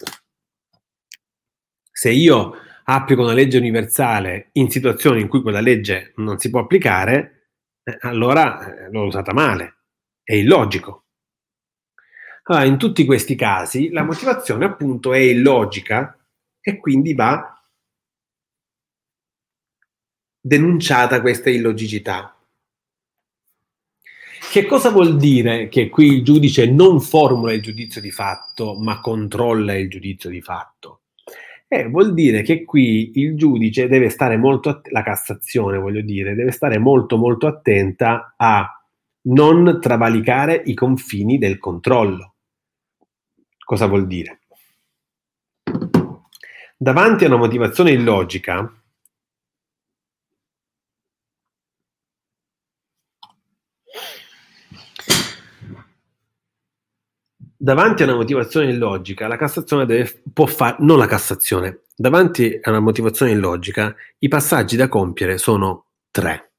Se 1.91 2.09
io 2.09 2.55
applico 2.85 3.21
una 3.21 3.33
legge 3.33 3.57
universale 3.57 4.49
in 4.53 4.69
situazioni 4.69 5.21
in 5.21 5.27
cui 5.27 5.41
quella 5.41 5.61
legge 5.61 6.13
non 6.17 6.37
si 6.39 6.49
può 6.49 6.61
applicare, 6.61 7.49
eh, 7.83 7.97
allora 8.01 8.85
eh, 8.85 8.91
l'ho 8.91 9.05
usata 9.05 9.33
male, 9.33 9.75
è 10.23 10.33
illogico. 10.33 11.05
Allora, 12.43 12.65
in 12.65 12.77
tutti 12.77 13.05
questi 13.05 13.35
casi 13.35 13.89
la 13.89 14.03
motivazione 14.03 14.65
appunto 14.65 15.13
è 15.13 15.19
illogica 15.19 16.17
e 16.59 16.77
quindi 16.77 17.13
va 17.13 17.61
denunciata 20.39 21.21
questa 21.21 21.49
illogicità. 21.49 22.37
Che 24.51 24.65
cosa 24.65 24.89
vuol 24.89 25.17
dire 25.17 25.67
che 25.69 25.89
qui 25.89 26.07
il 26.07 26.23
giudice 26.23 26.69
non 26.69 26.99
formula 27.01 27.53
il 27.53 27.61
giudizio 27.61 28.01
di 28.01 28.11
fatto, 28.11 28.75
ma 28.75 28.99
controlla 28.99 29.73
il 29.73 29.89
giudizio 29.89 30.29
di 30.29 30.41
fatto? 30.41 31.02
Eh, 31.73 31.87
vuol 31.87 32.13
dire 32.13 32.43
che 32.43 32.65
qui 32.65 33.13
il 33.15 33.35
giudice 33.35 33.87
deve 33.87 34.09
stare 34.09 34.37
molto, 34.37 34.69
att- 34.69 34.91
la 34.91 35.01
Cassazione 35.01 35.79
voglio 35.79 36.01
dire, 36.01 36.35
deve 36.35 36.51
stare 36.51 36.77
molto 36.77 37.17
molto 37.17 37.47
attenta 37.47 38.35
a 38.37 38.79
non 39.21 39.79
travalicare 39.81 40.61
i 40.65 40.75
confini 40.75 41.39
del 41.39 41.57
controllo. 41.57 42.35
Cosa 43.57 43.87
vuol 43.87 44.05
dire? 44.05 44.41
Davanti 46.77 47.23
a 47.23 47.27
una 47.29 47.37
motivazione 47.37 47.89
illogica, 47.89 48.71
davanti 57.63 58.03
a 58.03 58.07
una 58.07 58.15
motivazione 58.15 58.71
illogica, 58.71 59.25
la 59.27 59.37
Cassazione 59.37 59.85
deve, 59.85 60.21
può 60.33 60.45
fare, 60.45 60.75
non 60.79 60.97
la 60.97 61.05
Cassazione, 61.07 61.83
davanti 61.95 62.59
a 62.61 62.69
una 62.69 62.81
motivazione 62.81 63.31
illogica, 63.31 63.95
i 64.19 64.27
passaggi 64.27 64.75
da 64.75 64.89
compiere 64.89 65.37
sono 65.37 65.85
tre. 66.11 66.51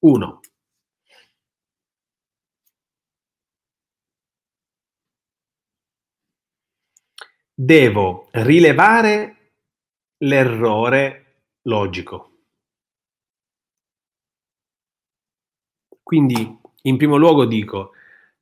Uno. 0.00 0.40
Devo 7.54 8.28
rilevare 8.32 9.52
l'errore 10.24 11.44
logico. 11.62 12.32
Quindi, 16.02 16.58
in 16.82 16.96
primo 16.96 17.16
luogo 17.16 17.44
dico, 17.44 17.92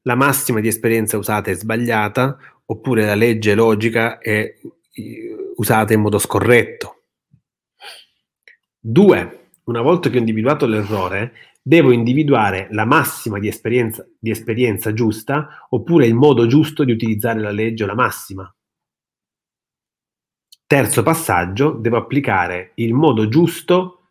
la 0.03 0.15
massima 0.15 0.61
di 0.61 0.69
esperienza 0.69 1.19
usata 1.19 1.51
è 1.51 1.55
sbagliata 1.55 2.37
oppure 2.66 3.05
la 3.05 3.15
legge 3.15 3.55
logica 3.55 4.19
è 4.19 4.55
usata 5.57 5.93
in 5.93 6.01
modo 6.01 6.19
scorretto. 6.19 7.05
Due, 8.79 9.51
una 9.65 9.81
volta 9.81 10.09
che 10.09 10.16
ho 10.16 10.20
individuato 10.20 10.66
l'errore, 10.66 11.33
devo 11.62 11.91
individuare 11.91 12.69
la 12.70 12.85
massima 12.85 13.39
di 13.39 13.49
esperienza, 13.49 14.07
di 14.19 14.31
esperienza 14.31 14.93
giusta 14.93 15.66
oppure 15.69 16.07
il 16.07 16.15
modo 16.15 16.47
giusto 16.47 16.85
di 16.85 16.93
utilizzare 16.93 17.41
la 17.41 17.51
legge 17.51 17.85
o 17.85 17.87
la 17.87 17.95
massima. 17.95 18.53
Terzo 20.66 21.03
passaggio, 21.03 21.73
devo 21.73 21.97
applicare 21.97 22.73
il 22.77 22.95
modo 22.95 23.29
giusto 23.29 24.11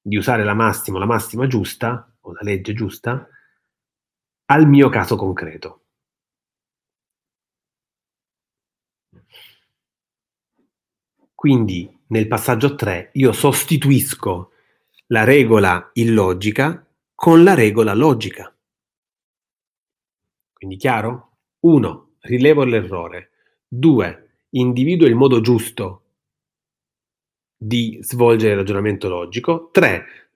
di 0.00 0.16
usare 0.16 0.44
la 0.44 0.54
massima 0.54 0.96
o 0.96 1.00
la 1.00 1.06
massima 1.06 1.46
giusta 1.46 2.14
o 2.20 2.32
la 2.32 2.40
legge 2.42 2.72
giusta 2.74 3.28
al 4.50 4.66
mio 4.66 4.88
caso 4.88 5.16
concreto. 5.16 5.82
Quindi 11.34 11.96
nel 12.08 12.26
passaggio 12.26 12.74
3 12.74 13.10
io 13.14 13.32
sostituisco 13.32 14.52
la 15.08 15.24
regola 15.24 15.90
illogica 15.94 16.84
con 17.14 17.44
la 17.44 17.54
regola 17.54 17.94
logica. 17.94 18.52
Quindi 20.52 20.76
chiaro? 20.76 21.36
1. 21.60 22.16
Rilevo 22.20 22.64
l'errore. 22.64 23.30
2. 23.68 24.30
Individuo 24.50 25.06
il 25.06 25.14
modo 25.14 25.40
giusto 25.40 26.02
di 27.56 27.98
svolgere 28.00 28.52
il 28.52 28.58
ragionamento 28.58 29.08
logico. 29.08 29.70
3 29.72 30.27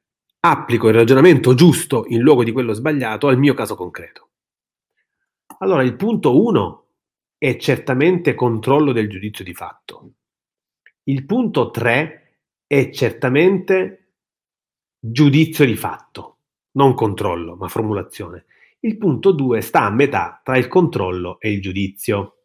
applico 0.44 0.88
il 0.88 0.94
ragionamento 0.94 1.54
giusto 1.54 2.04
in 2.08 2.20
luogo 2.20 2.42
di 2.42 2.50
quello 2.50 2.72
sbagliato 2.72 3.28
al 3.28 3.38
mio 3.38 3.54
caso 3.54 3.76
concreto. 3.76 4.30
Allora, 5.58 5.82
il 5.82 5.94
punto 5.94 6.44
1 6.44 6.86
è 7.38 7.56
certamente 7.56 8.34
controllo 8.34 8.92
del 8.92 9.08
giudizio 9.08 9.44
di 9.44 9.54
fatto. 9.54 10.14
Il 11.04 11.24
punto 11.26 11.70
3 11.70 12.38
è 12.66 12.90
certamente 12.90 14.14
giudizio 14.98 15.64
di 15.64 15.76
fatto, 15.76 16.38
non 16.72 16.94
controllo, 16.94 17.54
ma 17.54 17.68
formulazione. 17.68 18.46
Il 18.80 18.98
punto 18.98 19.30
2 19.30 19.60
sta 19.60 19.82
a 19.82 19.90
metà 19.90 20.40
tra 20.42 20.56
il 20.56 20.66
controllo 20.66 21.38
e 21.38 21.52
il 21.52 21.60
giudizio. 21.60 22.41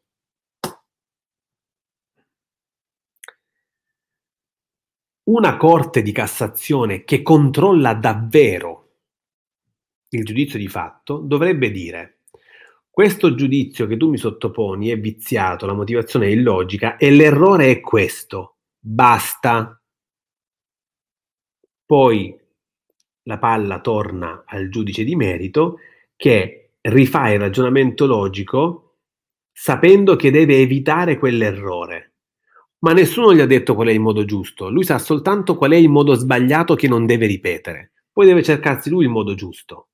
Una 5.27 5.57
Corte 5.57 6.01
di 6.01 6.13
Cassazione 6.13 7.03
che 7.03 7.21
controlla 7.21 7.93
davvero 7.93 8.91
il 10.11 10.23
giudizio 10.23 10.57
di 10.57 10.69
fatto 10.69 11.17
dovrebbe 11.17 11.69
dire 11.69 12.19
questo 12.89 13.35
giudizio 13.35 13.87
che 13.87 13.97
tu 13.97 14.09
mi 14.09 14.17
sottoponi 14.17 14.87
è 14.87 14.97
viziato, 14.97 15.65
la 15.65 15.73
motivazione 15.73 16.27
è 16.27 16.29
illogica 16.29 16.95
e 16.95 17.11
l'errore 17.11 17.71
è 17.71 17.81
questo, 17.81 18.59
basta. 18.79 19.79
Poi 21.85 22.39
la 23.23 23.37
palla 23.37 23.81
torna 23.81 24.43
al 24.45 24.69
giudice 24.69 25.03
di 25.03 25.15
merito 25.17 25.79
che 26.15 26.75
rifà 26.79 27.31
il 27.31 27.39
ragionamento 27.39 28.05
logico 28.05 28.99
sapendo 29.51 30.15
che 30.15 30.31
deve 30.31 30.59
evitare 30.59 31.17
quell'errore 31.17 32.06
ma 32.79 32.93
nessuno 32.93 33.33
gli 33.33 33.39
ha 33.39 33.45
detto 33.45 33.75
qual 33.75 33.87
è 33.87 33.91
il 33.91 33.99
modo 33.99 34.25
giusto, 34.25 34.69
lui 34.69 34.83
sa 34.83 34.99
soltanto 34.99 35.55
qual 35.55 35.71
è 35.71 35.75
il 35.75 35.89
modo 35.89 36.13
sbagliato 36.13 36.75
che 36.75 36.87
non 36.87 37.05
deve 37.05 37.25
ripetere, 37.25 37.91
poi 38.11 38.25
deve 38.25 38.43
cercarsi 38.43 38.89
lui 38.89 39.05
il 39.05 39.09
modo 39.09 39.33
giusto. 39.33 39.89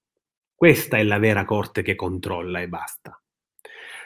Questa 0.55 0.97
è 0.97 1.03
la 1.03 1.19
vera 1.19 1.45
Corte 1.45 1.81
che 1.81 1.95
controlla 1.95 2.61
e 2.61 2.67
basta. 2.67 3.21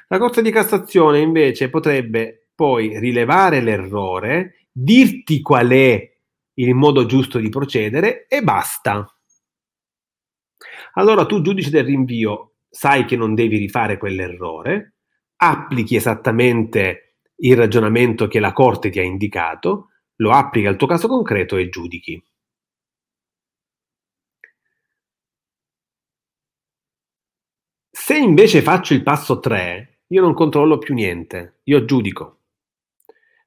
La 0.07 0.17
Corte 0.17 0.41
di 0.41 0.51
Cassazione 0.51 1.19
invece 1.19 1.69
potrebbe 1.69 2.49
poi 2.55 2.99
rilevare 2.99 3.61
l'errore, 3.61 4.67
dirti 4.71 5.41
qual 5.41 5.69
è 5.69 6.17
il 6.53 6.73
modo 6.73 7.05
giusto 7.05 7.39
di 7.39 7.49
procedere 7.49 8.25
e 8.27 8.41
basta. 8.41 9.05
Allora 10.93 11.25
tu, 11.25 11.41
giudice 11.41 11.69
del 11.69 11.85
rinvio, 11.85 12.55
sai 12.69 13.05
che 13.05 13.15
non 13.15 13.35
devi 13.35 13.57
rifare 13.57 13.97
quell'errore, 13.97 14.95
applichi 15.35 15.95
esattamente 15.95 17.06
il 17.37 17.55
ragionamento 17.55 18.27
che 18.27 18.39
la 18.39 18.53
Corte 18.53 18.89
ti 18.89 18.99
ha 18.99 19.03
indicato, 19.03 19.89
lo 20.17 20.31
applichi 20.31 20.67
al 20.67 20.77
tuo 20.77 20.87
caso 20.87 21.07
concreto 21.07 21.57
e 21.57 21.69
giudichi. 21.69 22.23
Se 27.91 28.17
invece 28.17 28.61
faccio 28.61 28.93
il 28.93 29.03
passo 29.03 29.39
3, 29.39 30.03
io 30.07 30.21
non 30.21 30.33
controllo 30.33 30.77
più 30.77 30.93
niente, 30.93 31.59
io 31.63 31.83
giudico, 31.83 32.41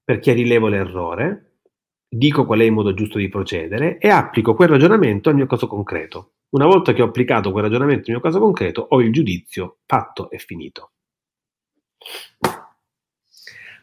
perché 0.05 0.33
rilevo 0.33 0.69
l'errore, 0.69 1.61
dico 2.07 2.45
qual 2.45 2.61
è 2.61 2.65
il 2.65 2.73
modo 2.73 2.93
giusto 2.93 3.19
di 3.19 3.29
procedere 3.29 3.99
e 3.99 4.09
applico 4.09 4.55
quel 4.55 4.69
ragionamento 4.69 5.29
al 5.29 5.37
mio 5.37 5.47
caso 5.47 5.67
concreto. 5.67 6.35
Una 6.51 6.67
volta 6.67 6.93
che 6.93 7.01
ho 7.01 7.07
applicato 7.07 7.53
quel 7.53 7.65
ragionamento 7.65 8.11
al 8.11 8.17
mio 8.17 8.21
caso 8.21 8.41
concreto, 8.41 8.87
ho 8.91 9.01
il 9.01 9.13
giudizio 9.13 9.79
fatto 9.87 10.31
e 10.31 10.39
finito. 10.39 10.93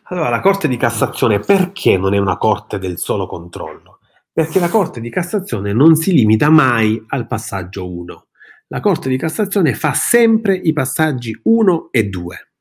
Allora, 0.09 0.29
la 0.29 0.39
Corte 0.39 0.69
di 0.69 0.77
Cassazione 0.77 1.39
perché 1.39 1.97
non 1.97 2.13
è 2.13 2.17
una 2.17 2.37
Corte 2.37 2.79
del 2.79 2.97
solo 2.97 3.27
controllo? 3.27 3.99
Perché 4.31 4.57
la 4.57 4.69
Corte 4.69 5.01
di 5.01 5.09
Cassazione 5.09 5.73
non 5.73 5.97
si 5.97 6.13
limita 6.13 6.49
mai 6.49 7.03
al 7.07 7.27
passaggio 7.27 7.91
1. 7.91 8.27
La 8.67 8.79
Corte 8.79 9.09
di 9.09 9.17
Cassazione 9.17 9.73
fa 9.73 9.91
sempre 9.91 10.55
i 10.55 10.71
passaggi 10.71 11.37
1 11.43 11.89
e 11.91 12.07
2 12.07 12.51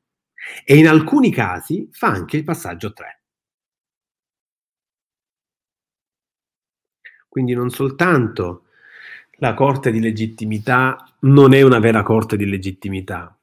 e 0.65 0.77
in 0.77 0.89
alcuni 0.89 1.31
casi 1.31 1.87
fa 1.91 2.07
anche 2.07 2.35
il 2.35 2.43
passaggio 2.43 2.91
3. 2.91 3.21
Quindi 7.29 7.53
non 7.53 7.69
soltanto 7.69 8.63
la 9.39 9.53
Corte 9.53 9.91
di 9.91 10.01
legittimità 10.01 11.13
non 11.19 11.53
è 11.53 11.61
una 11.61 11.79
vera 11.79 12.03
Corte 12.03 12.35
di 12.35 12.45
legittimità, 12.45 13.36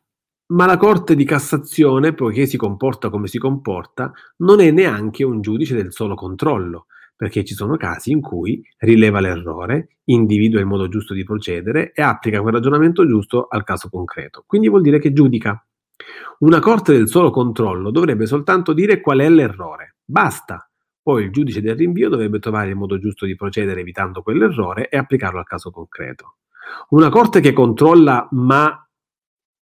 ma 0.47 0.66
la 0.66 0.77
Corte 0.77 1.15
di 1.15 1.25
Cassazione, 1.25 2.12
poiché 2.12 2.47
si 2.47 2.57
comporta 2.57 3.09
come 3.09 3.29
si 3.29 3.39
comporta, 3.39 4.12
non 4.39 4.61
è 4.61 4.71
neanche 4.71 5.25
un 5.25 5.41
giudice 5.41 5.75
del 5.75 5.93
solo 5.93 6.15
controllo, 6.15 6.87
perché 7.16 7.45
ci 7.45 7.55
sono 7.55 7.77
casi 7.77 8.11
in 8.11 8.21
cui 8.21 8.62
rileva 8.79 9.21
l'errore, 9.21 9.99
individua 10.05 10.61
il 10.61 10.66
modo 10.66 10.89
giusto 10.89 11.15
di 11.15 11.25
procedere 11.25 11.93
e 11.93 12.03
applica 12.03 12.41
quel 12.43 12.55
ragionamento 12.55 13.07
giusto 13.07 13.47
al 13.49 13.65
caso 13.65 13.89
concreto. 13.89 14.45
Quindi 14.47 14.69
vuol 14.69 14.83
dire 14.83 14.99
che 14.99 15.12
giudica. 15.12 15.65
Una 16.41 16.59
Corte 16.59 16.93
del 16.93 17.09
solo 17.09 17.31
controllo 17.31 17.91
dovrebbe 17.91 18.27
soltanto 18.27 18.73
dire 18.73 19.01
qual 19.01 19.21
è 19.21 19.29
l'errore. 19.29 19.97
Basta. 20.05 20.69
Poi 21.01 21.25
il 21.25 21.31
giudice 21.31 21.61
del 21.61 21.77
rinvio 21.77 22.09
dovrebbe 22.09 22.39
trovare 22.39 22.71
il 22.71 22.77
modo 22.77 22.99
giusto 22.99 23.27
di 23.27 23.37
procedere 23.37 23.81
evitando 23.81 24.23
quell'errore 24.23 24.89
e 24.89 24.97
applicarlo 24.97 25.39
al 25.39 25.45
caso 25.45 25.71
concreto. 25.71 26.37
Una 26.91 27.11
Corte 27.11 27.41
che 27.41 27.53
controlla 27.53 28.27
ma 28.33 28.84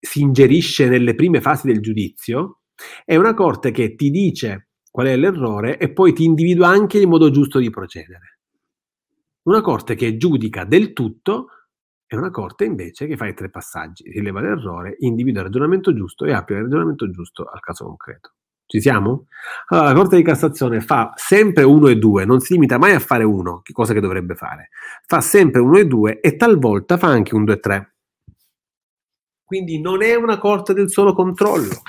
si 0.05 0.21
ingerisce 0.21 0.89
nelle 0.89 1.15
prime 1.15 1.41
fasi 1.41 1.69
del 1.69 1.81
giudizio, 1.81 2.63
è 3.05 3.15
una 3.15 3.35
corte 3.35 3.71
che 3.71 3.95
ti 3.95 4.11
dice 4.11 4.71
qual 4.91 5.07
è 5.07 5.17
l'errore 5.17 5.79
e 5.79 5.93
poi 5.93 6.13
ti 6.13 6.25
individua 6.25 6.69
anche 6.69 6.99
il 6.99 7.07
modo 7.07 7.31
giusto 7.31 7.61
di 7.61 7.71
procedere. 7.71 8.41
Una 9.43 9.61
corte 9.61 9.95
che 9.95 10.17
giudica 10.17 10.65
del 10.65 10.93
tutto 10.93 11.49
è 12.05 12.17
una 12.17 12.31
corte 12.31 12.65
invece 12.65 13.07
che 13.07 13.17
fa 13.17 13.27
i 13.27 13.35
tre 13.35 13.49
passaggi, 13.49 14.11
rileva 14.11 14.41
l'errore, 14.41 14.97
individua 14.99 15.41
il 15.41 15.47
ragionamento 15.47 15.95
giusto 15.95 16.25
e 16.25 16.33
applica 16.33 16.61
il 16.61 16.67
ragionamento 16.67 17.09
giusto 17.11 17.45
al 17.45 17.61
caso 17.61 17.85
concreto. 17.87 18.35
Ci 18.67 18.81
siamo? 18.81 19.27
Allora, 19.69 19.89
la 19.89 19.95
Corte 19.95 20.17
di 20.17 20.23
Cassazione 20.23 20.81
fa 20.81 21.13
sempre 21.15 21.63
uno 21.63 21.89
e 21.89 21.97
due, 21.97 22.25
non 22.25 22.41
si 22.41 22.55
limita 22.55 22.79
mai 22.79 22.95
a 22.95 23.01
fare 23.01 23.23
uno, 23.25 23.63
cosa 23.73 23.93
che 23.93 24.01
dovrebbe 24.01 24.35
fare. 24.35 24.71
Fa 25.07 25.21
sempre 25.21 25.61
uno 25.61 25.79
e 25.79 25.87
due 25.87 26.21
e 26.21 26.37
talvolta 26.37 26.97
fa 26.97 27.09
anche 27.09 27.35
un 27.35 27.45
due 27.45 27.55
e 27.55 27.61
tre. 27.61 27.92
Quindi 29.53 29.83
non 29.83 30.03
è 30.03 30.15
una 30.15 30.39
corte 30.39 30.73
del 30.73 30.91
solo 30.91 31.13
controllo, 31.13 31.83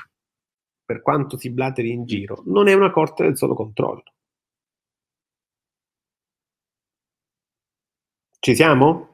per 0.83 1.01
quanto 1.01 1.37
si 1.37 1.49
blateri 1.49 1.91
in 1.91 2.03
giro, 2.03 2.43
non 2.47 2.67
è 2.67 2.73
una 2.73 2.91
corte 2.91 3.23
del 3.23 3.37
solo 3.37 3.53
controllo. 3.53 4.03
Ci 8.37 8.53
siamo? 8.53 9.12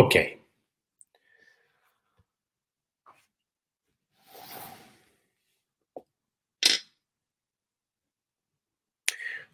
Ok. 0.00 0.14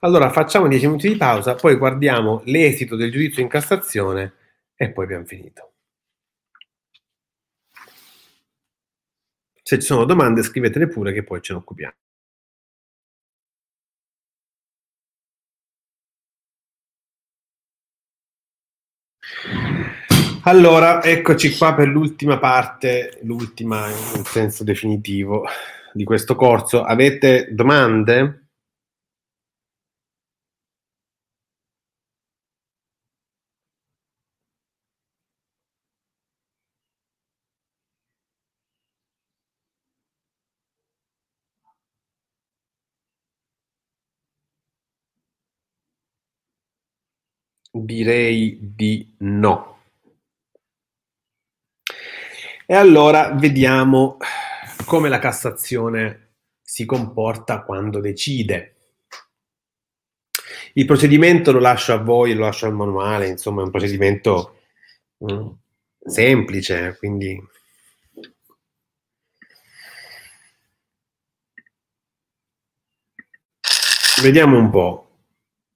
Allora 0.01 0.31
facciamo 0.31 0.69
10 0.69 0.87
minuti 0.87 1.09
di 1.09 1.17
pausa, 1.17 1.55
poi 1.57 1.77
guardiamo 1.77 2.43
l'esito 2.45 2.95
del 2.97 3.11
giudizio 3.11 3.43
in 3.43 3.49
Cassazione 3.49 4.35
e 4.77 4.93
poi 4.93 5.05
abbiamo 5.05 5.25
finito. 5.25 5.73
Se 9.63 9.79
ci 9.81 9.85
sono 9.87 10.05
domande 10.05 10.43
scrivetele 10.43 10.87
pure 10.87 11.13
che 11.13 11.25
poi 11.25 11.43
ce 11.43 11.53
ne 11.55 11.59
occupiamo. 11.59 11.95
Allora, 20.49 21.03
eccoci 21.03 21.57
qua 21.57 21.75
per 21.75 21.89
l'ultima 21.89 22.39
parte, 22.39 23.19
l'ultima 23.23 23.89
in 23.89 24.23
senso 24.25 24.63
definitivo 24.63 25.45
di 25.93 26.05
questo 26.05 26.37
corso. 26.37 26.85
Avete 26.85 27.49
domande? 27.53 28.47
Direi 47.73 48.59
di 48.61 49.15
no. 49.19 49.76
E 52.69 52.75
allora 52.75 53.31
vediamo 53.31 54.17
come 54.87 55.09
la 55.09 55.21
Cassazione 55.21 56.31
si 56.61 56.85
comporta 56.85 57.63
quando 57.63 58.01
decide. 58.01 58.75
Il 60.73 60.85
procedimento 60.85 61.53
lo 61.53 61.61
lascio 61.61 61.93
a 61.93 61.99
voi, 61.99 62.35
lo 62.35 62.41
lascio 62.41 62.67
al 62.67 62.75
manuale, 62.75 63.29
insomma 63.29 63.61
è 63.61 63.65
un 63.65 63.71
procedimento 63.71 64.63
mm, 65.25 65.49
semplice, 66.05 66.97
quindi 66.99 67.41
vediamo 74.23 74.59
un 74.59 74.71
po'. 74.71 75.11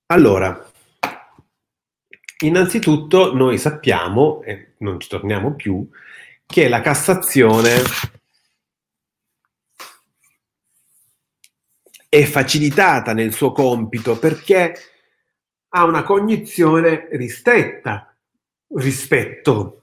Allora, 0.07 0.69
innanzitutto 2.41 3.33
noi 3.33 3.59
sappiamo, 3.59 4.43
e 4.43 4.75
non 4.79 4.99
ci 4.99 5.09
torniamo 5.09 5.55
più, 5.55 5.89
che 6.51 6.69
la 6.69 6.81
Cassazione 6.81 7.81
è 12.09 12.25
facilitata 12.25 13.13
nel 13.13 13.33
suo 13.33 13.53
compito 13.53 14.19
perché 14.19 14.75
ha 15.69 15.85
una 15.85 16.03
cognizione 16.03 17.09
ristretta 17.13 18.13
rispetto 18.75 19.77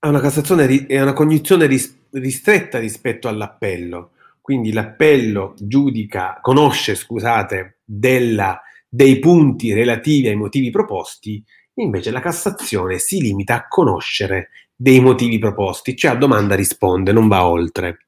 ha 0.00 0.08
una 0.08 0.20
Cassazione 0.20 0.86
è 0.86 1.00
una 1.00 1.12
cognizione 1.12 1.66
ris- 1.66 1.94
ristretta 2.12 2.78
rispetto 2.78 3.28
all'appello. 3.28 4.12
Quindi 4.40 4.72
l'appello 4.72 5.54
giudica, 5.58 6.38
conosce, 6.40 6.94
scusate, 6.94 7.80
della, 7.84 8.60
dei 8.88 9.18
punti 9.18 9.72
relativi 9.74 10.28
ai 10.28 10.36
motivi 10.36 10.70
proposti, 10.70 11.44
invece 11.82 12.10
la 12.10 12.20
Cassazione 12.20 12.98
si 12.98 13.20
limita 13.20 13.54
a 13.54 13.68
conoscere 13.68 14.50
dei 14.74 15.00
motivi 15.00 15.38
proposti, 15.38 15.96
cioè 15.96 16.12
a 16.12 16.16
domanda 16.16 16.54
risponde, 16.54 17.12
non 17.12 17.28
va 17.28 17.46
oltre. 17.46 18.06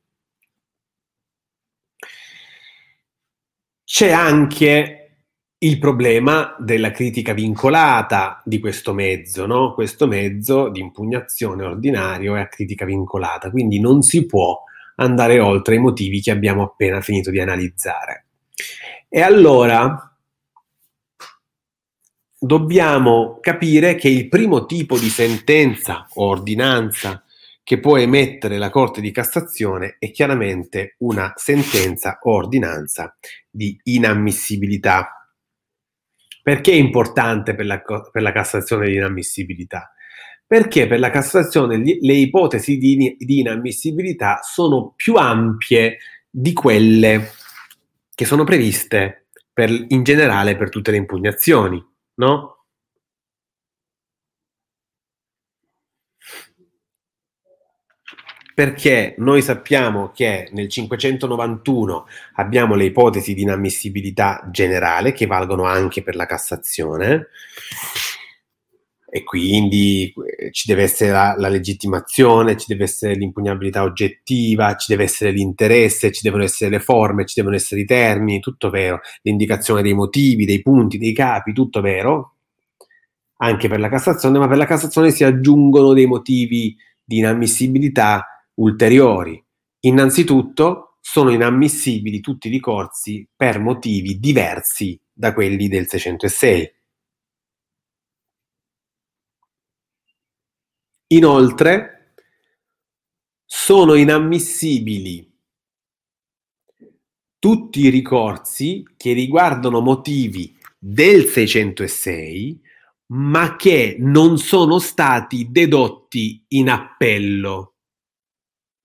C'è 3.84 4.10
anche 4.10 5.02
il 5.58 5.78
problema 5.78 6.56
della 6.58 6.90
critica 6.90 7.34
vincolata 7.34 8.40
di 8.44 8.58
questo 8.58 8.92
mezzo, 8.94 9.46
no? 9.46 9.74
questo 9.74 10.06
mezzo 10.06 10.70
di 10.70 10.80
impugnazione 10.80 11.64
ordinario 11.64 12.34
è 12.36 12.40
a 12.40 12.48
critica 12.48 12.84
vincolata, 12.84 13.50
quindi 13.50 13.78
non 13.78 14.02
si 14.02 14.26
può 14.26 14.60
andare 14.96 15.38
oltre 15.38 15.76
i 15.76 15.78
motivi 15.78 16.20
che 16.20 16.30
abbiamo 16.30 16.62
appena 16.62 17.00
finito 17.00 17.30
di 17.30 17.38
analizzare. 17.38 18.26
E 19.08 19.20
allora 19.20 20.11
dobbiamo 22.44 23.38
capire 23.40 23.94
che 23.94 24.08
il 24.08 24.28
primo 24.28 24.66
tipo 24.66 24.98
di 24.98 25.08
sentenza 25.08 26.08
o 26.14 26.26
ordinanza 26.26 27.22
che 27.62 27.78
può 27.78 27.96
emettere 27.96 28.58
la 28.58 28.68
Corte 28.68 29.00
di 29.00 29.12
Cassazione 29.12 29.94
è 30.00 30.10
chiaramente 30.10 30.96
una 30.98 31.32
sentenza 31.36 32.18
o 32.20 32.32
ordinanza 32.32 33.16
di 33.48 33.78
inammissibilità. 33.84 35.30
Perché 36.42 36.72
è 36.72 36.74
importante 36.74 37.54
per 37.54 37.66
la, 37.66 37.80
per 37.80 38.22
la 38.22 38.32
Cassazione 38.32 38.88
di 38.88 38.96
inammissibilità? 38.96 39.92
Perché 40.44 40.88
per 40.88 40.98
la 40.98 41.10
Cassazione 41.10 41.76
le 41.78 42.14
ipotesi 42.14 42.76
di, 42.76 43.14
di 43.16 43.38
inammissibilità 43.38 44.40
sono 44.42 44.94
più 44.96 45.14
ampie 45.14 45.98
di 46.28 46.52
quelle 46.52 47.30
che 48.12 48.24
sono 48.24 48.42
previste 48.42 49.28
per, 49.52 49.70
in 49.70 50.02
generale 50.02 50.56
per 50.56 50.68
tutte 50.70 50.90
le 50.90 50.96
impugnazioni, 50.96 51.80
no? 52.22 52.52
perché 58.54 59.14
noi 59.18 59.42
sappiamo 59.42 60.10
che 60.14 60.48
nel 60.52 60.68
591 60.68 62.06
abbiamo 62.34 62.74
le 62.74 62.84
ipotesi 62.84 63.34
di 63.34 63.42
inammissibilità 63.42 64.46
generale 64.50 65.12
che 65.12 65.26
valgono 65.26 65.64
anche 65.64 66.02
per 66.02 66.14
la 66.14 66.26
Cassazione 66.26 67.28
e 69.14 69.24
quindi 69.24 70.10
eh, 70.38 70.50
ci 70.52 70.66
deve 70.66 70.84
essere 70.84 71.10
la, 71.10 71.34
la, 71.36 71.48
legittimazione, 71.48 72.56
ci 72.56 72.64
deve 72.66 72.84
essere 72.84 73.12
l'impugnabilità 73.12 73.82
oggettiva, 73.82 74.74
ci 74.76 74.86
deve 74.88 75.02
essere 75.02 75.32
l'interesse, 75.32 76.10
ci 76.10 76.22
devono 76.22 76.44
essere 76.44 76.70
le 76.70 76.80
forme, 76.80 77.26
ci 77.26 77.34
devono 77.36 77.54
essere 77.54 77.82
i 77.82 77.84
termini, 77.84 78.40
tutto 78.40 78.70
vero, 78.70 79.00
l'indicazione 79.20 79.82
dei 79.82 79.92
motivi, 79.92 80.46
dei 80.46 80.62
punti, 80.62 80.96
dei 80.96 81.12
capi, 81.12 81.52
tutto 81.52 81.82
vero, 81.82 82.36
anche 83.36 83.68
per 83.68 83.80
la 83.80 83.90
Cassazione, 83.90 84.38
ma 84.38 84.48
per 84.48 84.56
la 84.56 84.64
Cassazione 84.64 85.10
si 85.10 85.24
aggiungono 85.24 85.92
dei 85.92 86.06
motivi 86.06 86.74
di 87.04 87.18
inammissibilità 87.18 88.46
ulteriori. 88.54 89.44
Innanzitutto 89.80 90.96
sono 91.02 91.28
inammissibili 91.28 92.20
tutti 92.20 92.48
i 92.48 92.50
ricorsi 92.50 93.28
per 93.36 93.58
motivi 93.58 94.18
diversi 94.18 94.98
da 95.12 95.34
quelli 95.34 95.68
del 95.68 95.86
606. 95.86 96.72
Inoltre, 101.12 102.14
sono 103.44 103.94
inammissibili 103.94 105.30
tutti 107.38 107.80
i 107.80 107.90
ricorsi 107.90 108.82
che 108.96 109.12
riguardano 109.12 109.80
motivi 109.80 110.56
del 110.78 111.26
606 111.26 112.60
ma 113.12 113.56
che 113.56 113.96
non 113.98 114.38
sono 114.38 114.78
stati 114.78 115.50
dedotti 115.50 116.46
in 116.48 116.70
appello. 116.70 117.74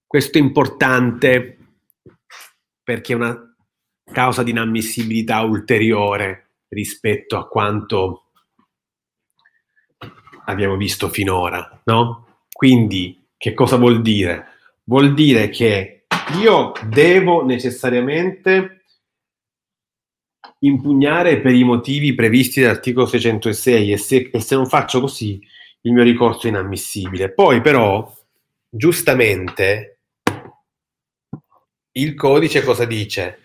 Questo 0.05 0.37
è 0.37 0.41
importante 0.41 1.57
perché 2.83 3.13
è 3.13 3.15
una 3.15 3.55
causa 4.03 4.43
di 4.43 4.51
inammissibilità 4.51 5.41
ulteriore 5.43 6.55
rispetto 6.67 7.37
a 7.37 7.47
quanto 7.47 8.26
abbiamo 10.47 10.75
visto 10.75 11.09
finora, 11.09 11.81
no? 11.85 12.43
Quindi, 12.51 13.27
che 13.37 13.53
cosa 13.53 13.77
vuol 13.77 14.01
dire? 14.01 14.45
Vuol 14.83 15.13
dire 15.13 15.49
che 15.49 16.05
io 16.41 16.71
devo 16.87 17.45
necessariamente 17.45 18.83
impugnare 20.59 21.39
per 21.39 21.53
i 21.53 21.63
motivi 21.63 22.15
previsti 22.15 22.61
dall'articolo 22.61 23.05
606 23.05 23.91
e 23.91 23.97
se, 23.97 24.29
e 24.33 24.39
se 24.39 24.55
non 24.55 24.65
faccio 24.65 25.01
così 25.01 25.39
il 25.81 25.93
mio 25.93 26.03
ricorso 26.03 26.47
è 26.47 26.49
inammissibile. 26.49 27.31
Poi 27.31 27.61
però, 27.61 28.11
giustamente, 28.69 29.99
il 31.91 32.15
codice 32.15 32.63
cosa 32.63 32.85
dice? 32.85 33.39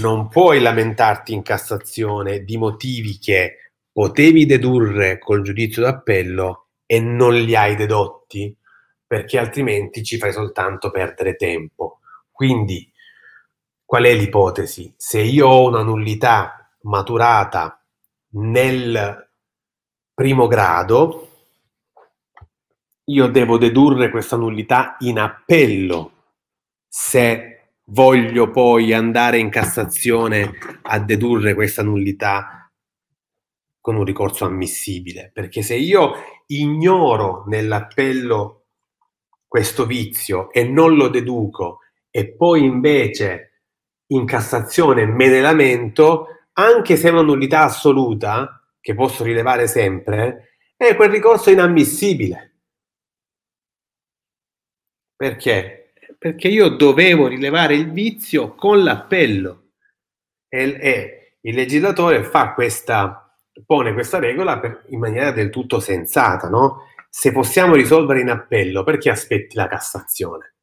Non 0.00 0.28
puoi 0.28 0.60
lamentarti 0.60 1.32
in 1.32 1.42
Cassazione 1.42 2.44
di 2.44 2.56
motivi 2.56 3.18
che 3.18 3.69
potevi 3.92 4.46
dedurre 4.46 5.18
col 5.18 5.42
giudizio 5.42 5.82
d'appello 5.82 6.68
e 6.86 7.00
non 7.00 7.34
li 7.34 7.54
hai 7.54 7.76
dedotti, 7.76 8.54
perché 9.06 9.38
altrimenti 9.38 10.02
ci 10.02 10.18
fai 10.18 10.32
soltanto 10.32 10.90
perdere 10.90 11.36
tempo. 11.36 12.00
Quindi, 12.30 12.90
qual 13.84 14.04
è 14.04 14.14
l'ipotesi? 14.14 14.92
Se 14.96 15.20
io 15.20 15.48
ho 15.48 15.68
una 15.68 15.82
nullità 15.82 16.70
maturata 16.82 17.84
nel 18.32 19.30
primo 20.14 20.46
grado, 20.46 21.28
io 23.04 23.26
devo 23.26 23.58
dedurre 23.58 24.10
questa 24.10 24.36
nullità 24.36 24.96
in 25.00 25.18
appello 25.18 26.12
se 26.86 27.72
voglio 27.84 28.50
poi 28.50 28.92
andare 28.92 29.38
in 29.38 29.48
Cassazione 29.48 30.52
a 30.82 30.98
dedurre 30.98 31.54
questa 31.54 31.82
nullità 31.82 32.59
con 33.80 33.96
un 33.96 34.04
ricorso 34.04 34.44
ammissibile, 34.44 35.30
perché 35.32 35.62
se 35.62 35.74
io 35.74 36.12
ignoro 36.46 37.44
nell'appello 37.46 38.66
questo 39.46 39.86
vizio 39.86 40.52
e 40.52 40.64
non 40.64 40.94
lo 40.94 41.08
deduco 41.08 41.78
e 42.10 42.32
poi 42.32 42.64
invece 42.64 43.62
in 44.08 44.26
Cassazione 44.26 45.06
me 45.06 45.28
ne 45.28 45.40
lamento, 45.40 46.26
anche 46.54 46.96
se 46.96 47.08
è 47.08 47.12
una 47.12 47.22
nullità 47.22 47.62
assoluta, 47.62 48.62
che 48.80 48.94
posso 48.94 49.24
rilevare 49.24 49.66
sempre, 49.66 50.56
è 50.76 50.96
quel 50.96 51.10
ricorso 51.10 51.50
inammissibile. 51.50 52.46
Perché? 55.16 55.80
perché 56.20 56.48
io 56.48 56.68
dovevo 56.68 57.28
rilevare 57.28 57.74
il 57.74 57.92
vizio 57.92 58.54
con 58.54 58.82
l'appello 58.82 59.70
e, 60.46 60.76
e 60.78 61.36
il 61.40 61.54
legislatore 61.54 62.24
fa 62.24 62.52
questa, 62.52 63.29
pone 63.64 63.92
questa 63.92 64.18
regola 64.18 64.58
per, 64.58 64.84
in 64.88 64.98
maniera 64.98 65.30
del 65.32 65.50
tutto 65.50 65.80
sensata, 65.80 66.48
no? 66.48 66.88
Se 67.08 67.32
possiamo 67.32 67.74
risolvere 67.74 68.20
in 68.20 68.30
appello, 68.30 68.84
perché 68.84 69.10
aspetti 69.10 69.56
la 69.56 69.66
Cassazione? 69.66 70.54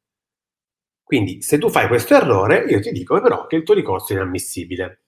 Quindi, 1.02 1.42
se 1.42 1.58
tu 1.58 1.70
fai 1.70 1.88
questo 1.88 2.14
errore, 2.14 2.64
io 2.68 2.80
ti 2.80 2.92
dico 2.92 3.20
però 3.20 3.46
che 3.46 3.56
il 3.56 3.62
tuo 3.62 3.74
ricorso 3.74 4.12
è 4.12 4.16
inammissibile. 4.16 5.02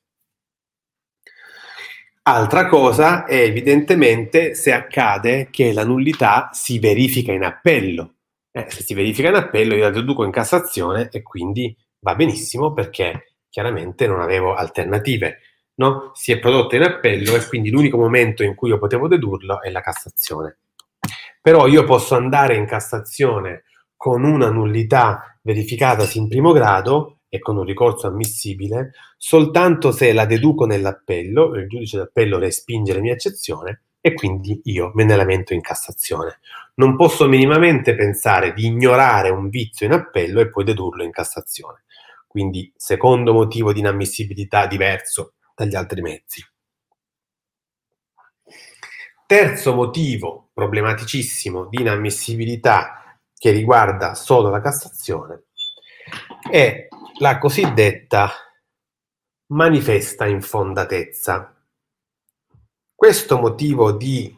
Altra 2.22 2.66
cosa 2.68 3.24
è 3.24 3.34
evidentemente 3.34 4.54
se 4.54 4.72
accade 4.72 5.48
che 5.50 5.72
la 5.72 5.84
nullità 5.84 6.50
si 6.52 6.78
verifica 6.78 7.32
in 7.32 7.44
appello. 7.44 8.14
Eh, 8.50 8.66
se 8.68 8.82
si 8.82 8.94
verifica 8.94 9.28
in 9.28 9.34
appello, 9.34 9.74
io 9.74 9.84
la 9.84 9.90
deduco 9.90 10.24
in 10.24 10.30
Cassazione 10.30 11.08
e 11.10 11.22
quindi 11.22 11.74
va 12.00 12.14
benissimo 12.14 12.72
perché 12.72 13.36
chiaramente 13.48 14.06
non 14.06 14.20
avevo 14.20 14.54
alternative. 14.54 15.38
No? 15.80 16.10
Si 16.12 16.30
è 16.30 16.38
prodotto 16.38 16.76
in 16.76 16.82
appello 16.82 17.34
e 17.34 17.46
quindi 17.46 17.70
l'unico 17.70 17.96
momento 17.96 18.42
in 18.42 18.54
cui 18.54 18.68
io 18.68 18.78
potevo 18.78 19.08
dedurlo 19.08 19.62
è 19.62 19.70
la 19.70 19.80
Cassazione. 19.80 20.58
però 21.40 21.66
io 21.66 21.84
posso 21.84 22.14
andare 22.14 22.54
in 22.54 22.66
Cassazione 22.66 23.64
con 23.96 24.24
una 24.24 24.50
nullità 24.50 25.38
verificatasi 25.40 26.18
in 26.18 26.28
primo 26.28 26.52
grado 26.52 27.20
e 27.30 27.38
con 27.38 27.56
un 27.56 27.64
ricorso 27.64 28.08
ammissibile 28.08 28.92
soltanto 29.16 29.90
se 29.90 30.12
la 30.12 30.26
deduco 30.26 30.66
nell'appello, 30.66 31.54
il 31.54 31.66
giudice 31.66 31.96
d'appello 31.96 32.38
respinge 32.38 32.92
la 32.92 33.00
mia 33.00 33.14
eccezione 33.14 33.84
e 34.02 34.12
quindi 34.12 34.60
io 34.64 34.90
me 34.94 35.04
ne 35.04 35.16
lamento 35.16 35.54
in 35.54 35.62
Cassazione. 35.62 36.40
Non 36.74 36.94
posso 36.94 37.26
minimamente 37.26 37.94
pensare 37.94 38.52
di 38.52 38.66
ignorare 38.66 39.30
un 39.30 39.48
vizio 39.48 39.86
in 39.86 39.92
appello 39.92 40.40
e 40.40 40.50
poi 40.50 40.64
dedurlo 40.64 41.04
in 41.04 41.10
Cassazione. 41.10 41.84
Quindi 42.26 42.70
secondo 42.76 43.32
motivo 43.32 43.72
di 43.72 43.80
inammissibilità 43.80 44.66
diverso 44.66 45.34
dagli 45.60 45.74
altri 45.74 46.00
mezzi. 46.00 46.42
Terzo 49.26 49.74
motivo 49.74 50.50
problematicissimo 50.54 51.66
di 51.66 51.82
inammissibilità 51.82 53.18
che 53.36 53.50
riguarda 53.50 54.14
solo 54.14 54.48
la 54.48 54.60
Cassazione 54.60 55.44
è 56.50 56.88
la 57.18 57.38
cosiddetta 57.38 58.30
manifesta 59.48 60.26
infondatezza. 60.26 61.54
Questo 62.94 63.38
motivo 63.38 63.92
di 63.92 64.36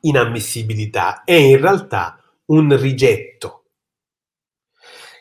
inammissibilità 0.00 1.24
è 1.24 1.32
in 1.32 1.60
realtà 1.60 2.22
un 2.46 2.76
rigetto. 2.80 3.64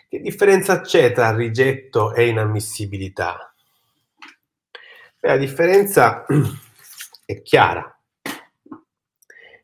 Che 0.07 0.19
differenza 0.19 0.81
c'è 0.81 1.11
tra 1.11 1.35
rigetto 1.35 2.13
e 2.13 2.27
inammissibilità? 2.27 3.54
La 5.25 5.37
differenza 5.37 6.23
è 7.25 7.41
chiara. 7.41 7.99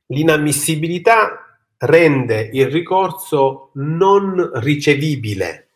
L'inammissibilità 0.08 1.60
rende 1.78 2.50
il 2.52 2.68
ricorso 2.68 3.70
non 3.76 4.60
ricevibile, 4.60 5.70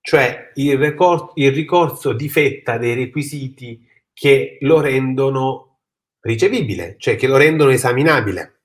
cioè 0.00 0.50
il, 0.54 0.78
ricor- 0.78 1.32
il 1.34 1.52
ricorso 1.52 2.14
difetta 2.14 2.78
dei 2.78 2.94
requisiti 2.94 3.86
che 4.14 4.56
lo 4.62 4.80
rendono 4.80 5.80
ricevibile, 6.20 6.96
cioè 6.98 7.16
che 7.16 7.26
lo 7.26 7.36
rendono 7.36 7.70
esaminabile. 7.70 8.57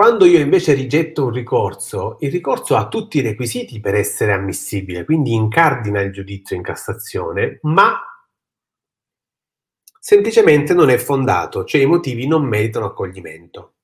Quando 0.00 0.24
io 0.24 0.38
invece 0.38 0.72
rigetto 0.72 1.26
un 1.26 1.30
ricorso, 1.30 2.16
il 2.20 2.30
ricorso 2.30 2.74
ha 2.74 2.88
tutti 2.88 3.18
i 3.18 3.20
requisiti 3.20 3.80
per 3.80 3.94
essere 3.94 4.32
ammissibile, 4.32 5.04
quindi 5.04 5.34
incardina 5.34 6.00
il 6.00 6.10
giudizio 6.10 6.56
in 6.56 6.62
Cassazione, 6.62 7.58
ma 7.64 8.00
semplicemente 9.98 10.72
non 10.72 10.88
è 10.88 10.96
fondato, 10.96 11.66
cioè 11.66 11.82
i 11.82 11.86
motivi 11.86 12.26
non 12.26 12.46
meritano 12.46 12.86
accoglimento. 12.86 13.74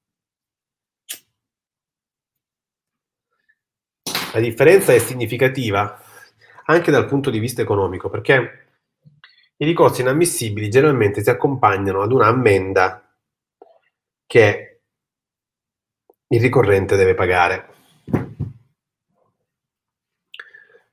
La 4.33 4.41
differenza 4.41 4.95
è 4.95 4.99
significativa 4.99 6.01
anche 6.65 6.91
dal 6.91 7.05
punto 7.05 7.29
di 7.29 7.39
vista 7.39 7.61
economico, 7.61 8.09
perché 8.09 8.69
i 9.59 9.67
ricorsi 9.67 10.01
inammissibili 10.01 10.71
generalmente 10.71 11.23
si 11.23 11.29
accompagnano 11.29 12.01
ad 12.01 12.11
una 12.11 12.29
ammenda 12.29 13.07
che 14.25 14.76
il 16.29 16.41
ricorrente 16.41 16.97
deve 16.97 17.15
pagare. 17.15 17.75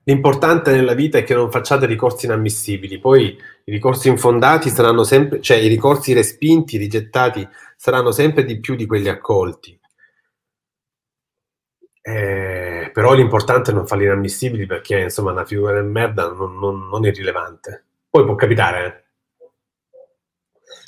L'importante 0.06 0.72
nella 0.72 0.94
vita 0.94 1.18
è 1.18 1.24
che 1.24 1.34
non 1.34 1.50
facciate 1.50 1.86
ricorsi 1.86 2.26
inammissibili, 2.26 3.00
poi 3.00 3.38
i 3.64 3.72
ricorsi 3.72 4.10
infondati 4.10 4.70
saranno 4.70 5.06
sempre, 5.06 5.40
cioè 5.40 5.58
i 5.58 5.70
ricorsi 5.70 6.12
respinti, 6.12 6.78
rigettati, 6.78 7.48
saranno 7.78 8.12
sempre 8.12 8.44
di 8.44 8.60
più 8.60 8.76
di 8.76 8.86
quelli 8.86 9.08
accolti. 9.08 9.80
Eh, 12.06 12.90
però 12.92 13.14
l'importante 13.14 13.72
è 13.72 13.74
non 13.74 13.88
farli 13.88 14.04
inammissibili 14.04 14.66
perché 14.66 15.00
insomma 15.00 15.32
una 15.32 15.46
figura 15.46 15.82
di 15.82 15.88
merda 15.88 16.30
non, 16.34 16.60
non, 16.60 16.90
non, 16.90 17.06
è 17.06 17.12
rilevante. 17.14 17.86
Poi 18.10 18.26
può 18.26 18.36
capitare. 18.36 18.86
Eh? 18.86 19.04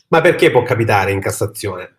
Ma 0.09 0.19
perché 0.19 0.51
può 0.51 0.61
capitare 0.63 1.11
in 1.11 1.21
Cassazione? 1.21 1.94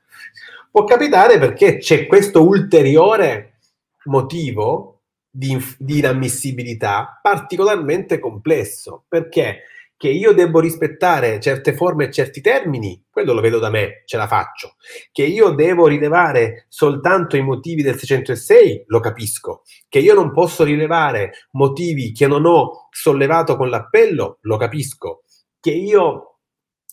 Può 0.76 0.84
capitare 0.84 1.38
perché 1.38 1.78
c'è 1.78 2.06
questo 2.06 2.46
ulteriore 2.46 3.60
motivo 4.04 5.04
di, 5.30 5.56
di 5.78 6.00
inammissibilità 6.00 7.18
particolarmente 7.22 8.18
complesso. 8.18 9.06
Perché? 9.08 9.62
Che 9.96 10.10
io 10.10 10.32
devo 10.32 10.60
rispettare 10.60 11.40
certe 11.40 11.72
forme 11.72 12.04
e 12.04 12.12
certi 12.12 12.42
termini, 12.42 13.02
quello 13.08 13.32
lo 13.32 13.40
vedo 13.40 13.58
da 13.58 13.70
me, 13.70 14.02
ce 14.04 14.18
la 14.18 14.26
faccio. 14.26 14.74
Che 15.10 15.24
io 15.24 15.48
devo 15.52 15.86
rilevare 15.86 16.66
soltanto 16.68 17.38
i 17.38 17.42
motivi 17.42 17.80
del 17.80 17.96
606, 17.96 18.84
lo 18.88 19.00
capisco. 19.00 19.62
Che 19.88 19.98
io 19.98 20.12
non 20.12 20.30
posso 20.30 20.62
rilevare 20.62 21.46
motivi 21.52 22.12
che 22.12 22.26
non 22.26 22.44
ho 22.44 22.88
sollevato 22.90 23.56
con 23.56 23.70
l'appello, 23.70 24.40
lo 24.42 24.58
capisco. 24.58 25.22
Che 25.58 25.70
io 25.70 26.40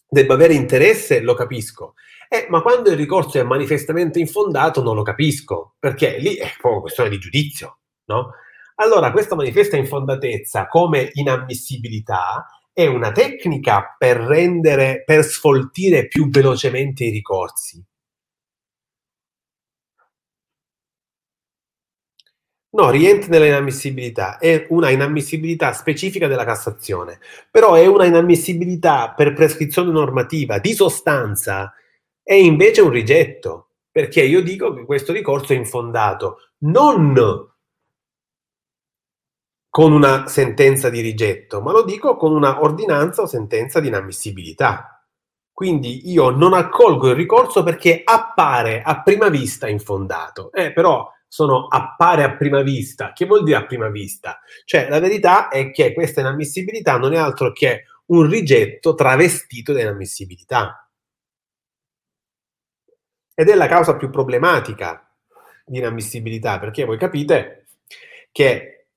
debba 0.07 0.35
avere 0.35 0.53
interesse, 0.53 1.19
lo 1.19 1.33
capisco. 1.33 1.95
Eh, 2.33 2.47
ma 2.49 2.63
quando 2.63 2.89
il 2.89 2.97
ricorso 2.97 3.37
è 3.37 3.43
manifestamente 3.43 4.19
infondato 4.19 4.81
non 4.81 4.95
lo 4.95 5.03
capisco, 5.03 5.75
perché 5.77 6.17
lì 6.17 6.33
è 6.33 6.51
proprio 6.59 6.81
questione 6.81 7.09
di 7.09 7.19
giudizio, 7.19 7.81
no? 8.05 8.31
Allora, 8.77 9.11
questa 9.11 9.35
manifesta 9.35 9.77
infondatezza 9.77 10.65
come 10.67 11.11
inammissibilità 11.13 12.47
è 12.73 12.87
una 12.87 13.11
tecnica 13.11 13.95
per 13.95 14.17
rendere, 14.17 15.03
per 15.05 15.23
sfoltire 15.23 16.07
più 16.07 16.27
velocemente 16.31 17.03
i 17.03 17.11
ricorsi. 17.11 17.85
No, 22.71 22.89
rientra 22.89 23.29
nella 23.29 23.45
inammissibilità, 23.45 24.39
è 24.39 24.65
una 24.69 24.89
inammissibilità 24.89 25.71
specifica 25.73 26.25
della 26.25 26.43
Cassazione, 26.45 27.19
però 27.51 27.75
è 27.75 27.85
una 27.85 28.05
inammissibilità 28.05 29.13
per 29.15 29.33
prescrizione 29.33 29.91
normativa 29.91 30.57
di 30.57 30.73
sostanza 30.73 31.71
è 32.23 32.33
invece 32.33 32.81
un 32.81 32.89
rigetto, 32.89 33.67
perché 33.91 34.23
io 34.23 34.41
dico 34.41 34.73
che 34.73 34.85
questo 34.85 35.11
ricorso 35.11 35.53
è 35.53 35.57
infondato, 35.57 36.37
non 36.59 37.13
con 39.69 39.91
una 39.91 40.27
sentenza 40.27 40.89
di 40.89 41.01
rigetto, 41.01 41.59
ma 41.61 41.71
lo 41.71 41.83
dico 41.83 42.15
con 42.15 42.31
una 42.31 42.61
ordinanza 42.61 43.23
o 43.23 43.25
sentenza 43.25 43.79
di 43.79 43.87
inammissibilità. 43.87 45.03
Quindi 45.51 46.11
io 46.11 46.29
non 46.29 46.53
accolgo 46.53 47.09
il 47.09 47.15
ricorso 47.15 47.63
perché 47.63 48.01
appare 48.03 48.81
a 48.81 49.01
prima 49.01 49.29
vista 49.29 49.67
infondato, 49.67 50.51
eh, 50.51 50.71
però 50.73 51.07
sono 51.27 51.65
appare 51.67 52.23
a 52.23 52.35
prima 52.35 52.61
vista. 52.61 53.13
Che 53.13 53.25
vuol 53.25 53.43
dire 53.43 53.57
a 53.57 53.65
prima 53.65 53.89
vista? 53.89 54.39
Cioè 54.65 54.87
la 54.89 54.99
verità 54.99 55.47
è 55.47 55.71
che 55.71 55.93
questa 55.93 56.21
inammissibilità 56.21 56.97
non 56.97 57.13
è 57.13 57.17
altro 57.17 57.51
che 57.51 57.85
un 58.07 58.27
rigetto 58.27 58.93
travestito 58.93 59.73
da 59.73 59.81
inammissibilità 59.81 60.87
ed 63.33 63.49
è 63.49 63.55
la 63.55 63.67
causa 63.67 63.95
più 63.95 64.09
problematica 64.09 65.09
di 65.65 65.79
inammissibilità, 65.79 66.59
perché 66.59 66.85
voi 66.85 66.97
capite 66.97 67.67
che 68.31 68.87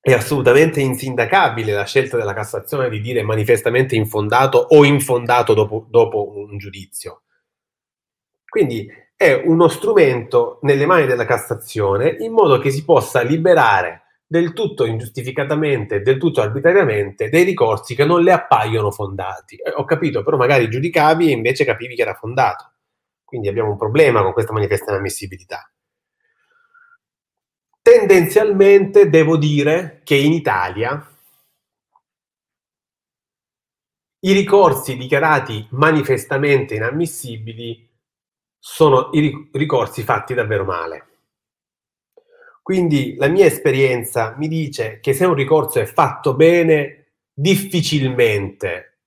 è 0.00 0.12
assolutamente 0.12 0.80
insindacabile 0.80 1.72
la 1.72 1.84
scelta 1.84 2.16
della 2.16 2.32
Cassazione 2.32 2.88
di 2.88 3.00
dire 3.00 3.22
manifestamente 3.22 3.96
infondato 3.96 4.58
o 4.58 4.84
infondato 4.84 5.52
dopo, 5.52 5.86
dopo 5.88 6.32
un 6.36 6.56
giudizio. 6.58 7.22
Quindi 8.48 8.88
è 9.16 9.32
uno 9.32 9.66
strumento 9.66 10.58
nelle 10.62 10.86
mani 10.86 11.06
della 11.06 11.24
Cassazione 11.24 12.16
in 12.20 12.32
modo 12.32 12.58
che 12.58 12.70
si 12.70 12.84
possa 12.84 13.22
liberare 13.22 14.02
del 14.24 14.52
tutto 14.52 14.84
ingiustificatamente, 14.84 16.02
del 16.02 16.18
tutto 16.18 16.40
arbitrariamente, 16.40 17.28
dei 17.28 17.44
ricorsi 17.44 17.94
che 17.94 18.04
non 18.04 18.22
le 18.22 18.32
appaiono 18.32 18.90
fondati. 18.90 19.56
Eh, 19.56 19.72
ho 19.74 19.84
capito, 19.84 20.22
però 20.22 20.36
magari 20.36 20.68
giudicavi 20.68 21.28
e 21.28 21.32
invece 21.32 21.64
capivi 21.64 21.94
che 21.94 22.02
era 22.02 22.14
fondato. 22.14 22.74
Quindi 23.36 23.48
abbiamo 23.48 23.72
un 23.72 23.76
problema 23.76 24.22
con 24.22 24.32
questa 24.32 24.54
manifesta 24.54 24.92
inammissibilità. 24.92 25.70
Tendenzialmente 27.82 29.10
devo 29.10 29.36
dire 29.36 30.00
che 30.04 30.14
in 30.14 30.32
Italia 30.32 31.06
i 34.20 34.32
ricorsi 34.32 34.96
dichiarati 34.96 35.68
manifestamente 35.72 36.76
inammissibili 36.76 37.86
sono 38.58 39.10
i 39.12 39.50
ricorsi 39.52 40.02
fatti 40.02 40.32
davvero 40.32 40.64
male. 40.64 41.06
Quindi 42.62 43.16
la 43.16 43.28
mia 43.28 43.44
esperienza 43.44 44.34
mi 44.38 44.48
dice 44.48 44.98
che 45.00 45.12
se 45.12 45.26
un 45.26 45.34
ricorso 45.34 45.78
è 45.78 45.84
fatto 45.84 46.34
bene, 46.34 47.12
difficilmente, 47.34 49.00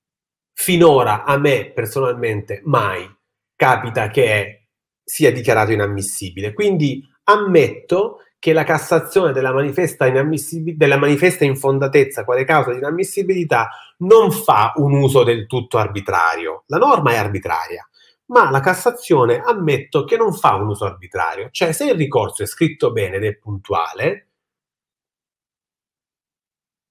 finora 0.53 1.23
a 1.23 1.35
me 1.39 1.72
personalmente 1.72 2.61
mai 2.64 3.18
capita 3.60 4.07
che 4.07 4.68
sia 5.03 5.34
dichiarato 5.34 5.73
inammissibile. 5.73 6.53
Quindi 6.53 7.06
ammetto 7.23 8.19
che 8.40 8.53
la 8.53 8.64
cassazione 8.64 9.34
della 9.34 9.52
manifesta, 9.52 10.10
della 10.10 10.98
manifesta 10.98 11.44
infondatezza 11.44 12.23
quale 12.23 12.45
causa 12.45 12.72
di 12.72 12.77
inammissibilità 12.77 13.69
non 13.98 14.31
fa 14.31 14.72
un 14.77 14.94
uso 14.94 15.26
del 15.26 15.45
tutto 15.45 15.77
arbitrario. 15.77 16.64
La 16.68 16.77
norma 16.77 17.11
è 17.11 17.18
arbitraria, 17.18 17.86
ma 18.27 18.49
la 18.49 18.61
Cassazione 18.61 19.41
ammetto 19.44 20.06
che 20.06 20.15
non 20.15 20.34
fa 20.34 20.56
un 20.56 20.69
uso 20.69 20.86
arbitrario. 20.86 21.49
Cioè, 21.52 21.73
se 21.73 21.90
il 21.90 21.95
ricorso 21.95 22.44
è 22.44 22.45
scritto 22.45 22.94
bene 22.94 23.18
ed 23.18 23.26
è 23.26 23.36
puntuale 23.36 24.27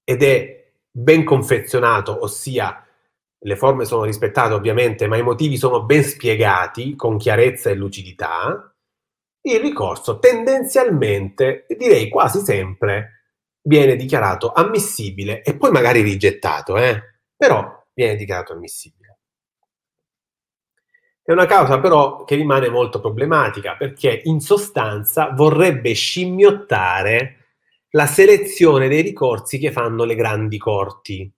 ed 0.04 0.22
è 0.22 0.70
ben 0.90 1.24
confezionato, 1.24 2.22
ossia 2.22 2.82
le 3.40 3.56
forme 3.56 3.84
sono 3.84 4.04
rispettate 4.04 4.54
ovviamente, 4.54 5.06
ma 5.06 5.16
i 5.16 5.22
motivi 5.22 5.56
sono 5.56 5.84
ben 5.84 6.02
spiegati 6.02 6.96
con 6.96 7.16
chiarezza 7.18 7.70
e 7.70 7.74
lucidità, 7.74 8.74
il 9.42 9.60
ricorso 9.60 10.18
tendenzialmente, 10.18 11.66
direi 11.76 12.08
quasi 12.08 12.40
sempre, 12.40 13.18
viene 13.62 13.96
dichiarato 13.96 14.52
ammissibile 14.52 15.42
e 15.42 15.56
poi 15.56 15.70
magari 15.70 16.02
rigettato, 16.02 16.76
eh? 16.76 17.20
però 17.36 17.86
viene 17.94 18.16
dichiarato 18.16 18.52
ammissibile. 18.52 19.18
È 21.22 21.32
una 21.32 21.46
causa 21.46 21.78
però 21.78 22.24
che 22.24 22.36
rimane 22.36 22.70
molto 22.70 23.00
problematica 23.00 23.76
perché 23.76 24.22
in 24.24 24.40
sostanza 24.40 25.30
vorrebbe 25.34 25.92
scimmiottare 25.92 27.36
la 27.90 28.06
selezione 28.06 28.88
dei 28.88 29.02
ricorsi 29.02 29.58
che 29.58 29.70
fanno 29.70 30.04
le 30.04 30.14
grandi 30.14 30.56
corti. 30.56 31.30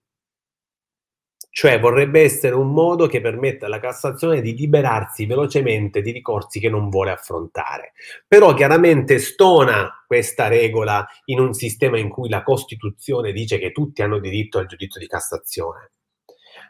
Cioè 1.53 1.81
vorrebbe 1.81 2.21
essere 2.21 2.55
un 2.55 2.71
modo 2.71 3.07
che 3.07 3.19
permetta 3.19 3.65
alla 3.65 3.81
Cassazione 3.81 4.39
di 4.39 4.55
liberarsi 4.55 5.25
velocemente 5.25 6.01
di 6.01 6.11
ricorsi 6.11 6.61
che 6.61 6.69
non 6.69 6.87
vuole 6.87 7.11
affrontare. 7.11 7.91
Però 8.25 8.53
chiaramente 8.53 9.19
stona 9.19 10.01
questa 10.07 10.47
regola 10.47 11.05
in 11.25 11.41
un 11.41 11.53
sistema 11.53 11.99
in 11.99 12.07
cui 12.07 12.29
la 12.29 12.41
Costituzione 12.41 13.33
dice 13.33 13.57
che 13.59 13.73
tutti 13.73 14.01
hanno 14.01 14.19
diritto 14.19 14.59
al 14.59 14.65
giudizio 14.65 15.01
di 15.01 15.07
Cassazione. 15.07 15.91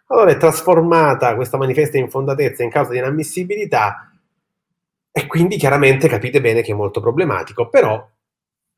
Allora 0.08 0.32
è 0.32 0.38
trasformata 0.38 1.36
questa 1.36 1.58
manifesta 1.58 1.99
infondatezza 1.99 2.64
in 2.64 2.72
causa 2.72 2.91
di 2.91 2.98
inammissibilità 2.98 4.12
e 5.12 5.28
quindi 5.28 5.58
chiaramente 5.58 6.08
capite 6.08 6.41
bene 6.41 6.64
che 6.64 6.72
è 6.72 6.76
molto 6.76 7.02
problematico, 7.02 7.70
però 7.70 8.03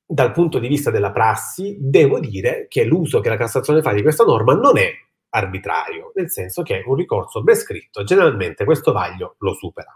dal 0.06 0.34
punto 0.34 0.60
di 0.60 0.68
vista 0.68 0.92
della 0.92 1.12
prassi 1.12 1.78
devo 1.80 2.20
dire 2.20 2.68
che 2.68 2.84
l'uso 2.84 3.22
che 3.22 3.30
la 3.30 3.38
Cassazione 3.38 3.82
fa 3.82 3.94
di 3.94 4.02
questa 4.02 4.26
norma 4.26 4.54
non 4.54 4.78
è 4.78 4.92
arbitrario, 5.36 6.12
nel 6.16 6.30
senso 6.30 6.62
che 6.62 6.84
un 6.86 6.96
ricorso 6.96 7.42
ben 7.42 7.56
scritto 7.56 8.04
generalmente 8.04 8.66
questo 8.66 8.92
vaglio 8.92 9.36
lo 9.40 9.54
supera. 9.54 9.92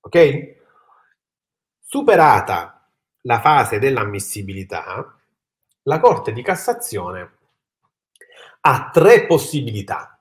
Ok? 0.00 0.56
Superata 1.80 2.90
la 3.22 3.40
fase 3.40 3.78
dell'ammissibilità, 3.78 5.16
la 5.82 6.00
Corte 6.00 6.32
di 6.32 6.42
Cassazione 6.42 7.36
ha 8.62 8.90
tre 8.92 9.26
possibilità. 9.26 10.20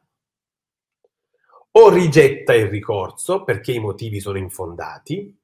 O 1.72 1.90
rigetta 1.90 2.54
il 2.54 2.68
ricorso 2.68 3.44
perché 3.44 3.72
i 3.72 3.80
motivi 3.80 4.20
sono 4.20 4.38
infondati, 4.38 5.36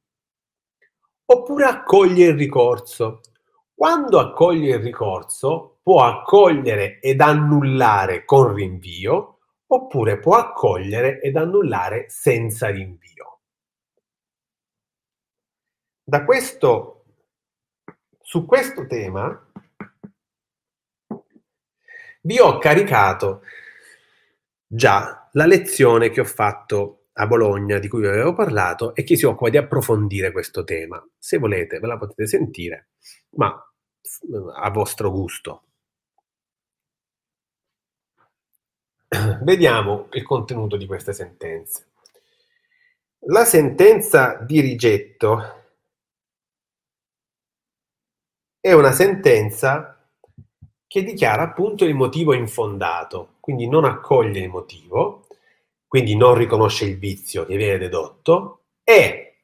oppure 1.26 1.66
accoglie 1.66 2.28
il 2.28 2.36
ricorso. 2.36 3.22
Quando 3.74 4.20
accoglie 4.20 4.76
il 4.76 4.84
ricorso, 4.84 5.73
può 5.84 6.02
accogliere 6.04 7.00
ed 7.02 7.20
annullare 7.20 8.24
con 8.24 8.54
rinvio 8.54 9.40
oppure 9.68 10.18
può 10.20 10.36
accogliere 10.36 11.20
ed 11.20 11.36
annullare 11.36 12.06
senza 12.08 12.70
rinvio. 12.70 13.42
Da 16.06 16.24
questo, 16.24 17.06
su 18.22 18.46
questo 18.46 18.88
tema 18.88 19.48
vi 22.22 22.40
ho 22.40 22.58
caricato 22.60 23.42
già 24.66 25.30
la 25.34 25.46
lezione 25.46 26.10
che 26.10 26.22
ho 26.22 26.26
fatto 26.26 27.08
a 27.14 27.28
Bologna, 27.28 27.78
di 27.80 27.88
cui 27.88 28.02
vi 28.02 28.08
avevo 28.08 28.34
parlato, 28.34 28.96
e 28.96 29.04
che 29.04 29.16
si 29.16 29.26
occupa 29.26 29.50
di 29.50 29.58
approfondire 29.58 30.32
questo 30.32 30.64
tema. 30.64 31.06
Se 31.18 31.38
volete 31.38 31.80
ve 31.80 31.88
la 31.88 31.98
potete 31.98 32.26
sentire, 32.26 32.90
ma 33.32 33.54
a 34.56 34.70
vostro 34.72 35.12
gusto. 35.12 35.73
Vediamo 39.42 40.08
il 40.14 40.24
contenuto 40.24 40.78
di 40.78 40.86
queste 40.86 41.14
sentenze. 41.14 41.92
La 43.28 43.46
sentenza 43.46 44.36
di 44.42 44.60
rigetto 44.60 45.62
è 48.60 48.74
una 48.74 48.92
sentenza 48.92 49.98
che 50.88 51.04
dichiara 51.04 51.44
appunto 51.44 51.86
il 51.86 51.96
motivo 51.96 52.34
infondato, 52.34 53.36
quindi 53.40 53.68
non 53.68 53.86
accoglie 53.86 54.40
il 54.42 54.50
motivo, 54.50 55.28
quindi 55.88 56.16
non 56.16 56.36
riconosce 56.36 56.86
il 56.86 56.98
vizio 56.98 57.46
che 57.46 57.56
viene 57.56 57.78
dedotto 57.78 58.66
e 58.84 59.44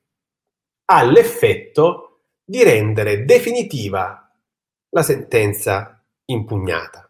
ha 0.85 1.03
l'effetto 1.03 2.21
di 2.43 2.63
rendere 2.63 3.23
definitiva 3.23 4.31
la 4.89 5.03
sentenza 5.03 6.03
impugnata 6.25 7.08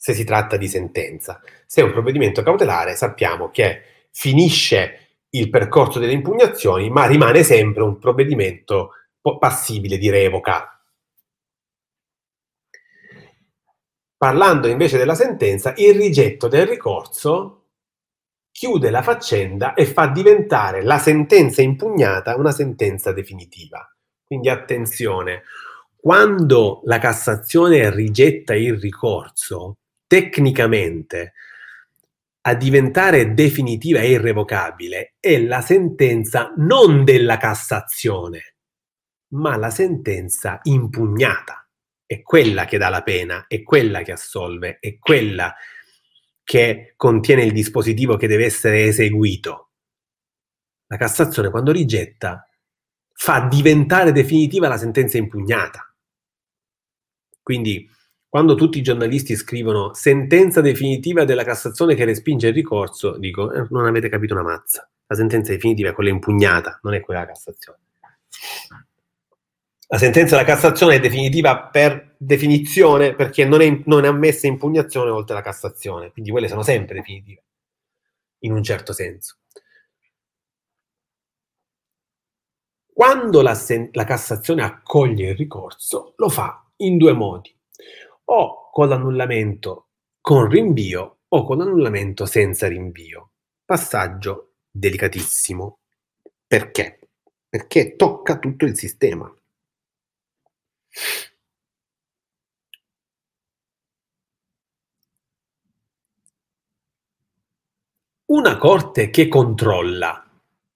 se 0.00 0.14
si 0.14 0.24
tratta 0.24 0.56
di 0.56 0.66
sentenza. 0.66 1.42
Se 1.66 1.82
è 1.82 1.84
un 1.84 1.92
provvedimento 1.92 2.42
cautelare 2.42 2.96
sappiamo 2.96 3.50
che 3.50 3.82
finisce 4.10 5.18
il 5.28 5.50
percorso 5.50 5.98
delle 5.98 6.12
impugnazioni, 6.12 6.88
ma 6.88 7.04
rimane 7.04 7.42
sempre 7.42 7.82
un 7.82 7.98
provvedimento 7.98 8.92
passibile 9.38 9.98
di 9.98 10.08
revoca. 10.08 10.82
Parlando 14.16 14.68
invece 14.68 14.96
della 14.96 15.14
sentenza, 15.14 15.74
il 15.76 15.94
rigetto 15.94 16.48
del 16.48 16.66
ricorso 16.66 17.66
chiude 18.50 18.88
la 18.88 19.02
faccenda 19.02 19.74
e 19.74 19.84
fa 19.84 20.06
diventare 20.06 20.82
la 20.82 20.98
sentenza 20.98 21.60
impugnata 21.60 22.36
una 22.36 22.52
sentenza 22.52 23.12
definitiva. 23.12 23.86
Quindi 24.24 24.48
attenzione, 24.48 25.42
quando 25.94 26.80
la 26.84 26.98
Cassazione 26.98 27.90
rigetta 27.90 28.54
il 28.54 28.80
ricorso, 28.80 29.74
tecnicamente 30.10 31.34
a 32.40 32.54
diventare 32.54 33.32
definitiva 33.32 34.00
e 34.00 34.10
irrevocabile 34.10 35.14
è 35.20 35.38
la 35.38 35.60
sentenza 35.60 36.52
non 36.56 37.04
della 37.04 37.36
Cassazione, 37.36 38.56
ma 39.34 39.56
la 39.56 39.70
sentenza 39.70 40.58
impugnata. 40.64 41.64
È 42.04 42.22
quella 42.22 42.64
che 42.64 42.76
dà 42.76 42.88
la 42.88 43.02
pena, 43.02 43.44
è 43.46 43.62
quella 43.62 44.02
che 44.02 44.10
assolve, 44.10 44.78
è 44.80 44.98
quella 44.98 45.54
che 46.42 46.94
contiene 46.96 47.44
il 47.44 47.52
dispositivo 47.52 48.16
che 48.16 48.26
deve 48.26 48.46
essere 48.46 48.86
eseguito. 48.86 49.70
La 50.86 50.96
Cassazione 50.96 51.50
quando 51.50 51.70
rigetta 51.70 52.48
fa 53.12 53.46
diventare 53.48 54.10
definitiva 54.10 54.66
la 54.66 54.76
sentenza 54.76 55.18
impugnata. 55.18 55.94
Quindi 57.40 57.88
quando 58.30 58.54
tutti 58.54 58.78
i 58.78 58.82
giornalisti 58.82 59.34
scrivono 59.34 59.92
sentenza 59.92 60.60
definitiva 60.60 61.24
della 61.24 61.42
Cassazione 61.42 61.96
che 61.96 62.04
respinge 62.04 62.46
il 62.46 62.54
ricorso, 62.54 63.18
dico, 63.18 63.52
eh, 63.52 63.66
non 63.70 63.86
avete 63.86 64.08
capito 64.08 64.34
una 64.34 64.44
mazza. 64.44 64.88
La 65.06 65.16
sentenza 65.16 65.50
definitiva 65.50 65.88
è 65.88 65.92
quella 65.92 66.10
impugnata, 66.10 66.78
non 66.84 66.94
è 66.94 67.00
quella 67.00 67.22
della 67.22 67.32
Cassazione. 67.32 67.78
La 69.88 69.98
sentenza 69.98 70.36
della 70.36 70.46
Cassazione 70.46 70.94
è 70.94 71.00
definitiva 71.00 71.58
per 71.60 72.14
definizione 72.16 73.16
perché 73.16 73.44
non 73.44 73.62
è, 73.62 73.82
non 73.86 74.04
è 74.04 74.06
ammessa 74.06 74.46
impugnazione 74.46 75.10
oltre 75.10 75.34
la 75.34 75.42
Cassazione, 75.42 76.12
quindi 76.12 76.30
quelle 76.30 76.46
sono 76.46 76.62
sempre 76.62 76.94
definitive, 76.94 77.42
in 78.44 78.52
un 78.52 78.62
certo 78.62 78.92
senso. 78.92 79.38
Quando 82.92 83.42
la, 83.42 83.56
sen- 83.56 83.88
la 83.90 84.04
Cassazione 84.04 84.62
accoglie 84.62 85.30
il 85.30 85.36
ricorso, 85.36 86.14
lo 86.16 86.28
fa 86.28 86.64
in 86.76 86.96
due 86.96 87.12
modi 87.12 87.52
o 88.32 88.70
con 88.70 88.88
l'annullamento 88.88 89.86
con 90.20 90.48
rinvio 90.48 91.20
o 91.28 91.44
con 91.44 91.58
l'annullamento 91.58 92.26
senza 92.26 92.68
rinvio. 92.68 93.32
Passaggio 93.64 94.54
delicatissimo. 94.70 95.78
Perché? 96.46 96.98
Perché 97.48 97.96
tocca 97.96 98.38
tutto 98.38 98.64
il 98.64 98.76
sistema. 98.76 99.32
Una 108.26 108.58
corte 108.58 109.10
che 109.10 109.26
controlla, 109.26 110.24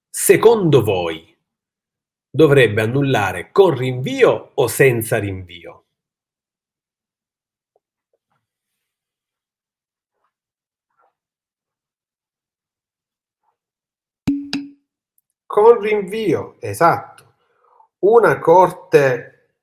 secondo 0.09 0.83
voi, 0.83 1.33
dovrebbe 2.29 2.81
annullare 2.81 3.51
con 3.51 3.77
rinvio 3.77 4.51
o 4.55 4.67
senza 4.67 5.17
rinvio? 5.19 5.84
Con 15.61 15.79
rinvio, 15.79 16.57
esatto. 16.59 17.35
Una 17.99 18.39
corte 18.39 19.53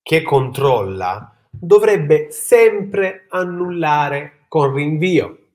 che 0.00 0.22
controlla 0.22 1.36
dovrebbe 1.50 2.30
sempre 2.30 3.26
annullare 3.28 4.46
con 4.48 4.72
rinvio. 4.72 5.48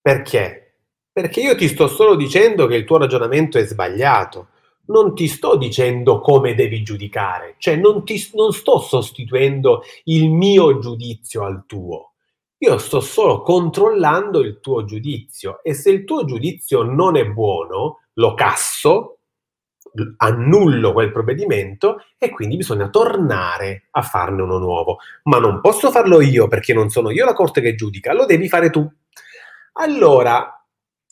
Perché? 0.00 0.76
Perché 1.10 1.40
io 1.40 1.56
ti 1.56 1.66
sto 1.66 1.88
solo 1.88 2.14
dicendo 2.14 2.68
che 2.68 2.76
il 2.76 2.84
tuo 2.84 2.98
ragionamento 2.98 3.58
è 3.58 3.66
sbagliato, 3.66 4.50
non 4.86 5.16
ti 5.16 5.26
sto 5.26 5.56
dicendo 5.56 6.20
come 6.20 6.54
devi 6.54 6.84
giudicare, 6.84 7.56
cioè 7.58 7.74
non, 7.74 8.04
ti, 8.04 8.24
non 8.34 8.52
sto 8.52 8.78
sostituendo 8.78 9.82
il 10.04 10.30
mio 10.30 10.78
giudizio 10.78 11.44
al 11.44 11.64
tuo. 11.66 12.11
Io 12.64 12.78
sto 12.78 13.00
solo 13.00 13.42
controllando 13.42 14.38
il 14.38 14.60
tuo 14.60 14.84
giudizio 14.84 15.64
e 15.64 15.74
se 15.74 15.90
il 15.90 16.04
tuo 16.04 16.24
giudizio 16.24 16.82
non 16.84 17.16
è 17.16 17.26
buono, 17.26 18.02
lo 18.12 18.34
casso, 18.34 19.18
annullo 20.18 20.92
quel 20.92 21.10
provvedimento 21.10 22.04
e 22.16 22.30
quindi 22.30 22.56
bisogna 22.56 22.88
tornare 22.88 23.88
a 23.90 24.02
farne 24.02 24.42
uno 24.42 24.58
nuovo. 24.58 24.98
Ma 25.24 25.40
non 25.40 25.60
posso 25.60 25.90
farlo 25.90 26.20
io 26.20 26.46
perché 26.46 26.72
non 26.72 26.88
sono 26.88 27.10
io 27.10 27.24
la 27.24 27.32
corte 27.32 27.60
che 27.60 27.74
giudica, 27.74 28.12
lo 28.12 28.26
devi 28.26 28.48
fare 28.48 28.70
tu. 28.70 28.88
Allora, 29.80 30.64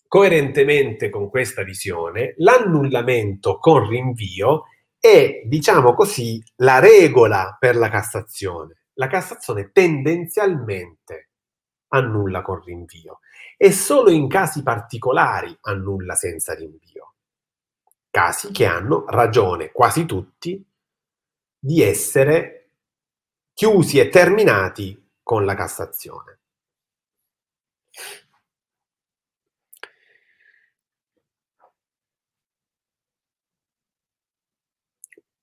coerentemente 0.07 1.11
con 1.11 1.29
questa 1.29 1.65
visione, 1.65 2.35
l'annullamento 2.37 3.59
con 3.59 3.89
rinvio 3.89 4.67
è, 5.01 5.43
diciamo 5.47 5.95
così, 5.95 6.41
la 6.59 6.79
regola 6.79 7.57
per 7.59 7.75
la 7.75 7.89
Cassazione. 7.89 8.77
La 8.95 9.09
Cassazione 9.09 9.71
tendenzialmente 9.73 11.30
annulla 11.91 12.43
con 12.43 12.63
rinvio 12.63 13.21
e 13.57 13.73
solo 13.73 14.11
in 14.11 14.29
casi 14.29 14.63
particolari 14.63 15.57
annulla 15.63 16.15
senza 16.15 16.55
rinvio. 16.55 17.15
Casi 18.11 18.51
che 18.51 18.67
hanno 18.67 19.05
ragione 19.07 19.71
quasi 19.71 20.07
tutti 20.07 20.65
di 21.59 21.83
essere 21.83 22.71
chiusi 23.53 23.99
e 23.99 24.09
terminati 24.09 25.11
con 25.23 25.45
la 25.45 25.55
Cassazione. 25.55 26.39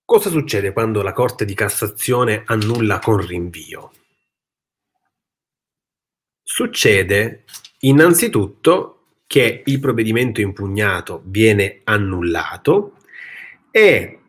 Cosa 0.03 0.29
succede 0.29 0.71
quando 0.71 1.01
la 1.01 1.11
Corte 1.11 1.45
di 1.45 1.53
Cassazione 1.53 2.43
annulla 2.45 2.99
con 2.99 3.17
rinvio? 3.17 3.91
Succede 6.57 7.43
innanzitutto 7.81 9.19
che 9.27 9.61
il 9.63 9.79
provvedimento 9.79 10.41
impugnato 10.41 11.21
viene 11.25 11.81
annullato 11.83 12.97
e 13.69 14.19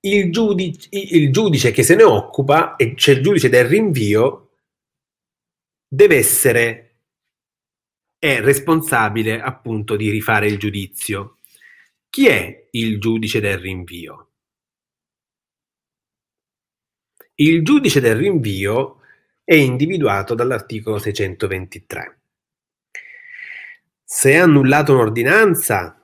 il 0.00 0.32
giudice, 0.32 0.88
il 0.92 1.30
giudice 1.30 1.72
che 1.72 1.82
se 1.82 1.94
ne 1.94 2.04
occupa, 2.04 2.76
e 2.76 2.94
cioè 2.96 3.16
il 3.16 3.22
giudice 3.22 3.50
del 3.50 3.66
rinvio, 3.66 4.52
deve 5.86 6.16
essere 6.16 6.96
è 8.18 8.40
responsabile 8.40 9.42
appunto 9.42 9.94
di 9.94 10.08
rifare 10.08 10.46
il 10.46 10.56
giudizio 10.58 11.36
chi 12.08 12.28
è 12.28 12.68
il 12.70 12.98
giudice 12.98 13.40
del 13.40 13.58
rinvio? 13.58 14.25
Il 17.38 17.62
giudice 17.62 18.00
del 18.00 18.16
rinvio 18.16 19.02
è 19.44 19.52
individuato 19.52 20.34
dall'articolo 20.34 20.96
623. 20.96 22.20
Se 24.02 24.30
è 24.30 24.36
annullata 24.36 24.92
un'ordinanza, 24.92 26.02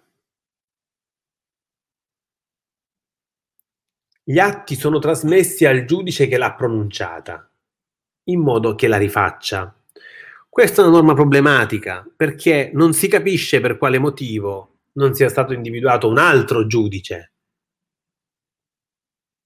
gli 4.22 4.38
atti 4.38 4.74
sono 4.74 4.98
trasmessi 4.98 5.64
al 5.64 5.86
giudice 5.86 6.26
che 6.26 6.36
l'ha 6.36 6.52
pronunciata, 6.52 7.50
in 8.24 8.40
modo 8.42 8.74
che 8.74 8.86
la 8.86 8.98
rifaccia. 8.98 9.74
Questa 10.50 10.82
è 10.82 10.84
una 10.84 10.96
norma 10.96 11.14
problematica 11.14 12.06
perché 12.14 12.70
non 12.74 12.92
si 12.92 13.09
capisce 13.09 13.62
per 13.62 13.78
quale 13.78 13.98
motivo 13.98 14.80
non 14.96 15.14
sia 15.14 15.30
stato 15.30 15.54
individuato 15.54 16.09
un 16.09 16.18
altro 16.18 16.66
giudice, 16.66 17.32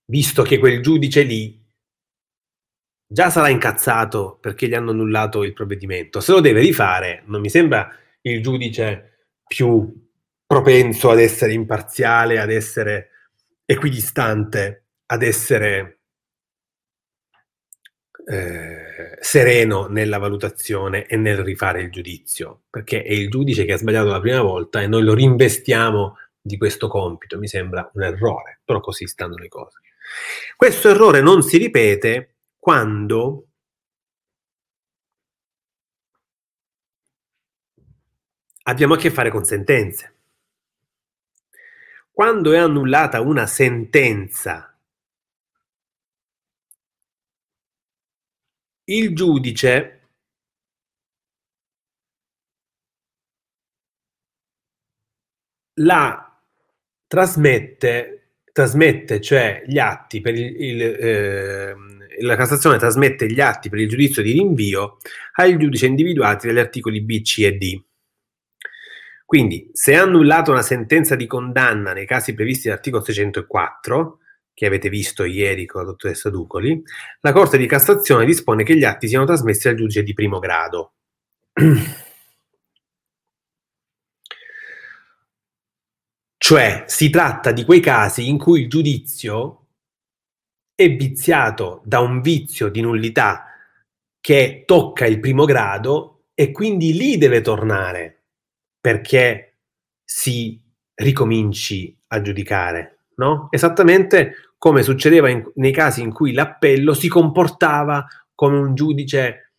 visto 0.07 0.43
che 0.43 0.59
quel 0.59 0.83
giudice 0.83 1.23
lì 1.23 1.65
già 3.07 3.31
sarà 3.31 3.49
incazzato 3.49 4.39
perché 4.41 4.67
gli 4.67 4.75
hanno 4.75 4.91
annullato 4.91 5.45
il 5.45 5.53
provvedimento. 5.53 6.21
Se 6.21 6.33
lo 6.33 6.41
deve 6.41 6.61
rifare, 6.61 7.23
non 7.27 7.41
mi 7.41 7.51
sembra 7.51 7.95
il 8.23 8.43
giudice 8.43 9.29
più 9.47 10.05
propenso 10.47 11.11
ad 11.11 11.21
essere 11.21 11.53
imparziale, 11.53 12.39
ad 12.41 12.51
essere 12.51 13.11
equidistante, 13.65 14.85
ad 15.07 15.23
essere 15.23 16.01
eh, 18.29 19.17
sereno 19.21 19.87
nella 19.87 20.19
valutazione 20.19 21.07
e 21.07 21.17
nel 21.17 21.39
rifare 21.39 21.83
il 21.83 21.91
giudizio, 21.91 22.63
perché 22.71 23.03
è 23.03 23.13
il 23.13 23.31
giudice 23.31 23.65
che 23.65 23.73
ha 23.73 23.79
sbagliato 23.79 24.09
la 24.09 24.21
prima 24.21 24.43
volta 24.43 24.81
e 24.81 24.87
noi 24.89 25.03
lo 25.03 25.15
rinvestiamo 25.15 26.17
di 26.41 26.57
questo 26.57 26.89
compito. 26.89 27.39
Mi 27.39 27.49
sembra 27.49 27.89
un 27.95 28.03
errore, 28.03 28.61
però 28.65 28.81
così 28.81 29.07
stanno 29.07 29.37
le 29.37 29.49
cose. 29.49 29.79
Questo 30.57 30.89
errore 30.89 31.21
non 31.21 31.43
si 31.43 31.57
ripete 31.59 32.36
quando 32.67 33.47
abbiamo 38.65 38.95
a 38.95 38.97
che 38.97 39.13
fare 39.13 39.31
con 39.31 39.45
sentenze. 39.45 40.17
Quando 42.11 42.53
è 42.53 42.59
annullata 42.59 43.21
una 43.21 43.47
sentenza 43.47 44.77
il 48.89 49.15
giudice 49.15 50.09
la 55.75 56.37
trasmette, 57.07 58.31
trasmette 58.53 59.21
cioè 59.21 59.63
gli 59.69 59.79
atti 59.79 60.21
per 60.21 60.35
il, 60.35 60.61
il 60.61 60.83
eh, 60.83 61.96
la 62.21 62.37
Cassazione 62.37 62.79
trasmette 62.79 63.31
gli 63.31 63.41
atti 63.41 63.69
per 63.69 63.79
il 63.79 63.89
giudizio 63.89 64.23
di 64.23 64.33
rinvio 64.33 64.99
ai 65.35 65.57
giudici 65.59 65.87
individuati 65.87 66.47
dagli 66.47 66.59
articoli 66.59 67.03
B, 67.03 67.23
C 67.23 67.39
e 67.41 67.53
D. 67.53 67.83
Quindi, 69.25 69.71
se 69.73 69.93
è 69.93 69.97
annullata 69.97 70.51
una 70.53 70.63
sentenza 70.63 71.17
di 71.17 71.27
condanna 71.27 71.93
nei 71.93 72.07
casi 72.07 72.35
previsti 72.35 72.69
dall'articolo 72.69 73.03
604, 73.03 74.19
che 74.55 74.67
avete 74.67 74.89
visto 74.89 75.25
ieri 75.25 75.67
con 75.67 75.81
la 75.83 75.89
dottoressa 75.89 76.31
Ducoli, 76.31 76.83
la 77.21 77.33
Corte 77.33 77.59
di 77.59 77.67
Cassazione 77.67 78.25
dispone 78.25 78.63
che 78.65 78.77
gli 78.77 78.85
atti 78.85 79.09
siano 79.09 79.27
trasmessi 79.27 79.69
al 79.69 79.75
giudice 79.75 80.03
di 80.03 80.15
primo 80.15 80.39
grado. 80.39 80.93
cioè 86.39 86.85
si 86.87 87.11
tratta 87.11 87.51
di 87.51 87.65
quei 87.65 87.81
casi 87.81 88.29
in 88.29 88.39
cui 88.39 88.61
il 88.61 88.69
giudizio 88.69 89.66
è 90.77 90.95
viziato 90.95 91.81
da 91.85 92.01
un 92.01 92.21
vizio 92.21 92.69
di 92.69 92.83
nullità 92.83 93.47
che 94.21 94.65
tocca 94.67 95.07
il 95.07 95.21
primo 95.21 95.47
grado 95.47 96.27
e 96.35 96.53
quindi 96.53 96.93
lì 96.93 97.17
deve 97.17 97.41
tornare 97.41 98.25
perché 98.79 99.61
si 100.05 100.63
ricominci 100.95 101.99
a 102.09 102.21
giudicare, 102.21 103.07
no? 103.17 103.49
Esattamente 103.51 104.53
come 104.59 104.83
succedeva 104.83 105.31
in, 105.31 105.51
nei 105.55 105.73
casi 105.73 106.03
in 106.03 106.13
cui 106.13 106.33
l'appello 106.33 106.93
si 106.93 107.09
comportava 107.09 108.07
come 108.35 108.59
un 108.59 108.75
giudice 108.75 109.55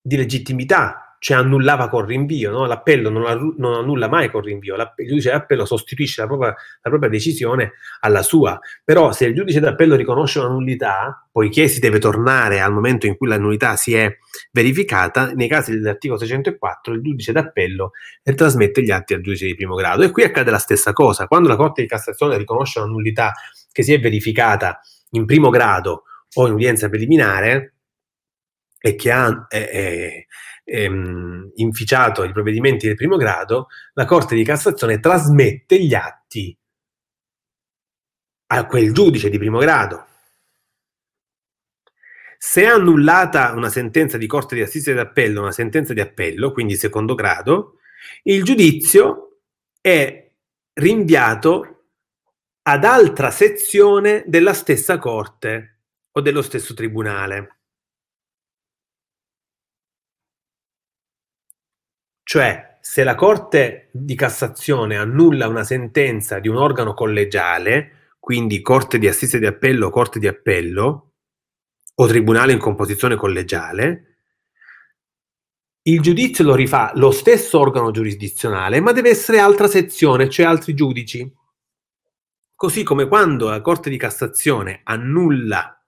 di 0.00 0.16
legittimità, 0.16 1.09
cioè 1.22 1.36
annullava 1.36 1.90
col 1.90 2.06
rinvio, 2.06 2.50
no? 2.50 2.64
l'appello 2.64 3.10
non, 3.10 3.54
non, 3.58 3.74
annulla 3.74 4.08
mai 4.08 4.30
col 4.30 4.42
rinvio, 4.42 4.74
il 4.74 5.06
giudice 5.06 5.30
d'appello 5.30 5.66
sostituisce 5.66 6.22
la 6.22 6.26
propria, 6.26 6.48
la 6.48 6.88
propria, 6.88 7.10
decisione 7.10 7.72
alla 8.00 8.22
sua, 8.22 8.58
però 8.82 9.12
se 9.12 9.26
il 9.26 9.34
giudice 9.34 9.60
d'appello 9.60 9.96
riconosce 9.96 10.38
una 10.38 10.48
nullità, 10.48 11.28
poiché 11.30 11.68
si 11.68 11.78
deve 11.78 11.98
tornare 11.98 12.60
al 12.60 12.72
momento 12.72 13.04
in 13.06 13.18
cui 13.18 13.28
la 13.28 13.36
nullità 13.36 13.76
si 13.76 13.94
è 13.94 14.16
verificata, 14.50 15.32
nei 15.34 15.46
casi 15.46 15.72
dell'articolo 15.72 16.18
604 16.18 16.94
il 16.94 17.02
giudice 17.02 17.32
d'appello 17.32 17.90
trasmette 18.34 18.82
gli 18.82 18.90
atti 18.90 19.12
al 19.12 19.20
giudice 19.20 19.44
di 19.44 19.54
primo 19.54 19.74
grado. 19.74 20.02
E 20.02 20.10
qui 20.10 20.22
accade 20.22 20.50
la 20.50 20.58
stessa 20.58 20.94
cosa, 20.94 21.26
quando 21.26 21.48
la 21.48 21.56
Corte 21.56 21.82
di 21.82 21.88
Cassazione 21.88 22.38
riconosce 22.38 22.78
una 22.78 22.88
nullità 22.88 23.34
che 23.70 23.82
si 23.82 23.92
è 23.92 24.00
verificata 24.00 24.80
in 25.10 25.26
primo 25.26 25.50
grado 25.50 26.04
o 26.32 26.46
in 26.46 26.54
udienza 26.54 26.88
preliminare 26.88 27.74
e 28.80 28.94
che 28.94 29.10
ha... 29.10 29.46
Eh, 29.50 29.68
eh, 29.70 30.26
ehm, 30.70 31.50
inficiato 31.56 32.22
i 32.22 32.32
provvedimenti 32.32 32.86
del 32.86 32.94
primo 32.94 33.16
grado, 33.16 33.68
la 33.94 34.04
Corte 34.04 34.36
di 34.36 34.44
Cassazione 34.44 35.00
trasmette 35.00 35.82
gli 35.82 35.94
atti 35.94 36.56
a 38.52 38.66
quel 38.66 38.92
giudice 38.92 39.28
di 39.28 39.38
primo 39.38 39.58
grado. 39.58 40.06
Se 42.38 42.64
annullata 42.64 43.52
una 43.52 43.68
sentenza 43.68 44.16
di 44.16 44.26
corte 44.26 44.54
di 44.54 44.62
assise 44.62 44.94
d'appello, 44.94 45.42
una 45.42 45.52
sentenza 45.52 45.92
di 45.92 46.00
appello, 46.00 46.52
quindi 46.52 46.74
secondo 46.74 47.14
grado, 47.14 47.80
il 48.22 48.42
giudizio 48.44 49.40
è 49.80 50.30
rinviato 50.74 51.84
ad 52.62 52.84
altra 52.84 53.30
sezione 53.30 54.24
della 54.26 54.54
stessa 54.54 54.98
corte 54.98 55.80
o 56.12 56.20
dello 56.20 56.42
stesso 56.42 56.74
tribunale. 56.74 57.59
Cioè, 62.30 62.78
se 62.80 63.02
la 63.02 63.16
Corte 63.16 63.88
di 63.90 64.14
Cassazione 64.14 64.96
annulla 64.96 65.48
una 65.48 65.64
sentenza 65.64 66.38
di 66.38 66.46
un 66.46 66.58
organo 66.58 66.94
collegiale, 66.94 68.12
quindi 68.20 68.62
Corte 68.62 69.00
di 69.00 69.08
Assise 69.08 69.40
di 69.40 69.46
Appello 69.46 69.88
o 69.88 69.90
Corte 69.90 70.20
di 70.20 70.28
Appello, 70.28 71.14
o 71.92 72.06
Tribunale 72.06 72.52
in 72.52 72.60
composizione 72.60 73.16
collegiale, 73.16 74.18
il 75.82 76.00
giudizio 76.00 76.44
lo 76.44 76.54
rifà 76.54 76.92
lo 76.94 77.10
stesso 77.10 77.58
organo 77.58 77.90
giurisdizionale, 77.90 78.78
ma 78.78 78.92
deve 78.92 79.10
essere 79.10 79.40
altra 79.40 79.66
sezione, 79.66 80.30
cioè 80.30 80.46
altri 80.46 80.74
giudici. 80.74 81.28
Così 82.54 82.84
come 82.84 83.08
quando 83.08 83.48
la 83.48 83.60
Corte 83.60 83.90
di 83.90 83.96
Cassazione 83.96 84.82
annulla 84.84 85.79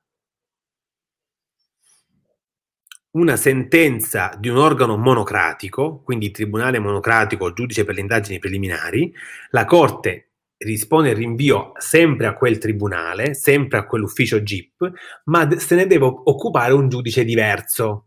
una 3.13 3.37
sentenza 3.37 4.35
di 4.39 4.49
un 4.49 4.57
organo 4.57 4.97
monocratico, 4.97 6.01
quindi 6.03 6.31
tribunale 6.31 6.79
monocratico 6.79 7.45
o 7.45 7.53
giudice 7.53 7.85
per 7.85 7.95
le 7.95 8.01
indagini 8.01 8.39
preliminari, 8.39 9.13
la 9.51 9.65
Corte 9.65 10.29
rispone 10.63 11.11
il 11.11 11.17
rinvio 11.17 11.73
sempre 11.77 12.27
a 12.27 12.35
quel 12.35 12.59
tribunale, 12.59 13.35
sempre 13.35 13.79
a 13.79 13.87
quell'ufficio 13.87 14.43
GIP, 14.43 14.93
ma 15.25 15.59
se 15.59 15.75
ne 15.75 15.87
deve 15.87 16.05
occupare 16.05 16.73
un 16.73 16.89
giudice 16.89 17.25
diverso. 17.25 18.07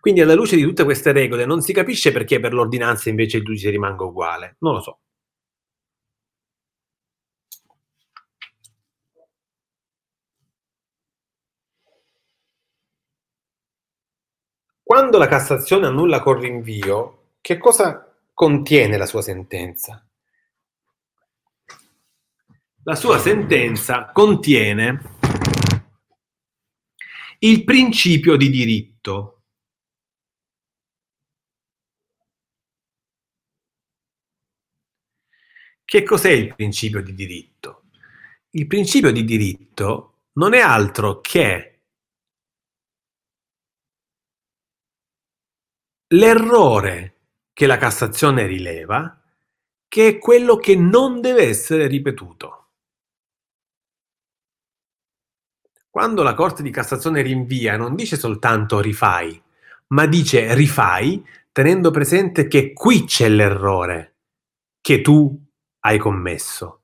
Quindi 0.00 0.20
alla 0.20 0.34
luce 0.34 0.56
di 0.56 0.62
tutte 0.62 0.84
queste 0.84 1.12
regole 1.12 1.44
non 1.44 1.60
si 1.60 1.72
capisce 1.72 2.12
perché 2.12 2.40
per 2.40 2.52
l'ordinanza 2.52 3.08
invece 3.08 3.38
il 3.38 3.44
giudice 3.44 3.70
rimanga 3.70 4.04
uguale. 4.04 4.56
Non 4.60 4.74
lo 4.74 4.80
so. 4.80 5.00
Quando 14.88 15.18
la 15.18 15.28
Cassazione 15.28 15.86
annulla 15.86 16.22
col 16.22 16.40
rinvio, 16.40 17.32
che 17.42 17.58
cosa 17.58 18.10
contiene 18.32 18.96
la 18.96 19.04
sua 19.04 19.20
sentenza? 19.20 20.02
La 22.84 22.94
sua 22.94 23.18
sentenza 23.18 24.10
contiene 24.12 25.18
il 27.40 27.64
principio 27.64 28.36
di 28.36 28.48
diritto. 28.48 29.42
Che 35.84 36.02
cos'è 36.02 36.30
il 36.30 36.54
principio 36.54 37.02
di 37.02 37.12
diritto? 37.12 37.82
Il 38.52 38.66
principio 38.66 39.12
di 39.12 39.22
diritto 39.26 40.20
non 40.36 40.54
è 40.54 40.60
altro 40.60 41.20
che 41.20 41.77
l'errore 46.08 47.16
che 47.52 47.66
la 47.66 47.76
Cassazione 47.76 48.46
rileva, 48.46 49.20
che 49.88 50.08
è 50.08 50.18
quello 50.18 50.56
che 50.56 50.76
non 50.76 51.20
deve 51.20 51.42
essere 51.48 51.86
ripetuto. 51.86 52.66
Quando 55.90 56.22
la 56.22 56.34
Corte 56.34 56.62
di 56.62 56.70
Cassazione 56.70 57.22
rinvia, 57.22 57.76
non 57.76 57.94
dice 57.94 58.16
soltanto 58.16 58.80
rifai, 58.80 59.42
ma 59.88 60.06
dice 60.06 60.54
rifai 60.54 61.24
tenendo 61.50 61.90
presente 61.90 62.46
che 62.46 62.72
qui 62.72 63.04
c'è 63.04 63.28
l'errore 63.28 64.16
che 64.80 65.00
tu 65.00 65.36
hai 65.80 65.98
commesso. 65.98 66.82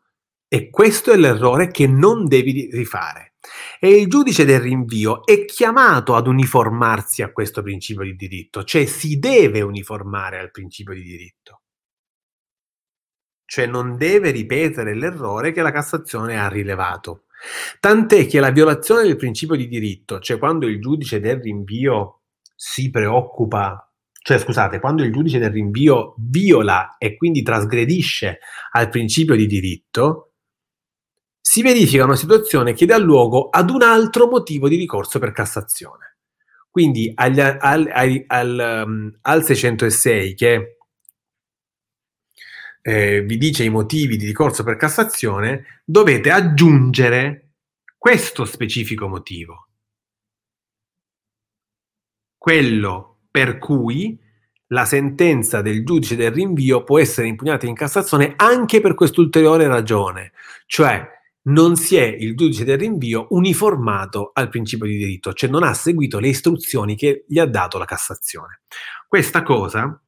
E 0.49 0.71
questo 0.71 1.13
è 1.13 1.17
l'errore 1.17 1.71
che 1.71 1.87
non 1.87 2.27
devi 2.27 2.69
rifare 2.73 3.34
e 3.79 3.91
il 3.91 4.09
giudice 4.09 4.45
del 4.45 4.61
rinvio 4.61 5.25
è 5.25 5.45
chiamato 5.45 6.15
ad 6.15 6.27
uniformarsi 6.27 7.23
a 7.23 7.33
questo 7.33 7.63
principio 7.63 8.05
di 8.05 8.17
diritto, 8.17 8.65
cioè 8.65 8.87
si 8.87 9.19
deve 9.19 9.61
uniformare 9.61 10.39
al 10.39 10.51
principio 10.51 10.95
di 10.95 11.03
diritto. 11.03 11.61
Cioè 13.47 13.67
non 13.67 13.97
deve 13.97 14.31
ripetere 14.31 14.95
l'errore 14.95 15.53
che 15.53 15.63
la 15.63 15.71
Cassazione 15.71 16.39
ha 16.39 16.49
rilevato. 16.49 17.25
Tant'è 17.79 18.27
che 18.27 18.41
la 18.41 18.51
violazione 18.51 19.03
del 19.03 19.17
principio 19.17 19.55
di 19.55 19.69
diritto, 19.69 20.19
cioè 20.19 20.39
quando 20.39 20.67
il 20.67 20.81
giudice 20.81 21.21
del 21.21 21.41
rinvio 21.41 22.23
si 22.55 22.91
preoccupa, 22.91 23.93
cioè 24.11 24.39
scusate, 24.39 24.81
quando 24.81 25.03
il 25.03 25.13
giudice 25.13 25.39
del 25.39 25.51
rinvio 25.51 26.15
viola 26.17 26.97
e 26.97 27.17
quindi 27.17 27.43
trasgredisce 27.43 28.39
al 28.73 28.89
principio 28.89 29.35
di 29.35 29.47
diritto, 29.47 30.34
si 31.47 31.61
verifica 31.61 32.05
una 32.05 32.17
situazione 32.17 32.73
che 32.73 32.87
dà 32.87 32.97
luogo 32.97 33.51
ad 33.51 33.69
un 33.69 33.83
altro 33.83 34.29
motivo 34.29 34.67
di 34.67 34.77
ricorso 34.77 35.19
per 35.19 35.33
Cassazione. 35.33 36.17
Quindi 36.71 37.13
agli, 37.15 37.39
al, 37.39 37.59
al, 37.61 38.25
al, 38.27 38.85
um, 38.87 39.19
al, 39.21 39.45
606 39.45 40.35
che 40.35 40.79
eh, 42.81 43.23
vi 43.23 43.37
dice 43.37 43.63
i 43.63 43.69
motivi 43.69 44.17
di 44.17 44.25
ricorso 44.25 44.65
per 44.65 44.77
Cassazione, 44.77 45.83
dovete 45.85 46.31
aggiungere 46.31 47.51
questo 47.99 48.47
specifico 48.47 49.07
motivo. 49.07 49.69
Quello 52.39 53.19
per 53.31 53.59
cui 53.59 54.19
la 54.69 54.87
sentenza 54.87 55.61
del 55.61 55.85
giudice 55.85 56.17
del 56.17 56.33
rinvio 56.33 56.85
può 56.85 56.99
essere 56.99 57.29
impugnata 57.29 57.67
in 57.67 57.75
Cassazione 57.75 58.33
anche 58.35 58.81
per 58.81 58.95
quest'ulteriore 58.95 59.67
ragione, 59.67 60.33
cioè 60.65 61.13
non 61.47 61.77
si 61.77 61.97
è 61.97 62.05
il 62.05 62.35
giudice 62.37 62.65
del 62.65 62.79
rinvio 62.79 63.27
uniformato 63.31 64.31
al 64.33 64.49
principio 64.49 64.87
di 64.87 64.97
diritto, 64.97 65.33
cioè 65.33 65.51
non 65.51 65.63
ha 65.63 65.75
seguito 65.75 66.19
le 66.19 66.29
istruzioni 66.29 66.97
che 66.97 67.25
gli 67.29 67.39
ha 67.39 67.47
dato 67.47 67.79
la 67.79 67.85
Cassazione. 67.85 68.63
Questa 69.09 69.43
cosa 69.43 70.01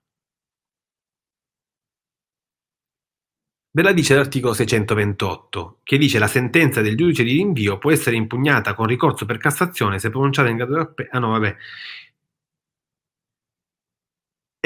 ve 3.70 3.82
la 3.82 3.92
dice 3.92 4.14
l'articolo 4.14 4.54
628, 4.54 5.80
che 5.82 5.98
dice 5.98 6.18
la 6.18 6.26
sentenza 6.28 6.80
del 6.80 6.96
giudice 6.96 7.22
di 7.22 7.32
rinvio 7.32 7.76
può 7.76 7.90
essere 7.92 8.16
impugnata 8.16 8.72
con 8.72 8.86
ricorso 8.86 9.26
per 9.26 9.36
Cassazione 9.36 9.98
se 9.98 10.08
pronunciata 10.08 10.48
in 10.48 10.56
grado 10.56 10.74
di 10.74 10.80
appello. 10.80 11.08
Ah 11.12 11.18
no, 11.18 11.28
vabbè. 11.32 11.56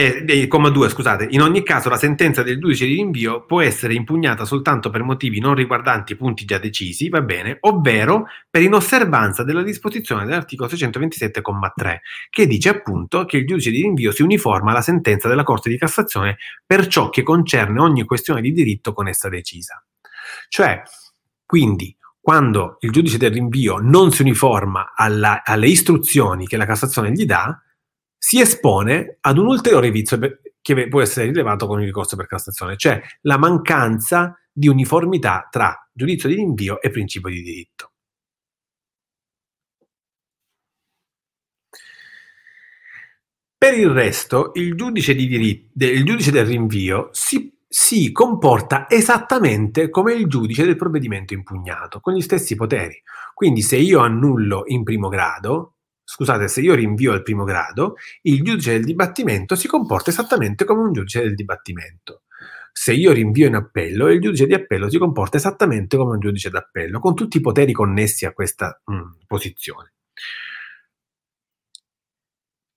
Eh, 0.01 0.25
eh, 0.27 0.47
comma 0.47 0.71
2, 0.71 0.89
scusate, 0.89 1.27
in 1.29 1.43
ogni 1.43 1.63
caso 1.63 1.91
la 1.91 1.99
sentenza 1.99 2.43
del 2.43 2.59
giudice 2.59 2.87
di 2.87 2.95
rinvio 2.95 3.45
può 3.45 3.61
essere 3.61 3.93
impugnata 3.93 4.47
soltanto 4.47 4.89
per 4.89 5.03
motivi 5.03 5.41
non 5.41 5.55
riguardanti 5.55 6.17
punti 6.17 6.47
già 6.47 6.57
decisi, 6.57 7.11
va 7.11 7.21
bene, 7.21 7.59
ovvero 7.61 8.25
per 8.49 8.63
inosservanza 8.63 9.45
della 9.45 9.63
disposizione 9.63 10.25
dell'articolo 10.25 10.71
627,3, 10.71 11.99
che 12.31 12.47
dice 12.47 12.71
appunto 12.71 13.27
che 13.27 13.37
il 13.37 13.47
giudice 13.47 13.71
di 13.71 13.83
rinvio 13.83 14.11
si 14.11 14.23
uniforma 14.23 14.71
alla 14.71 14.81
sentenza 14.81 15.29
della 15.29 15.43
Corte 15.43 15.69
di 15.69 15.77
Cassazione 15.77 16.39
per 16.65 16.87
ciò 16.87 17.11
che 17.11 17.23
concerne 17.23 17.79
ogni 17.79 18.05
questione 18.05 18.41
di 18.41 18.53
diritto 18.53 18.95
con 18.95 19.07
essa 19.07 19.29
decisa. 19.29 19.85
Cioè, 20.49 20.81
quindi, 21.45 21.95
quando 22.19 22.79
il 22.81 22.91
giudice 22.91 23.19
del 23.19 23.33
rinvio 23.33 23.77
non 23.77 24.13
si 24.13 24.23
uniforma 24.23 24.95
alla, 24.97 25.43
alle 25.45 25.69
istruzioni 25.69 26.47
che 26.47 26.57
la 26.57 26.65
Cassazione 26.65 27.13
gli 27.13 27.27
dà, 27.27 27.55
si 28.23 28.39
espone 28.39 29.17
ad 29.21 29.39
un 29.39 29.47
ulteriore 29.47 29.91
vizio 29.91 30.19
che 30.61 30.89
può 30.89 31.01
essere 31.01 31.27
rilevato 31.27 31.67
con 31.67 31.81
il 31.81 31.87
ricorso 31.87 32.17
per 32.17 32.27
Cassazione, 32.27 32.77
cioè 32.77 33.01
la 33.23 33.39
mancanza 33.39 34.39
di 34.53 34.69
uniformità 34.69 35.49
tra 35.51 35.75
giudizio 35.91 36.29
di 36.29 36.35
rinvio 36.35 36.83
e 36.83 36.91
principio 36.91 37.31
di 37.31 37.43
diritto. 37.43 37.93
Per 43.57 43.77
il 43.77 43.89
resto, 43.89 44.51
il 44.55 44.75
giudice, 44.75 45.15
di 45.15 45.27
diritto, 45.27 45.85
il 45.87 46.05
giudice 46.05 46.31
del 46.31 46.45
rinvio 46.45 47.09
si, 47.13 47.59
si, 47.67 48.13
comporta 48.13 48.89
esattamente 48.89 49.89
come 49.89 50.13
il 50.13 50.27
giudice 50.27 50.65
del 50.65 50.77
provvedimento 50.77 51.33
impugnato, 51.33 52.01
con 52.01 52.15
gli 52.15 52.21
stessi 52.21 52.55
poteri. 52.55 53.03
Quindi 53.33 53.63
se 53.63 53.77
io 53.77 54.01
annullo 54.01 54.65
in 54.67 54.83
primo 54.83 55.09
grado, 55.09 55.77
scusate, 56.13 56.49
se 56.49 56.61
io 56.61 56.75
rinvio 56.75 57.13
al 57.13 57.23
primo 57.23 57.45
grado, 57.45 57.95
il 58.23 58.43
giudice 58.43 58.73
del 58.73 58.85
dibattimento 58.85 59.55
si 59.55 59.69
comporta 59.69 60.11
esattamente 60.11 60.65
come 60.65 60.83
un 60.83 60.93
giudice 60.93 61.21
del 61.21 61.37
dibattimento. 61.37 62.23
Se 62.73 62.93
io 62.93 63.13
rinvio 63.13 63.47
in 63.47 63.55
appello, 63.55 64.09
il 64.09 64.21
giudice 64.21 64.47
di 64.47 64.55
appello 64.55 64.91
si 64.91 64.99
comporta 64.99 65.37
esattamente 65.37 65.97
come 65.97 66.15
un 66.15 66.19
giudice 66.19 66.51
d'appello, 66.51 66.99
con 66.99 67.15
tutti 67.15 67.37
i 67.37 67.41
poteri 67.41 67.73
connessi 67.73 68.27
a 68.27 68.33
questa 68.33 68.83
mm, 68.91 69.21
posizione. 69.29 69.93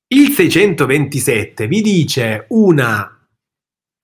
Il 0.08 0.30
627 0.30 1.68
vi 1.68 1.82
dice 1.82 2.46
una 2.50 3.28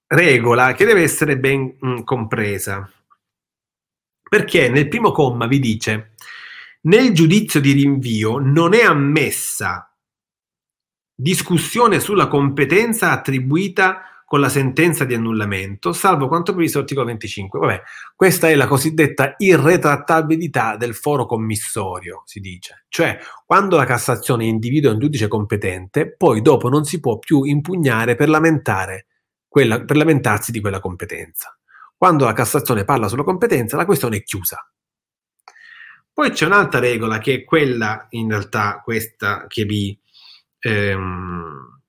regola 0.08 0.74
che 0.74 0.86
deve 0.86 1.04
essere 1.04 1.38
ben 1.38 1.78
mm, 1.86 2.00
compresa, 2.00 2.92
perché 4.28 4.70
nel 4.70 4.88
primo 4.88 5.12
comma 5.12 5.46
vi 5.46 5.60
dice 5.60 6.14
nel 6.82 7.14
giudizio 7.14 7.60
di 7.60 7.74
rinvio 7.74 8.38
non 8.38 8.74
è 8.74 8.84
ammessa 8.84 9.94
discussione 11.14 12.00
sulla 12.00 12.28
competenza 12.28 13.12
attribuita 13.12 14.04
con 14.30 14.40
la 14.40 14.48
sentenza 14.48 15.06
di 15.06 15.16
annullamento, 15.16 15.92
salvo 15.92 16.28
quanto 16.28 16.54
previsto 16.54 16.78
dall'articolo 16.78 17.08
25. 17.08 17.60
Vabbè, 17.60 17.82
questa 18.16 18.48
è 18.48 18.54
la 18.54 18.68
cosiddetta 18.68 19.34
irretrattabilità 19.38 20.78
del 20.78 20.94
foro 20.94 21.26
commissorio, 21.26 22.22
si 22.26 22.40
dice. 22.40 22.86
Cioè, 22.90 23.18
quando 23.44 23.76
la 23.76 23.86
Cassazione 23.86 24.46
individua 24.46 24.92
un 24.92 25.00
giudice 25.00 25.28
competente, 25.28 26.16
poi 26.16 26.42
dopo 26.42 26.70
non 26.70 26.86
si 26.86 27.00
può 27.00 27.18
più 27.18 27.44
impugnare 27.44 28.14
per, 28.16 28.30
quella, 29.48 29.84
per 29.84 29.98
lamentarsi 29.98 30.52
di 30.52 30.62
quella 30.62 30.80
competenza. 30.80 31.58
Quando 31.98 32.26
la 32.26 32.34
Cassazione 32.34 32.86
parla 32.86 33.08
sulla 33.08 33.24
competenza, 33.24 33.78
la 33.78 33.86
questione 33.86 34.18
è 34.18 34.24
chiusa. 34.24 34.64
Poi 36.20 36.32
c'è 36.32 36.48
un'altra 36.48 36.82
regola 36.82 37.18
che 37.20 37.34
è 37.34 37.44
quella, 37.46 38.08
in 38.10 38.28
realtà, 38.28 38.82
questa 38.84 39.48
che 39.48 39.64
vi... 39.64 39.98
Ehm, 40.60 41.82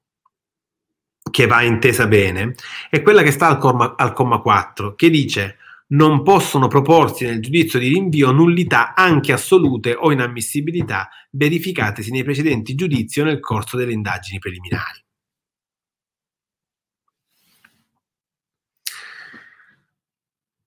che 1.28 1.46
va 1.46 1.62
intesa 1.62 2.06
bene, 2.06 2.54
è 2.90 3.02
quella 3.02 3.22
che 3.22 3.32
sta 3.32 3.48
al 3.48 3.58
comma, 3.58 3.96
al 3.96 4.12
comma 4.12 4.38
4, 4.38 4.94
che 4.94 5.10
dice 5.10 5.56
non 5.88 6.22
possono 6.22 6.68
proporsi 6.68 7.24
nel 7.24 7.42
giudizio 7.42 7.80
di 7.80 7.88
rinvio 7.88 8.30
nullità 8.30 8.94
anche 8.94 9.32
assolute 9.32 9.94
o 9.94 10.12
inammissibilità 10.12 11.08
verificatesi 11.32 12.12
nei 12.12 12.22
precedenti 12.22 12.76
giudizi 12.76 13.20
o 13.20 13.24
nel 13.24 13.40
corso 13.40 13.76
delle 13.76 13.92
indagini 13.92 14.38
preliminari. 14.38 15.04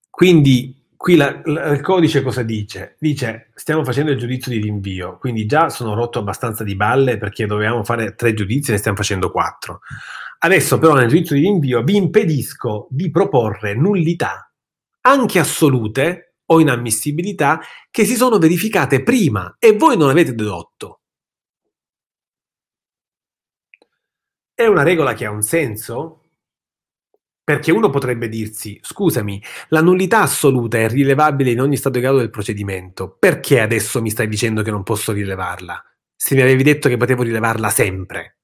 Quindi 0.10 0.83
qui 1.04 1.18
la, 1.18 1.42
la, 1.44 1.66
il 1.72 1.82
codice 1.82 2.22
cosa 2.22 2.44
dice? 2.44 2.96
Dice 2.98 3.52
stiamo 3.56 3.84
facendo 3.84 4.12
il 4.12 4.18
giudizio 4.18 4.50
di 4.54 4.62
rinvio, 4.62 5.18
quindi 5.18 5.46
già 5.46 5.68
sono 5.68 5.96
rotto 5.96 6.20
abbastanza 6.20 6.64
di 6.64 6.78
balle 6.78 7.18
perché 7.18 7.46
dovevamo 7.46 7.84
fare 7.84 8.16
tre 8.16 8.34
giudizi 8.34 8.70
e 8.70 8.74
ne 8.74 8.80
stiamo 8.80 8.96
facendo 8.96 9.30
quattro. 9.30 9.82
Adesso 10.40 10.80
però 10.80 10.94
nel 10.94 11.10
giudizio 11.10 11.36
di 11.36 11.42
rinvio 11.42 11.84
vi 11.84 11.98
impedisco 11.98 12.88
di 12.90 13.12
proporre 13.12 13.76
nullità, 13.76 14.50
anche 15.02 15.40
assolute 15.40 16.36
o 16.46 16.62
inammissibilità, 16.62 17.60
che 17.92 18.06
si 18.06 18.16
sono 18.16 18.38
verificate 18.38 19.04
prima 19.04 19.58
e 19.60 19.74
voi 19.74 19.98
non 19.98 20.08
avete 20.08 20.34
dedotto. 20.34 21.02
È 24.54 24.66
una 24.66 24.84
regola 24.84 25.14
che 25.16 25.26
ha 25.26 25.32
un 25.32 25.42
senso? 25.42 26.23
Perché 27.45 27.72
uno 27.72 27.90
potrebbe 27.90 28.30
dirsi, 28.30 28.80
scusami, 28.82 29.41
la 29.68 29.82
nullità 29.82 30.22
assoluta 30.22 30.78
è 30.78 30.88
rilevabile 30.88 31.52
in 31.52 31.60
ogni 31.60 31.76
stato 31.76 31.98
di 31.98 32.02
grado 32.02 32.20
del 32.20 32.30
procedimento, 32.30 33.18
perché 33.20 33.60
adesso 33.60 34.02
mi 34.02 34.10
stai 34.10 34.30
dicendo 34.30 34.61
che 34.61 34.72
non 34.72 34.84
posso 34.84 35.11
rilevarla? 35.11 35.84
Se 36.15 36.36
mi 36.36 36.41
avevi 36.41 36.64
detto 36.64 36.88
che 36.88 36.95
potevo 36.95 37.24
rilevarla 37.24 37.70
sempre. 37.70 38.38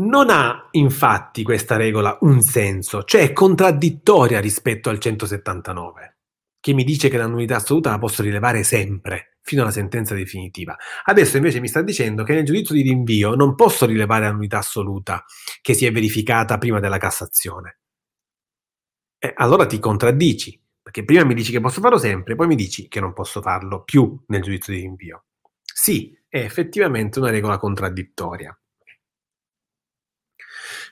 Non 0.00 0.30
ha 0.30 0.68
infatti 0.72 1.42
questa 1.42 1.74
regola 1.74 2.16
un 2.20 2.40
senso, 2.40 3.02
cioè 3.02 3.22
è 3.22 3.32
contraddittoria 3.32 4.38
rispetto 4.38 4.88
al 4.88 5.00
179, 5.00 6.18
che 6.60 6.72
mi 6.72 6.84
dice 6.84 7.08
che 7.08 7.16
la 7.16 7.26
nullità 7.26 7.56
assoluta 7.56 7.90
la 7.90 7.98
posso 7.98 8.22
rilevare 8.22 8.62
sempre, 8.62 9.37
fino 9.48 9.62
alla 9.62 9.70
sentenza 9.70 10.14
definitiva. 10.14 10.76
Adesso 11.04 11.38
invece 11.38 11.58
mi 11.58 11.68
sta 11.68 11.80
dicendo 11.80 12.22
che 12.22 12.34
nel 12.34 12.44
giudizio 12.44 12.74
di 12.74 12.82
rinvio 12.82 13.34
non 13.34 13.54
posso 13.54 13.86
rilevare 13.86 14.26
la 14.26 14.32
nullità 14.32 14.58
assoluta 14.58 15.24
che 15.62 15.72
si 15.72 15.86
è 15.86 15.90
verificata 15.90 16.58
prima 16.58 16.80
della 16.80 16.98
Cassazione. 16.98 17.78
Eh, 19.18 19.32
allora 19.34 19.64
ti 19.64 19.78
contraddici, 19.78 20.62
perché 20.82 21.02
prima 21.02 21.24
mi 21.24 21.32
dici 21.32 21.50
che 21.50 21.60
posso 21.60 21.80
farlo 21.80 21.96
sempre, 21.96 22.34
poi 22.34 22.46
mi 22.46 22.56
dici 22.56 22.88
che 22.88 23.00
non 23.00 23.14
posso 23.14 23.40
farlo 23.40 23.84
più 23.84 24.22
nel 24.26 24.42
giudizio 24.42 24.74
di 24.74 24.80
rinvio. 24.80 25.24
Sì, 25.62 26.14
è 26.28 26.40
effettivamente 26.40 27.18
una 27.18 27.30
regola 27.30 27.56
contraddittoria. 27.56 28.56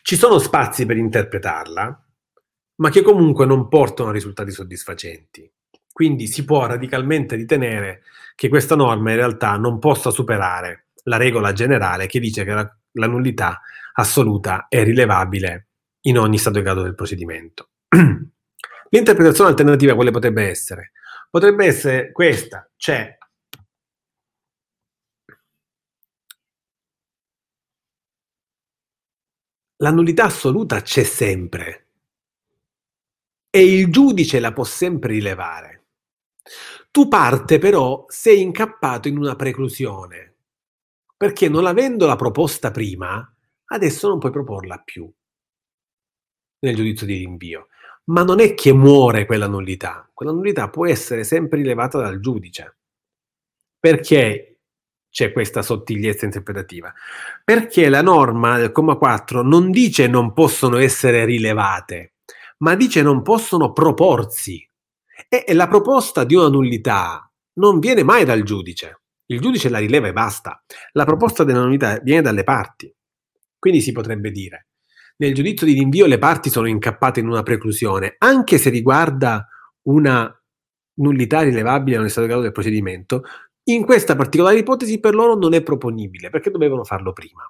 Ci 0.00 0.16
sono 0.16 0.38
spazi 0.38 0.86
per 0.86 0.96
interpretarla, 0.96 2.06
ma 2.76 2.90
che 2.90 3.02
comunque 3.02 3.44
non 3.44 3.68
portano 3.68 4.08
a 4.08 4.12
risultati 4.12 4.50
soddisfacenti. 4.50 5.52
Quindi 5.92 6.26
si 6.26 6.44
può 6.44 6.66
radicalmente 6.66 7.36
ritenere 7.36 8.02
che 8.36 8.48
questa 8.48 8.76
norma 8.76 9.10
in 9.10 9.16
realtà 9.16 9.56
non 9.56 9.80
possa 9.80 10.10
superare 10.10 10.90
la 11.04 11.16
regola 11.16 11.52
generale 11.52 12.06
che 12.06 12.20
dice 12.20 12.44
che 12.44 12.52
la, 12.52 12.78
la 12.92 13.06
nullità 13.06 13.60
assoluta 13.94 14.66
è 14.68 14.84
rilevabile 14.84 15.68
in 16.02 16.18
ogni 16.18 16.38
stato 16.38 16.58
di 16.58 16.62
grado 16.62 16.82
del 16.82 16.94
procedimento. 16.94 17.70
L'interpretazione 18.90 19.50
alternativa 19.50 19.94
quale 19.94 20.10
potrebbe 20.10 20.48
essere? 20.48 20.92
Potrebbe 21.30 21.66
essere 21.66 22.12
questa, 22.12 22.70
cioè 22.76 23.16
la 29.78 29.90
nullità 29.90 30.24
assoluta 30.24 30.80
c'è 30.82 31.02
sempre 31.02 31.86
e 33.50 33.64
il 33.64 33.90
giudice 33.90 34.40
la 34.40 34.52
può 34.52 34.64
sempre 34.64 35.14
rilevare. 35.14 35.84
Tu 36.96 37.08
parte 37.08 37.58
però 37.58 38.06
sei 38.08 38.40
incappato 38.40 39.06
in 39.06 39.18
una 39.18 39.36
preclusione, 39.36 40.36
perché 41.14 41.46
non 41.46 41.66
avendola 41.66 42.16
proposta 42.16 42.70
prima, 42.70 43.36
adesso 43.66 44.08
non 44.08 44.18
puoi 44.18 44.32
proporla 44.32 44.78
più 44.78 45.06
nel 46.60 46.74
giudizio 46.74 47.04
di 47.04 47.18
rinvio. 47.18 47.68
Ma 48.04 48.22
non 48.22 48.40
è 48.40 48.54
che 48.54 48.72
muore 48.72 49.26
quella 49.26 49.46
nullità, 49.46 50.08
quella 50.14 50.32
nullità 50.32 50.70
può 50.70 50.86
essere 50.86 51.22
sempre 51.22 51.58
rilevata 51.58 51.98
dal 51.98 52.18
giudice. 52.18 52.78
Perché 53.78 54.60
c'è 55.10 55.32
questa 55.32 55.60
sottigliezza 55.60 56.24
interpretativa? 56.24 56.94
Perché 57.44 57.90
la 57.90 58.00
norma 58.00 58.56
del 58.56 58.72
comma 58.72 58.96
4 58.96 59.42
non 59.42 59.70
dice 59.70 60.06
non 60.06 60.32
possono 60.32 60.78
essere 60.78 61.26
rilevate, 61.26 62.14
ma 62.60 62.74
dice 62.74 63.02
non 63.02 63.20
possono 63.20 63.74
proporsi. 63.74 64.66
E 65.28 65.52
la 65.54 65.66
proposta 65.66 66.24
di 66.24 66.34
una 66.34 66.48
nullità 66.48 67.30
non 67.54 67.78
viene 67.78 68.02
mai 68.02 68.24
dal 68.24 68.42
giudice. 68.42 69.02
Il 69.26 69.40
giudice 69.40 69.68
la 69.68 69.78
rileva 69.78 70.06
e 70.06 70.12
basta. 70.12 70.62
La 70.92 71.04
proposta 71.04 71.42
della 71.42 71.62
nullità 71.62 71.98
viene 71.98 72.22
dalle 72.22 72.44
parti. 72.44 72.94
Quindi 73.58 73.80
si 73.80 73.92
potrebbe 73.92 74.30
dire, 74.30 74.68
nel 75.18 75.34
giudizio 75.34 75.66
di 75.66 75.72
rinvio 75.72 76.06
le 76.06 76.18
parti 76.18 76.50
sono 76.50 76.68
incappate 76.68 77.20
in 77.20 77.28
una 77.28 77.42
preclusione, 77.42 78.14
anche 78.18 78.58
se 78.58 78.70
riguarda 78.70 79.48
una 79.88 80.30
nullità 80.98 81.40
rilevabile 81.40 81.96
nello 81.96 82.08
stato 82.08 82.22
di 82.22 82.28
grado 82.28 82.42
del 82.42 82.52
procedimento, 82.52 83.24
in 83.64 83.84
questa 83.84 84.14
particolare 84.14 84.58
ipotesi 84.58 85.00
per 85.00 85.14
loro 85.14 85.34
non 85.34 85.54
è 85.54 85.62
proponibile 85.62 86.30
perché 86.30 86.50
dovevano 86.50 86.84
farlo 86.84 87.12
prima. 87.12 87.42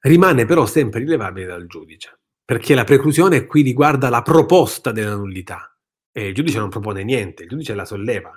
Rimane 0.00 0.44
però 0.44 0.66
sempre 0.66 1.00
rilevabile 1.00 1.46
dal 1.46 1.66
giudice, 1.66 2.20
perché 2.44 2.74
la 2.74 2.84
preclusione 2.84 3.46
qui 3.46 3.62
riguarda 3.62 4.08
la 4.08 4.22
proposta 4.22 4.92
della 4.92 5.14
nullità 5.16 5.76
e 6.12 6.28
il 6.28 6.34
giudice 6.34 6.58
non 6.58 6.68
propone 6.70 7.02
niente, 7.04 7.44
il 7.44 7.48
giudice 7.48 7.74
la 7.74 7.84
solleva. 7.84 8.36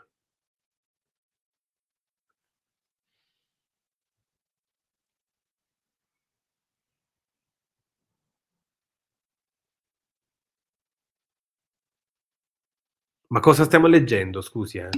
Ma 13.27 13.39
cosa 13.39 13.65
stiamo 13.65 13.85
leggendo, 13.85 14.41
scusi, 14.41 14.77
eh? 14.79 14.89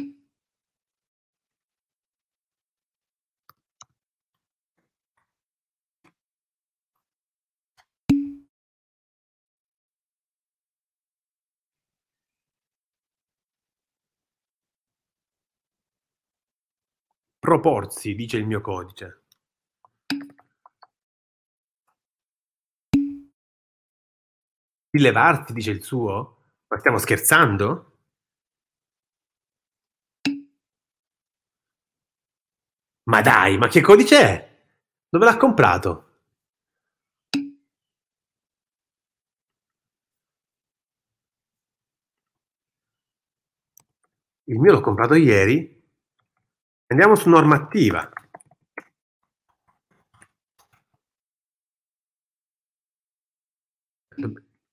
Proporsi, 17.39 18.13
dice 18.15 18.37
il 18.37 18.45
mio 18.45 18.61
codice. 18.61 19.23
Rilevarsi, 24.89 25.53
dice 25.53 25.71
il 25.71 25.83
suo? 25.83 26.35
Ma 26.67 26.77
stiamo 26.79 26.97
scherzando? 26.97 27.91
Ma 33.09 33.21
dai, 33.21 33.57
ma 33.57 33.67
che 33.67 33.81
codice 33.81 34.17
è? 34.19 34.63
Dove 35.09 35.25
l'ha 35.25 35.37
comprato? 35.37 36.03
Il 44.45 44.59
mio 44.59 44.71
l'ho 44.73 44.81
comprato 44.81 45.13
ieri. 45.13 45.76
Andiamo 46.89 47.15
su 47.15 47.29
normativa. 47.29 48.09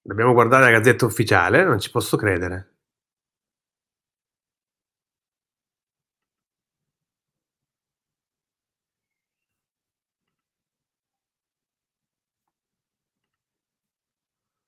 Dobbiamo 0.00 0.32
guardare 0.32 0.64
la 0.64 0.70
Gazzetta 0.70 1.06
Ufficiale, 1.06 1.64
non 1.64 1.80
ci 1.80 1.90
posso 1.90 2.16
credere. 2.16 2.74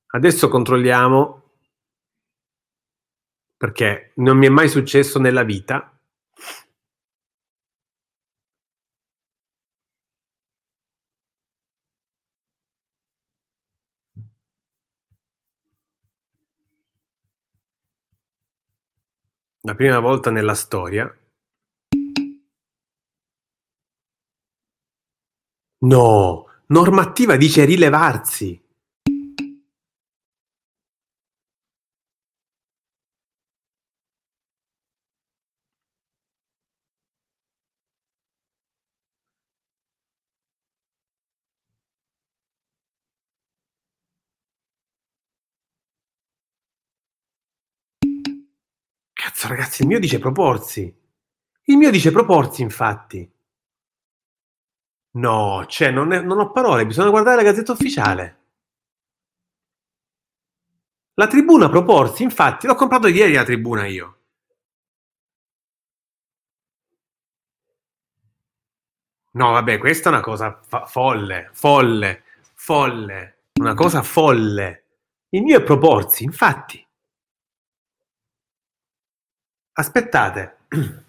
Adesso 0.08 0.48
controlliamo 0.48 1.42
perché 3.56 4.12
non 4.16 4.36
mi 4.38 4.46
è 4.46 4.48
mai 4.48 4.68
successo 4.68 5.18
nella 5.18 5.42
vita. 5.44 5.90
La 19.66 19.74
prima 19.74 19.98
volta 19.98 20.30
nella 20.30 20.54
storia. 20.54 21.12
No, 25.78 26.44
normativa 26.66 27.34
dice 27.34 27.64
rilevarsi. 27.64 28.64
Cazzo 49.46 49.54
ragazzi, 49.54 49.82
il 49.82 49.88
mio 49.88 50.00
dice 50.00 50.18
proporsi. 50.18 50.94
Il 51.68 51.76
mio 51.76 51.90
dice 51.90 52.10
proporsi 52.10 52.62
infatti. 52.62 53.30
No, 55.12 55.64
cioè 55.66 55.90
non, 55.90 56.12
è, 56.12 56.20
non 56.20 56.38
ho 56.38 56.50
parole, 56.50 56.84
bisogna 56.84 57.10
guardare 57.10 57.36
la 57.36 57.42
gazzetta 57.42 57.72
ufficiale. 57.72 58.40
La 61.14 61.26
tribuna 61.28 61.68
proporsi, 61.68 62.22
infatti, 62.22 62.66
l'ho 62.66 62.74
comprato 62.74 63.06
ieri 63.06 63.32
la 63.32 63.44
tribuna 63.44 63.86
io. 63.86 64.18
No, 69.32 69.52
vabbè, 69.52 69.78
questa 69.78 70.08
è 70.08 70.12
una 70.12 70.22
cosa 70.22 70.58
fa- 70.66 70.86
folle, 70.86 71.50
folle, 71.52 72.24
folle, 72.54 73.38
una 73.60 73.74
cosa 73.74 74.02
folle. 74.02 74.84
Il 75.30 75.42
mio 75.42 75.58
è 75.58 75.62
proporsi, 75.62 76.24
infatti. 76.24 76.85
Aspettate. 79.78 80.56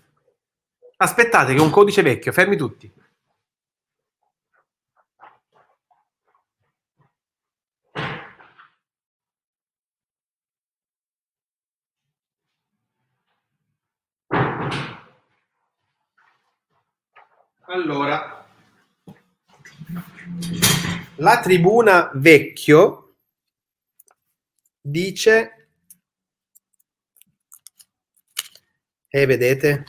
Aspettate 0.97 1.53
che 1.53 1.61
un 1.61 1.69
codice 1.69 2.01
vecchio, 2.01 2.33
fermi 2.33 2.57
tutti. 2.57 2.91
Allora, 17.69 18.45
la 21.15 21.39
tribuna 21.39 22.11
vecchio 22.15 23.15
dice 24.81 25.56
E 29.09 29.21
eh, 29.21 29.25
vedete? 29.25 29.85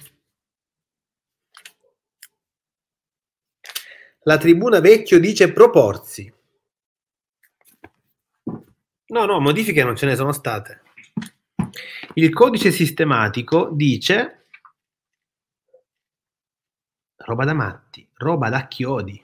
La 4.23 4.39
tribuna 4.39 4.81
vecchio 4.81 5.19
dice 5.19 5.53
proporsi. 5.53 6.32
No, 9.11 9.24
no, 9.24 9.40
modifiche 9.40 9.82
non 9.82 9.97
ce 9.97 10.07
ne 10.07 10.16
sono 10.16 10.32
state. 10.32 10.82
Il 12.15 12.32
codice 12.32 12.70
sistematico 12.70 13.70
dice 13.73 14.47
roba 17.16 17.45
da 17.45 17.55
matti, 17.55 18.09
roba 18.15 18.49
da 18.49 18.66
chiodi. 18.66 19.23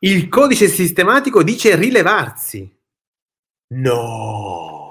Il 0.00 0.28
codice 0.28 0.68
sistematico 0.68 1.42
dice 1.42 1.76
rilevarsi. 1.76 2.78
No. 3.68 4.85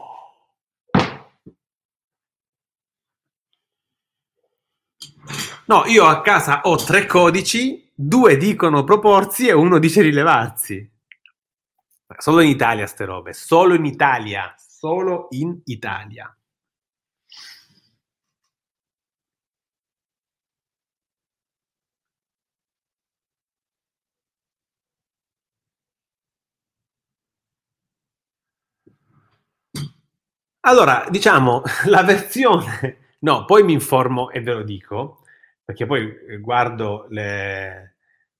No, 5.68 5.84
io 5.88 6.06
a 6.06 6.22
casa 6.22 6.62
ho 6.66 6.76
tre 6.76 7.08
codici, 7.08 7.92
due 7.96 8.38
dicono 8.38 8.84
proporsi 8.84 9.48
e 9.48 9.52
uno 9.54 9.80
dice 9.80 10.02
rilevarsi. 10.04 10.88
Solo 12.18 12.42
in 12.42 12.50
Italia 12.50 12.86
ste 12.86 13.06
robe, 13.06 13.34
solo 13.34 13.74
in 13.74 13.86
Italia, 13.86 14.54
solo 14.58 15.28
in 15.32 15.60
Italia. 15.66 16.32
Allora, 30.62 31.06
diciamo, 31.10 31.64
la 31.86 32.04
versione... 32.04 32.98
No, 33.20 33.46
poi 33.46 33.64
mi 33.64 33.74
informo 33.74 34.30
e 34.30 34.42
ve 34.42 34.54
lo 34.54 34.62
dico 34.64 35.22
perché 35.66 35.88
poi 35.88 36.16
eh, 36.30 36.38
guardo 36.40 37.08
le... 37.10 37.96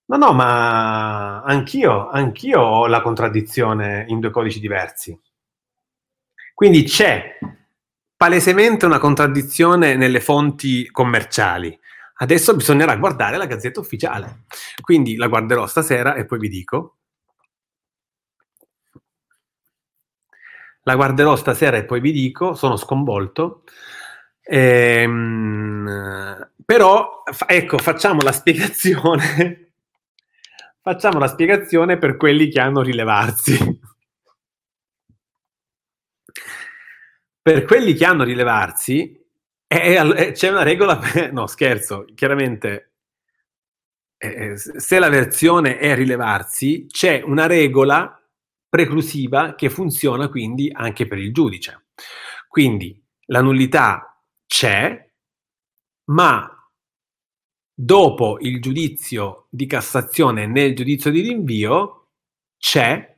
No, 0.06 0.18
no, 0.18 0.34
ma 0.34 1.42
anch'io, 1.42 2.10
anch'io 2.10 2.62
ho 2.62 2.86
la 2.86 3.02
contraddizione 3.02 4.06
in 4.08 4.20
due 4.20 4.30
codici 4.30 4.60
diversi. 4.60 5.20
Quindi 6.54 6.84
c'è 6.84 7.40
palesemente 8.16 8.86
una 8.86 9.00
contraddizione 9.00 9.96
nelle 9.96 10.22
fonti 10.22 10.90
commerciali. 10.92 11.78
Adesso 12.18 12.56
bisognerà 12.56 12.96
guardare 12.98 13.38
la 13.38 13.48
gazzetta 13.48 13.80
ufficiale. 13.80 14.44
Quindi 14.82 15.16
la 15.16 15.28
guarderò 15.28 15.66
stasera 15.66 16.14
e 16.14 16.26
poi 16.26 16.38
vi 16.38 16.50
dico. 16.50 16.98
La 20.84 20.96
guarderò 20.96 21.36
stasera 21.36 21.78
e 21.78 21.86
poi 21.86 22.00
vi 22.00 22.12
dico, 22.12 22.54
sono 22.54 22.78
sconvolto. 22.78 23.64
Ehm, 24.44 25.90
però, 26.66 27.24
ecco, 27.48 27.78
facciamo 27.78 28.22
la 28.22 28.32
spiegazione. 28.32 29.74
facciamo 30.82 31.20
la 31.20 31.28
spiegazione 31.28 31.98
per 31.98 32.18
quelli 32.18 32.50
che 32.50 32.60
hanno 32.60 32.82
rilevarsi. 32.82 33.80
per 37.46 37.64
quelli 37.66 37.94
che 37.94 38.06
hanno 38.06 38.24
rilevarsi, 38.24 39.24
è, 39.68 39.94
è, 39.94 40.32
c'è 40.32 40.50
una 40.50 40.64
regola. 40.64 41.00
No, 41.32 41.46
scherzo, 41.46 42.06
chiaramente. 42.16 42.94
Eh, 44.18 44.58
se 44.58 44.98
la 44.98 45.10
versione 45.10 45.78
è 45.78 45.94
rilevarsi, 45.94 46.88
c'è 46.88 47.22
una 47.24 47.46
regola 47.46 48.20
preclusiva 48.68 49.54
che 49.54 49.70
funziona 49.70 50.28
quindi 50.30 50.72
anche 50.74 51.06
per 51.06 51.20
il 51.20 51.32
giudice. 51.32 51.90
Quindi 52.48 53.00
la 53.28 53.42
nullità 53.42 54.20
c'è, 54.48 55.08
ma 56.06 56.55
dopo 57.76 58.38
il 58.40 58.62
giudizio 58.62 59.48
di 59.50 59.66
Cassazione 59.66 60.48
nel 60.48 60.74
giudizio 60.74 61.12
di 61.12 61.20
rinvio 61.20 62.08
c'è 62.58 63.14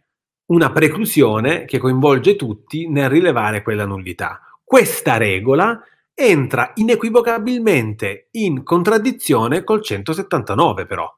una 0.48 0.72
preclusione 0.72 1.66
che 1.66 1.78
coinvolge 1.78 2.36
tutti 2.36 2.90
nel 2.90 3.10
rilevare 3.10 3.62
quella 3.62 3.86
nullità. 3.86 4.42
Questa 4.64 5.18
regola 5.18 5.80
entra 6.14 6.72
inequivocabilmente 6.76 8.30
in 8.32 8.64
contraddizione 8.64 9.64
col 9.64 9.84
179 9.84 10.86
però. 10.88 11.16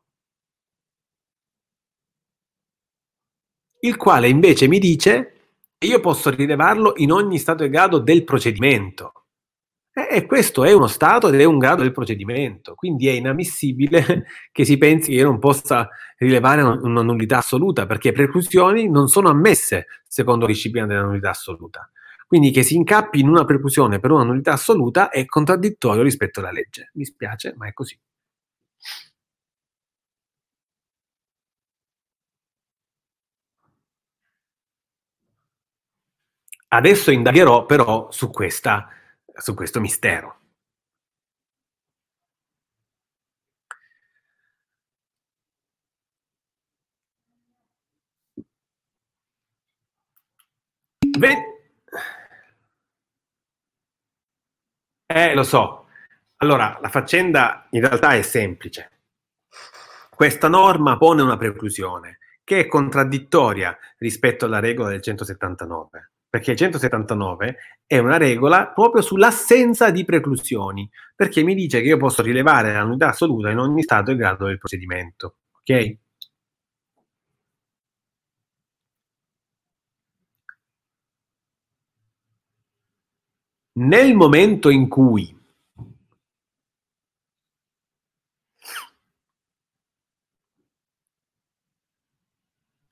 Il 3.81 3.95
quale 3.95 4.27
invece 4.27 4.67
mi 4.67 4.77
dice 4.77 5.53
che 5.77 5.87
io 5.87 6.01
posso 6.01 6.29
rilevarlo 6.29 6.93
in 6.97 7.13
ogni 7.13 7.37
stato 7.37 7.63
e 7.63 7.69
grado 7.69 7.99
del 7.99 8.25
procedimento. 8.25 9.18
E 10.07 10.25
questo 10.25 10.63
è 10.63 10.71
uno 10.71 10.87
stato 10.87 11.27
ed 11.29 11.39
è 11.39 11.43
un 11.43 11.57
grado 11.57 11.81
del 11.81 11.91
procedimento, 11.91 12.75
quindi 12.75 13.07
è 13.07 13.11
inammissibile 13.11 14.25
che 14.51 14.65
si 14.65 14.77
pensi 14.77 15.11
che 15.11 15.17
io 15.17 15.25
non 15.25 15.39
possa 15.39 15.89
rilevare 16.17 16.61
una 16.61 17.01
nullità 17.01 17.39
assoluta, 17.39 17.85
perché 17.85 18.11
preclusioni 18.11 18.89
non 18.89 19.07
sono 19.07 19.29
ammesse 19.29 19.87
secondo 20.07 20.45
la 20.45 20.51
disciplina 20.51 20.85
della 20.85 21.01
nullità 21.03 21.31
assoluta. 21.31 21.89
Quindi 22.27 22.51
che 22.51 22.61
si 22.61 22.75
incappi 22.75 23.19
in 23.19 23.27
una 23.27 23.43
preclusione 23.43 23.99
per 23.99 24.11
una 24.11 24.23
nullità 24.23 24.53
assoluta 24.53 25.09
è 25.09 25.25
contraddittorio 25.25 26.03
rispetto 26.03 26.39
alla 26.39 26.51
legge. 26.51 26.91
Mi 26.93 27.05
spiace, 27.05 27.53
ma 27.57 27.67
è 27.67 27.73
così. 27.73 27.99
Adesso 36.71 37.09
indagherò 37.09 37.65
però 37.65 38.11
su, 38.11 38.29
questa, 38.29 38.87
su 39.39 39.53
questo 39.53 39.79
mistero. 39.79 40.39
Eh, 55.11 55.33
lo 55.33 55.43
so. 55.43 55.87
Allora, 56.37 56.77
la 56.81 56.87
faccenda 56.87 57.67
in 57.71 57.81
realtà 57.81 58.13
è 58.13 58.21
semplice. 58.21 58.91
Questa 60.09 60.47
norma 60.47 60.97
pone 60.97 61.21
una 61.23 61.35
preclusione 61.35 62.19
che 62.43 62.59
è 62.61 62.67
contraddittoria 62.67 63.77
rispetto 63.97 64.45
alla 64.45 64.59
regola 64.59 64.89
del 64.89 65.01
179, 65.01 66.11
perché 66.29 66.51
il 66.51 66.57
179 66.57 67.57
è 67.85 67.97
una 67.97 68.17
regola 68.17 68.67
proprio 68.67 69.01
sull'assenza 69.01 69.89
di 69.89 70.05
preclusioni, 70.05 70.89
perché 71.15 71.43
mi 71.43 71.55
dice 71.55 71.81
che 71.81 71.87
io 71.87 71.97
posso 71.97 72.21
rilevare 72.21 72.73
la 72.73 72.83
unità 72.83 73.09
assoluta 73.09 73.49
in 73.49 73.57
ogni 73.57 73.81
stato 73.81 74.11
e 74.11 74.15
grado 74.15 74.45
del 74.45 74.57
procedimento. 74.59 75.37
Ok? 75.59 75.97
Nel 83.79 84.13
momento 84.13 84.69
in 84.69 84.87
cui 84.87 85.38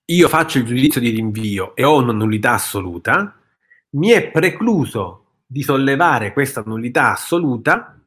io 0.10 0.30
faccio 0.30 0.60
il 0.60 0.66
giudizio 0.66 1.02
di 1.02 1.10
rinvio 1.10 1.76
e 1.76 1.84
ho 1.84 1.98
una 1.98 2.14
nullità 2.14 2.54
assoluta, 2.54 3.36
mi 3.92 4.10
è 4.10 4.32
precluso 4.32 5.42
di 5.46 5.62
sollevare 5.64 6.32
questa 6.34 6.64
nullità 6.66 7.12
assoluta 7.12 8.00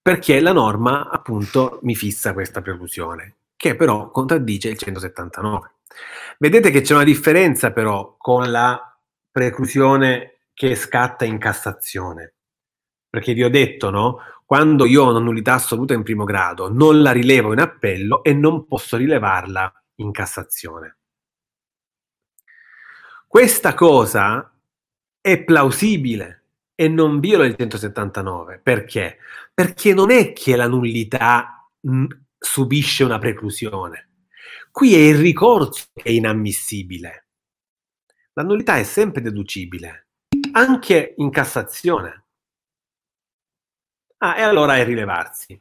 perché 0.00 0.40
la 0.40 0.52
norma 0.52 1.10
appunto 1.10 1.80
mi 1.82 1.94
fissa 1.94 2.32
questa 2.32 2.62
preclusione, 2.62 3.38
che 3.56 3.74
però 3.74 4.10
contraddice 4.10 4.68
il 4.68 4.78
179. 4.78 5.74
Vedete 6.38 6.70
che 6.70 6.80
c'è 6.80 6.94
una 6.94 7.04
differenza 7.04 7.72
però 7.72 8.14
con 8.16 8.50
la 8.50 8.98
preclusione 9.30 10.48
che 10.54 10.74
scatta 10.76 11.24
in 11.24 11.38
Cassazione. 11.38 12.34
Perché 13.10 13.34
vi 13.34 13.44
ho 13.44 13.50
detto, 13.50 13.90
no? 13.90 14.18
Quando 14.46 14.86
io 14.86 15.04
ho 15.04 15.10
una 15.10 15.18
nullità 15.18 15.54
assoluta 15.54 15.92
in 15.92 16.02
primo 16.02 16.24
grado, 16.24 16.72
non 16.72 17.02
la 17.02 17.12
rilevo 17.12 17.52
in 17.52 17.58
appello 17.58 18.22
e 18.22 18.32
non 18.32 18.66
posso 18.66 18.96
rilevarla 18.96 19.70
in 19.96 20.12
Cassazione. 20.12 20.98
Questa 23.26 23.74
cosa 23.74 24.50
è 25.20 25.44
plausibile 25.44 26.44
e 26.74 26.88
non 26.88 27.20
viola 27.20 27.44
il 27.44 27.56
179. 27.56 28.60
Perché? 28.62 29.18
Perché 29.52 29.92
non 29.92 30.10
è 30.10 30.32
che 30.32 30.56
la 30.56 30.68
nullità 30.68 31.68
subisce 32.38 33.04
una 33.04 33.18
preclusione 33.18 34.06
Qui 34.76 34.94
è 34.94 34.98
il 34.98 35.16
ricorso 35.16 35.86
che 35.94 36.02
è 36.02 36.10
inammissibile. 36.10 37.28
La 38.34 38.42
nullità 38.42 38.76
è 38.76 38.82
sempre 38.82 39.22
deducibile, 39.22 40.08
anche 40.52 41.14
in 41.16 41.30
Cassazione. 41.30 42.25
Ah, 44.20 44.36
e 44.38 44.42
allora 44.42 44.76
è 44.76 44.84
rilevarsi. 44.84 45.60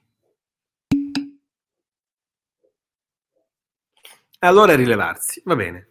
E 4.39 4.47
allora 4.47 4.73
è 4.73 4.75
rilevarsi, 4.75 5.41
va 5.45 5.55
bene. 5.55 5.89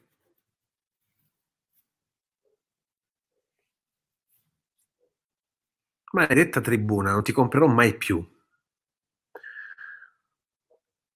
Maledetta 6.12 6.60
tribuna, 6.62 7.12
non 7.12 7.22
ti 7.22 7.32
comprerò 7.32 7.66
mai 7.66 7.96
più. 7.98 8.26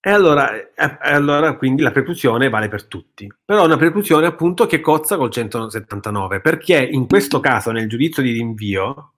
E 0.00 0.10
allora, 0.10 0.52
e 0.54 0.72
allora, 1.00 1.56
quindi 1.56 1.82
la 1.82 1.90
preclusione 1.90 2.48
vale 2.48 2.68
per 2.68 2.86
tutti. 2.86 3.30
Però 3.44 3.64
una 3.64 3.76
preclusione 3.76 4.26
appunto 4.26 4.66
che 4.66 4.80
cozza 4.80 5.16
col 5.16 5.30
179, 5.30 6.40
perché 6.40 6.76
in 6.80 7.06
questo 7.06 7.40
caso 7.40 7.72
nel 7.72 7.88
giudizio 7.88 8.22
di 8.22 8.32
rinvio 8.32 9.12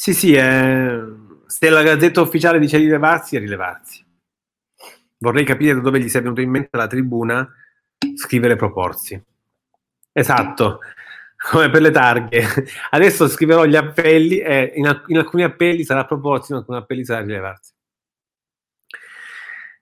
Sì, 0.00 0.14
sì, 0.14 0.32
è... 0.32 0.96
se 1.46 1.68
la 1.70 1.82
gazzetta 1.82 2.20
ufficiale 2.20 2.60
dice 2.60 2.76
rilevarsi, 2.78 3.34
è 3.34 3.40
rilevarsi. 3.40 4.06
Vorrei 5.18 5.44
capire 5.44 5.74
da 5.74 5.80
dove 5.80 5.98
gli 5.98 6.08
sia 6.08 6.20
venuto 6.20 6.40
in 6.40 6.50
mente 6.50 6.76
la 6.76 6.86
tribuna 6.86 7.52
scrivere 8.14 8.54
proporsi. 8.54 9.20
Esatto, 10.12 10.78
come 11.50 11.68
per 11.68 11.82
le 11.82 11.90
targhe. 11.90 12.44
Adesso 12.90 13.26
scriverò 13.26 13.64
gli 13.64 13.74
appelli 13.74 14.38
e 14.38 14.72
in, 14.76 14.86
alc- 14.86 15.08
in 15.08 15.18
alcuni 15.18 15.42
appelli 15.42 15.82
sarà 15.82 16.04
proposto, 16.04 16.52
in 16.52 16.58
alcuni 16.58 16.78
appelli 16.78 17.04
sarà 17.04 17.22
rilevarsi. 17.22 17.72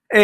E, 0.06 0.22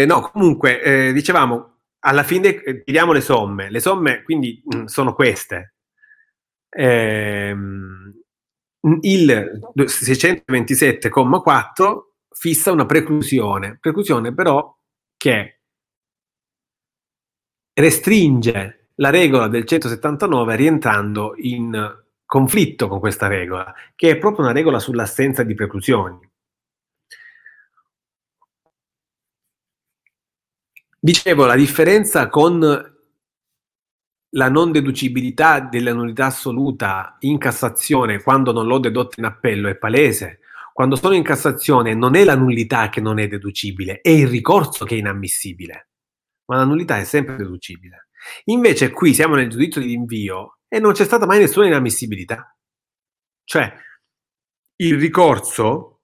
eh, 0.00 0.06
no, 0.06 0.22
comunque, 0.22 0.80
eh, 0.80 1.12
dicevamo, 1.12 1.80
alla 1.98 2.22
fine 2.22 2.62
eh, 2.62 2.82
tiriamo 2.82 3.12
le 3.12 3.20
somme. 3.20 3.68
Le 3.70 3.80
somme 3.80 4.22
quindi 4.22 4.62
mh, 4.64 4.76
mm, 4.78 4.84
sono 4.86 5.12
queste. 5.12 5.74
Eh, 6.70 7.54
il 9.02 9.60
627,4 9.74 11.98
fissa 12.30 12.72
una 12.72 12.86
preclusione, 12.86 13.76
preclusione 13.80 14.34
però 14.34 14.76
che 15.16 15.60
restringe 17.72 18.90
la 18.96 19.10
regola 19.10 19.48
del 19.48 19.64
179 19.64 20.56
rientrando 20.56 21.34
in 21.36 22.02
conflitto 22.24 22.88
con 22.88 23.00
questa 23.00 23.26
regola, 23.26 23.74
che 23.94 24.10
è 24.10 24.18
proprio 24.18 24.44
una 24.44 24.54
regola 24.54 24.78
sull'assenza 24.78 25.42
di 25.42 25.54
preclusioni. 25.54 26.18
Dicevo, 30.98 31.44
la 31.44 31.56
differenza 31.56 32.28
con 32.28 32.93
la 34.34 34.48
non 34.48 34.72
deducibilità 34.72 35.60
della 35.60 35.92
nullità 35.92 36.26
assoluta 36.26 37.16
in 37.20 37.38
Cassazione 37.38 38.22
quando 38.22 38.52
non 38.52 38.66
l'ho 38.66 38.78
dedotta 38.78 39.14
in 39.18 39.26
appello 39.26 39.68
è 39.68 39.76
palese. 39.76 40.40
Quando 40.72 40.96
sono 40.96 41.14
in 41.14 41.22
Cassazione 41.22 41.94
non 41.94 42.16
è 42.16 42.24
la 42.24 42.34
nullità 42.34 42.88
che 42.88 43.00
non 43.00 43.20
è 43.20 43.28
deducibile, 43.28 44.00
è 44.00 44.08
il 44.08 44.26
ricorso 44.26 44.84
che 44.84 44.96
è 44.96 44.98
inammissibile, 44.98 45.88
ma 46.46 46.56
la 46.56 46.64
nullità 46.64 46.98
è 46.98 47.04
sempre 47.04 47.36
deducibile. 47.36 48.08
Invece 48.46 48.90
qui 48.90 49.14
siamo 49.14 49.36
nel 49.36 49.48
giudizio 49.48 49.80
di 49.80 49.88
rinvio 49.88 50.58
e 50.66 50.80
non 50.80 50.92
c'è 50.92 51.04
stata 51.04 51.26
mai 51.26 51.38
nessuna 51.38 51.66
inammissibilità. 51.66 52.56
Cioè, 53.44 53.72
il 54.76 54.98
ricorso 54.98 56.00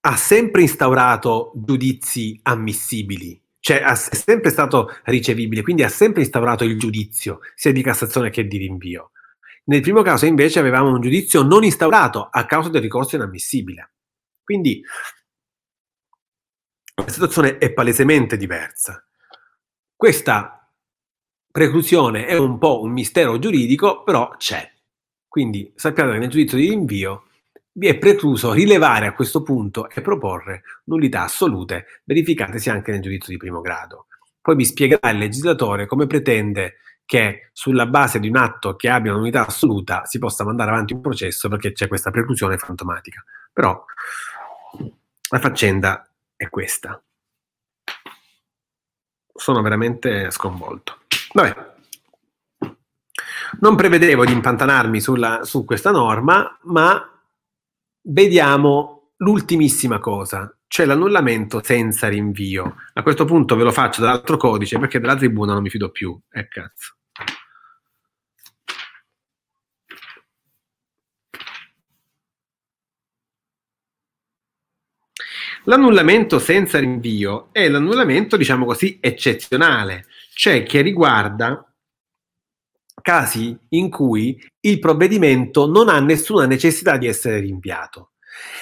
ha 0.00 0.16
sempre 0.16 0.60
instaurato 0.60 1.52
giudizi 1.54 2.38
ammissibili, 2.42 3.42
cioè 3.64 3.80
è 3.80 3.94
sempre 3.94 4.50
stato 4.50 4.94
ricevibile, 5.04 5.62
quindi 5.62 5.82
ha 5.84 5.88
sempre 5.88 6.20
instaurato 6.20 6.64
il 6.64 6.78
giudizio, 6.78 7.40
sia 7.54 7.72
di 7.72 7.82
Cassazione 7.82 8.28
che 8.28 8.46
di 8.46 8.58
rinvio. 8.58 9.12
Nel 9.64 9.80
primo 9.80 10.02
caso 10.02 10.26
invece 10.26 10.58
avevamo 10.58 10.90
un 10.90 11.00
giudizio 11.00 11.40
non 11.40 11.64
instaurato 11.64 12.28
a 12.30 12.44
causa 12.44 12.68
del 12.68 12.82
ricorso 12.82 13.16
inammissibile. 13.16 13.92
Quindi 14.42 14.82
la 16.94 17.08
situazione 17.08 17.56
è 17.56 17.72
palesemente 17.72 18.36
diversa. 18.36 19.02
Questa 19.96 20.70
preclusione 21.50 22.26
è 22.26 22.36
un 22.36 22.58
po' 22.58 22.82
un 22.82 22.92
mistero 22.92 23.38
giuridico, 23.38 24.02
però 24.02 24.36
c'è. 24.36 24.70
Quindi 25.26 25.72
sappiate 25.74 26.12
che 26.12 26.18
nel 26.18 26.28
giudizio 26.28 26.58
di 26.58 26.68
rinvio 26.68 27.28
vi 27.76 27.88
è 27.88 27.98
precluso 27.98 28.52
rilevare 28.52 29.06
a 29.06 29.12
questo 29.12 29.42
punto 29.42 29.88
e 29.88 30.00
proporre 30.00 30.62
nullità 30.84 31.22
assolute, 31.22 32.00
verificatesi 32.04 32.70
anche 32.70 32.92
nel 32.92 33.00
giudizio 33.00 33.32
di 33.32 33.38
primo 33.38 33.60
grado. 33.60 34.06
Poi 34.40 34.56
vi 34.56 34.64
spiegherà 34.64 35.10
il 35.10 35.18
legislatore 35.18 35.86
come 35.86 36.06
pretende 36.06 36.76
che 37.06 37.50
sulla 37.52 37.86
base 37.86 38.18
di 38.18 38.28
un 38.28 38.36
atto 38.36 38.76
che 38.76 38.88
abbia 38.88 39.12
un'unità 39.12 39.46
assoluta 39.46 40.04
si 40.06 40.18
possa 40.18 40.44
mandare 40.44 40.70
avanti 40.70 40.94
un 40.94 41.00
processo 41.00 41.48
perché 41.48 41.72
c'è 41.72 41.88
questa 41.88 42.10
preclusione 42.10 42.56
fantomatica. 42.58 43.24
Però 43.52 43.84
la 45.30 45.38
faccenda 45.38 46.08
è 46.36 46.48
questa 46.48 47.00
sono 49.34 49.62
veramente 49.62 50.30
sconvolto. 50.30 50.98
Vabbè. 51.32 51.72
Non 53.60 53.76
prevedevo 53.76 54.24
di 54.24 54.32
impantanarmi 54.32 55.00
sulla, 55.00 55.44
su 55.44 55.64
questa 55.64 55.90
norma, 55.90 56.58
ma 56.62 57.13
vediamo 58.04 59.12
l'ultimissima 59.18 59.98
cosa, 59.98 60.54
cioè 60.66 60.86
l'annullamento 60.86 61.62
senza 61.62 62.08
rinvio. 62.08 62.76
A 62.94 63.02
questo 63.02 63.24
punto 63.24 63.56
ve 63.56 63.64
lo 63.64 63.72
faccio 63.72 64.00
dall'altro 64.00 64.36
codice 64.36 64.78
perché 64.78 65.00
della 65.00 65.16
tribuna 65.16 65.52
non 65.52 65.62
mi 65.62 65.70
fido 65.70 65.90
più. 65.90 66.18
Eh 66.30 66.48
cazzo. 66.48 66.96
L'annullamento 75.66 76.38
senza 76.38 76.78
rinvio 76.78 77.48
è 77.52 77.68
l'annullamento, 77.70 78.36
diciamo 78.36 78.66
così, 78.66 78.98
eccezionale, 79.00 80.06
cioè 80.34 80.62
che 80.62 80.82
riguarda 80.82 81.73
casi 83.04 83.54
in 83.70 83.90
cui 83.90 84.42
il 84.60 84.78
provvedimento 84.78 85.66
non 85.66 85.90
ha 85.90 86.00
nessuna 86.00 86.46
necessità 86.46 86.96
di 86.96 87.06
essere 87.06 87.38
rinviato. 87.38 88.12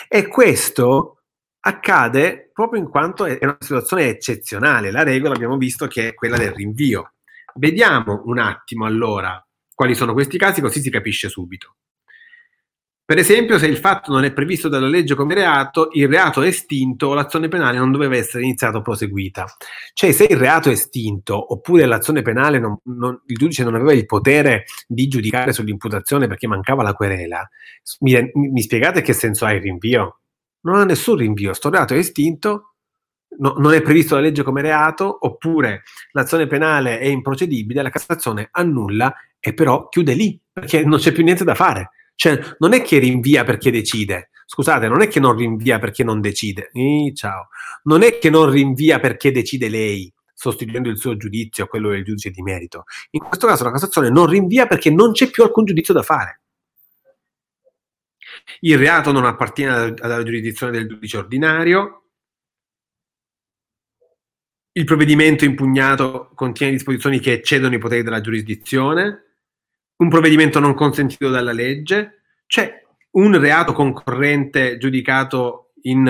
E 0.09 0.27
questo 0.27 1.23
accade 1.61 2.51
proprio 2.53 2.81
in 2.81 2.89
quanto 2.89 3.25
è 3.25 3.39
una 3.41 3.57
situazione 3.61 4.09
eccezionale. 4.09 4.91
La 4.91 5.05
regola 5.05 5.35
abbiamo 5.35 5.57
visto 5.57 5.87
che 5.87 6.09
è 6.09 6.15
quella 6.15 6.37
del 6.37 6.55
rinvio. 6.55 7.13
Vediamo 7.55 8.23
un 8.25 8.41
attimo 8.41 8.85
allora 8.85 9.41
quali 9.73 9.95
sono 9.95 10.13
questi 10.13 10.39
casi, 10.39 10.61
così 10.61 10.81
si 10.81 10.91
capisce 10.91 11.29
subito. 11.29 11.77
Per 13.13 13.21
esempio, 13.21 13.59
se 13.59 13.67
il 13.67 13.77
fatto 13.77 14.11
non 14.11 14.25
è 14.25 14.33
previsto 14.33 14.71
dalla 14.71 14.89
legge 14.89 15.15
come 15.15 15.35
reato, 15.35 15.91
il 15.93 16.09
reato 16.09 16.41
è 16.41 16.47
estinto 16.47 17.09
o 17.09 17.13
l'azione 17.13 17.49
penale 17.49 17.77
non 17.77 17.93
doveva 17.93 18.17
essere 18.17 18.43
iniziata 18.43 18.79
o 18.79 18.81
proseguita. 18.81 19.45
Cioè, 19.93 20.13
se 20.13 20.25
il 20.31 20.39
reato 20.39 20.71
è 20.71 20.73
estinto 20.73 21.53
oppure 21.53 21.85
l'azione 21.85 22.23
penale, 22.23 22.59
non, 22.59 22.79
non, 22.85 23.21
il 23.27 23.37
giudice 23.37 23.65
non 23.65 23.75
aveva 23.75 23.93
il 23.93 24.07
potere 24.07 24.65
di 24.87 25.09
giudicare 25.09 25.53
sull'imputazione 25.53 26.27
perché 26.27 26.47
mancava 26.47 26.83
la 26.83 26.95
querela, 26.95 27.47
mi, 28.01 28.31
mi 28.33 28.63
spiegate 28.63 29.03
che 29.03 29.13
senso 29.13 29.45
ha 29.45 29.53
il 29.53 29.61
rinvio? 29.61 30.21
Non 30.63 30.77
ha 30.77 30.85
nessun 30.87 31.17
rinvio, 31.17 31.53
sto 31.53 31.69
reato 31.69 31.93
è 31.93 31.99
estinto, 31.99 32.77
no, 33.41 33.57
non 33.59 33.75
è 33.75 33.83
previsto 33.83 34.15
dalla 34.15 34.29
legge 34.29 34.43
come 34.43 34.63
reato, 34.63 35.19
oppure 35.21 35.83
l'azione 36.13 36.47
penale 36.47 36.99
è 36.99 37.09
improcedibile, 37.09 37.83
la 37.83 37.91
Cassazione 37.91 38.49
annulla 38.53 39.15
e 39.39 39.53
però 39.53 39.89
chiude 39.91 40.15
lì 40.15 40.41
perché 40.51 40.83
non 40.83 40.99
c'è 40.99 41.13
più 41.13 41.23
niente 41.23 41.45
da 41.45 41.55
fare 41.55 41.91
cioè, 42.15 42.39
non 42.59 42.73
è 42.73 42.83
che 42.83 42.99
rinvia 42.99 43.45
perché 43.45 43.71
decide. 43.71 44.31
Scusate, 44.47 44.89
non 44.89 45.01
è 45.01 45.09
che 45.09 45.19
non 45.19 45.37
rinvia 45.37 45.79
perché 45.79 46.05
non 46.05 46.21
decide. 46.21 46.71
Ih, 46.73 47.15
ciao. 47.15 47.49
Non 47.85 48.03
è 48.03 48.19
che 48.19 48.31
non 48.31 48.51
rinvia 48.51 49.01
perché 49.01 49.33
decide 49.33 49.69
lei, 49.69 50.13
sostituendo 50.35 50.89
il 50.89 50.99
suo 50.99 51.17
giudizio 51.17 51.65
a 51.65 51.69
quello 51.69 51.91
del 51.91 52.05
giudice 52.05 52.31
di 52.31 52.43
merito. 52.43 52.85
In 53.13 53.23
questo 53.23 53.47
caso 53.47 53.65
la 53.65 53.73
Cassazione 53.73 54.11
non 54.11 54.27
rinvia 54.27 54.67
perché 54.67 54.91
non 54.91 55.13
c'è 55.13 55.31
più 55.31 55.43
alcun 55.43 55.65
giudizio 55.65 55.95
da 55.95 56.03
fare. 56.03 56.43
Il 58.61 58.77
reato 58.79 59.13
non 59.13 59.25
appartiene 59.25 59.95
alla 59.99 60.23
giurisdizione 60.23 60.73
del 60.73 60.89
giudice 60.89 61.17
ordinario. 61.17 61.99
Il 64.73 64.85
provvedimento 64.85 65.45
impugnato 65.45 66.31
contiene 66.35 66.73
disposizioni 66.73 67.21
che 67.21 67.33
eccedono 67.33 67.75
i 67.75 67.79
poteri 67.79 68.03
della 68.03 68.21
giurisdizione 68.21 69.32
un 70.03 70.09
provvedimento 70.09 70.59
non 70.59 70.75
consentito 70.75 71.31
dalla 71.31 71.53
legge, 71.53 72.23
c'è 72.47 72.83
un 73.13 73.39
reato 73.39 73.73
concorrente 73.73 74.77
giudicato 74.77 75.73
in, 75.83 76.07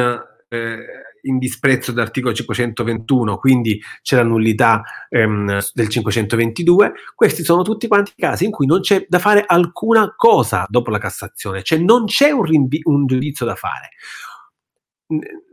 eh, 0.49 0.79
in 1.23 1.39
disprezzo 1.39 1.93
dell'articolo 1.93 2.33
521, 2.33 3.37
quindi 3.37 3.81
c'è 4.01 4.17
la 4.17 4.23
nullità 4.23 4.83
ehm, 5.11 5.59
del 5.75 5.89
522. 5.89 6.93
Questi 7.15 7.45
sono 7.45 7.63
tutti 7.63 7.87
quanti 7.87 8.13
casi 8.17 8.47
in 8.47 8.51
cui 8.51 8.67
non 8.67 8.81
c'è 8.81 9.05
da 9.09 9.19
fare 9.19 9.45
alcuna 9.47 10.15
cosa 10.17 10.67
dopo 10.69 10.91
la 10.91 10.99
Cassazione, 10.99 11.63
cioè 11.63 11.79
non 11.79 12.07
c'è 12.07 12.31
un, 12.31 12.45
rinvi- 12.45 12.81
un 12.85 13.07
giudizio 13.07 13.45
da 13.45 13.55
fare 13.55 13.91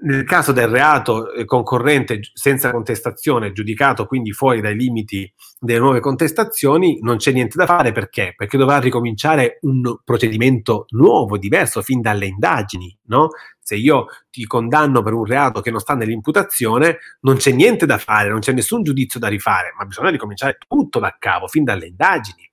nel 0.01 0.23
caso 0.23 0.51
del 0.51 0.67
reato 0.67 1.31
eh, 1.31 1.45
concorrente 1.45 2.19
senza 2.33 2.71
contestazione, 2.71 3.51
giudicato 3.51 4.05
quindi 4.05 4.31
fuori 4.31 4.61
dai 4.61 4.75
limiti 4.75 5.31
delle 5.59 5.79
nuove 5.79 5.99
contestazioni, 5.99 6.99
non 7.01 7.17
c'è 7.17 7.31
niente 7.31 7.57
da 7.57 7.65
fare 7.65 7.91
perché? 7.91 8.33
Perché 8.35 8.57
dovrà 8.57 8.79
ricominciare 8.79 9.59
un 9.61 9.97
procedimento 10.03 10.85
nuovo, 10.89 11.37
diverso, 11.37 11.81
fin 11.81 12.01
dalle 12.01 12.27
indagini, 12.27 12.95
no? 13.07 13.29
Se 13.59 13.75
io 13.75 14.05
ti 14.31 14.45
condanno 14.45 15.03
per 15.03 15.13
un 15.13 15.25
reato 15.25 15.61
che 15.61 15.69
non 15.69 15.79
sta 15.79 15.93
nell'imputazione, 15.93 16.97
non 17.21 17.35
c'è 17.35 17.51
niente 17.51 17.85
da 17.85 17.97
fare, 17.97 18.29
non 18.29 18.39
c'è 18.39 18.51
nessun 18.51 18.83
giudizio 18.83 19.19
da 19.19 19.27
rifare, 19.27 19.73
ma 19.77 19.85
bisogna 19.85 20.09
ricominciare 20.09 20.57
tutto 20.67 20.99
da 20.99 21.15
capo, 21.19 21.47
fin 21.47 21.63
dalle 21.63 21.85
indagini 21.85 22.48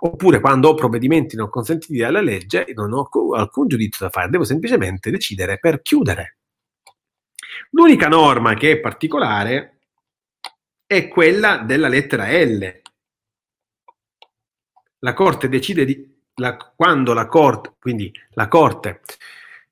oppure 0.00 0.40
quando 0.40 0.68
ho 0.68 0.74
provvedimenti 0.74 1.36
non 1.36 1.48
consentiti 1.48 1.96
dalla 1.96 2.20
legge 2.20 2.66
non 2.74 2.92
ho 2.92 3.08
alcun 3.34 3.68
giudizio 3.68 4.06
da 4.06 4.10
fare, 4.10 4.28
devo 4.28 4.44
semplicemente 4.44 5.10
decidere 5.10 5.58
per 5.58 5.82
chiudere. 5.82 6.38
L'unica 7.70 8.08
norma 8.08 8.54
che 8.54 8.72
è 8.72 8.80
particolare 8.80 9.80
è 10.86 11.08
quella 11.08 11.58
della 11.58 11.88
lettera 11.88 12.30
L. 12.30 12.82
La 15.00 15.14
Corte 15.14 15.48
decide 15.48 15.84
di, 15.84 16.16
la, 16.34 16.56
quando 16.56 17.12
la 17.12 17.26
Corte, 17.26 17.74
quindi 17.78 18.12
la 18.30 18.48
Corte 18.48 19.00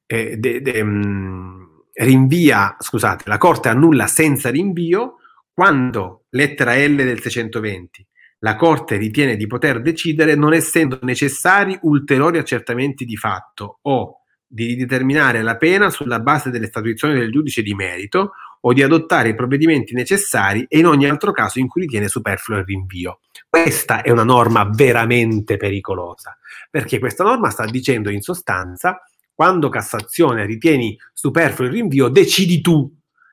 eh, 0.06 0.36
de, 0.36 0.60
de, 0.60 0.82
mh, 0.82 0.88
mm, 0.88 1.64
rinvia, 1.94 2.76
scusate, 2.78 3.24
la 3.26 3.38
Corte 3.38 3.68
annulla 3.68 4.06
senza 4.06 4.50
rinvio 4.50 5.18
quando 5.52 6.24
lettera 6.30 6.74
L 6.76 6.96
del 6.96 7.20
620 7.20 8.06
la 8.38 8.56
Corte 8.56 8.96
ritiene 8.96 9.36
di 9.36 9.46
poter 9.46 9.80
decidere 9.80 10.34
non 10.34 10.52
essendo 10.52 10.98
necessari 11.02 11.78
ulteriori 11.82 12.38
accertamenti 12.38 13.04
di 13.04 13.16
fatto 13.16 13.78
o 13.82 14.20
di 14.46 14.76
determinare 14.76 15.42
la 15.42 15.56
pena 15.56 15.90
sulla 15.90 16.20
base 16.20 16.50
delle 16.50 16.66
statuizioni 16.66 17.14
del 17.14 17.32
giudice 17.32 17.62
di 17.62 17.74
merito 17.74 18.32
o 18.60 18.72
di 18.72 18.82
adottare 18.82 19.30
i 19.30 19.34
provvedimenti 19.34 19.94
necessari 19.94 20.64
e 20.68 20.78
in 20.78 20.86
ogni 20.86 21.08
altro 21.08 21.32
caso 21.32 21.58
in 21.58 21.68
cui 21.68 21.82
ritiene 21.82 22.08
superfluo 22.08 22.58
il 22.58 22.64
rinvio. 22.64 23.20
Questa 23.48 24.02
è 24.02 24.10
una 24.10 24.24
norma 24.24 24.68
veramente 24.72 25.56
pericolosa, 25.56 26.36
perché 26.70 26.98
questa 26.98 27.24
norma 27.24 27.50
sta 27.50 27.64
dicendo 27.64 28.10
in 28.10 28.20
sostanza 28.20 29.02
quando 29.34 29.68
Cassazione 29.68 30.46
ritieni 30.46 30.96
superfluo 31.12 31.66
il 31.66 31.72
rinvio, 31.72 32.08
decidi 32.08 32.60
tu. 32.60 32.90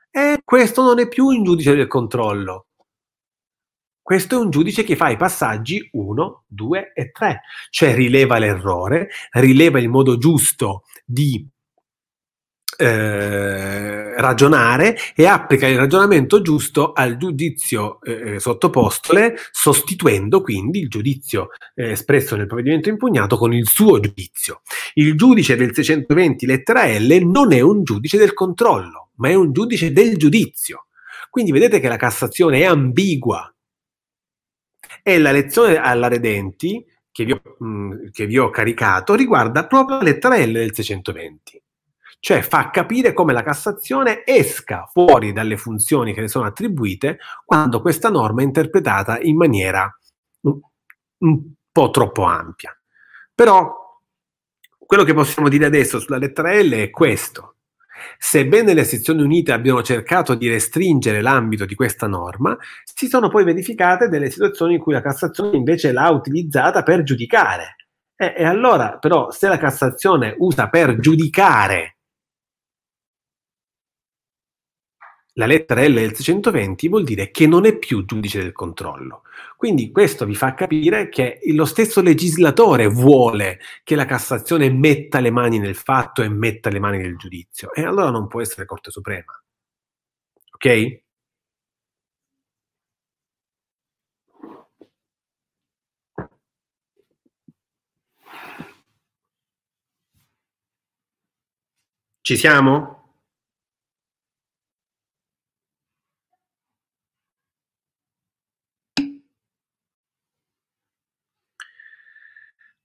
E 0.10 0.42
questo 0.44 0.82
non 0.82 1.00
è 1.00 1.08
più 1.08 1.28
un 1.28 1.44
giudice 1.44 1.76
del 1.76 1.88
controllo, 1.88 2.66
questo 4.02 4.36
è 4.36 4.40
un 4.40 4.50
giudice 4.50 4.84
che 4.84 4.96
fa 4.96 5.10
i 5.10 5.18
passaggi 5.18 5.90
1, 5.92 6.44
2 6.48 6.92
e 6.94 7.12
3, 7.12 7.42
cioè 7.70 7.94
rileva 7.94 8.40
l'errore, 8.40 9.10
rileva 9.32 9.80
il 9.80 9.90
modo 9.90 10.18
giusto 10.18 10.84
di 11.06 11.48
eh, 12.78 14.20
ragionare 14.20 14.98
e 15.16 15.28
applica 15.28 15.68
il 15.68 15.78
ragionamento 15.78 16.42
giusto 16.42 16.94
al 16.94 17.18
giudizio 17.18 18.02
eh, 18.02 18.40
sottopostole, 18.40 19.36
sostituendo 19.52 20.42
quindi 20.42 20.80
il 20.80 20.90
giudizio 20.90 21.50
eh, 21.76 21.92
espresso 21.92 22.36
nel 22.36 22.48
provvedimento 22.48 22.90
impugnato 22.90 23.38
con 23.38 23.54
il 23.54 23.68
suo 23.68 24.00
giudizio. 24.00 24.62
Il 24.96 25.16
giudice 25.16 25.56
del 25.56 25.76
620 25.76 26.46
lettera 26.48 26.88
L 26.88 27.20
non 27.24 27.54
è 27.54 27.62
un 27.62 27.84
giudice 27.84 28.18
del 28.18 28.34
controllo, 28.34 29.12
ma 29.18 29.30
è 29.30 29.36
un 29.36 29.52
giudice 29.52 29.92
del 29.92 30.18
giudizio. 30.18 30.88
Quindi 31.30 31.52
vedete 31.52 31.80
che 31.80 31.88
la 31.88 31.98
Cassazione 31.98 32.62
è 32.62 32.66
ambigua 32.66 33.54
e 35.04 35.20
la 35.20 35.32
lezione 35.32 35.78
alla 35.78 36.08
Redenti, 36.08 36.86
che 37.12 37.26
vi, 37.26 37.32
ho, 37.32 37.42
mh, 37.60 37.66
mm, 37.66 37.92
che 38.12 38.26
vi 38.26 38.38
ho 38.38 38.50
caricato, 38.50 39.16
riguarda 39.16 39.66
proprio 39.68 39.98
la 39.98 40.04
lettera 40.04 40.38
L 40.38 40.52
del 40.52 40.74
620. 40.74 41.62
Cioè 42.20 42.44
fa 42.44 42.70
capire 42.70 43.14
come 43.14 43.34
la 43.34 43.42
Cassazione 43.42 44.24
esca 44.26 44.88
fuori 44.92 45.34
dalle 45.34 45.58
funzioni 45.58 46.14
che 46.14 46.22
le 46.22 46.28
sono 46.28 46.46
attribuite 46.46 47.18
quando 47.44 47.82
questa 47.82 48.10
norma 48.10 48.42
è 48.42 48.46
interpretata 48.46 49.20
in 49.20 49.36
maniera 49.36 49.92
un, 50.42 50.60
un 51.18 51.54
po' 51.72 51.90
troppo 51.90 52.24
ampia. 52.24 52.80
Però 53.34 54.00
quello 54.78 55.04
che 55.04 55.14
possiamo 55.14 55.50
dire 55.50 55.66
adesso 55.66 56.00
sulla 56.00 56.18
lettera 56.18 56.54
L 56.62 56.70
è 56.72 56.90
questo. 56.92 57.56
Sebbene 58.18 58.74
le 58.74 58.84
sezioni 58.84 59.22
unite 59.22 59.52
abbiano 59.52 59.82
cercato 59.82 60.36
di 60.36 60.48
restringere 60.48 61.22
l'ambito 61.22 61.66
di 61.66 61.76
questa 61.76 62.08
norma, 62.08 62.58
si 62.84 63.08
sono 63.08 63.30
poi 63.30 63.44
verificate 63.44 64.08
delle 64.08 64.30
situazioni 64.30 64.76
in 64.76 64.80
cui 64.80 64.94
la 64.94 65.02
Cassazione 65.02 65.58
invece 65.58 65.92
l'ha 65.92 66.10
utilizzata 66.10 66.84
per 66.84 67.04
giudicare. 67.04 67.76
E, 68.16 68.34
e 68.38 68.44
allora, 68.44 68.98
però, 68.98 69.32
se 69.32 69.48
la 69.48 69.58
Cassazione 69.58 70.36
usa 70.38 70.70
per 70.70 71.00
giudicare 71.00 71.98
la 75.36 75.46
lettera 75.46 75.88
L 75.88 75.94
del 75.94 76.14
620 76.14 76.90
vuol 76.90 77.04
dire 77.04 77.32
che 77.32 77.48
non 77.48 77.66
è 77.66 77.78
più 77.78 78.04
giudice 78.06 78.42
del 78.42 78.52
controllo. 78.52 79.24
Quindi 79.62 79.92
questo 79.92 80.26
vi 80.26 80.34
fa 80.34 80.56
capire 80.56 81.08
che 81.08 81.38
lo 81.54 81.66
stesso 81.66 82.02
legislatore 82.02 82.88
vuole 82.88 83.60
che 83.84 83.94
la 83.94 84.06
Cassazione 84.06 84.72
metta 84.72 85.20
le 85.20 85.30
mani 85.30 85.60
nel 85.60 85.76
fatto 85.76 86.24
e 86.24 86.30
metta 86.30 86.72
le 86.72 86.80
mani 86.80 86.98
nel 86.98 87.16
giudizio. 87.16 87.72
E 87.72 87.84
allora 87.84 88.10
non 88.10 88.26
può 88.28 88.42
essere 88.42 88.66
Corte 88.66 88.90
Suprema. 88.90 89.40
Ok? 90.56 91.02
Ci 102.22 102.36
siamo? 102.36 103.01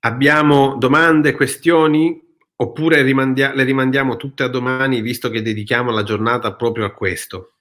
Abbiamo 0.07 0.77
domande, 0.77 1.33
questioni? 1.33 2.23
Oppure 2.59 3.03
rimandia- 3.03 3.53
le 3.53 3.65
rimandiamo 3.65 4.17
tutte 4.17 4.45
a 4.45 4.49
domani, 4.49 5.01
visto 5.01 5.31
che 5.31 5.43
dedichiamo 5.43 5.91
la 5.91 6.05
giornata 6.05 6.55
proprio 6.55 6.85
a 6.85 6.93
questo. 6.93 7.55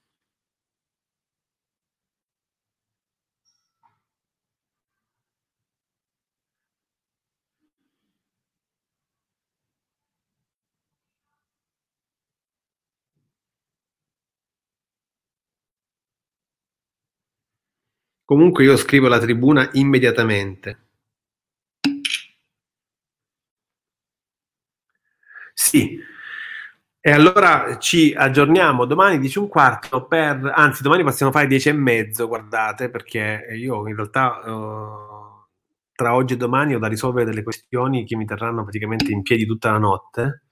Comunque 18.24 18.62
io 18.62 18.76
scrivo 18.76 19.08
la 19.08 19.18
tribuna 19.18 19.68
immediatamente. 19.72 20.85
Sì. 25.58 25.98
E 27.00 27.10
allora 27.12 27.78
ci 27.78 28.12
aggiorniamo 28.14 28.84
domani 28.84 29.18
10 29.18 29.38
un 29.38 29.48
quarto 29.48 30.06
per, 30.06 30.52
anzi 30.54 30.82
domani 30.82 31.02
possiamo 31.02 31.32
fare 31.32 31.46
10 31.46 31.70
e 31.70 31.72
mezzo, 31.72 32.26
guardate, 32.26 32.90
perché 32.90 33.46
io 33.56 33.88
in 33.88 33.94
realtà 33.94 34.40
uh, 34.44 35.46
tra 35.94 36.14
oggi 36.14 36.34
e 36.34 36.36
domani 36.36 36.74
ho 36.74 36.78
da 36.78 36.88
risolvere 36.88 37.24
delle 37.24 37.42
questioni 37.42 38.04
che 38.04 38.16
mi 38.16 38.26
terranno 38.26 38.62
praticamente 38.64 39.12
in 39.12 39.22
piedi 39.22 39.46
tutta 39.46 39.70
la 39.70 39.78
notte. 39.78 40.45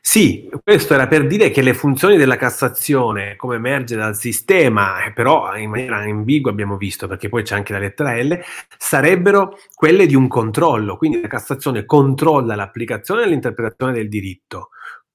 Sì, 0.00 0.48
questo 0.62 0.94
era 0.94 1.06
per 1.06 1.26
dire 1.26 1.50
che 1.50 1.60
le 1.60 1.74
funzioni 1.74 2.16
della 2.16 2.36
Cassazione, 2.36 3.36
come 3.36 3.56
emerge 3.56 3.96
dal 3.96 4.16
sistema, 4.16 5.04
eh, 5.04 5.12
però 5.12 5.54
in 5.56 5.70
maniera 5.70 5.98
ambigua 5.98 6.50
abbiamo 6.50 6.76
visto, 6.76 7.06
perché 7.06 7.28
poi 7.28 7.42
c'è 7.42 7.54
anche 7.54 7.72
la 7.72 7.78
lettera 7.78 8.16
L, 8.22 8.40
sarebbero 8.76 9.58
quelle 9.74 10.06
di 10.06 10.14
un 10.14 10.28
controllo. 10.28 10.96
Quindi 10.96 11.20
la 11.20 11.28
Cassazione 11.28 11.84
controlla 11.84 12.54
l'applicazione 12.54 13.22
e 13.22 13.28
l'interpretazione 13.28 13.92
del 13.92 14.08
diritto. 14.08 14.70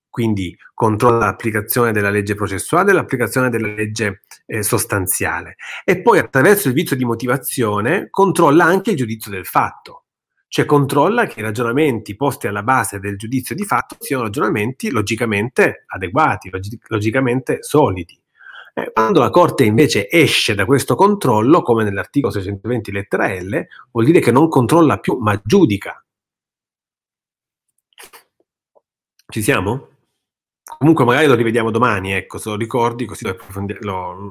Quindi 0.10 0.56
controlla 0.76 1.26
l'applicazione 1.26 1.92
della 1.92 2.12
legge 2.12 2.36
processuale 2.36 2.92
e 2.92 2.94
l'applicazione 2.94 3.50
della 3.50 3.74
legge 3.74 4.22
eh, 4.46 4.62
sostanziale. 4.62 5.56
E 5.84 6.02
poi 6.04 6.20
attraverso 6.20 6.68
il 6.68 6.76
vizio 6.76 6.96
di 6.96 7.04
motivazione 7.04 8.10
controlla 8.12 8.66
anche 8.66 8.92
il 8.92 8.98
giudizio 8.98 9.32
del 9.32 9.46
fatto 9.48 10.03
cioè 10.54 10.66
controlla 10.66 11.26
che 11.26 11.40
i 11.40 11.42
ragionamenti 11.42 12.16
posti 12.16 12.46
alla 12.46 12.62
base 12.62 13.00
del 13.00 13.18
giudizio 13.18 13.56
di 13.56 13.64
fatto 13.64 13.96
siano 13.98 14.22
ragionamenti 14.22 14.92
logicamente 14.92 15.86
adeguati, 15.88 16.52
log- 16.52 16.78
logicamente 16.90 17.64
solidi. 17.64 18.16
Eh, 18.76 18.92
quando 18.94 19.20
la 19.20 19.32
Corte 19.32 19.64
invece 19.64 20.08
esce 20.08 20.54
da 20.54 20.66
questo 20.66 20.94
controllo, 20.94 21.64
come 21.64 21.84
nell'articolo 21.84 22.32
620 22.32 22.92
lettera 22.92 23.34
L, 23.34 23.66
vuol 23.92 24.06
dire 24.06 24.20
che 24.20 24.32
non 24.32 24.48
controlla 24.48 25.00
più, 25.00 25.18
ma 25.18 25.42
giudica. 25.44 26.06
Ci 29.26 29.42
siamo? 29.42 29.88
Comunque 30.78 31.04
magari 31.04 31.26
lo 31.26 31.34
rivediamo 31.34 31.72
domani, 31.72 32.14
ecco, 32.14 32.38
se 32.38 32.50
lo 32.50 32.58
ricordi, 32.58 33.06
così 33.06 33.26
lo, 33.26 33.36
lo, 33.80 34.30